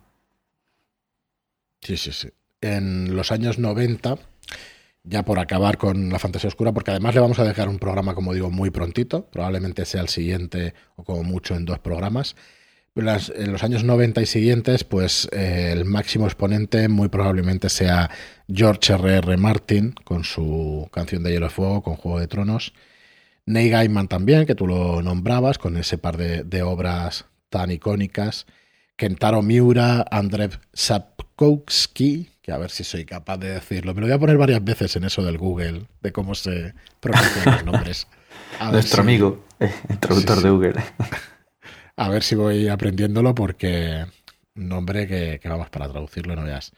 Sí, 1.82 1.96
sí, 1.96 2.12
sí. 2.12 2.28
En 2.60 3.16
los 3.16 3.32
años 3.32 3.58
90, 3.58 4.18
ya 5.06 5.24
por 5.24 5.40
acabar 5.40 5.78
con 5.78 6.10
la 6.10 6.20
fantasía 6.20 6.50
oscura, 6.50 6.74
porque 6.74 6.92
además 6.92 7.16
le 7.16 7.22
vamos 7.22 7.40
a 7.40 7.46
dejar 7.46 7.70
un 7.70 7.80
programa, 7.80 8.16
como 8.16 8.34
digo, 8.34 8.52
muy 8.52 8.70
prontito, 8.70 9.28
probablemente 9.28 9.86
sea 9.86 10.02
el 10.02 10.10
siguiente 10.10 10.74
o 10.98 11.06
como 11.06 11.24
mucho 11.24 11.56
en 11.56 11.64
dos 11.64 11.80
programas. 11.80 12.36
En 12.96 13.52
los 13.52 13.64
años 13.64 13.84
90 13.84 14.22
y 14.22 14.26
siguientes, 14.26 14.86
pues 14.86 15.28
eh, 15.34 15.72
el 15.74 15.84
máximo 15.84 16.28
exponente 16.28 16.88
muy 16.88 17.10
probablemente 17.10 17.68
sea 17.70 18.10
George 18.48 18.94
R.R. 18.94 19.18
R. 19.18 19.38
Martin 19.38 19.94
con 20.06 20.24
su 20.24 20.88
canción 20.94 21.22
de 21.22 21.32
Hielo 21.32 21.48
y 21.48 21.50
Fuego, 21.50 21.84
con 21.84 21.98
Juego 21.98 22.22
de 22.22 22.28
Tronos 22.28 22.74
Neil 23.46 23.72
Gaiman 23.72 24.08
también, 24.08 24.46
que 24.46 24.56
tú 24.56 24.66
lo 24.66 25.02
nombrabas, 25.02 25.58
con 25.58 25.78
ese 25.78 25.98
par 25.98 26.18
de, 26.18 26.64
obras 26.64 27.26
tan 27.50 27.72
icónicas. 27.72 28.48
Kentaro 28.96 29.42
Miura, 29.42 30.06
Andrzej 30.10 30.60
Sapkowski, 30.74 32.32
que 32.42 32.52
a 32.52 32.58
ver 32.58 32.72
si 32.72 32.84
soy 32.84 33.06
capaz 33.06 33.38
de 33.38 33.50
decirlo. 33.50 33.94
Me 33.94 34.02
lo 34.02 34.08
voy 34.08 34.16
a 34.16 34.20
poner 34.20 34.38
varias 34.38 34.64
veces 34.64 34.96
en 34.96 35.04
eso 35.04 35.22
del 35.22 35.38
Google, 35.38 35.88
de 36.02 36.12
cómo 36.12 36.34
se 36.34 36.74
pronuncian 37.00 37.56
los 37.56 37.66
nombres. 37.66 38.08
Nuestro 38.72 39.02
amigo, 39.02 39.44
el 39.60 39.68
eh, 39.68 39.74
traductor 40.00 40.42
de 40.42 40.50
Google. 40.50 40.74
A 41.98 42.10
ver 42.10 42.24
si 42.24 42.36
voy 42.36 42.68
aprendiéndolo 42.68 43.34
porque 43.34 44.06
nombre 44.54 45.08
que, 45.08 45.40
vamos 45.46 45.70
para 45.70 45.90
traducirlo, 45.90 46.36
no 46.36 46.44
veas. 46.44 46.74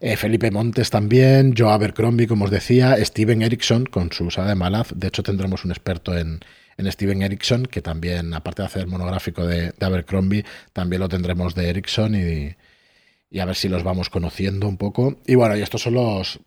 Eh, 0.00 0.16
Felipe 0.16 0.50
Montes 0.50 0.90
también, 0.90 1.54
Joe 1.56 1.72
Abercrombie, 1.72 2.26
como 2.26 2.46
os 2.46 2.50
decía, 2.50 2.96
Steven 3.04 3.42
Erickson 3.42 3.86
con 3.86 4.12
su 4.12 4.30
saga 4.30 4.50
de 4.50 4.54
Malaz. 4.54 4.92
De 4.94 5.08
hecho, 5.08 5.22
tendremos 5.22 5.64
un 5.64 5.70
experto 5.70 6.16
en, 6.16 6.40
Steven 6.78 7.20
Erickson, 7.20 7.66
que 7.66 7.82
también, 7.82 8.32
aparte 8.32 8.62
de 8.62 8.66
hacer 8.66 8.82
el 8.82 8.88
monográfico 8.88 9.46
de, 9.46 9.74
Abercrombie, 9.80 10.46
también 10.72 11.00
lo 11.00 11.10
tendremos 11.10 11.54
de 11.54 11.68
Erickson 11.68 12.14
y, 12.14 13.38
a 13.38 13.44
ver 13.44 13.54
si 13.54 13.68
los 13.68 13.82
vamos 13.82 14.08
conociendo 14.08 14.66
un 14.66 14.78
poco. 14.78 15.20
Y 15.26 15.34
bueno, 15.34 15.56
y 15.58 15.62
estos 15.62 15.82
son 15.82 15.94
los, 15.94 16.40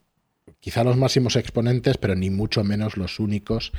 quizá 0.60 0.84
los 0.84 0.98
máximos 0.98 1.35
exponentes, 1.35 1.98
pero 1.98 2.15
ni 2.15 2.31
mucho 2.31 2.64
menos 2.64 2.98
los 2.98 3.19
únicos, 3.19 3.73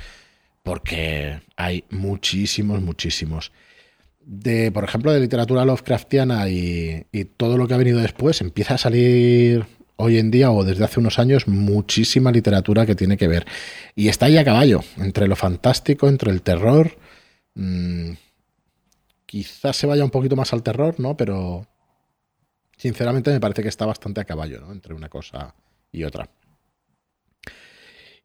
porque 0.63 1.41
hay 1.57 1.85
muchísimos, 1.91 2.81
muchísimos 2.81 3.51
de, 4.27 4.73
por 4.73 4.85
ejemplo, 4.85 5.13
de 5.13 5.21
literatura 5.21 5.65
Lovecraftiana 5.65 6.49
y, 6.49 7.07
todo 7.37 7.59
lo 7.59 7.69
que 7.69 7.75
ha 7.75 7.79
venido 7.79 7.99
después, 7.99 8.41
empieza 8.41 8.75
a 8.75 8.79
salir 8.79 9.67
hoy 9.97 10.19
en 10.19 10.31
día 10.31 10.51
o 10.51 10.65
desde 10.65 10.85
hace 10.85 11.01
unos 11.01 11.19
años 11.19 11.47
muchísima 11.47 12.33
literatura 12.33 12.87
que 12.87 12.95
tiene 12.95 13.17
que 13.17 13.29
ver. 13.29 13.47
Y 13.95 14.09
está 14.09 14.27
ahí 14.27 14.37
a 14.39 14.45
caballo, 14.45 14.81
entre 14.97 15.29
lo 15.29 15.37
fantástico, 15.37 16.09
entre 16.09 16.31
el 16.31 16.43
terror. 16.43 16.97
Mm, 17.55 18.13
quizás 19.27 19.77
se 19.77 19.87
vaya 19.87 20.05
un 20.05 20.11
poquito 20.11 20.37
más 20.37 20.53
al 20.53 20.63
terror, 20.63 20.99
¿no? 20.99 21.17
Pero 21.17 21.67
sinceramente 22.77 23.31
me 23.31 23.41
parece 23.41 23.63
que 23.63 23.69
está 23.69 23.87
bastante 23.87 24.21
a 24.21 24.25
caballo, 24.25 24.61
¿no? 24.61 24.73
Entre 24.73 24.95
una 24.95 25.09
cosa 25.09 25.55
y 25.93 26.05
otra. 26.05 26.29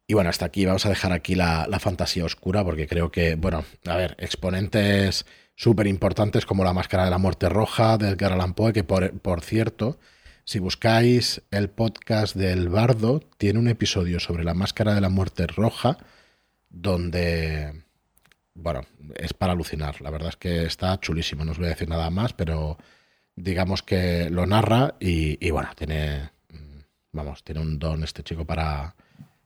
Y 0.06 0.14
bueno, 0.14 0.30
hasta 0.30 0.46
aquí 0.46 0.64
vamos 0.64 0.84
a 0.86 0.88
dejar 0.88 1.12
aquí 1.12 1.36
la, 1.36 1.68
la 1.68 1.78
fantasía 1.78 2.24
oscura 2.24 2.64
porque 2.64 2.88
creo 2.88 3.12
que, 3.12 3.36
bueno, 3.36 3.64
a 3.86 3.96
ver, 3.96 4.16
exponentes 4.18 5.24
súper 5.60 5.86
importantes 5.88 6.46
como 6.46 6.64
La 6.64 6.72
Máscara 6.72 7.04
de 7.04 7.10
la 7.10 7.18
Muerte 7.18 7.50
Roja 7.50 7.98
de 7.98 8.08
Edgar 8.08 8.32
Allan 8.32 8.54
Poe, 8.54 8.72
que 8.72 8.82
por, 8.82 9.40
cierto, 9.42 9.98
si 10.42 10.58
buscáis 10.58 11.42
el 11.50 11.68
podcast 11.68 12.34
del 12.34 12.70
Bardo, 12.70 13.20
tiene 13.36 13.58
un 13.58 13.68
episodio 13.68 14.20
sobre 14.20 14.42
La 14.42 14.54
Máscara 14.54 14.94
de 14.94 15.02
la 15.02 15.10
Muerte 15.10 15.46
Roja, 15.46 15.98
donde, 16.70 17.84
bueno, 18.54 18.86
es 19.16 19.34
para 19.34 19.52
alucinar. 19.52 20.00
La 20.00 20.08
verdad 20.08 20.30
es 20.30 20.36
que 20.36 20.64
está 20.64 20.98
chulísimo, 20.98 21.44
no 21.44 21.50
os 21.50 21.58
voy 21.58 21.66
a 21.66 21.76
decir 21.76 21.90
nada 21.90 22.08
más, 22.08 22.32
pero 22.32 22.78
digamos 23.36 23.82
que 23.82 24.30
lo 24.30 24.46
narra 24.46 24.94
y, 24.98 25.46
y 25.46 25.50
bueno, 25.50 25.68
tiene, 25.76 26.30
vamos, 27.12 27.44
tiene 27.44 27.60
un 27.60 27.78
don 27.78 28.02
este 28.02 28.22
chico 28.22 28.46
para, 28.46 28.94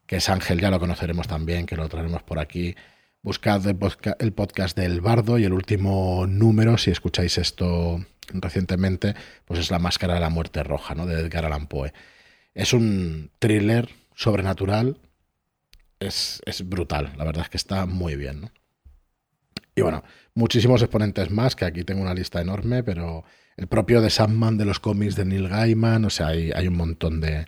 que 0.05 0.15
es 0.15 0.29
Ángel, 0.29 0.61
ya 0.61 0.71
lo 0.71 0.79
conoceremos 0.79 1.27
también, 1.27 1.65
que 1.65 1.75
lo 1.75 1.89
traeremos 1.89 2.23
por 2.23 2.39
aquí 2.39 2.73
buscad 3.25 3.65
el 4.19 4.33
podcast 4.33 4.77
del 4.77 5.01
Bardo 5.01 5.39
y 5.39 5.45
el 5.45 5.53
último 5.53 6.27
número, 6.27 6.77
si 6.77 6.91
escucháis 6.91 7.39
esto 7.39 8.05
recientemente, 8.31 9.15
pues 9.45 9.59
es 9.59 9.71
La 9.71 9.79
Máscara 9.79 10.13
de 10.13 10.19
la 10.19 10.29
Muerte 10.29 10.61
Roja, 10.61 10.93
¿no? 10.93 11.07
De 11.07 11.19
Edgar 11.19 11.43
Allan 11.43 11.65
Poe. 11.65 11.91
Es 12.53 12.71
un 12.71 13.31
thriller 13.39 13.89
sobrenatural, 14.13 14.99
es, 15.99 16.39
es 16.45 16.69
brutal, 16.69 17.13
la 17.17 17.23
verdad 17.23 17.45
es 17.45 17.49
que 17.49 17.57
está 17.57 17.87
muy 17.87 18.15
bien, 18.15 18.41
¿no? 18.41 18.51
Y 19.73 19.81
bueno, 19.81 20.03
muchísimos 20.35 20.83
exponentes 20.83 21.31
más, 21.31 21.55
que 21.55 21.65
aquí 21.65 21.83
tengo 21.83 22.03
una 22.03 22.13
lista 22.13 22.41
enorme, 22.41 22.83
pero 22.83 23.23
el 23.57 23.65
propio 23.65 24.01
de 24.01 24.11
Sandman 24.11 24.59
de 24.59 24.65
los 24.65 24.79
cómics 24.79 25.15
de 25.15 25.25
Neil 25.25 25.49
Gaiman, 25.49 26.05
o 26.05 26.11
sea, 26.11 26.27
hay, 26.27 26.51
hay 26.51 26.67
un 26.67 26.77
montón 26.77 27.21
de, 27.21 27.47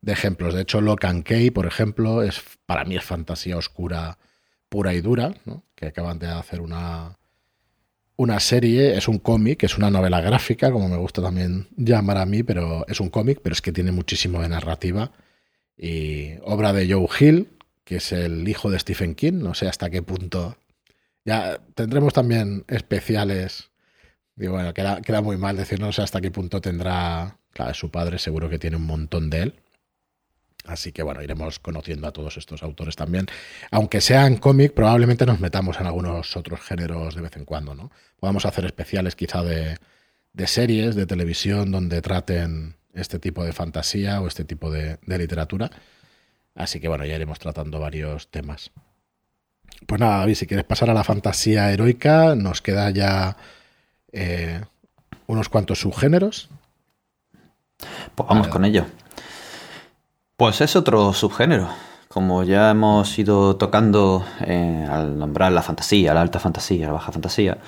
de, 0.00 0.12
ejemplos. 0.12 0.54
De 0.54 0.62
hecho, 0.62 0.80
Lock 0.80 1.04
and 1.04 1.52
por 1.52 1.66
ejemplo, 1.66 2.22
es 2.22 2.42
para 2.64 2.86
mí 2.86 2.96
es 2.96 3.04
fantasía 3.04 3.58
oscura 3.58 4.16
pura 4.68 4.94
y 4.94 5.00
dura, 5.00 5.34
¿no? 5.44 5.62
que 5.74 5.86
acaban 5.86 6.18
de 6.18 6.26
hacer 6.26 6.60
una, 6.60 7.18
una 8.16 8.40
serie, 8.40 8.96
es 8.96 9.06
un 9.06 9.18
cómic, 9.18 9.62
es 9.62 9.78
una 9.78 9.90
novela 9.90 10.20
gráfica, 10.20 10.72
como 10.72 10.88
me 10.88 10.96
gusta 10.96 11.22
también 11.22 11.68
llamar 11.76 12.18
a 12.18 12.26
mí, 12.26 12.42
pero 12.42 12.84
es 12.88 13.00
un 13.00 13.10
cómic, 13.10 13.40
pero 13.42 13.52
es 13.52 13.62
que 13.62 13.72
tiene 13.72 13.92
muchísimo 13.92 14.42
de 14.42 14.48
narrativa. 14.48 15.12
Y 15.76 16.32
obra 16.42 16.72
de 16.72 16.92
Joe 16.92 17.06
Hill, 17.18 17.48
que 17.84 17.96
es 17.96 18.10
el 18.10 18.48
hijo 18.48 18.70
de 18.70 18.78
Stephen 18.80 19.14
King, 19.14 19.34
no 19.34 19.54
sé 19.54 19.68
hasta 19.68 19.88
qué 19.88 20.02
punto. 20.02 20.56
Ya 21.24 21.60
tendremos 21.74 22.12
también 22.12 22.64
especiales. 22.66 23.70
Digo, 24.34 24.54
bueno, 24.54 24.74
queda, 24.74 25.00
queda 25.00 25.22
muy 25.22 25.36
mal 25.36 25.56
decir, 25.56 25.78
no 25.78 25.92
sé 25.92 26.02
hasta 26.02 26.20
qué 26.20 26.30
punto 26.32 26.60
tendrá. 26.60 27.38
Claro, 27.52 27.72
su 27.74 27.90
padre 27.90 28.18
seguro 28.18 28.50
que 28.50 28.58
tiene 28.58 28.76
un 28.76 28.86
montón 28.86 29.30
de 29.30 29.42
él. 29.42 29.54
Así 30.68 30.92
que 30.92 31.02
bueno, 31.02 31.22
iremos 31.22 31.58
conociendo 31.58 32.06
a 32.06 32.12
todos 32.12 32.36
estos 32.36 32.62
autores 32.62 32.94
también. 32.94 33.26
Aunque 33.70 34.00
sean 34.00 34.36
cómic, 34.36 34.72
probablemente 34.72 35.26
nos 35.26 35.40
metamos 35.40 35.80
en 35.80 35.86
algunos 35.86 36.36
otros 36.36 36.60
géneros 36.60 37.14
de 37.14 37.22
vez 37.22 37.36
en 37.36 37.44
cuando, 37.44 37.74
¿no? 37.74 37.90
Podamos 38.20 38.44
hacer 38.46 38.64
especiales 38.66 39.16
quizá 39.16 39.42
de, 39.42 39.78
de 40.32 40.46
series, 40.46 40.94
de 40.94 41.06
televisión, 41.06 41.72
donde 41.72 42.00
traten 42.02 42.76
este 42.94 43.18
tipo 43.18 43.44
de 43.44 43.52
fantasía 43.52 44.20
o 44.20 44.28
este 44.28 44.44
tipo 44.44 44.70
de, 44.70 44.98
literatura. 45.06 45.70
Así 46.54 46.80
que 46.80 46.88
bueno, 46.88 47.04
ya 47.04 47.16
iremos 47.16 47.38
tratando 47.38 47.80
varios 47.80 48.30
temas. 48.30 48.70
Pues 49.86 50.00
nada, 50.00 50.18
David, 50.18 50.34
si 50.34 50.46
quieres 50.46 50.66
pasar 50.66 50.90
a 50.90 50.94
la 50.94 51.04
fantasía 51.04 51.72
heroica, 51.72 52.34
nos 52.34 52.62
queda 52.62 52.90
ya 52.90 53.36
eh, 54.12 54.60
unos 55.26 55.48
cuantos 55.48 55.80
subgéneros. 55.80 56.48
Pues 58.14 58.28
vamos 58.28 58.48
con 58.48 58.64
ello. 58.64 58.86
Pues 60.38 60.60
es 60.60 60.76
otro 60.76 61.12
subgénero. 61.14 61.66
Como 62.06 62.44
ya 62.44 62.70
hemos 62.70 63.18
ido 63.18 63.56
tocando 63.56 64.24
eh, 64.42 64.86
al 64.88 65.18
nombrar 65.18 65.50
la 65.50 65.62
fantasía, 65.62 66.14
la 66.14 66.20
alta 66.20 66.38
fantasía, 66.38 66.86
la 66.86 66.92
baja 66.92 67.10
fantasía, 67.10 67.58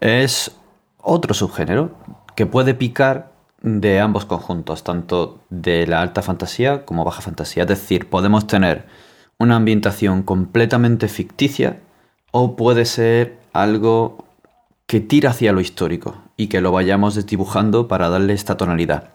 es 0.00 0.50
otro 1.00 1.34
subgénero 1.34 1.92
que 2.34 2.46
puede 2.46 2.74
picar 2.74 3.30
de 3.62 4.00
ambos 4.00 4.24
conjuntos, 4.24 4.82
tanto 4.82 5.38
de 5.48 5.86
la 5.86 6.02
alta 6.02 6.22
fantasía 6.22 6.84
como 6.84 7.04
baja 7.04 7.22
fantasía. 7.22 7.62
Es 7.62 7.68
decir, 7.68 8.10
podemos 8.10 8.48
tener 8.48 8.86
una 9.38 9.54
ambientación 9.54 10.24
completamente 10.24 11.06
ficticia 11.06 11.78
o 12.32 12.56
puede 12.56 12.84
ser 12.84 13.38
algo 13.52 14.24
que 14.88 14.98
tira 14.98 15.30
hacia 15.30 15.52
lo 15.52 15.60
histórico 15.60 16.16
y 16.36 16.48
que 16.48 16.60
lo 16.60 16.72
vayamos 16.72 17.14
desdibujando 17.14 17.86
para 17.86 18.08
darle 18.08 18.32
esta 18.32 18.56
tonalidad. 18.56 19.10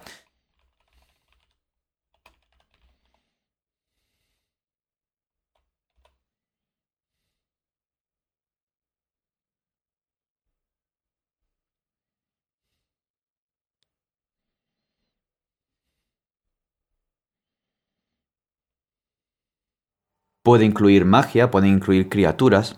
Puede 20.44 20.66
incluir 20.66 21.06
magia, 21.06 21.50
puede 21.50 21.68
incluir 21.68 22.10
criaturas, 22.10 22.78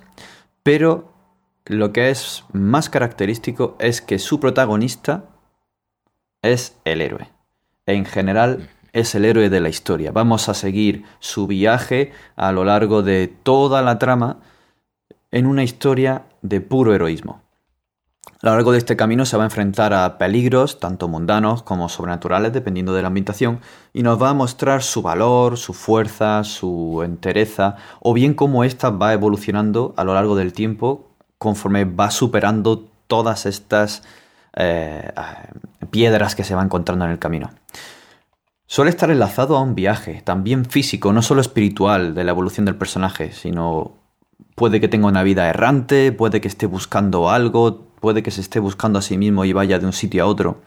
pero 0.63 1.11
lo 1.65 1.91
que 1.91 2.11
es 2.11 2.45
más 2.53 2.89
característico 2.89 3.75
es 3.79 4.01
que 4.01 4.19
su 4.19 4.39
protagonista 4.39 5.25
es 6.41 6.77
el 6.85 7.01
héroe. 7.01 7.29
En 7.87 8.05
general 8.05 8.69
es 8.93 9.15
el 9.15 9.25
héroe 9.25 9.49
de 9.49 9.59
la 9.59 9.69
historia. 9.69 10.11
Vamos 10.11 10.47
a 10.47 10.53
seguir 10.53 11.03
su 11.19 11.47
viaje 11.47 12.13
a 12.35 12.51
lo 12.51 12.63
largo 12.63 13.01
de 13.01 13.27
toda 13.27 13.81
la 13.81 13.99
trama 13.99 14.39
en 15.31 15.47
una 15.47 15.63
historia 15.63 16.25
de 16.41 16.61
puro 16.61 16.93
heroísmo. 16.93 17.44
A 18.41 18.47
lo 18.47 18.51
largo 18.51 18.71
de 18.71 18.77
este 18.77 18.95
camino 18.95 19.25
se 19.25 19.37
va 19.37 19.43
a 19.43 19.47
enfrentar 19.47 19.93
a 19.93 20.17
peligros, 20.17 20.79
tanto 20.79 21.07
mundanos 21.07 21.63
como 21.63 21.89
sobrenaturales, 21.89 22.53
dependiendo 22.53 22.93
de 22.93 23.01
la 23.01 23.07
ambientación, 23.07 23.59
y 23.93 24.03
nos 24.03 24.21
va 24.21 24.29
a 24.29 24.33
mostrar 24.33 24.83
su 24.83 25.01
valor, 25.01 25.57
su 25.57 25.73
fuerza, 25.73 26.43
su 26.43 27.01
entereza, 27.03 27.77
o 28.01 28.13
bien 28.13 28.33
cómo 28.33 28.63
ésta 28.63 28.89
va 28.89 29.13
evolucionando 29.13 29.93
a 29.97 30.03
lo 30.03 30.13
largo 30.13 30.35
del 30.35 30.53
tiempo 30.53 31.07
conforme 31.37 31.85
va 31.85 32.11
superando 32.11 32.85
todas 33.07 33.45
estas 33.45 34.03
eh, 34.55 35.11
piedras 35.91 36.35
que 36.35 36.43
se 36.43 36.55
va 36.55 36.63
encontrando 36.63 37.05
en 37.05 37.11
el 37.11 37.19
camino. 37.19 37.49
Suele 38.67 38.89
estar 38.89 39.11
enlazado 39.11 39.57
a 39.57 39.61
un 39.61 39.75
viaje, 39.75 40.21
también 40.23 40.65
físico, 40.65 41.13
no 41.13 41.21
solo 41.21 41.41
espiritual, 41.41 42.15
de 42.15 42.23
la 42.23 42.31
evolución 42.31 42.65
del 42.65 42.75
personaje, 42.75 43.31
sino 43.31 43.93
puede 44.55 44.81
que 44.81 44.87
tenga 44.87 45.07
una 45.07 45.23
vida 45.23 45.47
errante, 45.47 46.11
puede 46.11 46.41
que 46.41 46.47
esté 46.47 46.65
buscando 46.65 47.29
algo, 47.29 47.85
puede 48.05 48.21
que 48.21 48.29
se 48.29 48.41
esté 48.41 48.59
buscando 48.59 48.99
a 48.99 49.01
sí 49.01 49.17
mismo 49.17 49.45
y 49.45 49.51
vaya 49.51 49.79
de 49.79 49.87
un 49.87 49.91
sitio 49.91 50.21
a 50.21 50.27
otro. 50.27 50.61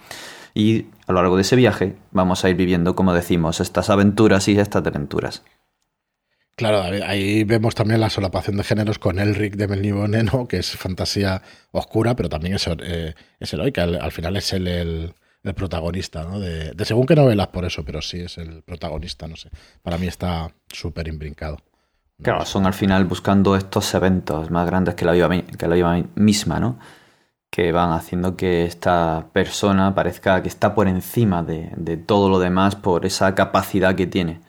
Y 0.55 0.86
a 1.06 1.12
lo 1.12 1.20
largo 1.23 1.36
de 1.36 1.43
ese 1.43 1.55
viaje 1.55 1.94
vamos 2.10 2.44
a 2.44 2.51
ir 2.51 2.56
viviendo, 2.56 2.97
como 2.97 3.15
decimos, 3.15 3.60
estas 3.60 3.90
aventuras 3.90 4.48
y 4.48 4.59
estas 4.59 4.85
aventuras. 4.85 5.44
Claro, 6.56 6.82
ahí 6.82 7.44
vemos 7.44 7.77
también 7.77 8.01
la 8.01 8.10
solapación 8.10 8.56
de 8.56 8.65
géneros 8.65 8.98
con 8.98 9.20
Elric 9.20 9.55
de 9.55 9.69
Melnibone, 9.69 10.24
¿no? 10.24 10.48
que 10.48 10.56
es 10.56 10.73
fantasía 10.73 11.43
oscura, 11.70 12.16
pero 12.16 12.28
también 12.28 12.56
es, 12.56 12.66
eh, 12.66 13.15
es 13.39 13.55
heroica. 13.55 13.85
Al, 13.85 14.10
final 14.10 14.36
es 14.36 14.52
él 14.52 14.66
el, 14.66 15.15
protagonista, 15.55 16.24
¿no? 16.24 16.40
De, 16.40 16.74
según 16.85 17.06
qué 17.06 17.15
novelas 17.15 17.47
por 17.47 17.66
eso, 17.66 17.85
pero 17.85 18.02
sí 18.02 18.19
es 18.19 18.36
el 18.36 18.65
protagonista, 18.65 19.28
no 19.28 19.36
sé. 19.36 19.48
Para 19.81 19.97
mí 19.97 20.09
está 20.09 20.51
súper 20.73 21.06
imbrincado. 21.06 21.59
Claro, 22.20 22.44
son 22.44 22.66
al 22.66 22.74
final 22.74 23.05
buscando 23.05 23.55
estos 23.55 23.94
eventos 23.94 24.51
más 24.51 24.66
grandes 24.66 24.97
que 24.97 25.05
la 25.05 25.12
vida, 25.12 25.31
que 25.56 25.69
la 25.69 25.77
vida 25.77 26.05
misma, 26.16 26.59
¿no? 26.59 26.81
Que 27.51 27.73
van 27.73 27.93
haciendo 27.93 28.37
que 28.37 28.65
esta 28.65 29.29
persona 29.33 29.95
parezca 29.95 30.43
que 30.43 30.49
está 30.49 30.75
por 30.75 30.89
encima 30.89 31.43
de, 31.43 31.97
todo 31.97 32.29
lo 32.29 32.39
demás 32.39 32.77
por 32.77 33.07
esa 33.07 33.35
capacidad 33.35 33.95
que 33.95 34.07
tiene. 34.07 34.41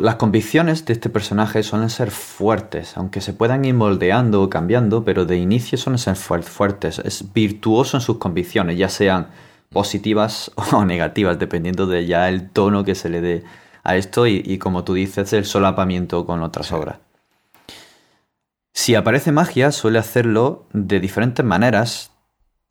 las 0.00 0.16
convicciones 0.16 0.84
de 0.84 0.92
este 0.92 1.10
personaje 1.10 1.62
suelen 1.62 1.90
ser 1.90 2.10
fuertes, 2.10 2.96
aunque 2.96 3.20
se 3.20 3.32
puedan 3.32 3.64
ir 3.64 3.74
moldeando 3.74 4.42
o 4.42 4.50
cambiando, 4.50 5.04
pero 5.04 5.24
de 5.24 5.36
inicio 5.36 5.78
suelen 5.78 5.98
ser 5.98 6.16
fuertes. 6.16 7.00
Es 7.00 7.32
virtuoso 7.32 7.96
en 7.96 8.00
sus 8.00 8.18
convicciones, 8.18 8.78
ya 8.78 8.88
sean 8.88 9.28
positivas 9.70 10.52
o 10.72 10.84
negativas, 10.84 11.38
dependiendo 11.38 11.86
de 11.86 12.06
ya 12.06 12.28
el 12.28 12.50
tono 12.50 12.84
que 12.84 12.94
se 12.94 13.08
le 13.08 13.20
dé 13.20 13.44
a 13.82 13.96
esto 13.96 14.26
y, 14.26 14.42
y 14.44 14.58
como 14.58 14.84
tú 14.84 14.94
dices, 14.94 15.32
el 15.32 15.44
solapamiento 15.44 16.26
con 16.26 16.42
otras 16.42 16.72
obras. 16.72 17.05
Si 18.76 18.94
aparece 18.94 19.32
magia, 19.32 19.72
suele 19.72 19.98
hacerlo 19.98 20.66
de 20.74 21.00
diferentes 21.00 21.42
maneras, 21.42 22.12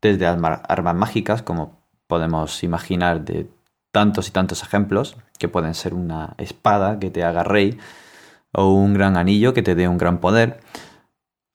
desde 0.00 0.24
armas 0.28 0.94
mágicas, 0.94 1.42
como 1.42 1.82
podemos 2.06 2.62
imaginar 2.62 3.24
de 3.24 3.50
tantos 3.90 4.28
y 4.28 4.30
tantos 4.30 4.62
ejemplos, 4.62 5.16
que 5.36 5.48
pueden 5.48 5.74
ser 5.74 5.94
una 5.94 6.34
espada 6.38 7.00
que 7.00 7.10
te 7.10 7.24
haga 7.24 7.42
rey, 7.42 7.76
o 8.52 8.72
un 8.72 8.94
gran 8.94 9.16
anillo 9.16 9.52
que 9.52 9.64
te 9.64 9.74
dé 9.74 9.88
un 9.88 9.98
gran 9.98 10.20
poder, 10.20 10.60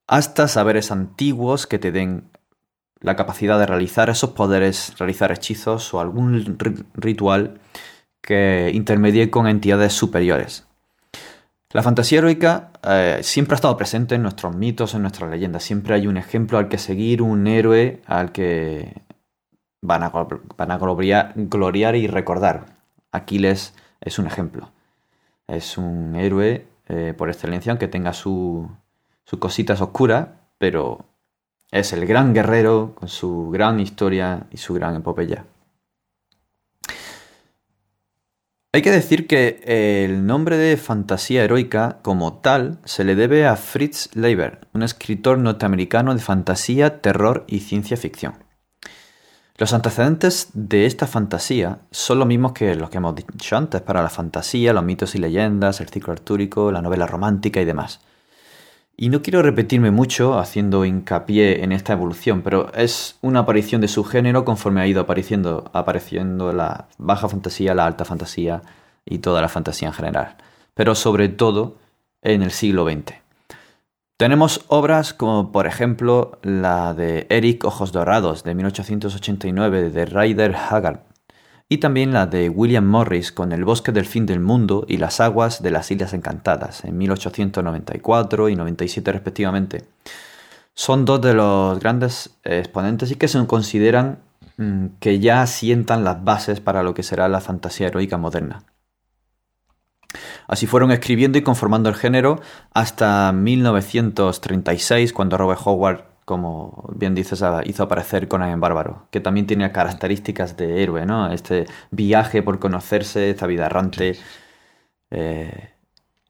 hasta 0.06 0.50
saberes 0.50 0.92
antiguos 0.92 1.66
que 1.66 1.80
te 1.80 1.94
den 1.94 2.30
la 3.00 3.16
capacidad 3.16 3.58
de 3.58 3.68
realizar 3.68 4.10
esos 4.10 4.32
poderes, 4.32 5.00
realizar 5.00 5.32
hechizos 5.32 5.94
o 5.94 6.02
algún 6.02 6.58
ritual 6.94 7.62
que 8.22 8.70
intermedie 8.74 9.32
con 9.32 9.48
entidades 9.48 9.94
superiores. 9.94 10.68
La 11.74 11.84
fantasía 11.84 12.18
heroica 12.18 12.72
eh, 12.84 13.20
siempre 13.24 13.54
ha 13.54 13.56
estado 13.56 13.78
presente 13.78 14.16
en 14.16 14.24
nuestros 14.24 14.56
mitos, 14.56 14.94
en 14.94 15.04
nuestras 15.04 15.30
leyendas. 15.30 15.64
Siempre 15.64 15.96
hay 15.96 16.08
un 16.08 16.18
ejemplo 16.18 16.58
al 16.58 16.68
que 16.68 16.78
seguir, 16.78 17.22
un 17.22 17.48
héroe 17.48 18.02
al 18.06 18.34
que 18.34 19.02
van 19.82 20.04
a, 20.04 20.10
van 20.10 20.72
a 20.72 20.78
gloriar, 20.78 21.96
y 21.96 22.08
recordar. 22.08 22.78
Aquiles 23.12 23.74
es 24.02 24.20
un 24.20 24.28
ejemplo. 24.28 24.70
Es 25.48 25.78
un 25.78 26.16
héroe 26.16 26.68
eh, 26.88 27.14
por 27.18 27.30
excelencia, 27.30 27.72
aunque 27.72 27.88
tenga 27.88 28.12
sus 28.12 28.68
cositas 29.40 29.80
oscuras, 29.80 30.28
pero 30.58 31.06
es 31.72 31.94
el 31.94 32.06
gran 32.06 32.34
guerrero 32.34 32.94
con 32.96 33.08
su 33.08 33.50
gran 33.50 33.80
historia 33.80 34.48
y 34.52 34.58
su 34.58 34.74
gran 34.74 34.98
epopeya. 34.98 35.46
Hay 38.74 38.82
que 38.82 38.92
decir 38.92 39.28
que 39.28 39.60
el 39.66 40.26
nombre 40.26 40.56
de 40.56 40.78
fantasía 40.78 41.44
heroica 41.44 42.00
como 42.04 42.36
tal 42.36 42.80
se 42.86 43.04
le 43.04 43.16
debe 43.16 43.46
a 43.46 43.58
Fritz 43.58 44.16
Leiber, 44.16 44.66
un 44.72 44.82
escritor 44.82 45.38
norteamericano 45.40 46.16
de 46.16 46.22
fantasía, 46.22 47.02
terror 47.02 47.44
y 47.50 47.60
ciencia 47.60 47.98
ficción. 47.98 48.46
Los 49.58 49.74
antecedentes 49.74 50.52
de 50.54 50.86
esta 50.86 51.06
fantasía 51.06 51.80
son 51.92 52.20
los 52.20 52.28
mismos 52.30 52.54
que 52.54 52.74
los 52.76 52.90
que 52.90 53.00
hemos 53.00 53.14
dicho 53.14 53.58
antes 53.58 53.82
para 53.82 54.02
la 54.02 54.10
fantasía, 54.10 54.72
los 54.72 54.86
mitos 54.86 55.16
y 55.16 55.18
leyendas, 55.18 55.82
el 55.82 55.90
ciclo 55.90 56.14
artúrico, 56.14 56.72
la 56.72 56.82
novela 56.82 57.08
romántica 57.08 57.60
y 57.60 57.66
demás. 57.66 58.00
Y 59.02 59.10
no 59.10 59.24
quiero 59.24 59.42
repetirme 59.42 59.90
mucho 59.90 60.38
haciendo 60.38 60.86
hincapié 60.86 61.64
en 61.64 61.72
esta 61.72 61.94
evolución, 61.94 62.44
pero 62.44 62.72
es 62.76 63.18
una 63.22 63.40
aparición 63.40 63.82
de 63.82 63.88
su 63.88 64.04
género 64.04 64.46
conforme 64.46 64.80
ha 64.80 64.86
ido 64.86 65.02
apareciendo, 65.02 65.72
apareciendo 65.74 66.54
la 66.54 66.86
baja 67.00 67.28
fantasía, 67.28 67.74
la 67.74 67.88
alta 67.88 68.06
fantasía 68.06 68.62
y 69.04 69.18
toda 69.18 69.42
la 69.42 69.50
fantasía 69.50 69.88
en 69.88 69.96
general. 69.96 70.36
Pero 70.76 70.94
sobre 70.94 71.30
todo 71.30 71.78
en 72.22 72.44
el 72.44 72.52
siglo 72.52 72.86
XX. 72.86 73.16
Tenemos 74.18 74.66
obras 74.68 75.16
como 75.16 75.52
por 75.52 75.66
ejemplo 75.66 76.38
la 76.44 76.94
de 76.94 77.26
Eric 77.32 77.66
Ojos 77.66 77.92
Dorados 77.92 78.44
de 78.44 78.54
1889 78.54 79.90
de 79.90 80.06
Ryder 80.06 80.56
Haggard 80.56 81.00
y 81.72 81.78
también 81.78 82.12
la 82.12 82.26
de 82.26 82.50
William 82.50 82.86
Morris 82.86 83.32
con 83.32 83.54
El 83.54 83.64
bosque 83.64 83.94
del 83.94 84.04
fin 84.04 84.26
del 84.26 84.42
mundo 84.42 84.84
y 84.90 84.98
Las 84.98 85.22
aguas 85.22 85.64
de 85.64 85.72
las 85.72 85.90
Islas 85.90 86.12
Encantadas 86.12 86.84
en 86.84 86.98
1894 86.98 88.50
y 88.50 88.58
97 88.58 89.10
respectivamente. 89.10 89.86
Son 90.74 91.06
dos 91.06 91.22
de 91.22 91.34
los 91.34 91.80
grandes 91.80 92.38
exponentes 92.44 93.12
y 93.12 93.16
que 93.16 93.30
se 93.30 93.48
consideran 93.48 94.20
mm, 94.58 94.88
que 95.00 95.22
ya 95.22 95.48
sientan 95.48 96.04
las 96.04 96.22
bases 96.26 96.60
para 96.60 96.84
lo 96.84 96.94
que 96.94 97.04
será 97.04 97.30
la 97.30 97.40
fantasía 97.40 97.88
heroica 97.88 98.18
moderna. 98.18 98.66
Así 100.50 100.68
fueron 100.68 100.92
escribiendo 100.92 101.38
y 101.38 101.42
conformando 101.42 101.88
el 101.88 101.96
género 101.96 102.42
hasta 102.74 103.32
1936, 103.32 105.14
cuando 105.14 105.38
Robert 105.38 105.62
Howard 105.64 106.11
como 106.32 106.86
bien 106.96 107.14
dices, 107.14 107.44
hizo 107.66 107.84
aparecer 107.84 108.30
Conan 108.30 108.52
en 108.52 108.62
Bárbaro, 108.62 109.06
que 109.12 109.20
también 109.20 109.48
tiene 109.48 109.70
características 109.74 110.56
de 110.56 110.82
héroe, 110.82 111.06
¿no? 111.06 111.30
Este 111.30 111.66
viaje 111.90 112.42
por 112.42 112.58
conocerse, 112.58 113.32
esta 113.32 113.48
vida 113.48 113.66
errante. 113.66 114.16
Eh, 115.10 115.74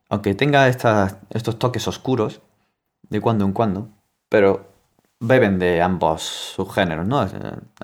aunque 0.09 0.33
tenga 0.33 0.67
estos 0.67 1.59
toques 1.59 1.87
oscuros, 1.87 2.41
de 3.09 3.21
cuando 3.21 3.45
en 3.45 3.53
cuando, 3.53 3.89
pero 4.27 4.71
beben 5.19 5.59
de 5.59 5.83
ambos 5.83 6.23
subgéneros, 6.55 7.05
¿no? 7.05 7.23
Eh, 7.23 7.29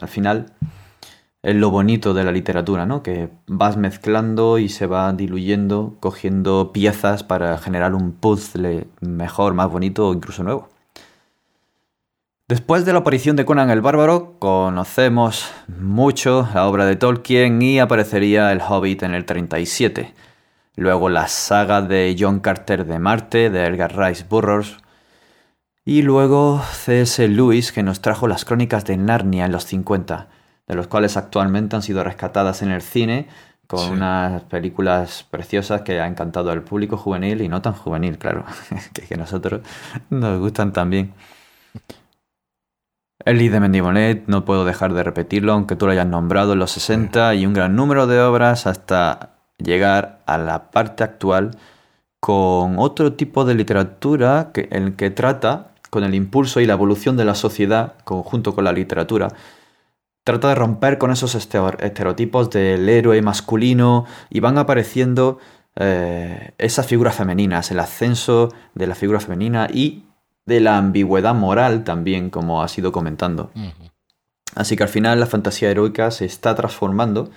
al 0.01 0.07
final 0.07 0.55
es 1.43 1.55
lo 1.55 1.69
bonito 1.69 2.15
de 2.15 2.23
la 2.23 2.31
literatura, 2.31 2.87
¿no? 2.87 3.03
Que 3.03 3.29
vas 3.45 3.77
mezclando 3.77 4.57
y 4.57 4.69
se 4.69 4.87
va 4.87 5.13
diluyendo, 5.13 5.97
cogiendo 5.99 6.71
piezas 6.73 7.21
para 7.23 7.59
generar 7.59 7.93
un 7.93 8.13
puzzle 8.13 8.87
mejor, 9.01 9.53
más 9.53 9.69
bonito 9.69 10.09
o 10.09 10.13
incluso 10.15 10.43
nuevo. 10.43 10.69
Después 12.49 12.85
de 12.85 12.93
la 12.93 12.99
aparición 12.99 13.35
de 13.35 13.43
Conan 13.43 13.69
el 13.69 13.81
Bárbaro, 13.81 14.35
conocemos 14.39 15.51
mucho 15.67 16.47
la 16.53 16.65
obra 16.65 16.85
de 16.85 16.95
Tolkien 16.95 17.61
y 17.61 17.77
aparecería 17.79 18.53
El 18.53 18.61
Hobbit 18.61 19.03
en 19.03 19.13
el 19.13 19.25
37. 19.25 20.13
Luego 20.77 21.09
la 21.09 21.27
saga 21.27 21.81
de 21.81 22.15
John 22.17 22.39
Carter 22.39 22.85
de 22.85 22.99
Marte, 22.99 23.49
de 23.49 23.65
Edgar 23.65 23.97
Rice 23.97 24.23
Burroughs. 24.29 24.77
Y 25.83 26.03
luego 26.03 26.63
C.S. 26.71 27.27
Lewis, 27.27 27.73
que 27.73 27.83
nos 27.83 27.99
trajo 27.99 28.29
las 28.29 28.45
crónicas 28.45 28.85
de 28.85 28.95
Narnia 28.95 29.43
en 29.43 29.51
los 29.51 29.65
50, 29.65 30.29
de 30.67 30.75
los 30.75 30.87
cuales 30.87 31.17
actualmente 31.17 31.75
han 31.75 31.81
sido 31.81 32.01
rescatadas 32.01 32.61
en 32.61 32.71
el 32.71 32.81
cine, 32.81 33.27
con 33.67 33.91
unas 33.91 34.43
películas 34.43 35.25
preciosas 35.29 35.81
que 35.81 35.99
ha 35.99 36.07
encantado 36.07 36.51
al 36.51 36.61
público 36.61 36.95
juvenil 36.95 37.41
y 37.41 37.49
no 37.49 37.61
tan 37.61 37.73
juvenil, 37.73 38.17
claro, 38.17 38.45
que, 38.93 39.01
que 39.01 39.17
nosotros 39.17 39.63
nos 40.09 40.39
gustan 40.39 40.71
también. 40.71 41.13
El 43.27 43.51
de 43.51 43.59
Mendimonet, 43.59 44.23
no 44.27 44.45
puedo 44.45 44.63
dejar 44.63 44.93
de 44.93 45.03
repetirlo, 45.03 45.51
aunque 45.51 45.75
tú 45.75 45.85
lo 45.85 45.91
hayas 45.91 46.07
nombrado 46.07 46.53
en 46.53 46.59
los 46.59 46.71
60 46.71 47.35
y 47.35 47.45
un 47.45 47.51
gran 47.51 47.75
número 47.75 48.07
de 48.07 48.21
obras 48.21 48.65
hasta 48.67 49.41
llegar 49.57 50.21
a 50.25 50.37
la 50.37 50.71
parte 50.71 51.03
actual 51.03 51.51
con 52.21 52.79
otro 52.79 53.11
tipo 53.15 53.43
de 53.43 53.53
literatura 53.53 54.51
que, 54.53 54.69
en 54.71 54.83
el 54.83 54.95
que 54.95 55.09
trata 55.09 55.71
con 55.89 56.05
el 56.05 56.15
impulso 56.15 56.61
y 56.61 56.65
la 56.65 56.75
evolución 56.75 57.17
de 57.17 57.25
la 57.25 57.35
sociedad 57.35 57.95
conjunto 58.05 58.55
con 58.55 58.63
la 58.63 58.71
literatura. 58.71 59.27
Trata 60.23 60.47
de 60.47 60.55
romper 60.55 60.97
con 60.97 61.11
esos 61.11 61.35
estereotipos 61.35 62.49
del 62.49 62.87
héroe 62.87 63.21
masculino 63.21 64.05
y 64.29 64.39
van 64.39 64.57
apareciendo 64.57 65.37
eh, 65.75 66.53
esas 66.57 66.87
figuras 66.87 67.17
femeninas, 67.17 67.71
el 67.71 67.81
ascenso 67.81 68.53
de 68.73 68.87
la 68.87 68.95
figura 68.95 69.19
femenina 69.19 69.67
y 69.69 70.06
de 70.47 70.61
la 70.61 70.77
ambigüedad 70.77 71.35
moral 71.35 71.83
también, 71.83 72.31
como 72.31 72.63
ha 72.63 72.67
sido 72.67 72.91
comentando. 72.91 73.51
Así 74.55 74.75
que 74.75 74.83
al 74.83 74.89
final 74.89 75.19
la 75.19 75.27
fantasía 75.27 75.69
heroica 75.69 76.09
se 76.09 76.25
está 76.25 76.55
transformando 76.55 77.29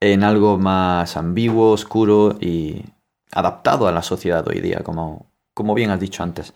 en 0.00 0.22
algo 0.22 0.58
más 0.58 1.16
ambiguo, 1.16 1.70
oscuro 1.70 2.36
y 2.40 2.84
adaptado 3.32 3.88
a 3.88 3.92
la 3.92 4.02
sociedad 4.02 4.46
hoy 4.46 4.60
día, 4.60 4.80
como, 4.84 5.26
como 5.54 5.74
bien 5.74 5.90
has 5.90 6.00
dicho 6.00 6.22
antes. 6.22 6.52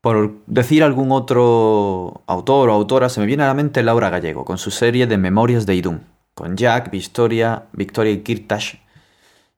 Por 0.00 0.34
decir 0.46 0.84
algún 0.84 1.12
otro 1.12 2.22
autor 2.26 2.68
o 2.68 2.72
autora, 2.72 3.08
se 3.08 3.20
me 3.20 3.26
viene 3.26 3.42
a 3.42 3.48
la 3.48 3.54
mente 3.54 3.82
Laura 3.82 4.10
Gallego, 4.10 4.44
con 4.44 4.58
su 4.58 4.70
serie 4.70 5.06
de 5.06 5.18
Memorias 5.18 5.66
de 5.66 5.74
Idún, 5.74 6.02
con 6.34 6.56
Jack, 6.56 6.90
Victoria, 6.90 7.64
Victoria 7.72 8.12
y 8.12 8.22
Kirtash, 8.22 8.76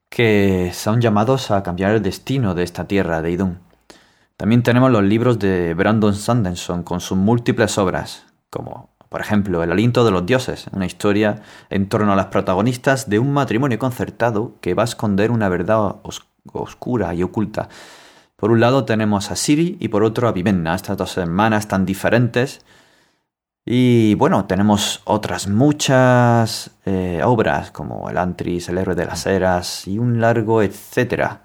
que 0.09 0.71
son 0.73 1.01
llamados 1.01 1.51
a 1.51 1.63
cambiar 1.63 1.93
el 1.93 2.03
destino 2.03 2.55
de 2.55 2.63
esta 2.63 2.87
tierra 2.87 3.23
de 3.23 3.33
Idún. 3.33 3.66
También 4.37 4.63
tenemos 4.63 4.91
los 4.91 5.03
libros 5.03 5.39
de 5.39 5.73
Brandon 5.73 6.15
Sanderson 6.15 6.83
con 6.83 7.01
sus 7.01 7.17
múltiples 7.17 7.79
obras, 7.79 8.27
como 8.51 8.91
por 9.09 9.23
ejemplo 9.23 9.63
El 9.63 9.73
aliento 9.73 10.05
de 10.05 10.11
los 10.11 10.27
dioses, 10.27 10.67
una 10.73 10.85
historia 10.85 11.43
en 11.71 11.89
torno 11.89 12.13
a 12.13 12.17
las 12.17 12.27
protagonistas 12.27 13.09
de 13.09 13.19
un 13.19 13.33
matrimonio 13.33 13.79
concertado 13.79 14.57
que 14.61 14.75
va 14.75 14.83
a 14.83 14.85
esconder 14.85 15.31
una 15.31 15.49
verdad 15.49 15.97
oscura 16.53 17.15
y 17.15 17.23
oculta. 17.23 17.71
Por 18.37 18.51
un 18.51 18.61
lado 18.61 18.85
tenemos 18.85 19.31
a 19.31 19.37
Siri 19.37 19.79
y 19.81 19.89
por 19.89 20.05
otro 20.05 20.29
a 20.29 20.33
Vivenna, 20.33 20.75
estas 20.75 20.99
dos 20.99 21.17
hermanas 21.17 21.69
tan 21.69 21.87
diferentes. 21.87 22.61
Y 23.65 24.15
bueno, 24.17 24.45
tenemos 24.45 25.01
otras 25.05 25.49
muchas 25.49 26.73
eh, 26.85 27.23
obras 27.25 27.71
como 27.71 28.11
El 28.11 28.19
Antris, 28.19 28.69
El 28.69 28.77
héroe 28.79 28.95
de 28.95 29.07
las 29.07 29.25
eras 29.25 29.89
y 29.89 29.99
un 29.99 30.21
largo 30.21 30.61
etcétera. 30.61 31.41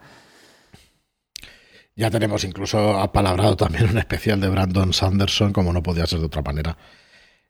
Ya 2.01 2.09
tenemos 2.09 2.43
incluso 2.45 2.97
apalabrado 2.97 3.55
también 3.55 3.91
un 3.91 3.99
especial 3.99 4.41
de 4.41 4.49
Brandon 4.49 4.91
Sanderson, 4.91 5.53
como 5.53 5.71
no 5.71 5.83
podía 5.83 6.07
ser 6.07 6.17
de 6.17 6.25
otra 6.25 6.41
manera. 6.41 6.75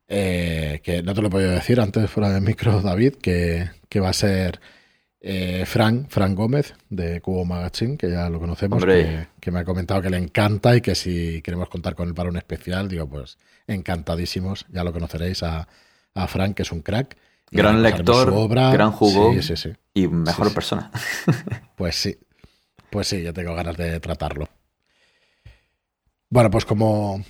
Eh, 0.09 0.81
que 0.83 1.01
no 1.01 1.13
te 1.13 1.21
lo 1.21 1.29
he 1.29 1.31
podido 1.31 1.51
decir 1.51 1.79
antes 1.79 2.11
fuera 2.11 2.33
del 2.33 2.41
micro, 2.41 2.81
David, 2.81 3.13
que, 3.13 3.69
va 4.01 4.09
a 4.09 4.13
ser 4.13 4.59
eh, 5.21 5.63
Frank, 5.65 6.07
Frank 6.09 6.35
Gómez 6.35 6.73
de 6.89 7.21
Cubo 7.21 7.45
Magazine, 7.45 7.95
que 7.95 8.11
ya 8.11 8.29
lo 8.29 8.41
conocemos, 8.41 8.83
que, 8.83 9.51
me 9.51 9.59
ha 9.59 9.63
comentado 9.63 10.01
que 10.01 10.09
le 10.09 10.17
encanta 10.17 10.75
y 10.75 10.81
que 10.81 10.95
si 10.95 11.41
queremos 11.41 11.69
contar 11.69 11.95
con 11.95 12.09
él 12.09 12.13
para 12.13 12.27
un 12.27 12.35
especial, 12.35 12.89
digo, 12.89 13.07
pues 13.07 13.37
encantadísimos, 13.67 14.65
ya 14.69 14.83
lo 14.83 14.91
conoceréis 14.91 15.43
a, 15.43 15.69
a 16.13 16.27
Frank, 16.27 16.55
que 16.55 16.63
es 16.63 16.73
un 16.73 16.81
crack. 16.81 17.15
Gran 17.51 17.81
lector, 17.81 18.49
gran 18.49 18.91
jugo 18.91 19.33
y 19.93 20.07
mejor 20.09 20.53
persona. 20.53 20.91
Pues 21.77 21.95
sí, 21.95 22.17
pues 22.91 23.07
sí, 23.07 23.23
yo 23.23 23.33
tengo 23.33 23.55
ganas 23.55 23.77
de 23.77 23.99
tratarlo. 23.99 24.49
Bueno, 26.29 26.51
pues 26.51 26.65
como, 26.65 27.23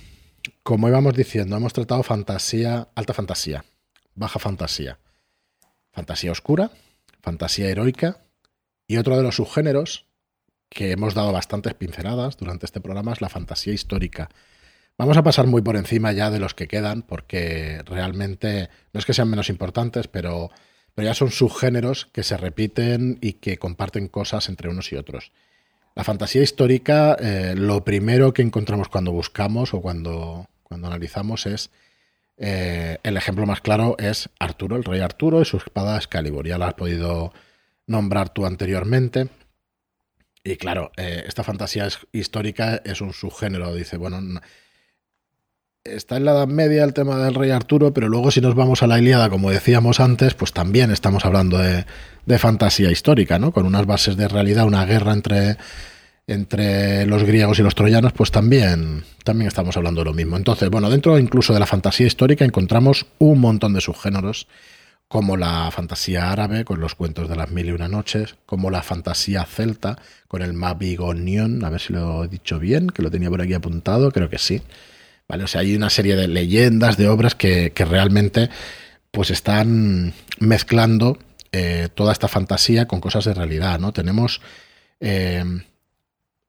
como 0.62 0.88
íbamos 0.88 1.14
diciendo, 1.14 1.56
hemos 1.56 1.72
tratado 1.72 2.02
fantasía, 2.02 2.88
alta 2.94 3.14
fantasía, 3.14 3.64
baja 4.14 4.38
fantasía, 4.38 4.98
fantasía 5.92 6.32
oscura, 6.32 6.70
fantasía 7.20 7.68
heroica 7.68 8.18
y 8.86 8.96
otro 8.96 9.16
de 9.16 9.22
los 9.22 9.36
subgéneros 9.36 10.06
que 10.68 10.92
hemos 10.92 11.14
dado 11.14 11.32
bastantes 11.32 11.74
pinceladas 11.74 12.36
durante 12.36 12.66
este 12.66 12.80
programa 12.80 13.12
es 13.12 13.20
la 13.20 13.28
fantasía 13.28 13.72
histórica. 13.72 14.30
Vamos 14.98 15.16
a 15.16 15.22
pasar 15.22 15.46
muy 15.46 15.62
por 15.62 15.76
encima 15.76 16.12
ya 16.12 16.30
de 16.30 16.38
los 16.38 16.54
que 16.54 16.68
quedan 16.68 17.02
porque 17.02 17.82
realmente 17.84 18.68
no 18.92 19.00
es 19.00 19.06
que 19.06 19.14
sean 19.14 19.30
menos 19.30 19.48
importantes, 19.48 20.08
pero, 20.08 20.50
pero 20.94 21.06
ya 21.06 21.14
son 21.14 21.30
subgéneros 21.30 22.06
que 22.06 22.22
se 22.22 22.36
repiten 22.36 23.18
y 23.20 23.34
que 23.34 23.58
comparten 23.58 24.08
cosas 24.08 24.48
entre 24.48 24.68
unos 24.68 24.92
y 24.92 24.96
otros. 24.96 25.32
La 25.94 26.04
fantasía 26.04 26.42
histórica, 26.42 27.16
eh, 27.20 27.54
lo 27.56 27.84
primero 27.84 28.32
que 28.32 28.42
encontramos 28.42 28.88
cuando 28.88 29.12
buscamos 29.12 29.74
o 29.74 29.82
cuando, 29.82 30.48
cuando 30.62 30.86
analizamos 30.86 31.46
es 31.46 31.70
eh, 32.38 32.98
el 33.02 33.16
ejemplo 33.16 33.46
más 33.46 33.60
claro 33.60 33.96
es 33.98 34.30
Arturo, 34.38 34.76
el 34.76 34.84
rey 34.84 35.00
Arturo 35.00 35.42
y 35.42 35.44
su 35.44 35.58
espada 35.58 35.96
Excalibur. 35.96 36.46
Ya 36.46 36.58
lo 36.58 36.64
has 36.64 36.74
podido 36.74 37.32
nombrar 37.86 38.30
tú 38.30 38.46
anteriormente. 38.46 39.28
Y 40.42 40.56
claro, 40.56 40.90
eh, 40.96 41.24
esta 41.26 41.44
fantasía 41.44 41.86
histórica 42.10 42.82
es 42.84 43.00
un 43.00 43.12
subgénero. 43.12 43.74
Dice, 43.74 43.96
bueno, 43.96 44.40
está 45.84 46.16
en 46.16 46.24
la 46.24 46.32
Edad 46.32 46.46
Media 46.46 46.84
el 46.84 46.94
tema 46.94 47.18
del 47.18 47.34
rey 47.34 47.50
Arturo, 47.50 47.92
pero 47.92 48.08
luego 48.08 48.30
si 48.30 48.40
nos 48.40 48.54
vamos 48.54 48.82
a 48.82 48.86
la 48.86 48.98
Ilíada, 48.98 49.28
como 49.28 49.50
decíamos 49.50 50.00
antes, 50.00 50.34
pues 50.34 50.52
también 50.52 50.90
estamos 50.90 51.24
hablando 51.24 51.58
de, 51.58 51.84
fantasía 52.38 52.90
histórica, 52.90 53.38
¿no? 53.38 53.52
Con 53.52 53.66
unas 53.66 53.86
bases 53.86 54.16
de 54.16 54.28
realidad, 54.28 54.64
una 54.64 54.84
guerra 54.84 55.12
entre, 55.12 55.56
entre 56.26 57.04
los 57.06 57.24
griegos 57.24 57.58
y 57.58 57.62
los 57.62 57.74
troyanos, 57.74 58.12
pues 58.12 58.30
también, 58.30 59.04
también 59.24 59.48
estamos 59.48 59.76
hablando 59.76 60.02
de 60.02 60.06
lo 60.06 60.14
mismo. 60.14 60.36
Entonces, 60.36 60.70
bueno, 60.70 60.88
dentro 60.88 61.18
incluso 61.18 61.52
de 61.52 61.60
la 61.60 61.66
fantasía 61.66 62.06
histórica 62.06 62.44
encontramos 62.44 63.06
un 63.18 63.40
montón 63.40 63.74
de 63.74 63.80
subgéneros, 63.80 64.46
como 65.08 65.36
la 65.36 65.70
fantasía 65.72 66.30
árabe, 66.32 66.64
con 66.64 66.80
los 66.80 66.94
cuentos 66.94 67.28
de 67.28 67.36
las 67.36 67.50
mil 67.50 67.66
y 67.66 67.72
una 67.72 67.88
noches, 67.88 68.36
como 68.46 68.70
la 68.70 68.82
fantasía 68.82 69.44
celta, 69.44 69.98
con 70.26 70.40
el 70.40 70.54
Mabigonion, 70.54 71.62
a 71.64 71.70
ver 71.70 71.80
si 71.80 71.92
lo 71.92 72.24
he 72.24 72.28
dicho 72.28 72.58
bien, 72.58 72.86
que 72.88 73.02
lo 73.02 73.10
tenía 73.10 73.28
por 73.28 73.42
aquí 73.42 73.52
apuntado, 73.52 74.10
creo 74.10 74.30
que 74.30 74.38
sí 74.38 74.62
o 75.40 75.46
sea, 75.46 75.62
hay 75.62 75.74
una 75.74 75.90
serie 75.90 76.16
de 76.16 76.28
leyendas, 76.28 76.96
de 76.96 77.08
obras 77.08 77.34
que, 77.34 77.72
realmente 77.76 78.50
pues 79.10 79.30
están 79.30 80.14
mezclando 80.38 81.18
eh, 81.52 81.88
toda 81.94 82.12
esta 82.12 82.28
fantasía 82.28 82.86
con 82.86 83.00
cosas 83.00 83.24
de 83.26 83.34
realidad, 83.34 83.78
¿no? 83.78 83.92
Tenemos 83.92 84.40
eh, 85.00 85.44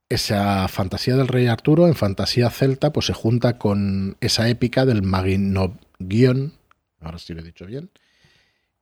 esa 0.09 0.67
fantasía 0.67 1.15
del 1.15 1.27
rey 1.27 1.47
Arturo 1.47 1.87
en 1.87 1.95
fantasía 1.95 2.49
celta, 2.49 2.93
pues 2.93 3.07
se 3.07 3.13
junta 3.13 3.57
con 3.57 4.17
esa 4.21 4.47
épica 4.47 4.85
del 4.85 5.01
Maginogion, 5.01 6.53
ahora 7.01 7.19
sí 7.19 7.33
lo 7.33 7.41
he 7.41 7.43
dicho 7.43 7.65
bien. 7.65 7.89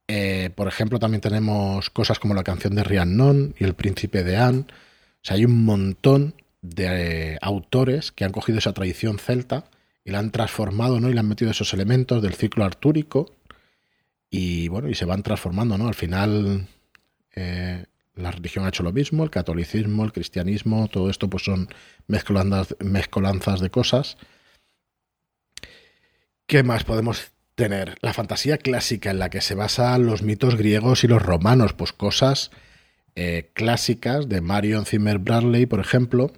Eh, 0.08 0.50
por 0.56 0.68
ejemplo, 0.68 1.00
también 1.00 1.22
tenemos 1.22 1.90
cosas 1.90 2.20
como 2.20 2.34
la 2.34 2.44
canción 2.44 2.76
de 2.76 2.84
Rhiannon 2.84 3.56
y 3.58 3.64
el 3.64 3.76
príncipe 3.76 4.24
de 4.24 4.38
Anne. 4.38 4.66
O 4.70 5.24
sea, 5.24 5.38
hay 5.38 5.46
un 5.46 5.64
montón 5.64 6.36
de 6.62 7.38
autores 7.42 8.12
que 8.12 8.26
han 8.26 8.32
cogido 8.32 8.60
esa 8.60 8.74
tradición 8.74 9.18
celta 9.18 9.66
y 10.04 10.12
la 10.12 10.20
han 10.20 10.32
transformado, 10.32 11.00
¿no? 11.00 11.10
Y 11.10 11.14
le 11.14 11.20
han 11.20 11.28
metido 11.28 11.52
esos 11.52 11.74
elementos 11.74 12.22
del 12.22 12.34
ciclo 12.34 12.64
artúrico 12.64 13.36
y 14.30 14.68
bueno, 14.70 14.90
y 14.90 14.96
se 14.96 15.06
van 15.06 15.24
transformando, 15.24 15.78
¿no? 15.78 15.88
Al 15.88 15.96
final 15.96 16.68
eh, 17.36 17.86
la 18.16 18.32
religión 18.32 18.66
ha 18.66 18.70
hecho 18.70 18.84
lo 18.84 18.94
mismo, 18.94 19.24
el 19.24 19.30
catolicismo, 19.30 20.04
el 20.04 20.14
cristianismo, 20.14 20.88
todo 20.88 21.10
esto 21.10 21.30
pues 21.30 21.44
son 21.44 21.70
mezcolanzas, 22.08 22.76
mezcolanzas 22.80 23.60
de 23.60 23.70
cosas. 23.70 24.18
¿Qué 26.46 26.64
más 26.64 26.84
podemos 26.84 27.32
tener? 27.56 27.98
La 28.02 28.14
fantasía 28.14 28.58
clásica 28.58 29.12
en 29.12 29.20
la 29.20 29.30
que 29.30 29.42
se 29.42 29.56
basan 29.56 30.06
los 30.06 30.22
mitos 30.22 30.56
griegos 30.56 31.04
y 31.04 31.08
los 31.08 31.22
romanos, 31.22 31.74
pues 31.74 31.94
cosas 31.94 32.52
eh, 33.16 33.52
clásicas 33.54 34.30
de 34.30 34.42
Marion 34.42 34.86
Zimmer 34.86 35.20
Bradley, 35.20 35.66
por 35.66 35.80
ejemplo, 35.80 36.32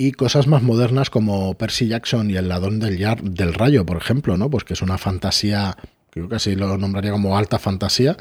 y 0.00 0.12
cosas 0.12 0.46
más 0.46 0.62
modernas 0.62 1.10
como 1.10 1.52
Percy 1.58 1.88
Jackson 1.88 2.30
y 2.30 2.36
el 2.36 2.48
ladrón 2.48 2.80
del, 2.80 3.52
rayo, 3.52 3.84
por 3.84 3.98
ejemplo, 3.98 4.38
¿no? 4.38 4.48
Pues 4.48 4.64
que 4.64 4.72
es 4.72 4.80
una 4.80 4.96
fantasía, 4.96 5.76
creo 6.08 6.26
que 6.26 6.36
así 6.36 6.56
lo 6.56 6.78
nombraría 6.78 7.10
como 7.10 7.36
alta 7.36 7.58
fantasía, 7.58 8.16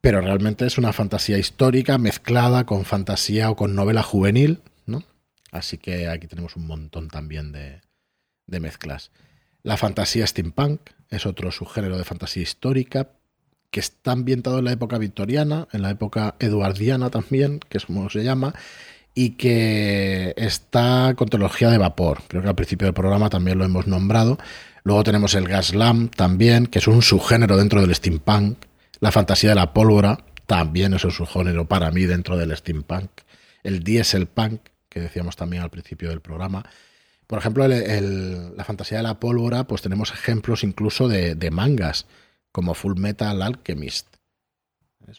pero 0.00 0.20
realmente 0.20 0.66
es 0.66 0.78
una 0.78 0.92
fantasía 0.92 1.38
histórica 1.38 1.96
mezclada 1.96 2.66
con 2.66 2.84
fantasía 2.84 3.50
o 3.50 3.54
con 3.54 3.76
novela 3.76 4.02
juvenil, 4.02 4.62
¿no? 4.86 5.04
Así 5.52 5.78
que 5.78 6.08
aquí 6.08 6.26
tenemos 6.26 6.56
un 6.56 6.66
montón 6.66 7.06
también 7.06 7.52
de, 7.52 7.82
de 8.48 8.58
mezclas. 8.58 9.12
La 9.62 9.76
fantasía 9.76 10.26
steampunk 10.26 10.80
es 11.08 11.24
otro 11.24 11.52
subgénero 11.52 11.98
de 11.98 12.04
fantasía 12.04 12.42
histórica 12.42 13.10
que 13.70 13.78
está 13.78 14.10
ambientado 14.10 14.58
en 14.58 14.64
la 14.64 14.72
época 14.72 14.98
victoriana, 14.98 15.68
en 15.70 15.82
la 15.82 15.90
época 15.90 16.34
eduardiana 16.40 17.10
también, 17.10 17.60
que 17.60 17.78
es 17.78 17.86
como 17.86 18.10
se 18.10 18.24
llama, 18.24 18.54
y 19.22 19.32
que 19.32 20.32
está 20.38 21.12
con 21.14 21.28
tecnología 21.28 21.68
de 21.68 21.76
vapor. 21.76 22.22
Creo 22.26 22.40
que 22.40 22.48
al 22.48 22.54
principio 22.54 22.86
del 22.86 22.94
programa 22.94 23.28
también 23.28 23.58
lo 23.58 23.66
hemos 23.66 23.86
nombrado. 23.86 24.38
Luego 24.82 25.04
tenemos 25.04 25.34
el 25.34 25.46
gas 25.46 25.74
lamp 25.74 26.14
también, 26.16 26.66
que 26.66 26.78
es 26.78 26.88
un 26.88 27.02
subgénero 27.02 27.58
dentro 27.58 27.82
del 27.82 27.94
steampunk. 27.94 28.56
La 28.98 29.12
fantasía 29.12 29.50
de 29.50 29.56
la 29.56 29.74
pólvora 29.74 30.24
también 30.46 30.94
es 30.94 31.04
un 31.04 31.10
subgénero 31.10 31.68
para 31.68 31.90
mí 31.90 32.06
dentro 32.06 32.38
del 32.38 32.56
steampunk. 32.56 33.10
El 33.62 33.84
diesel 33.84 34.26
punk, 34.26 34.62
que 34.88 35.00
decíamos 35.00 35.36
también 35.36 35.64
al 35.64 35.70
principio 35.70 36.08
del 36.08 36.22
programa. 36.22 36.64
Por 37.26 37.40
ejemplo, 37.40 37.68
la 37.68 38.64
fantasía 38.64 38.96
de 38.96 39.02
la 39.02 39.20
pólvora, 39.20 39.64
pues 39.64 39.82
tenemos 39.82 40.12
ejemplos 40.12 40.64
incluso 40.64 41.08
de, 41.08 41.50
mangas, 41.50 42.06
como 42.52 42.72
Full 42.72 42.98
Metal 42.98 43.42
Alchemist. 43.42 44.16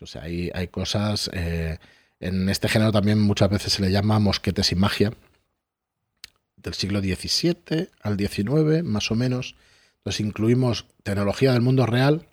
O 0.02 0.08
sea, 0.08 0.24
hay, 0.24 0.50
hay 0.56 0.70
cosas... 0.70 1.30
Eh, 1.34 1.78
en 2.22 2.48
este 2.50 2.70
género 2.70 2.92
también 2.92 3.20
muchas 3.20 3.50
veces 3.50 3.74
se 3.74 3.82
le 3.82 3.92
llama 3.92 4.20
mosquetes 4.20 4.72
y 4.72 4.76
magia, 4.76 5.12
del 6.56 6.76
siglo 6.76 7.00
XVII 7.00 7.90
al 8.02 8.18
XIX, 8.18 8.84
más 8.84 9.12
o 9.12 9.16
menos. 9.16 9.56
Entonces 9.98 10.22
incluimos 10.22 10.86
tecnología 11.04 11.54
del 11.54 11.62
mundo 11.62 11.86
real, 11.86 12.28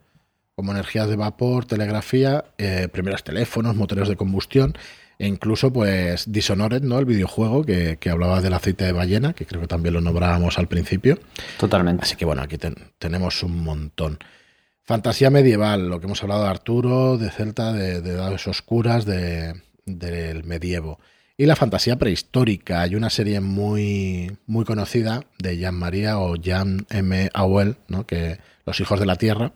como 0.55 0.73
energías 0.73 1.09
de 1.09 1.17
vapor, 1.17 1.65
telegrafía, 1.65 2.45
eh, 2.59 2.89
primeros 2.93 3.25
teléfonos, 3.25 3.77
motores 3.77 4.09
de 4.09 4.17
combustión, 4.17 4.77
e 5.19 5.27
incluso 5.27 5.73
pues 5.73 6.31
Dishonored, 6.31 6.83
¿no? 6.83 6.99
El 6.99 7.07
videojuego 7.07 7.65
que, 7.65 7.99
hablaba 8.11 8.41
del 8.41 8.53
aceite 8.53 8.85
de 8.85 8.93
ballena, 8.93 9.33
que 9.33 9.47
creo 9.47 9.61
que 9.63 9.67
también 9.67 9.95
lo 9.95 10.01
nombrábamos 10.01 10.59
al 10.59 10.69
principio. 10.69 11.19
Totalmente. 11.59 12.03
Así 12.03 12.17
que 12.17 12.25
bueno, 12.25 12.43
aquí 12.43 12.59
tenemos 12.99 13.43
un 13.43 13.63
montón. 13.63 14.19
Fantasía 14.83 15.31
medieval, 15.31 15.89
lo 15.89 16.01
que 16.01 16.07
hemos 16.07 16.23
hablado 16.23 16.45
de 16.45 16.49
Arturo, 16.49 17.19
de 17.19 17.31
Celta, 17.31 17.73
de, 17.73 18.01
de 18.01 18.11
edades 18.11 18.47
oscuras, 18.47 19.05
de, 19.05 19.55
del 19.89 20.45
medievo. 20.45 20.99
Y 21.41 21.47
la 21.47 21.55
fantasía 21.55 21.97
prehistórica. 21.97 22.83
Hay 22.83 22.97
una 22.97 23.11
serie 23.11 23.41
muy, 23.41 24.37
muy 24.47 24.65
conocida 24.65 25.25
de 25.39 25.57
Jean 25.57 25.77
María 25.77 26.19
o 26.19 26.35
Jean 26.35 26.85
M. 26.91 27.31
Auel, 27.33 27.77
¿no? 27.87 28.07
que 28.07 28.39
Los 28.67 28.81
hijos 28.81 28.99
de 28.99 29.07
la 29.07 29.15
tierra, 29.15 29.53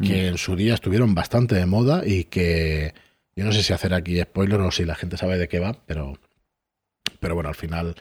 que 0.00 0.24
mm. 0.24 0.26
en 0.26 0.38
su 0.38 0.56
día 0.56 0.74
estuvieron 0.74 1.14
bastante 1.14 1.54
de 1.54 1.64
moda 1.64 2.02
y 2.04 2.24
que 2.24 2.92
yo 3.36 3.44
no 3.44 3.52
sé 3.52 3.62
si 3.62 3.72
hacer 3.72 3.94
aquí 3.94 4.20
spoiler 4.20 4.60
o 4.60 4.72
si 4.72 4.84
la 4.84 4.96
gente 4.96 5.16
sabe 5.16 5.38
de 5.38 5.48
qué 5.48 5.60
va, 5.60 5.74
pero, 5.86 6.18
pero 7.20 7.36
bueno, 7.36 7.50
al 7.50 7.54
final 7.54 7.94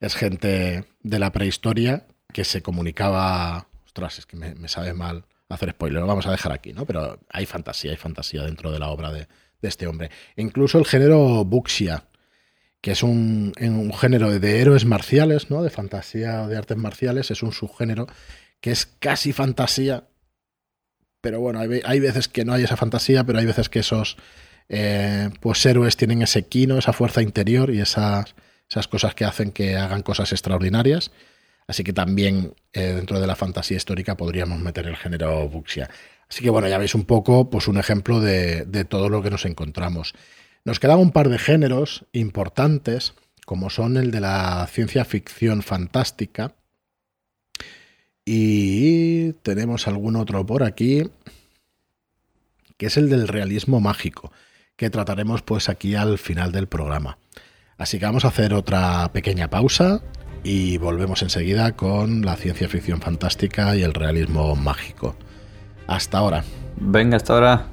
es 0.00 0.14
gente 0.14 0.84
de 1.02 1.18
la 1.18 1.32
prehistoria 1.32 2.06
que 2.34 2.44
se 2.44 2.60
comunicaba. 2.60 3.68
Ostras, 3.86 4.18
es 4.18 4.26
que 4.26 4.36
me, 4.36 4.54
me 4.56 4.68
sabe 4.68 4.92
mal 4.92 5.24
hacer 5.48 5.70
spoiler, 5.70 6.00
lo 6.00 6.06
vamos 6.06 6.26
a 6.26 6.30
dejar 6.30 6.52
aquí, 6.52 6.74
¿no? 6.74 6.84
Pero 6.84 7.18
hay 7.30 7.46
fantasía, 7.46 7.92
hay 7.92 7.96
fantasía 7.96 8.42
dentro 8.42 8.70
de 8.70 8.78
la 8.78 8.88
obra 8.88 9.10
de, 9.10 9.26
de 9.62 9.68
este 9.68 9.86
hombre. 9.86 10.10
Incluso 10.36 10.78
el 10.78 10.84
género 10.84 11.44
Buxia, 11.44 12.04
que 12.82 12.90
es 12.90 13.02
un, 13.02 13.54
género 13.98 14.38
de 14.38 14.60
héroes 14.60 14.84
marciales, 14.84 15.50
¿no? 15.50 15.62
De 15.62 15.70
fantasía 15.70 16.42
o 16.42 16.48
de 16.48 16.58
artes 16.58 16.76
marciales, 16.76 17.30
es 17.30 17.42
un 17.42 17.52
subgénero 17.52 18.06
que 18.60 18.72
es 18.72 18.86
casi 18.86 19.32
fantasía. 19.32 20.08
Pero 21.20 21.40
bueno, 21.40 21.60
hay, 21.60 22.00
veces 22.00 22.28
que 22.28 22.44
no 22.44 22.52
hay 22.52 22.64
esa 22.64 22.76
fantasía, 22.76 23.24
pero 23.24 23.38
hay 23.38 23.46
veces 23.46 23.68
que 23.68 23.78
esos 23.78 24.16
eh, 24.68 25.30
pues 25.40 25.64
héroes 25.64 25.96
tienen 25.96 26.22
ese 26.22 26.42
quino, 26.48 26.76
esa 26.76 26.92
fuerza 26.92 27.22
interior 27.22 27.70
y 27.70 27.80
esas, 27.80 28.34
esas 28.68 28.88
cosas 28.88 29.14
que 29.14 29.24
hacen 29.24 29.52
que 29.52 29.76
hagan 29.76 30.02
cosas 30.02 30.32
extraordinarias. 30.32 31.12
Así 31.68 31.84
que 31.84 31.92
también 31.92 32.54
eh, 32.72 32.94
dentro 32.94 33.20
de 33.20 33.26
la 33.28 33.36
fantasía 33.36 33.76
histórica 33.76 34.16
podríamos 34.16 34.58
meter 34.60 34.88
el 34.88 34.96
género 34.96 35.48
Buxia. 35.48 35.88
Así 36.32 36.42
que 36.42 36.48
bueno, 36.48 36.66
ya 36.66 36.78
veis 36.78 36.94
un 36.94 37.04
poco 37.04 37.50
pues 37.50 37.68
un 37.68 37.76
ejemplo 37.76 38.22
de, 38.22 38.86
todo 38.88 39.10
lo 39.10 39.20
que 39.22 39.28
nos 39.28 39.44
encontramos. 39.44 40.14
Nos 40.64 40.80
quedan 40.80 40.98
un 40.98 41.12
par 41.12 41.28
de 41.28 41.38
géneros 41.38 42.06
importantes, 42.12 43.12
como 43.44 43.68
son 43.68 43.98
el 43.98 44.10
de 44.10 44.20
la 44.20 44.66
ciencia 44.66 45.04
ficción 45.04 45.62
fantástica. 45.62 46.54
Y 48.24 49.34
tenemos 49.42 49.86
algún 49.86 50.16
otro 50.16 50.46
por 50.46 50.62
aquí, 50.62 51.02
que 52.78 52.86
es 52.86 52.96
el 52.96 53.10
del 53.10 53.28
realismo 53.28 53.80
mágico, 53.80 54.32
que 54.76 54.88
trataremos 54.88 55.42
pues 55.42 55.68
aquí 55.68 55.96
al 55.96 56.16
final 56.16 56.50
del 56.50 56.66
programa. 56.66 57.18
Así 57.76 57.98
que 57.98 58.06
vamos 58.06 58.24
a 58.24 58.28
hacer 58.28 58.54
otra 58.54 59.12
pequeña 59.12 59.50
pausa 59.50 60.02
y 60.42 60.78
volvemos 60.78 61.20
enseguida 61.20 61.76
con 61.76 62.24
la 62.24 62.36
ciencia 62.36 62.70
ficción 62.70 63.02
fantástica 63.02 63.76
y 63.76 63.82
el 63.82 63.92
realismo 63.92 64.56
mágico. 64.56 65.14
Hasta 65.92 66.16
ahora. 66.16 66.42
Venga, 66.76 67.18
hasta 67.18 67.34
ahora. 67.34 67.66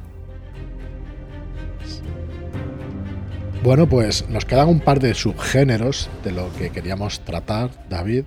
Bueno, 3.63 3.87
pues 3.87 4.27
nos 4.27 4.43
quedan 4.43 4.67
un 4.67 4.81
par 4.81 4.99
de 4.99 5.13
subgéneros 5.13 6.09
de 6.21 6.33
lo 6.33 6.53
que 6.55 6.69
queríamos 6.69 7.21
tratar, 7.21 7.87
David. 7.87 8.25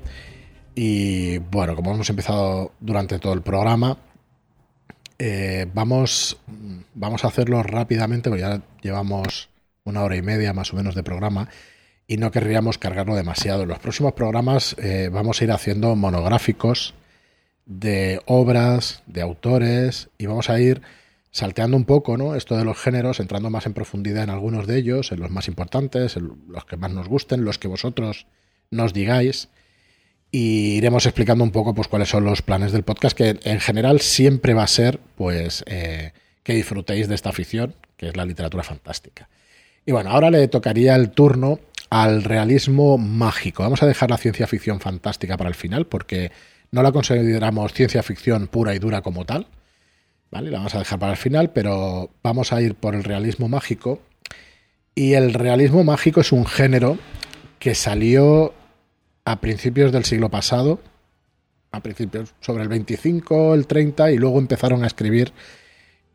Y 0.74 1.36
bueno, 1.36 1.77
como 1.77 1.93
hemos 1.93 2.09
empezado 2.09 2.73
durante 2.81 3.19
todo 3.19 3.35
el 3.35 3.43
programa, 3.43 3.98
eh, 5.19 5.66
vamos, 5.74 6.39
vamos 6.94 7.27
a 7.27 7.28
hacerlo 7.28 7.62
rápidamente, 7.62 8.31
porque 8.31 8.44
ya 8.44 8.62
llevamos 8.81 9.51
una 9.85 10.05
hora 10.05 10.16
y 10.16 10.23
media 10.23 10.55
más 10.55 10.73
o 10.73 10.77
menos 10.77 10.94
de 10.94 11.02
programa 11.02 11.51
y 12.06 12.16
no 12.16 12.31
querríamos 12.31 12.78
cargarlo 12.78 13.14
demasiado. 13.14 13.64
En 13.64 13.69
los 13.69 13.78
próximos 13.78 14.14
programas 14.14 14.74
eh, 14.78 15.10
vamos 15.12 15.39
a 15.43 15.44
ir 15.44 15.52
haciendo 15.52 15.94
monográficos 15.97 16.94
de 17.67 18.21
obras, 18.27 19.03
de 19.07 19.23
autores, 19.23 20.11
y 20.19 20.27
vamos 20.27 20.51
a 20.51 20.61
ir 20.61 20.83
salteando 21.31 21.77
un 21.77 21.85
poco, 21.85 22.17
¿no? 22.17 22.35
Esto 22.35 22.57
de 22.57 22.65
los 22.65 22.79
géneros, 22.79 23.19
entrando 23.19 23.51
más 23.51 23.67
en 23.67 23.73
profundidad 23.73 24.25
en 24.25 24.31
algunos 24.31 24.67
de 24.67 24.79
ellos, 24.79 25.13
en 25.13 25.21
los 25.21 25.31
más 25.31 25.49
importantes, 25.49 26.17
en 26.17 26.31
los 26.49 26.65
que 26.67 26.77
más 26.77 26.93
nos 26.93 27.09
gusten, 27.09 27.45
los 27.45 27.59
que 27.59 27.69
vosotros 27.69 28.27
nos 28.71 28.93
digáis. 28.93 29.49
y 30.35 30.77
iremos 30.79 31.05
explicando 31.05 31.45
un 31.45 31.51
poco 31.51 31.75
pues, 31.75 31.89
cuáles 31.89 32.09
son 32.09 32.25
los 32.25 32.41
planes 32.41 32.73
del 32.73 32.85
podcast, 32.85 33.17
que 33.17 33.39
en 33.43 33.61
general 33.61 34.01
siempre 34.01 34.55
va 34.55 34.63
a 34.63 34.67
ser 34.67 34.99
pues, 35.15 35.63
eh, 35.67 36.13
que 36.43 36.55
disfrutéis 36.55 37.07
de 37.09 37.15
esta 37.15 37.29
afición, 37.29 37.75
que 37.99 38.09
es 38.09 38.17
la 38.17 38.25
literatura 38.25 38.63
fantástica. 38.63 39.29
Y 39.85 39.93
bueno, 39.93 40.11
ahora 40.11 40.31
le 40.31 40.49
tocaría 40.49 40.95
el 40.95 41.11
turno 41.11 41.61
al 41.91 42.25
realismo 42.25 42.97
mágico. 42.97 43.63
Vamos 43.63 43.83
a 43.83 43.87
dejar 43.87 44.11
la 44.11 44.17
ciencia 44.17 44.47
ficción 44.47 44.81
fantástica 44.81 45.37
para 45.37 45.51
el 45.51 45.55
final, 45.55 45.87
porque 45.87 46.33
no 46.73 46.82
la 46.82 46.90
consideramos 46.90 47.73
ciencia 47.74 48.03
ficción 48.03 48.49
pura 48.49 48.74
y 48.74 48.78
dura 48.78 49.03
como 49.03 49.24
tal. 49.24 49.47
¿Vale? 50.31 50.51
La 50.51 50.59
vamos 50.59 50.74
a 50.74 50.78
dejar 50.78 50.99
para 50.99 51.12
el 51.12 51.19
final, 51.19 51.51
pero 51.51 52.11
vamos 52.23 52.53
a 52.53 52.62
ir 52.62 52.74
por 52.74 52.94
el 52.94 53.05
realismo 53.05 53.49
mágico. 53.49 54.01
Y 54.94 55.12
el 55.12 55.35
realismo 55.35 55.85
mágico 55.85 56.23
es 56.23 56.32
un 56.32 56.47
género 56.47 56.99
que 57.59 57.74
salió 57.74 58.55
a 59.27 59.40
principios 59.40 59.93
del 59.93 60.05
siglo 60.05 60.31
pasado, 60.31 60.81
a 61.70 61.81
principios 61.81 62.35
sobre 62.40 62.62
el 62.62 62.70
25, 62.70 63.55
el 63.55 63.66
30, 63.66 64.11
y 64.11 64.16
luego 64.16 64.39
empezaron 64.39 64.82
a 64.82 64.86
escribir 64.86 65.32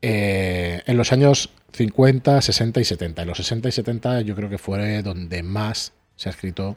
eh, 0.01 0.81
en 0.88 0.97
los 0.97 1.11
años 1.13 1.51
50, 1.73 2.41
60 2.41 2.79
y 2.79 2.84
70. 2.84 3.21
En 3.21 3.27
los 3.27 3.38
60 3.38 3.69
y 3.69 3.71
70 3.71 4.21
yo 4.21 4.35
creo 4.35 4.49
que 4.49 4.57
fue 4.57 5.03
donde 5.03 5.43
más 5.43 5.93
se 6.15 6.29
ha 6.29 6.31
escrito 6.31 6.75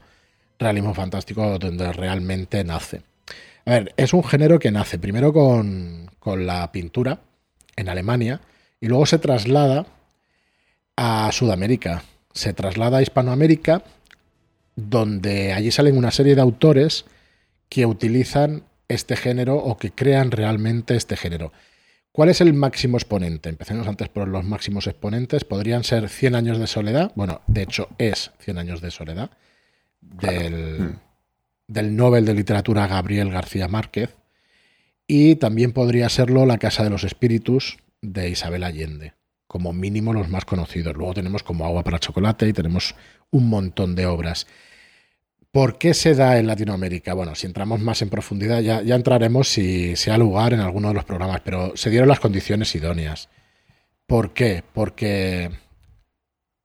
realismo 0.59 0.93
fantástico, 0.93 1.59
donde 1.59 1.91
realmente 1.95 2.63
nace. 2.65 3.03
A 3.65 3.71
ver, 3.71 3.95
es 3.97 4.13
un 4.13 4.25
género 4.25 4.59
que 4.59 4.71
nace 4.71 4.99
primero 4.99 5.33
con, 5.33 6.11
con 6.19 6.47
la 6.47 6.71
pintura 6.73 7.21
en 7.77 7.89
Alemania 7.89 8.41
y 8.81 8.87
luego 8.87 9.07
se 9.07 9.19
traslada 9.19 9.87
a 10.97 11.31
Sudamérica, 11.33 12.03
se 12.33 12.53
traslada 12.53 12.99
a 12.99 13.03
Hispanoamérica 13.03 13.83
donde 14.89 15.53
allí 15.53 15.71
salen 15.71 15.97
una 15.97 16.11
serie 16.11 16.35
de 16.35 16.41
autores 16.41 17.05
que 17.69 17.87
utilizan 17.87 18.65
este 18.89 19.17
género 19.17 19.57
o 19.57 19.77
que 19.77 19.93
crean 19.93 20.31
realmente 20.31 20.97
este 20.97 21.17
género. 21.17 21.53
¿Cuál 22.13 22.31
es 22.31 22.41
el 22.41 22.53
máximo 22.55 22.97
exponente? 22.97 23.49
Empecemos 23.49 23.87
antes 23.87 24.09
por 24.09 24.27
los 24.27 24.45
máximos 24.45 24.87
exponentes. 24.89 25.45
Podrían 25.45 25.85
ser 25.85 26.09
100 26.09 26.35
años 26.35 26.59
de 26.59 26.67
soledad. 26.67 27.13
Bueno, 27.15 27.41
de 27.47 27.63
hecho 27.63 27.89
es 27.99 28.33
100 28.41 28.59
años 28.59 28.81
de 28.81 28.91
soledad. 28.91 29.31
Del, 30.01 30.81
hmm. 30.81 30.99
Del 31.71 31.95
Nobel 31.95 32.27
de 32.27 32.35
Literatura 32.35 32.89
Gabriel 32.89 33.31
García 33.31 33.69
Márquez. 33.69 34.17
Y 35.07 35.37
también 35.37 35.73
podría 35.73 36.09
serlo 36.09 36.45
La 36.45 36.59
Casa 36.59 36.85
de 36.85 36.91
los 36.91 37.05
Espíritus 37.05 37.79
de 38.03 38.29
Isabel 38.29 38.65
Allende. 38.65 39.15
Como 39.47 39.73
mínimo 39.73 40.13
los 40.13 40.29
más 40.29 40.45
conocidos. 40.45 40.97
Luego 40.97 41.15
tenemos 41.15 41.43
como 41.43 41.65
Agua 41.65 41.85
para 41.85 41.99
Chocolate 41.99 42.49
y 42.49 42.53
tenemos 42.53 42.95
un 43.31 43.49
montón 43.49 43.95
de 43.95 44.07
obras. 44.07 44.47
¿Por 45.53 45.79
qué 45.79 45.95
se 45.95 46.15
da 46.15 46.39
en 46.39 46.47
Latinoamérica? 46.47 47.15
Bueno, 47.15 47.35
si 47.35 47.47
entramos 47.47 47.81
más 47.81 48.03
en 48.03 48.11
profundidad, 48.11 48.61
ya, 48.61 48.83
ya 48.83 48.95
entraremos 48.95 49.49
si 49.49 49.97
se 49.97 50.11
ha 50.11 50.19
lugar 50.19 50.53
en 50.53 50.61
alguno 50.61 50.89
de 50.89 50.95
los 50.95 51.05
programas, 51.05 51.41
pero 51.45 51.77
se 51.77 51.91
dieron 51.91 52.09
las 52.09 52.21
condiciones 52.21 52.75
idóneas. 52.75 53.29
¿Por 54.07 54.33
qué? 54.33 54.63
Porque 54.73 55.51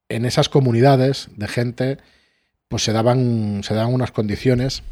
en 0.08 0.24
esas 0.24 0.48
comunidades 0.48 1.28
de 1.36 1.48
gente, 1.48 1.98
pues 2.68 2.84
se 2.84 2.92
daban, 2.92 3.62
se 3.64 3.74
daban 3.74 3.92
unas 3.92 4.12
condiciones 4.12 4.82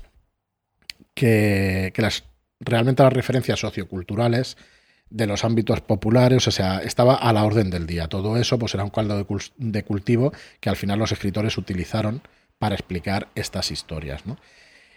que, 1.14 1.92
que 1.94 2.02
las, 2.02 2.24
realmente 2.60 3.02
las 3.02 3.12
referencias 3.12 3.60
socioculturales 3.60 4.56
de 5.10 5.26
los 5.26 5.44
ámbitos 5.44 5.80
populares, 5.80 6.48
o 6.48 6.50
sea, 6.50 6.78
estaba 6.78 7.14
a 7.14 7.32
la 7.32 7.44
orden 7.44 7.70
del 7.70 7.86
día. 7.86 8.08
Todo 8.08 8.36
eso 8.36 8.58
pues 8.58 8.74
era 8.74 8.84
un 8.84 8.90
caldo 8.90 9.26
de 9.56 9.84
cultivo 9.84 10.32
que 10.60 10.68
al 10.68 10.76
final 10.76 10.98
los 10.98 11.12
escritores 11.12 11.56
utilizaron 11.56 12.22
para 12.58 12.74
explicar 12.74 13.28
estas 13.34 13.70
historias. 13.70 14.22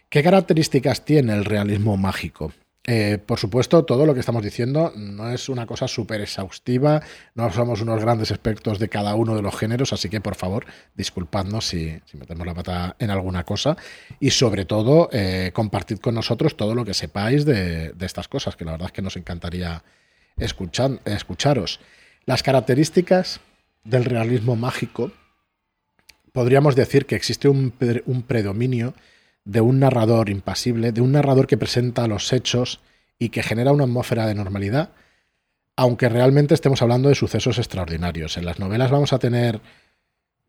¿Qué 0.09 0.23
características 0.23 1.05
tiene 1.05 1.33
el 1.33 1.45
realismo 1.45 1.97
mágico? 1.97 2.53
Eh, 2.89 3.17
por 3.17 3.37
supuesto, 3.37 3.83
todo 3.83 4.05
lo 4.05 4.13
que 4.13 4.21
estamos 4.21 4.41
diciendo 4.41 4.93
no 4.95 5.29
es 5.29 5.49
una 5.49 5.65
cosa 5.67 5.89
súper 5.89 6.21
exhaustiva, 6.21 7.01
no 7.35 7.51
somos 7.51 7.81
unos 7.81 7.99
grandes 7.99 8.31
expertos 8.31 8.79
de 8.79 8.87
cada 8.87 9.13
uno 9.15 9.35
de 9.35 9.41
los 9.41 9.57
géneros, 9.57 9.91
así 9.91 10.09
que 10.09 10.21
por 10.21 10.35
favor, 10.35 10.65
disculpadnos 10.95 11.67
si, 11.67 11.99
metemos 12.13 12.47
la 12.47 12.53
pata 12.53 12.95
en 12.97 13.09
alguna 13.09 13.43
cosa 13.43 13.75
y 14.21 14.29
sobre 14.29 14.63
todo 14.63 15.09
eh, 15.11 15.51
compartid 15.53 15.99
con 15.99 16.15
nosotros 16.15 16.55
todo 16.55 16.75
lo 16.75 16.85
que 16.85 16.93
sepáis 16.93 17.43
de, 17.43 17.93
estas 17.99 18.29
cosas, 18.29 18.55
que 18.55 18.63
la 18.63 18.71
verdad 18.71 18.87
es 18.87 18.93
que 18.93 19.01
nos 19.01 19.17
encantaría 19.17 19.83
escucharos. 20.37 21.81
Las 22.25 22.41
características 22.41 23.41
del 23.83 24.05
realismo 24.05 24.55
mágico 24.55 25.11
podríamos 26.31 26.77
decir 26.77 27.05
que 27.05 27.15
existe 27.15 27.49
un, 27.49 27.71
predominio 27.71 28.93
de 29.47 29.61
un 29.61 29.79
narrador 29.79 30.29
impasible, 30.29 30.91
de 30.91 30.99
un 30.99 31.13
narrador 31.13 31.47
que 31.47 31.57
presenta 31.57 32.05
los 32.07 32.33
hechos 32.33 32.81
y 33.17 33.29
que 33.29 33.43
genera 33.43 33.71
una 33.71 33.85
atmósfera 33.85 34.27
de 34.27 34.35
normalidad, 34.35 34.89
aunque 35.77 36.09
realmente 36.09 36.53
estemos 36.53 36.81
hablando 36.81 37.07
de 37.07 37.15
sucesos 37.15 37.57
extraordinarios. 37.57 38.35
En 38.35 38.45
las 38.45 38.59
novelas 38.59 38.91
vamos 38.91 39.13
a 39.13 39.19
tener, 39.19 39.61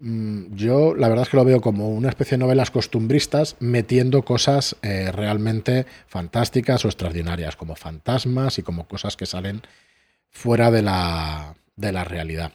mm, 0.01 0.57
yo 0.57 0.97
la 0.97 1.09
verdad 1.09 1.23
es 1.23 1.29
que 1.29 1.37
lo 1.37 1.45
veo 1.45 1.61
como 1.61 1.91
una 1.91 2.09
especie 2.09 2.37
de 2.37 2.45
novelas 2.45 2.73
costumbristas 2.73 3.55
metiendo 3.61 4.25
cosas 4.25 4.75
eh, 4.83 5.13
realmente 5.13 5.87
fantásticas 6.09 6.85
o 6.85 6.89
extraordinarias, 6.89 7.55
como 7.55 7.77
fantasmas 7.77 8.59
y 8.59 8.65
como 8.65 8.89
cosas 8.89 9.17
que 9.17 9.27
salen 9.27 9.63
fuera 10.29 10.73
de 10.73 10.83
la, 10.83 11.55
de 11.77 11.93
la 11.93 12.03
realidad. 12.03 12.53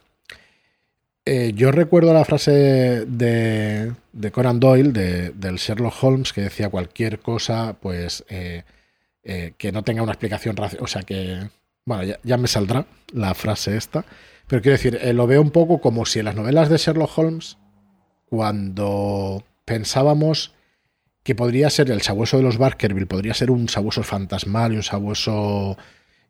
Eh, 1.25 1.53
yo 1.55 1.71
recuerdo 1.71 2.13
la 2.13 2.25
frase 2.25 3.05
de, 3.05 3.93
Conan 4.33 4.59
Doyle, 4.59 4.91
del 4.91 5.55
Sherlock 5.55 6.03
Holmes, 6.03 6.33
que 6.33 6.41
decía 6.41 6.69
cualquier 6.69 7.19
cosa, 7.19 7.77
pues 7.79 8.25
eh, 8.27 8.63
eh, 9.23 9.53
que 9.57 9.71
no 9.71 9.83
tenga 9.83 10.03
una 10.03 10.11
explicación 10.11 10.55
O 10.79 10.87
sea 10.87 11.03
que, 11.03 11.49
bueno, 11.85 12.17
ya, 12.23 12.37
me 12.37 12.47
saldrá 12.47 12.85
la 13.13 13.33
frase 13.35 13.77
esta. 13.77 14.05
Pero 14.47 14.61
quiero 14.61 14.77
decir, 14.77 14.99
lo 15.15 15.25
veo 15.25 15.41
un 15.41 15.51
poco 15.51 15.79
como 15.79 16.05
si 16.05 16.19
en 16.19 16.25
las 16.25 16.35
novelas 16.35 16.69
de 16.69 16.77
Sherlock 16.77 17.17
Holmes, 17.17 17.57
cuando 18.25 19.45
pensábamos 19.63 20.53
que 21.23 21.35
podría 21.35 21.69
ser 21.69 21.89
el 21.89 22.01
sabueso 22.01 22.35
de 22.35 22.43
los 22.43 22.57
Baskerville, 22.57 23.07
podría 23.07 23.33
ser 23.33 23.49
un 23.49 23.69
sabueso 23.69 24.03
fantasmal 24.03 24.73
y 24.73 24.77
un 24.77 24.83
sabueso 24.83 25.77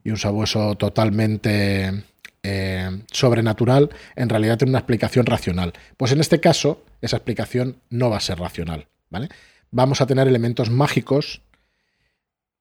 y 0.04 0.12
un 0.12 0.18
sabueso 0.18 0.76
totalmente 0.76 2.04
eh, 2.44 3.02
sobrenatural 3.12 3.90
en 4.16 4.30
realidad 4.30 4.58
tiene 4.58 4.72
una 4.72 4.80
explicación 4.80 5.26
racional. 5.26 5.74
Pues 5.98 6.12
en 6.12 6.20
este 6.20 6.40
caso, 6.40 6.84
esa 7.02 7.18
explicación 7.18 7.78
no 7.90 8.10
va 8.10 8.18
a 8.18 8.22
ser 8.22 8.40
racional. 8.40 8.88
¿vale? 9.10 9.30
Vamos 9.72 10.02
a 10.02 10.06
tener 10.06 10.28
elementos 10.28 10.70
mágicos, 10.70 11.42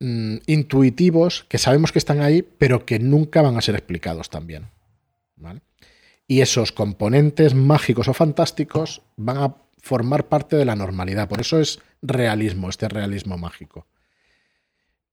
mm, 0.01 0.37
intuitivos, 0.47 1.45
que 1.49 1.59
sabemos 1.59 1.91
que 1.91 1.99
están 1.99 2.21
ahí, 2.21 2.43
pero 2.43 2.87
que 2.87 2.99
nunca 2.99 3.43
van 3.43 3.57
a 3.57 3.63
ser 3.63 3.75
explicados 3.75 4.31
también. 4.31 4.69
Y 6.29 6.41
esos 6.41 6.73
componentes 6.73 7.55
mágicos 7.55 8.09
o 8.09 8.15
fantásticos 8.15 9.03
van 9.17 9.39
a 9.39 9.57
formar 9.83 10.29
parte 10.29 10.57
de 10.57 10.65
la 10.65 10.77
normalidad. 10.77 11.29
Por 11.29 11.41
eso 11.41 11.61
es 11.61 11.81
realismo, 12.01 12.71
este 12.71 12.89
realismo 12.89 13.37
mágico. 13.37 13.87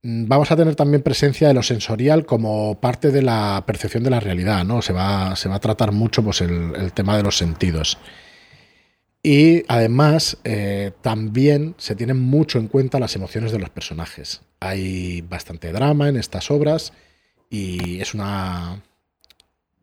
Mm, 0.02 0.28
vamos 0.28 0.50
a 0.52 0.56
tener 0.56 0.76
también 0.76 1.04
presencia 1.04 1.48
de 1.50 1.54
lo 1.54 1.64
sensorial 1.64 2.26
como 2.26 2.80
parte 2.80 3.12
de 3.12 3.22
la 3.22 3.64
percepción 3.66 4.04
de 4.04 4.10
la 4.10 4.20
realidad, 4.22 4.64
¿no? 4.64 4.82
Se 4.82 4.94
va, 4.94 5.36
se 5.36 5.50
va 5.50 5.56
a 5.56 5.60
tratar 5.60 5.92
mucho 5.92 6.24
pues, 6.24 6.42
el, 6.42 6.94
tema 6.94 7.18
de 7.18 7.24
los 7.24 7.38
sentidos. 7.38 7.98
Y 9.22 9.64
además, 9.68 10.38
eh, 10.46 10.92
también 11.02 11.76
se 11.78 11.96
tienen 11.96 12.18
mucho 12.20 12.58
en 12.60 12.70
cuenta 12.70 13.00
las 13.00 13.16
emociones 13.16 13.52
de 13.52 13.60
los 13.60 13.70
personajes. 13.70 14.42
Hay 14.62 15.22
bastante 15.22 15.72
drama 15.74 16.08
en 16.08 16.16
estas 16.16 16.50
obras 16.52 16.94
y 17.50 18.00
es 18.00 18.14
una, 18.14 18.82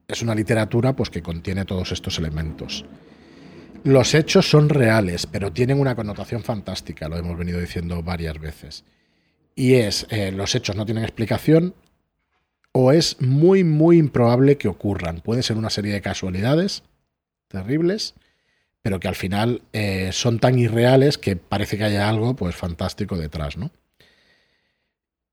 es 0.08 0.22
una 0.22 0.34
literatura 0.34 0.94
pues, 0.96 1.10
que 1.10 1.22
contiene 1.22 1.66
todos 1.66 1.92
estos 1.92 2.18
elementos. 2.18 2.86
Los 3.84 4.14
hechos 4.14 4.48
son 4.48 4.70
reales, 4.70 5.26
pero 5.26 5.52
tienen 5.52 5.78
una 5.78 5.94
connotación 5.94 6.42
fantástica, 6.42 7.08
lo 7.08 7.18
hemos 7.18 7.36
venido 7.36 7.60
diciendo 7.60 8.02
varias 8.02 8.38
veces 8.40 8.84
y 9.56 9.74
es 9.74 10.06
eh, 10.10 10.30
los 10.30 10.54
hechos 10.54 10.76
no 10.76 10.84
tienen 10.84 11.02
explicación 11.02 11.74
o 12.70 12.92
es 12.92 13.20
muy, 13.20 13.64
muy 13.64 13.96
improbable 13.96 14.58
que 14.58 14.68
ocurran. 14.68 15.22
Puede 15.22 15.42
ser 15.42 15.56
una 15.56 15.70
serie 15.70 15.94
de 15.94 16.02
casualidades 16.02 16.82
terribles, 17.48 18.14
pero 18.82 19.00
que 19.00 19.08
al 19.08 19.14
final 19.14 19.62
eh, 19.72 20.10
son 20.12 20.38
tan 20.38 20.58
irreales 20.58 21.16
que 21.16 21.36
parece 21.36 21.78
que 21.78 21.84
haya 21.84 22.08
algo 22.08 22.36
pues 22.36 22.54
fantástico 22.54 23.16
detrás, 23.16 23.56
¿no? 23.56 23.70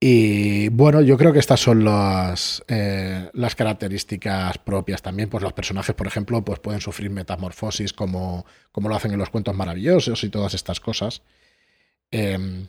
Y 0.05 0.67
bueno, 0.69 1.01
yo 1.01 1.17
creo 1.17 1.31
que 1.31 1.39
estas 1.39 1.61
son 1.61 1.85
las, 1.85 2.61
eh, 2.67 3.29
las 3.33 3.55
características 3.55 4.57
propias 4.57 5.01
también. 5.01 5.29
Pues 5.29 5.41
los 5.43 5.53
personajes, 5.53 5.95
por 5.95 6.07
ejemplo, 6.07 6.43
pues 6.43 6.59
pueden 6.59 6.81
sufrir 6.81 7.09
metamorfosis 7.09 7.93
como, 7.93 8.45
como 8.73 8.89
lo 8.89 8.95
hacen 8.95 9.13
en 9.13 9.19
los 9.19 9.29
cuentos 9.29 9.55
maravillosos 9.55 10.25
y 10.25 10.29
todas 10.29 10.55
estas 10.55 10.81
cosas. 10.81 11.21
Em, 12.11 12.67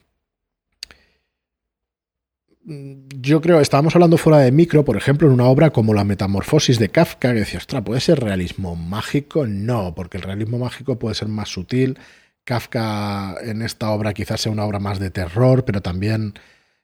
yo 2.67 3.41
creo, 3.41 3.61
estábamos 3.61 3.95
hablando 3.95 4.17
fuera 4.17 4.39
de 4.39 4.51
micro, 4.51 4.85
por 4.85 4.97
ejemplo, 4.97 5.29
en 5.29 5.35
una 5.35 5.45
obra 5.45 5.71
como 5.71 5.93
La 5.93 6.05
Metamorfosis 6.05 6.79
de 6.79 6.89
Kafka, 6.89 7.33
que 7.33 7.41
decía, 7.41 7.59
ostras, 7.59 7.83
¿puede 7.83 8.01
ser 8.01 8.21
realismo 8.21 8.75
mágico? 8.75 9.47
No, 9.47 9.95
porque 9.95 10.17
el 10.17 10.23
realismo 10.23 10.59
mágico 10.59 10.99
puede 10.99 11.15
ser 11.15 11.29
más 11.29 11.51
sutil, 11.51 11.99
Kafka 12.45 13.37
en 13.43 13.63
esta 13.63 13.91
obra 13.91 14.13
quizás 14.13 14.41
sea 14.43 14.53
una 14.53 14.65
obra 14.65 14.79
más 14.79 14.99
de 14.99 15.11
terror, 15.11 15.65
pero 15.65 15.81
también 15.83 16.35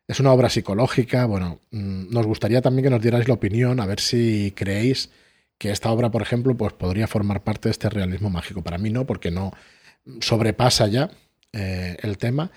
es 0.08 0.18
una 0.20 0.32
obra 0.32 0.48
psicológica. 0.48 1.26
Bueno, 1.26 1.60
mm, 1.70 2.10
nos 2.10 2.26
gustaría 2.26 2.62
también 2.62 2.84
que 2.84 2.90
nos 2.90 3.02
dierais 3.02 3.28
la 3.28 3.34
opinión, 3.34 3.80
a 3.80 3.86
ver 3.86 4.00
si 4.00 4.52
creéis 4.56 5.10
que 5.58 5.70
esta 5.70 5.90
obra, 5.90 6.10
por 6.10 6.22
ejemplo, 6.22 6.56
pues 6.56 6.72
podría 6.72 7.06
formar 7.06 7.44
parte 7.44 7.68
de 7.68 7.72
este 7.72 7.90
realismo 7.90 8.30
mágico. 8.30 8.62
Para 8.62 8.78
mí 8.78 8.90
no, 8.90 9.06
porque 9.06 9.30
no 9.30 9.52
sobrepasa 10.20 10.86
ya 10.88 11.10
eh, 11.52 11.98
el 12.02 12.16
tema. 12.16 12.50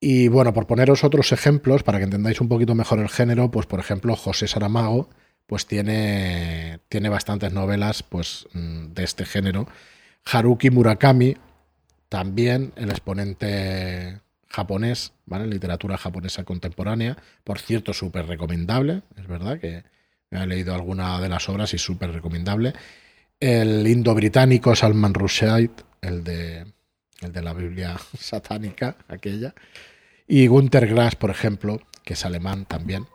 Y 0.00 0.28
bueno, 0.28 0.52
por 0.52 0.66
poneros 0.66 1.04
otros 1.04 1.32
ejemplos, 1.32 1.82
para 1.82 1.98
que 1.98 2.04
entendáis 2.04 2.40
un 2.40 2.48
poquito 2.48 2.74
mejor 2.74 2.98
el 2.98 3.08
género, 3.08 3.50
pues 3.50 3.66
por 3.66 3.80
ejemplo, 3.80 4.16
José 4.16 4.46
Saramago, 4.46 5.08
pues 5.46 5.66
tiene, 5.66 6.80
tiene 6.88 7.08
bastantes 7.08 7.52
novelas 7.52 8.02
pues, 8.02 8.46
mm, 8.52 8.92
de 8.92 9.04
este 9.04 9.24
género. 9.24 9.66
Haruki 10.24 10.70
Murakami, 10.70 11.36
también 12.08 12.72
el 12.76 12.90
exponente 12.90 14.20
japonés, 14.48 15.12
¿vale? 15.26 15.46
Literatura 15.46 15.96
japonesa 15.98 16.44
contemporánea. 16.44 17.16
Por 17.42 17.58
cierto, 17.58 17.92
súper 17.92 18.26
recomendable, 18.26 19.02
es 19.16 19.26
verdad 19.26 19.58
que 19.58 19.84
he 20.30 20.46
leído 20.46 20.74
alguna 20.74 21.20
de 21.20 21.28
las 21.28 21.48
obras 21.48 21.74
y 21.74 21.78
súper 21.78 22.12
recomendable. 22.12 22.72
El 23.40 23.86
indo-británico 23.86 24.74
Salman 24.74 25.12
Rushdie, 25.12 25.70
el 26.00 26.24
de, 26.24 26.66
el 27.20 27.32
de 27.32 27.42
la 27.42 27.52
Biblia 27.52 27.96
satánica, 28.18 28.96
aquella. 29.08 29.54
Y 30.26 30.46
Günter 30.46 30.86
Grass, 30.86 31.16
por 31.16 31.30
ejemplo, 31.30 31.80
que 32.02 32.14
es 32.14 32.24
alemán 32.24 32.64
también, 32.66 33.06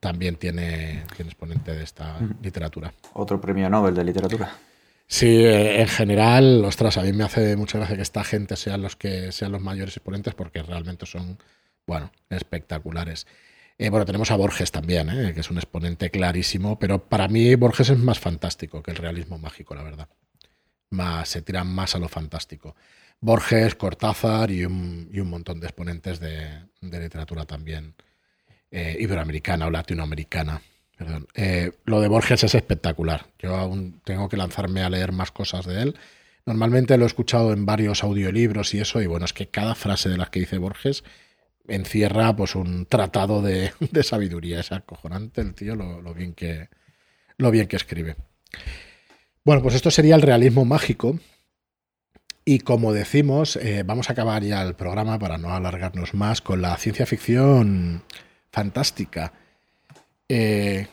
también 0.00 0.36
tiene, 0.36 1.04
tiene 1.16 1.30
exponente 1.30 1.72
de 1.72 1.82
esta 1.82 2.18
literatura. 2.42 2.92
Otro 3.14 3.40
premio 3.40 3.68
Nobel 3.70 3.94
de 3.94 4.04
literatura. 4.04 4.52
Sí, 5.06 5.44
eh, 5.44 5.80
en 5.80 5.88
general, 5.88 6.64
ostras, 6.64 6.96
a 6.96 7.02
mí 7.02 7.12
me 7.12 7.24
hace 7.24 7.56
mucha 7.56 7.78
gracia 7.78 7.96
que 7.96 8.02
esta 8.02 8.24
gente 8.24 8.56
sean 8.56 8.82
los 8.82 8.96
que 8.96 9.32
sean 9.32 9.52
los 9.52 9.60
mayores 9.60 9.96
exponentes 9.96 10.34
porque 10.34 10.62
realmente 10.62 11.06
son, 11.06 11.38
bueno, 11.86 12.10
espectaculares. 12.30 13.26
Eh, 13.76 13.90
bueno, 13.90 14.06
tenemos 14.06 14.30
a 14.30 14.36
Borges 14.36 14.70
también, 14.70 15.08
eh, 15.10 15.34
que 15.34 15.40
es 15.40 15.50
un 15.50 15.58
exponente 15.58 16.10
clarísimo, 16.10 16.78
pero 16.78 17.04
para 17.08 17.28
mí 17.28 17.54
Borges 17.56 17.90
es 17.90 17.98
más 17.98 18.18
fantástico 18.18 18.82
que 18.82 18.92
el 18.92 18.96
realismo 18.96 19.38
mágico, 19.38 19.74
la 19.74 19.82
verdad. 19.82 20.08
Más, 20.90 21.28
se 21.28 21.42
tiran 21.42 21.66
más 21.66 21.94
a 21.94 21.98
lo 21.98 22.08
fantástico. 22.08 22.76
Borges, 23.20 23.74
Cortázar 23.74 24.50
y 24.50 24.64
un, 24.64 25.08
montón 25.24 25.60
de 25.60 25.66
exponentes 25.66 26.20
de, 26.20 26.66
literatura 26.80 27.44
también 27.44 27.94
iberoamericana 28.70 29.66
o 29.66 29.70
latinoamericana. 29.70 30.60
Eh, 31.34 31.72
lo 31.84 32.00
de 32.00 32.08
Borges 32.08 32.44
es 32.44 32.54
espectacular. 32.54 33.26
Yo 33.38 33.54
aún 33.56 34.00
tengo 34.04 34.28
que 34.28 34.36
lanzarme 34.36 34.82
a 34.82 34.90
leer 34.90 35.12
más 35.12 35.30
cosas 35.30 35.66
de 35.66 35.82
él. 35.82 35.96
Normalmente 36.46 36.96
lo 36.98 37.04
he 37.04 37.06
escuchado 37.06 37.52
en 37.52 37.66
varios 37.66 38.04
audiolibros 38.04 38.74
y 38.74 38.80
eso, 38.80 39.00
y 39.00 39.06
bueno, 39.06 39.24
es 39.24 39.32
que 39.32 39.48
cada 39.48 39.74
frase 39.74 40.08
de 40.08 40.18
las 40.18 40.30
que 40.30 40.40
dice 40.40 40.58
Borges 40.58 41.02
encierra 41.66 42.36
pues 42.36 42.54
un 42.54 42.86
tratado 42.86 43.42
de, 43.42 43.72
sabiduría. 44.02 44.60
Es 44.60 44.72
acojonante 44.72 45.40
el 45.40 45.54
tío 45.54 45.74
lo, 45.74 46.14
bien 46.14 46.34
que, 46.34 46.68
lo 47.38 47.50
bien 47.50 47.66
que 47.66 47.76
escribe. 47.76 48.16
Bueno, 49.44 49.62
pues 49.62 49.74
esto 49.74 49.90
sería 49.90 50.14
el 50.14 50.22
realismo 50.22 50.64
mágico. 50.64 51.18
Y 52.44 52.58
como 52.60 52.92
decimos, 52.92 53.56
eh, 53.56 53.82
vamos 53.84 54.08
a 54.08 54.12
acabar 54.12 54.42
ya 54.42 54.62
el 54.62 54.74
programa 54.74 55.18
para 55.18 55.38
no 55.38 55.54
alargarnos 55.54 56.12
más 56.12 56.42
con 56.42 56.60
la 56.60 56.76
ciencia 56.76 57.06
ficción 57.06 58.02
fantástica. 58.52 59.32
Eh, 60.28 60.86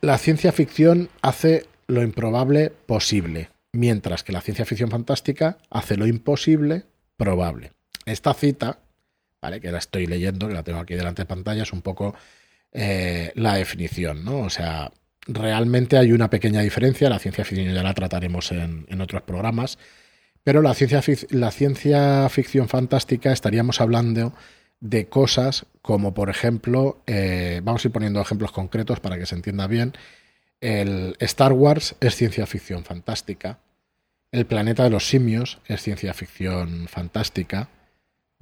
la 0.00 0.18
ciencia 0.18 0.52
ficción 0.52 1.08
hace 1.20 1.66
lo 1.88 2.02
improbable 2.02 2.70
posible, 2.70 3.50
mientras 3.72 4.22
que 4.22 4.32
la 4.32 4.40
ciencia 4.40 4.64
ficción 4.64 4.90
fantástica 4.90 5.58
hace 5.68 5.96
lo 5.96 6.06
imposible 6.06 6.84
probable. 7.16 7.72
Esta 8.04 8.34
cita, 8.34 8.78
¿vale? 9.40 9.60
que 9.60 9.72
la 9.72 9.78
estoy 9.78 10.06
leyendo, 10.06 10.46
que 10.48 10.54
la 10.54 10.62
tengo 10.62 10.78
aquí 10.78 10.94
delante 10.94 11.22
de 11.22 11.26
pantalla, 11.26 11.64
es 11.64 11.72
un 11.72 11.82
poco 11.82 12.14
eh, 12.72 13.32
la 13.34 13.54
definición, 13.54 14.24
¿no? 14.24 14.40
O 14.40 14.50
sea, 14.50 14.92
realmente 15.26 15.98
hay 15.98 16.12
una 16.12 16.30
pequeña 16.30 16.60
diferencia, 16.60 17.08
la 17.08 17.18
ciencia 17.18 17.44
ficción 17.44 17.74
ya 17.74 17.82
la 17.82 17.94
trataremos 17.94 18.52
en, 18.52 18.86
en 18.88 19.00
otros 19.00 19.22
programas, 19.22 19.78
pero 20.44 20.62
la 20.62 20.74
ciencia, 20.74 21.02
la 21.30 21.50
ciencia 21.50 22.28
ficción 22.28 22.68
fantástica 22.68 23.32
estaríamos 23.32 23.80
hablando 23.80 24.34
de 24.80 25.06
cosas 25.06 25.66
como 25.82 26.14
por 26.14 26.30
ejemplo, 26.30 27.02
eh, 27.06 27.60
vamos 27.62 27.84
a 27.84 27.88
ir 27.88 27.92
poniendo 27.92 28.20
ejemplos 28.20 28.52
concretos 28.52 29.00
para 29.00 29.18
que 29.18 29.26
se 29.26 29.34
entienda 29.34 29.66
bien, 29.66 29.92
el 30.60 31.16
Star 31.18 31.52
Wars 31.52 31.96
es 32.00 32.14
ciencia 32.14 32.46
ficción 32.46 32.84
fantástica, 32.84 33.58
el 34.30 34.46
planeta 34.46 34.84
de 34.84 34.90
los 34.90 35.08
simios 35.08 35.60
es 35.66 35.82
ciencia 35.82 36.14
ficción 36.14 36.86
fantástica, 36.88 37.68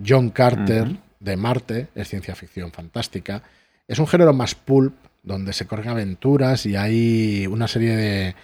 John 0.06 0.30
Carter 0.30 0.98
de 1.18 1.36
Marte 1.36 1.88
es 1.94 2.08
ciencia 2.08 2.34
ficción 2.34 2.72
fantástica, 2.72 3.42
es 3.88 3.98
un 3.98 4.06
género 4.06 4.32
más 4.34 4.54
pulp 4.54 4.94
donde 5.22 5.52
se 5.52 5.66
corren 5.66 5.88
aventuras 5.88 6.66
y 6.66 6.76
hay 6.76 7.46
una 7.46 7.68
serie 7.68 7.96
de, 7.96 8.34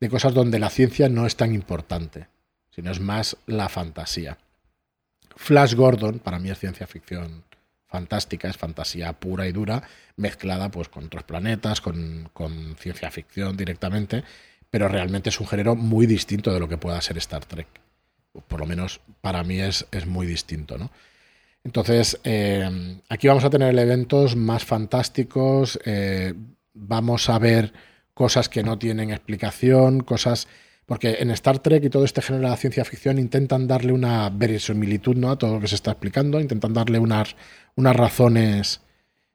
de 0.00 0.08
cosas 0.08 0.34
donde 0.34 0.58
la 0.58 0.70
ciencia 0.70 1.08
no 1.08 1.26
es 1.26 1.36
tan 1.36 1.54
importante, 1.54 2.28
sino 2.70 2.90
es 2.90 3.00
más 3.00 3.36
la 3.46 3.68
fantasía. 3.68 4.38
Flash 5.36 5.74
Gordon, 5.74 6.18
para 6.18 6.38
mí 6.38 6.50
es 6.50 6.58
ciencia 6.58 6.86
ficción 6.86 7.44
fantástica, 7.86 8.48
es 8.48 8.56
fantasía 8.56 9.12
pura 9.14 9.46
y 9.46 9.52
dura, 9.52 9.82
mezclada 10.16 10.70
pues 10.70 10.88
con 10.88 11.04
otros 11.04 11.24
planetas, 11.24 11.80
con, 11.80 12.30
ciencia 12.78 13.10
ficción 13.10 13.56
directamente, 13.56 14.24
pero 14.70 14.88
realmente 14.88 15.30
es 15.30 15.40
un 15.40 15.46
género 15.46 15.76
muy 15.76 16.06
distinto 16.06 16.52
de 16.52 16.60
lo 16.60 16.68
que 16.68 16.78
pueda 16.78 17.00
ser 17.00 17.18
Star 17.18 17.44
Trek. 17.44 17.68
Por 18.48 18.60
lo 18.60 18.66
menos 18.66 19.00
para 19.20 19.42
mí 19.44 19.60
es, 19.60 19.86
es 19.92 20.06
muy 20.06 20.26
distinto, 20.26 20.76
¿no? 20.76 20.90
Entonces, 21.66 22.20
eh, 22.22 23.00
aquí 23.08 23.26
vamos 23.26 23.42
a 23.42 23.50
tener 23.50 23.76
eventos 23.76 24.36
más 24.36 24.64
fantásticos, 24.64 25.80
eh, 25.84 26.32
vamos 26.74 27.28
a 27.28 27.40
ver 27.40 27.72
cosas 28.14 28.48
que 28.48 28.62
no 28.62 28.78
tienen 28.78 29.10
explicación, 29.10 30.04
cosas 30.04 30.46
porque 30.86 31.16
en 31.18 31.32
Star 31.32 31.58
Trek 31.58 31.82
y 31.82 31.90
todo 31.90 32.04
este 32.04 32.22
género 32.22 32.48
de 32.48 32.56
ciencia 32.56 32.84
ficción 32.84 33.18
intentan 33.18 33.66
darle 33.66 33.92
una 33.92 34.30
verosimilitud 34.30 35.16
¿no? 35.16 35.32
a 35.32 35.38
todo 35.38 35.54
lo 35.54 35.60
que 35.60 35.66
se 35.66 35.74
está 35.74 35.90
explicando, 35.90 36.38
intentan 36.38 36.72
darle 36.72 37.00
unas, 37.00 37.34
unas 37.74 37.96
razones, 37.96 38.80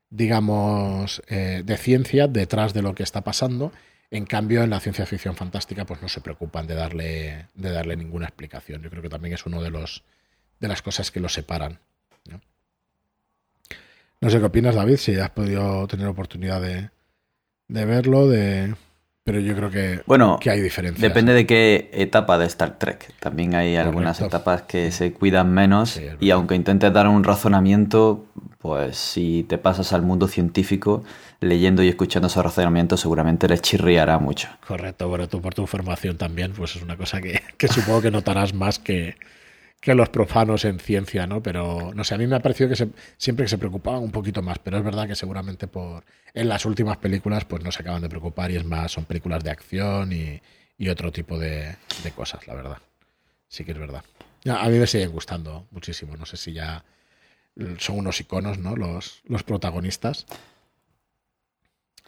digamos, 0.09 1.21
eh, 1.27 1.63
de 1.65 1.75
ciencia 1.75 2.27
detrás 2.29 2.73
de 2.73 2.81
lo 2.81 2.95
que 2.95 3.03
está 3.03 3.25
pasando. 3.25 3.73
En 4.09 4.25
cambio, 4.25 4.63
en 4.63 4.69
la 4.69 4.79
ciencia 4.79 5.05
ficción 5.05 5.35
fantástica, 5.35 5.83
pues 5.83 6.01
no 6.01 6.07
se 6.07 6.21
preocupan 6.21 6.65
de 6.65 6.75
darle, 6.75 7.47
de 7.55 7.71
darle 7.71 7.97
ninguna 7.97 8.27
explicación. 8.27 8.81
Yo 8.81 8.89
creo 8.89 9.01
que 9.01 9.09
también 9.09 9.33
es 9.33 9.45
uno 9.45 9.61
de 9.61 9.69
los 9.69 10.05
de 10.61 10.67
las 10.69 10.81
cosas 10.81 11.11
que 11.11 11.19
lo 11.19 11.27
separan. 11.27 11.79
¿No? 12.29 12.41
no 14.21 14.29
sé 14.29 14.39
qué 14.39 14.45
opinas, 14.45 14.75
David, 14.75 14.97
si 14.97 15.15
has 15.15 15.31
podido 15.31 15.87
tener 15.87 16.07
oportunidad 16.07 16.61
de, 16.61 16.89
de 17.67 17.85
verlo, 17.85 18.27
de, 18.27 18.75
pero 19.23 19.39
yo 19.39 19.55
creo 19.55 19.69
que, 19.69 20.01
bueno, 20.07 20.39
que 20.41 20.49
hay 20.49 20.61
diferencias. 20.61 21.01
Depende 21.01 21.33
de 21.33 21.45
qué 21.45 21.89
etapa 21.93 22.39
de 22.39 22.47
Star 22.47 22.79
Trek. 22.79 23.13
También 23.19 23.53
hay 23.53 23.75
algunas 23.75 24.19
etapas 24.19 24.63
que 24.63 24.91
se 24.91 25.13
cuidan 25.13 25.53
menos 25.53 26.01
y 26.19 26.31
aunque 26.31 26.55
intentes 26.55 26.91
dar 26.91 27.07
un 27.07 27.23
razonamiento, 27.23 28.25
pues 28.57 28.97
si 28.97 29.45
te 29.47 29.59
pasas 29.59 29.93
al 29.93 30.01
mundo 30.01 30.27
científico 30.27 31.03
leyendo 31.39 31.83
y 31.83 31.87
escuchando 31.87 32.27
esos 32.27 32.43
razonamientos 32.43 32.99
seguramente 32.99 33.47
les 33.47 33.61
chirriará 33.61 34.17
mucho. 34.17 34.49
Correcto, 34.67 35.07
bueno, 35.07 35.27
tú 35.27 35.39
por 35.39 35.53
tu 35.53 35.67
formación 35.67 36.17
también, 36.17 36.53
pues 36.53 36.75
es 36.75 36.81
una 36.81 36.97
cosa 36.97 37.21
que, 37.21 37.41
que 37.57 37.67
supongo 37.67 38.01
que 38.01 38.11
notarás 38.11 38.53
más 38.53 38.79
que, 38.79 39.15
que 39.81 39.95
los 39.95 40.09
profanos 40.09 40.63
en 40.63 40.79
ciencia, 40.79 41.25
¿no? 41.25 41.41
Pero 41.41 41.91
no 41.95 42.03
sé, 42.03 42.13
a 42.13 42.17
mí 42.19 42.27
me 42.27 42.35
ha 42.35 42.39
parecido 42.39 42.69
que 42.69 42.75
siempre 43.17 43.45
que 43.45 43.49
se 43.49 43.57
preocupaban 43.57 44.01
un 44.03 44.11
poquito 44.11 44.43
más, 44.43 44.59
pero 44.59 44.77
es 44.77 44.83
verdad 44.83 45.07
que 45.07 45.15
seguramente 45.15 45.67
por 45.67 46.05
en 46.35 46.47
las 46.47 46.65
últimas 46.65 46.97
películas 46.97 47.45
pues 47.45 47.63
no 47.63 47.71
se 47.71 47.81
acaban 47.81 48.01
de 48.01 48.07
preocupar 48.07 48.51
y 48.51 48.57
es 48.57 48.63
más, 48.63 48.91
son 48.91 49.05
películas 49.05 49.43
de 49.43 49.49
acción 49.49 50.13
y, 50.13 50.39
otro 50.89 51.11
tipo 51.11 51.37
de, 51.37 51.75
cosas, 52.15 52.47
la 52.47 52.55
verdad. 52.55 52.77
Sí 53.47 53.63
que 53.63 53.71
es 53.71 53.77
verdad. 53.77 54.03
A 54.47 54.67
mí 54.69 54.79
me 54.79 54.87
siguen 54.87 55.11
gustando 55.11 55.67
muchísimo, 55.69 56.15
no 56.17 56.25
sé 56.25 56.37
si 56.37 56.53
ya 56.53 56.83
son 57.77 57.99
unos 57.99 58.19
iconos, 58.19 58.57
¿no? 58.57 58.75
Los, 58.75 59.21
los 59.25 59.43
protagonistas. 59.43 60.25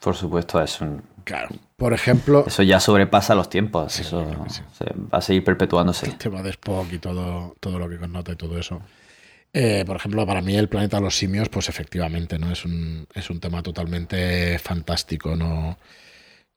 Por 0.04 0.18
supuesto, 0.18 0.62
es 0.62 0.82
un. 0.82 1.02
Claro. 1.24 1.48
Por 1.78 1.94
ejemplo. 1.94 2.44
Eso 2.46 2.62
ya 2.62 2.82
sobrepasa 2.82 3.36
los 3.36 3.50
tiempos. 3.50 3.98
eso 4.00 4.26
va 5.14 5.20
a 5.20 5.22
seguir 5.22 5.46
perpetuándose. 5.46 6.08
El 6.08 6.18
tema 6.18 6.42
de 6.42 6.50
Spock 6.50 6.92
y 6.92 7.00
todo, 7.00 7.56
todo 7.62 7.80
lo 7.80 7.88
que 7.88 7.98
connota 7.98 8.34
y 8.34 8.36
todo 8.36 8.58
eso. 8.60 8.82
Eh, 9.54 9.84
por 9.86 9.96
ejemplo, 9.96 10.26
para 10.26 10.42
mí 10.42 10.58
el 10.58 10.68
planeta 10.68 10.98
de 10.98 11.04
los 11.04 11.16
simios, 11.16 11.48
pues 11.48 11.70
efectivamente, 11.70 12.38
¿no? 12.38 12.52
Es 12.52 12.66
un, 12.66 13.08
es 13.14 13.30
un 13.30 13.40
tema 13.40 13.64
totalmente 13.64 14.60
fantástico, 14.60 15.38
¿no? 15.38 15.78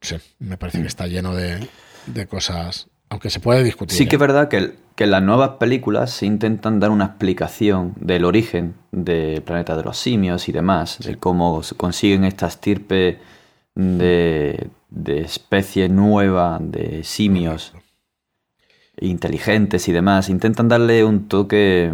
sé, 0.00 0.20
me 0.40 0.56
parece 0.56 0.80
que 0.80 0.88
está 0.88 1.06
lleno 1.06 1.34
de, 1.34 1.68
de 2.06 2.26
cosas. 2.26 2.88
Aunque 3.10 3.30
se 3.30 3.38
puede 3.38 3.62
discutir. 3.62 3.96
Sí 3.96 4.06
que 4.06 4.16
es 4.16 4.20
¿eh? 4.20 4.26
verdad 4.26 4.48
que, 4.48 4.74
que 4.96 5.04
en 5.04 5.12
las 5.12 5.22
nuevas 5.22 5.50
películas 5.60 6.10
se 6.10 6.26
intentan 6.26 6.80
dar 6.80 6.90
una 6.90 7.04
explicación 7.04 7.94
del 8.00 8.24
origen 8.24 8.74
del 8.90 9.42
planeta 9.42 9.76
de 9.76 9.84
los 9.84 9.98
simios 9.98 10.48
y 10.48 10.52
demás, 10.52 10.98
de 10.98 11.16
cómo 11.16 11.62
consiguen 11.76 12.24
esta 12.24 12.48
estirpe 12.48 13.20
de, 13.76 14.70
especie 15.06 15.88
nueva 15.88 16.58
de 16.60 17.04
simios. 17.04 17.72
inteligentes 18.98 19.88
y 19.88 19.92
demás, 19.92 20.30
intentan 20.30 20.68
darle 20.68 21.04
un 21.04 21.28
toque 21.28 21.92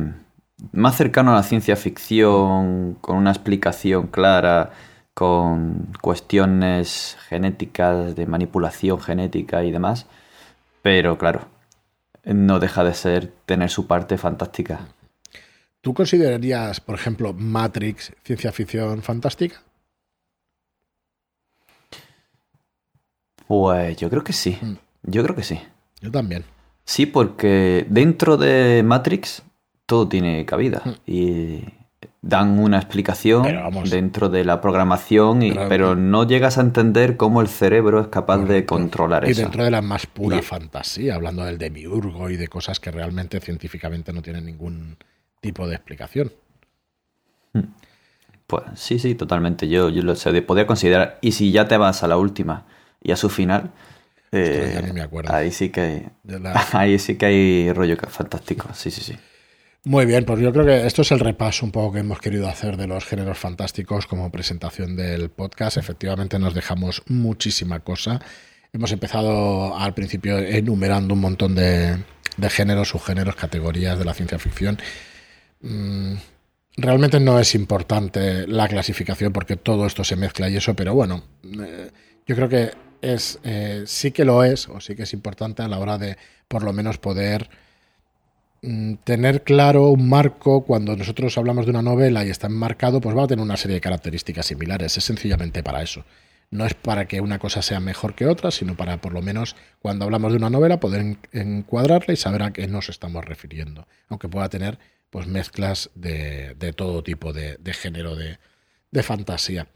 más 0.70 0.96
cercano 0.96 1.32
a 1.32 1.34
la 1.34 1.42
ciencia 1.42 1.74
ficción, 1.74 2.94
con 3.00 3.16
una 3.16 3.32
explicación 3.32 4.06
clara, 4.06 4.70
con 5.12 5.88
cuestiones 6.00 7.16
genéticas, 7.28 8.14
de 8.14 8.26
manipulación 8.26 9.00
genética 9.00 9.64
y 9.64 9.72
demás. 9.72 10.06
Pero 10.82 11.18
claro, 11.18 11.48
no 12.24 12.60
deja 12.60 12.84
de 12.84 12.94
ser 12.94 13.32
tener 13.46 13.68
su 13.68 13.88
parte 13.88 14.16
fantástica. 14.16 14.86
¿Tú 15.80 15.94
considerarías, 15.94 16.80
por 16.80 16.94
ejemplo, 16.94 17.32
Matrix 17.32 18.12
ciencia 18.22 18.52
ficción 18.52 19.02
fantástica? 19.02 19.62
Pues 23.52 23.98
yo 23.98 24.08
creo 24.08 24.24
que 24.24 24.32
sí. 24.32 24.56
Mm. 24.62 24.76
Yo 25.02 25.22
creo 25.22 25.36
que 25.36 25.42
sí. 25.42 25.60
Yo 26.00 26.10
también. 26.10 26.42
Sí, 26.86 27.04
porque 27.04 27.84
dentro 27.90 28.38
de 28.38 28.82
Matrix 28.82 29.42
todo 29.84 30.08
tiene 30.08 30.46
cabida. 30.46 30.80
Mm. 30.86 30.90
Y 31.04 31.64
dan 32.22 32.58
una 32.58 32.78
explicación 32.78 33.44
dentro 33.90 34.30
de 34.30 34.46
la 34.46 34.62
programación, 34.62 35.40
pero, 35.68 35.94
no 35.94 36.26
llegas 36.26 36.56
a 36.56 36.62
entender 36.62 37.18
cómo 37.18 37.42
el 37.42 37.48
cerebro 37.48 38.00
es 38.00 38.06
capaz 38.06 38.38
de 38.38 38.64
controlar 38.64 39.26
eso. 39.26 39.38
Y 39.38 39.44
dentro 39.44 39.64
de 39.64 39.70
la 39.70 39.82
más 39.82 40.06
pura 40.06 40.40
fantasía, 40.40 41.14
hablando 41.14 41.44
del 41.44 41.58
demiurgo 41.58 42.30
y 42.30 42.38
de 42.38 42.48
cosas 42.48 42.80
que 42.80 42.90
realmente 42.90 43.38
científicamente 43.38 44.14
no 44.14 44.22
tienen 44.22 44.46
ningún 44.46 44.96
tipo 45.42 45.68
de 45.68 45.74
explicación. 45.74 46.32
Hmm. 47.52 47.64
Pues 48.46 48.62
sí, 48.76 48.98
sí, 48.98 49.14
totalmente. 49.14 49.68
Yo, 49.68 49.90
yo 49.90 50.02
lo 50.02 50.16
sé, 50.16 50.40
podría 50.40 50.66
considerar. 50.66 51.18
Y 51.20 51.32
si 51.32 51.52
ya 51.52 51.68
te 51.68 51.76
vas 51.76 52.02
a 52.02 52.08
la 52.08 52.16
última 52.16 52.64
y 53.02 53.12
a 53.12 53.16
su 53.16 53.28
final, 53.28 53.72
eh, 54.32 54.80
ahí 55.28 55.50
sí 55.50 55.68
que 55.68 56.08
ahí 56.72 56.98
sí 56.98 57.16
que 57.16 57.26
hay 57.26 57.72
rollo 57.72 57.96
fantástico. 58.08 58.68
Sí, 58.74 58.90
sí, 58.90 59.02
sí. 59.02 59.16
Muy 59.84 60.06
bien, 60.06 60.24
pues 60.24 60.38
yo 60.40 60.52
creo 60.52 60.64
que 60.64 60.86
esto 60.86 61.02
es 61.02 61.10
el 61.10 61.18
repaso 61.18 61.66
un 61.66 61.72
poco 61.72 61.94
que 61.94 61.98
hemos 61.98 62.20
querido 62.20 62.48
hacer 62.48 62.76
de 62.76 62.86
los 62.86 63.04
géneros 63.04 63.36
fantásticos 63.36 64.06
como 64.06 64.30
presentación 64.30 64.94
del 64.94 65.28
podcast. 65.28 65.76
Efectivamente 65.76 66.38
nos 66.38 66.54
dejamos 66.54 67.02
muchísima 67.08 67.80
cosa. 67.80 68.20
Hemos 68.72 68.92
empezado 68.92 69.76
al 69.76 69.92
principio 69.92 70.38
enumerando 70.38 71.14
un 71.14 71.20
montón 71.20 71.56
de, 71.56 71.98
géneros, 72.48 72.90
subgéneros, 72.90 73.34
categorías 73.34 73.98
de 73.98 74.04
la 74.04 74.14
ciencia 74.14 74.38
ficción. 74.38 74.78
Mm, 75.62 76.14
realmente 76.76 77.18
no 77.18 77.40
es 77.40 77.56
importante 77.56 78.46
la 78.46 78.68
clasificación 78.68 79.32
porque 79.32 79.56
todo 79.56 79.84
esto 79.84 80.04
se 80.04 80.14
mezcla 80.14 80.48
y 80.48 80.56
eso, 80.56 80.74
pero 80.74 80.94
bueno, 80.94 81.24
eh, 81.42 81.90
yo 82.24 82.36
creo 82.36 82.48
que 82.48 82.70
es 83.02 83.38
eh, 83.44 83.84
sí 83.86 84.12
que 84.12 84.24
lo 84.24 84.44
es 84.44 84.68
o 84.68 84.80
sí 84.80 84.96
que 84.96 85.02
es 85.02 85.12
importante 85.12 85.62
a 85.62 85.68
la 85.68 85.78
hora 85.78 85.98
de 85.98 86.16
por 86.48 86.62
lo 86.62 86.72
menos 86.72 86.98
poder 86.98 87.50
Mm, 88.64 88.94
tener 89.02 89.42
claro 89.42 89.88
un 89.88 90.08
marco 90.08 90.62
cuando 90.62 90.96
nosotros 90.96 91.36
hablamos 91.36 91.66
de 91.66 91.72
una 91.72 91.82
novela 91.82 92.24
y 92.24 92.30
está 92.30 92.46
enmarcado, 92.46 93.00
pues 93.00 93.16
va 93.16 93.24
a 93.24 93.26
tener 93.26 93.42
una 93.42 93.56
serie 93.56 93.74
de 93.74 93.80
características 93.80 94.46
similares. 94.46 94.96
Es 94.96 95.04
sencillamente 95.04 95.62
para 95.64 95.82
eso. 95.82 96.04
No 96.50 96.64
es 96.64 96.74
para 96.74 97.08
que 97.08 97.20
una 97.20 97.38
cosa 97.40 97.60
sea 97.62 97.80
mejor 97.80 98.14
que 98.14 98.26
otra, 98.26 98.50
sino 98.52 98.76
para 98.76 99.00
por 99.00 99.12
lo 99.12 99.22
menos 99.22 99.56
cuando 99.80 100.04
hablamos 100.04 100.32
de 100.32 100.38
una 100.38 100.50
novela 100.50 100.78
poder 100.78 101.16
encuadrarla 101.32 102.14
y 102.14 102.16
saber 102.16 102.42
a 102.42 102.52
qué 102.52 102.68
nos 102.68 102.88
estamos 102.88 103.24
refiriendo. 103.24 103.88
Aunque 104.08 104.28
pueda 104.28 104.48
tener 104.48 104.78
pues 105.10 105.26
mezclas 105.26 105.90
de, 105.94 106.54
todo 106.76 107.02
tipo 107.02 107.32
de, 107.32 107.58
género 107.74 108.14
de, 108.16 108.38
de, 108.92 109.02
fantasía. 109.02 109.66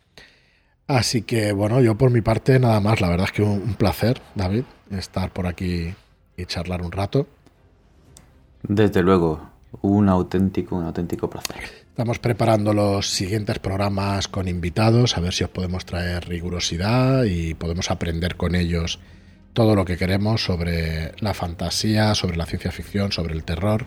Así 0.87 1.23
que 1.23 1.53
bueno, 1.53 1.81
yo 1.81 1.97
por 1.97 2.11
mi 2.11 2.21
parte 2.21 2.59
nada 2.59 2.81
más. 2.81 3.01
La 3.01 3.09
verdad 3.09 3.27
es 3.27 3.33
que 3.33 3.43
un 3.43 3.75
placer, 3.75 4.21
David, 4.35 4.65
estar 4.91 5.33
por 5.33 5.47
aquí 5.47 5.95
y 6.37 6.45
charlar 6.47 6.83
un 6.83 6.93
rato. 6.93 7.27
Desde 8.63 9.03
luego, 9.03 9.51
un 9.83 10.09
auténtico, 10.09 10.77
un 10.77 10.85
auténtico 10.85 11.29
placer. 11.29 11.57
Estamos 11.89 12.19
preparando 12.19 12.75
los 12.75 13.09
siguientes 13.09 13.59
programas 13.59 14.29
con 14.29 14.49
invitados, 14.49 15.17
a 15.17 15.21
ver 15.21 15.33
si 15.33 15.45
os 15.45 15.51
podemos 15.51 15.87
traer 15.87 16.29
rigurosidad 16.29 17.25
y 17.25 17.55
podemos 17.55 17.91
aprender 17.91 18.37
con 18.37 18.55
ellos 18.55 18.99
todo 19.55 19.75
lo 19.75 19.87
que 19.87 19.97
queremos 19.97 20.45
sobre 20.45 21.13
la 21.21 21.33
fantasía, 21.33 22.15
sobre 22.15 22.37
la 22.37 22.45
ciencia 22.45 22.71
ficción, 22.71 23.13
sobre 23.13 23.35
el 23.35 23.45
terror. 23.45 23.87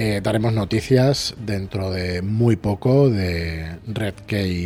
Eh, 0.00 0.20
daremos 0.22 0.52
noticias 0.52 1.34
dentro 1.44 1.90
de 1.90 2.22
muy 2.22 2.54
poco 2.54 3.10
de 3.10 3.80
Red 3.88 4.14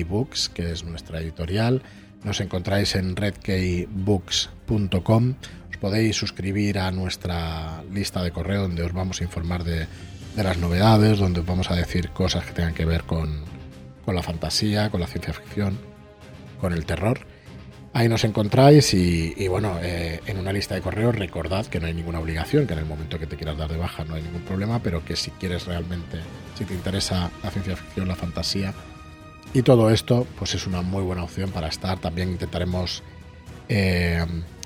Books, 0.07 0.51
que 0.51 0.73
es 0.73 0.85
nuestra 0.85 1.21
editorial. 1.21 1.81
Nos 2.23 2.43
encontráis 2.43 2.95
en 2.97 3.17
redkeybooks.com 3.17 5.37
podéis 5.83 6.15
suscribir 6.15 6.79
a 6.79 6.93
nuestra 6.93 7.83
lista 7.93 8.23
de 8.23 8.31
correo 8.31 8.63
donde 8.63 8.85
os 8.85 8.93
vamos 8.93 9.21
a 9.21 9.25
informar 9.25 9.65
de, 9.65 9.89
las 10.37 10.57
novedades, 10.57 11.19
donde 11.19 11.41
os 11.41 11.47
vamos 11.47 11.73
a 11.73 11.75
decir 11.75 12.11
cosas 12.11 12.45
que 12.45 12.53
tengan 12.53 12.73
que 12.73 12.85
ver 12.85 13.03
con, 13.03 13.41
la 14.07 14.23
fantasía, 14.23 14.91
con 14.91 15.01
la 15.01 15.09
ciencia 15.09 15.33
ficción, 15.33 15.77
con 16.61 16.73
el 16.73 16.87
terror. 16.87 17.27
Ahí 17.95 18.09
nos 18.09 18.25
encontráis 18.25 18.95
y, 18.95 19.49
bueno, 19.49 19.79
eh, 19.83 20.21
en 20.27 20.39
una 20.39 20.51
lista 20.51 20.75
de 20.75 20.81
correos 20.81 21.15
recordad 21.15 21.67
que 21.67 21.79
no 21.79 21.87
hay 21.87 21.93
ninguna 21.93 22.21
obligación, 22.21 22.67
que 22.67 22.73
en 22.73 22.79
el 22.79 22.87
momento 22.87 23.19
que 23.19 23.27
te 23.27 23.37
quieras 23.37 23.59
dar 23.59 23.71
de 23.71 23.77
baja 23.77 24.05
no 24.05 24.15
hay 24.15 24.23
ningún 24.23 24.41
problema, 24.43 24.83
pero 24.83 25.05
que 25.05 25.15
si 25.15 25.31
quieres 25.33 25.67
realmente, 25.67 26.19
si 26.57 26.65
te 26.65 26.73
interesa 26.73 27.31
la 27.43 27.51
ciencia 27.51 27.77
ficción, 27.77 28.09
la 28.09 28.17
fantasía 28.17 28.73
y 29.53 29.61
todo 29.61 29.91
esto, 29.91 30.27
pues 30.39 30.55
es 30.55 30.67
una 30.67 30.81
muy 30.81 31.03
buena 31.03 31.25
opción 31.25 31.51
para 31.51 31.69
estar. 31.69 31.99
También 31.99 32.31
intentaremos 32.31 33.03
eh, 33.69 34.25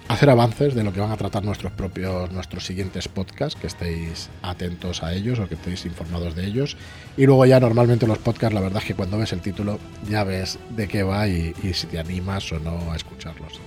hacer 0.09 0.31
avances 0.31 0.74
de 0.74 0.85
lo 0.85 0.93
que 0.93 1.01
van 1.01 1.11
a 1.11 1.16
tratar 1.16 1.45
nuestros 1.45 1.73
propios, 1.73 2.31
nuestros 2.31 2.65
siguientes 2.65 3.09
podcasts, 3.09 3.59
que 3.59 3.66
estéis 3.66 4.31
atentos 4.43 5.03
a 5.03 5.12
ellos 5.12 5.39
o 5.39 5.49
que 5.49 5.55
estéis 5.55 5.85
informados 5.85 6.35
de 6.35 6.47
ellos. 6.47 6.77
Y 7.16 7.27
luego 7.27 7.45
ya 7.47 7.59
normalmente 7.61 8.07
los 8.07 8.19
podcasts, 8.19 8.55
la 8.55 8.61
verdad 8.61 8.83
es 8.83 8.89
que 8.89 8.95
cuando 8.95 9.19
ves 9.19 9.33
el 9.33 9.41
título 9.41 9.78
ya 10.09 10.24
ves 10.24 10.59
de 10.70 10.89
qué 10.89 11.03
va 11.03 11.27
y, 11.27 11.55
si 11.73 11.87
te 11.87 11.99
animas 11.99 12.51
o 12.53 12.61
no 12.61 12.93
a 12.93 12.97
escucharlos. 12.97 13.61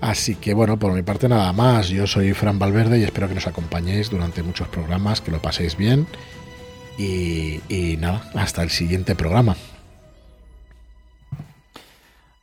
Así 0.00 0.36
que 0.36 0.54
bueno, 0.54 0.78
por 0.78 0.92
mi 0.92 1.02
parte 1.02 1.28
nada 1.28 1.52
más. 1.52 1.88
Yo 1.88 2.06
soy 2.06 2.32
Fran 2.32 2.58
Valverde 2.58 2.98
y 2.98 3.02
espero 3.02 3.28
que 3.28 3.34
nos 3.34 3.48
acompañéis 3.48 4.10
durante 4.10 4.42
muchos 4.42 4.68
programas, 4.68 5.20
que 5.20 5.32
lo 5.32 5.42
paséis 5.42 5.76
bien. 5.76 6.06
Y, 6.96 7.96
nada, 8.00 8.28
hasta 8.34 8.62
el 8.62 8.70
siguiente 8.70 9.14
programa. 9.14 9.56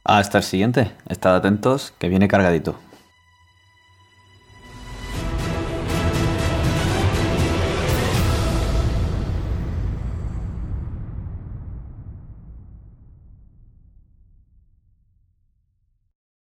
Hasta 0.03 0.37
el 0.37 0.43
siguiente. 0.43 0.91
Estad 1.09 1.35
atentos, 1.35 1.93
que 1.97 2.07
viene 2.09 2.27
cargadito. 2.27 2.77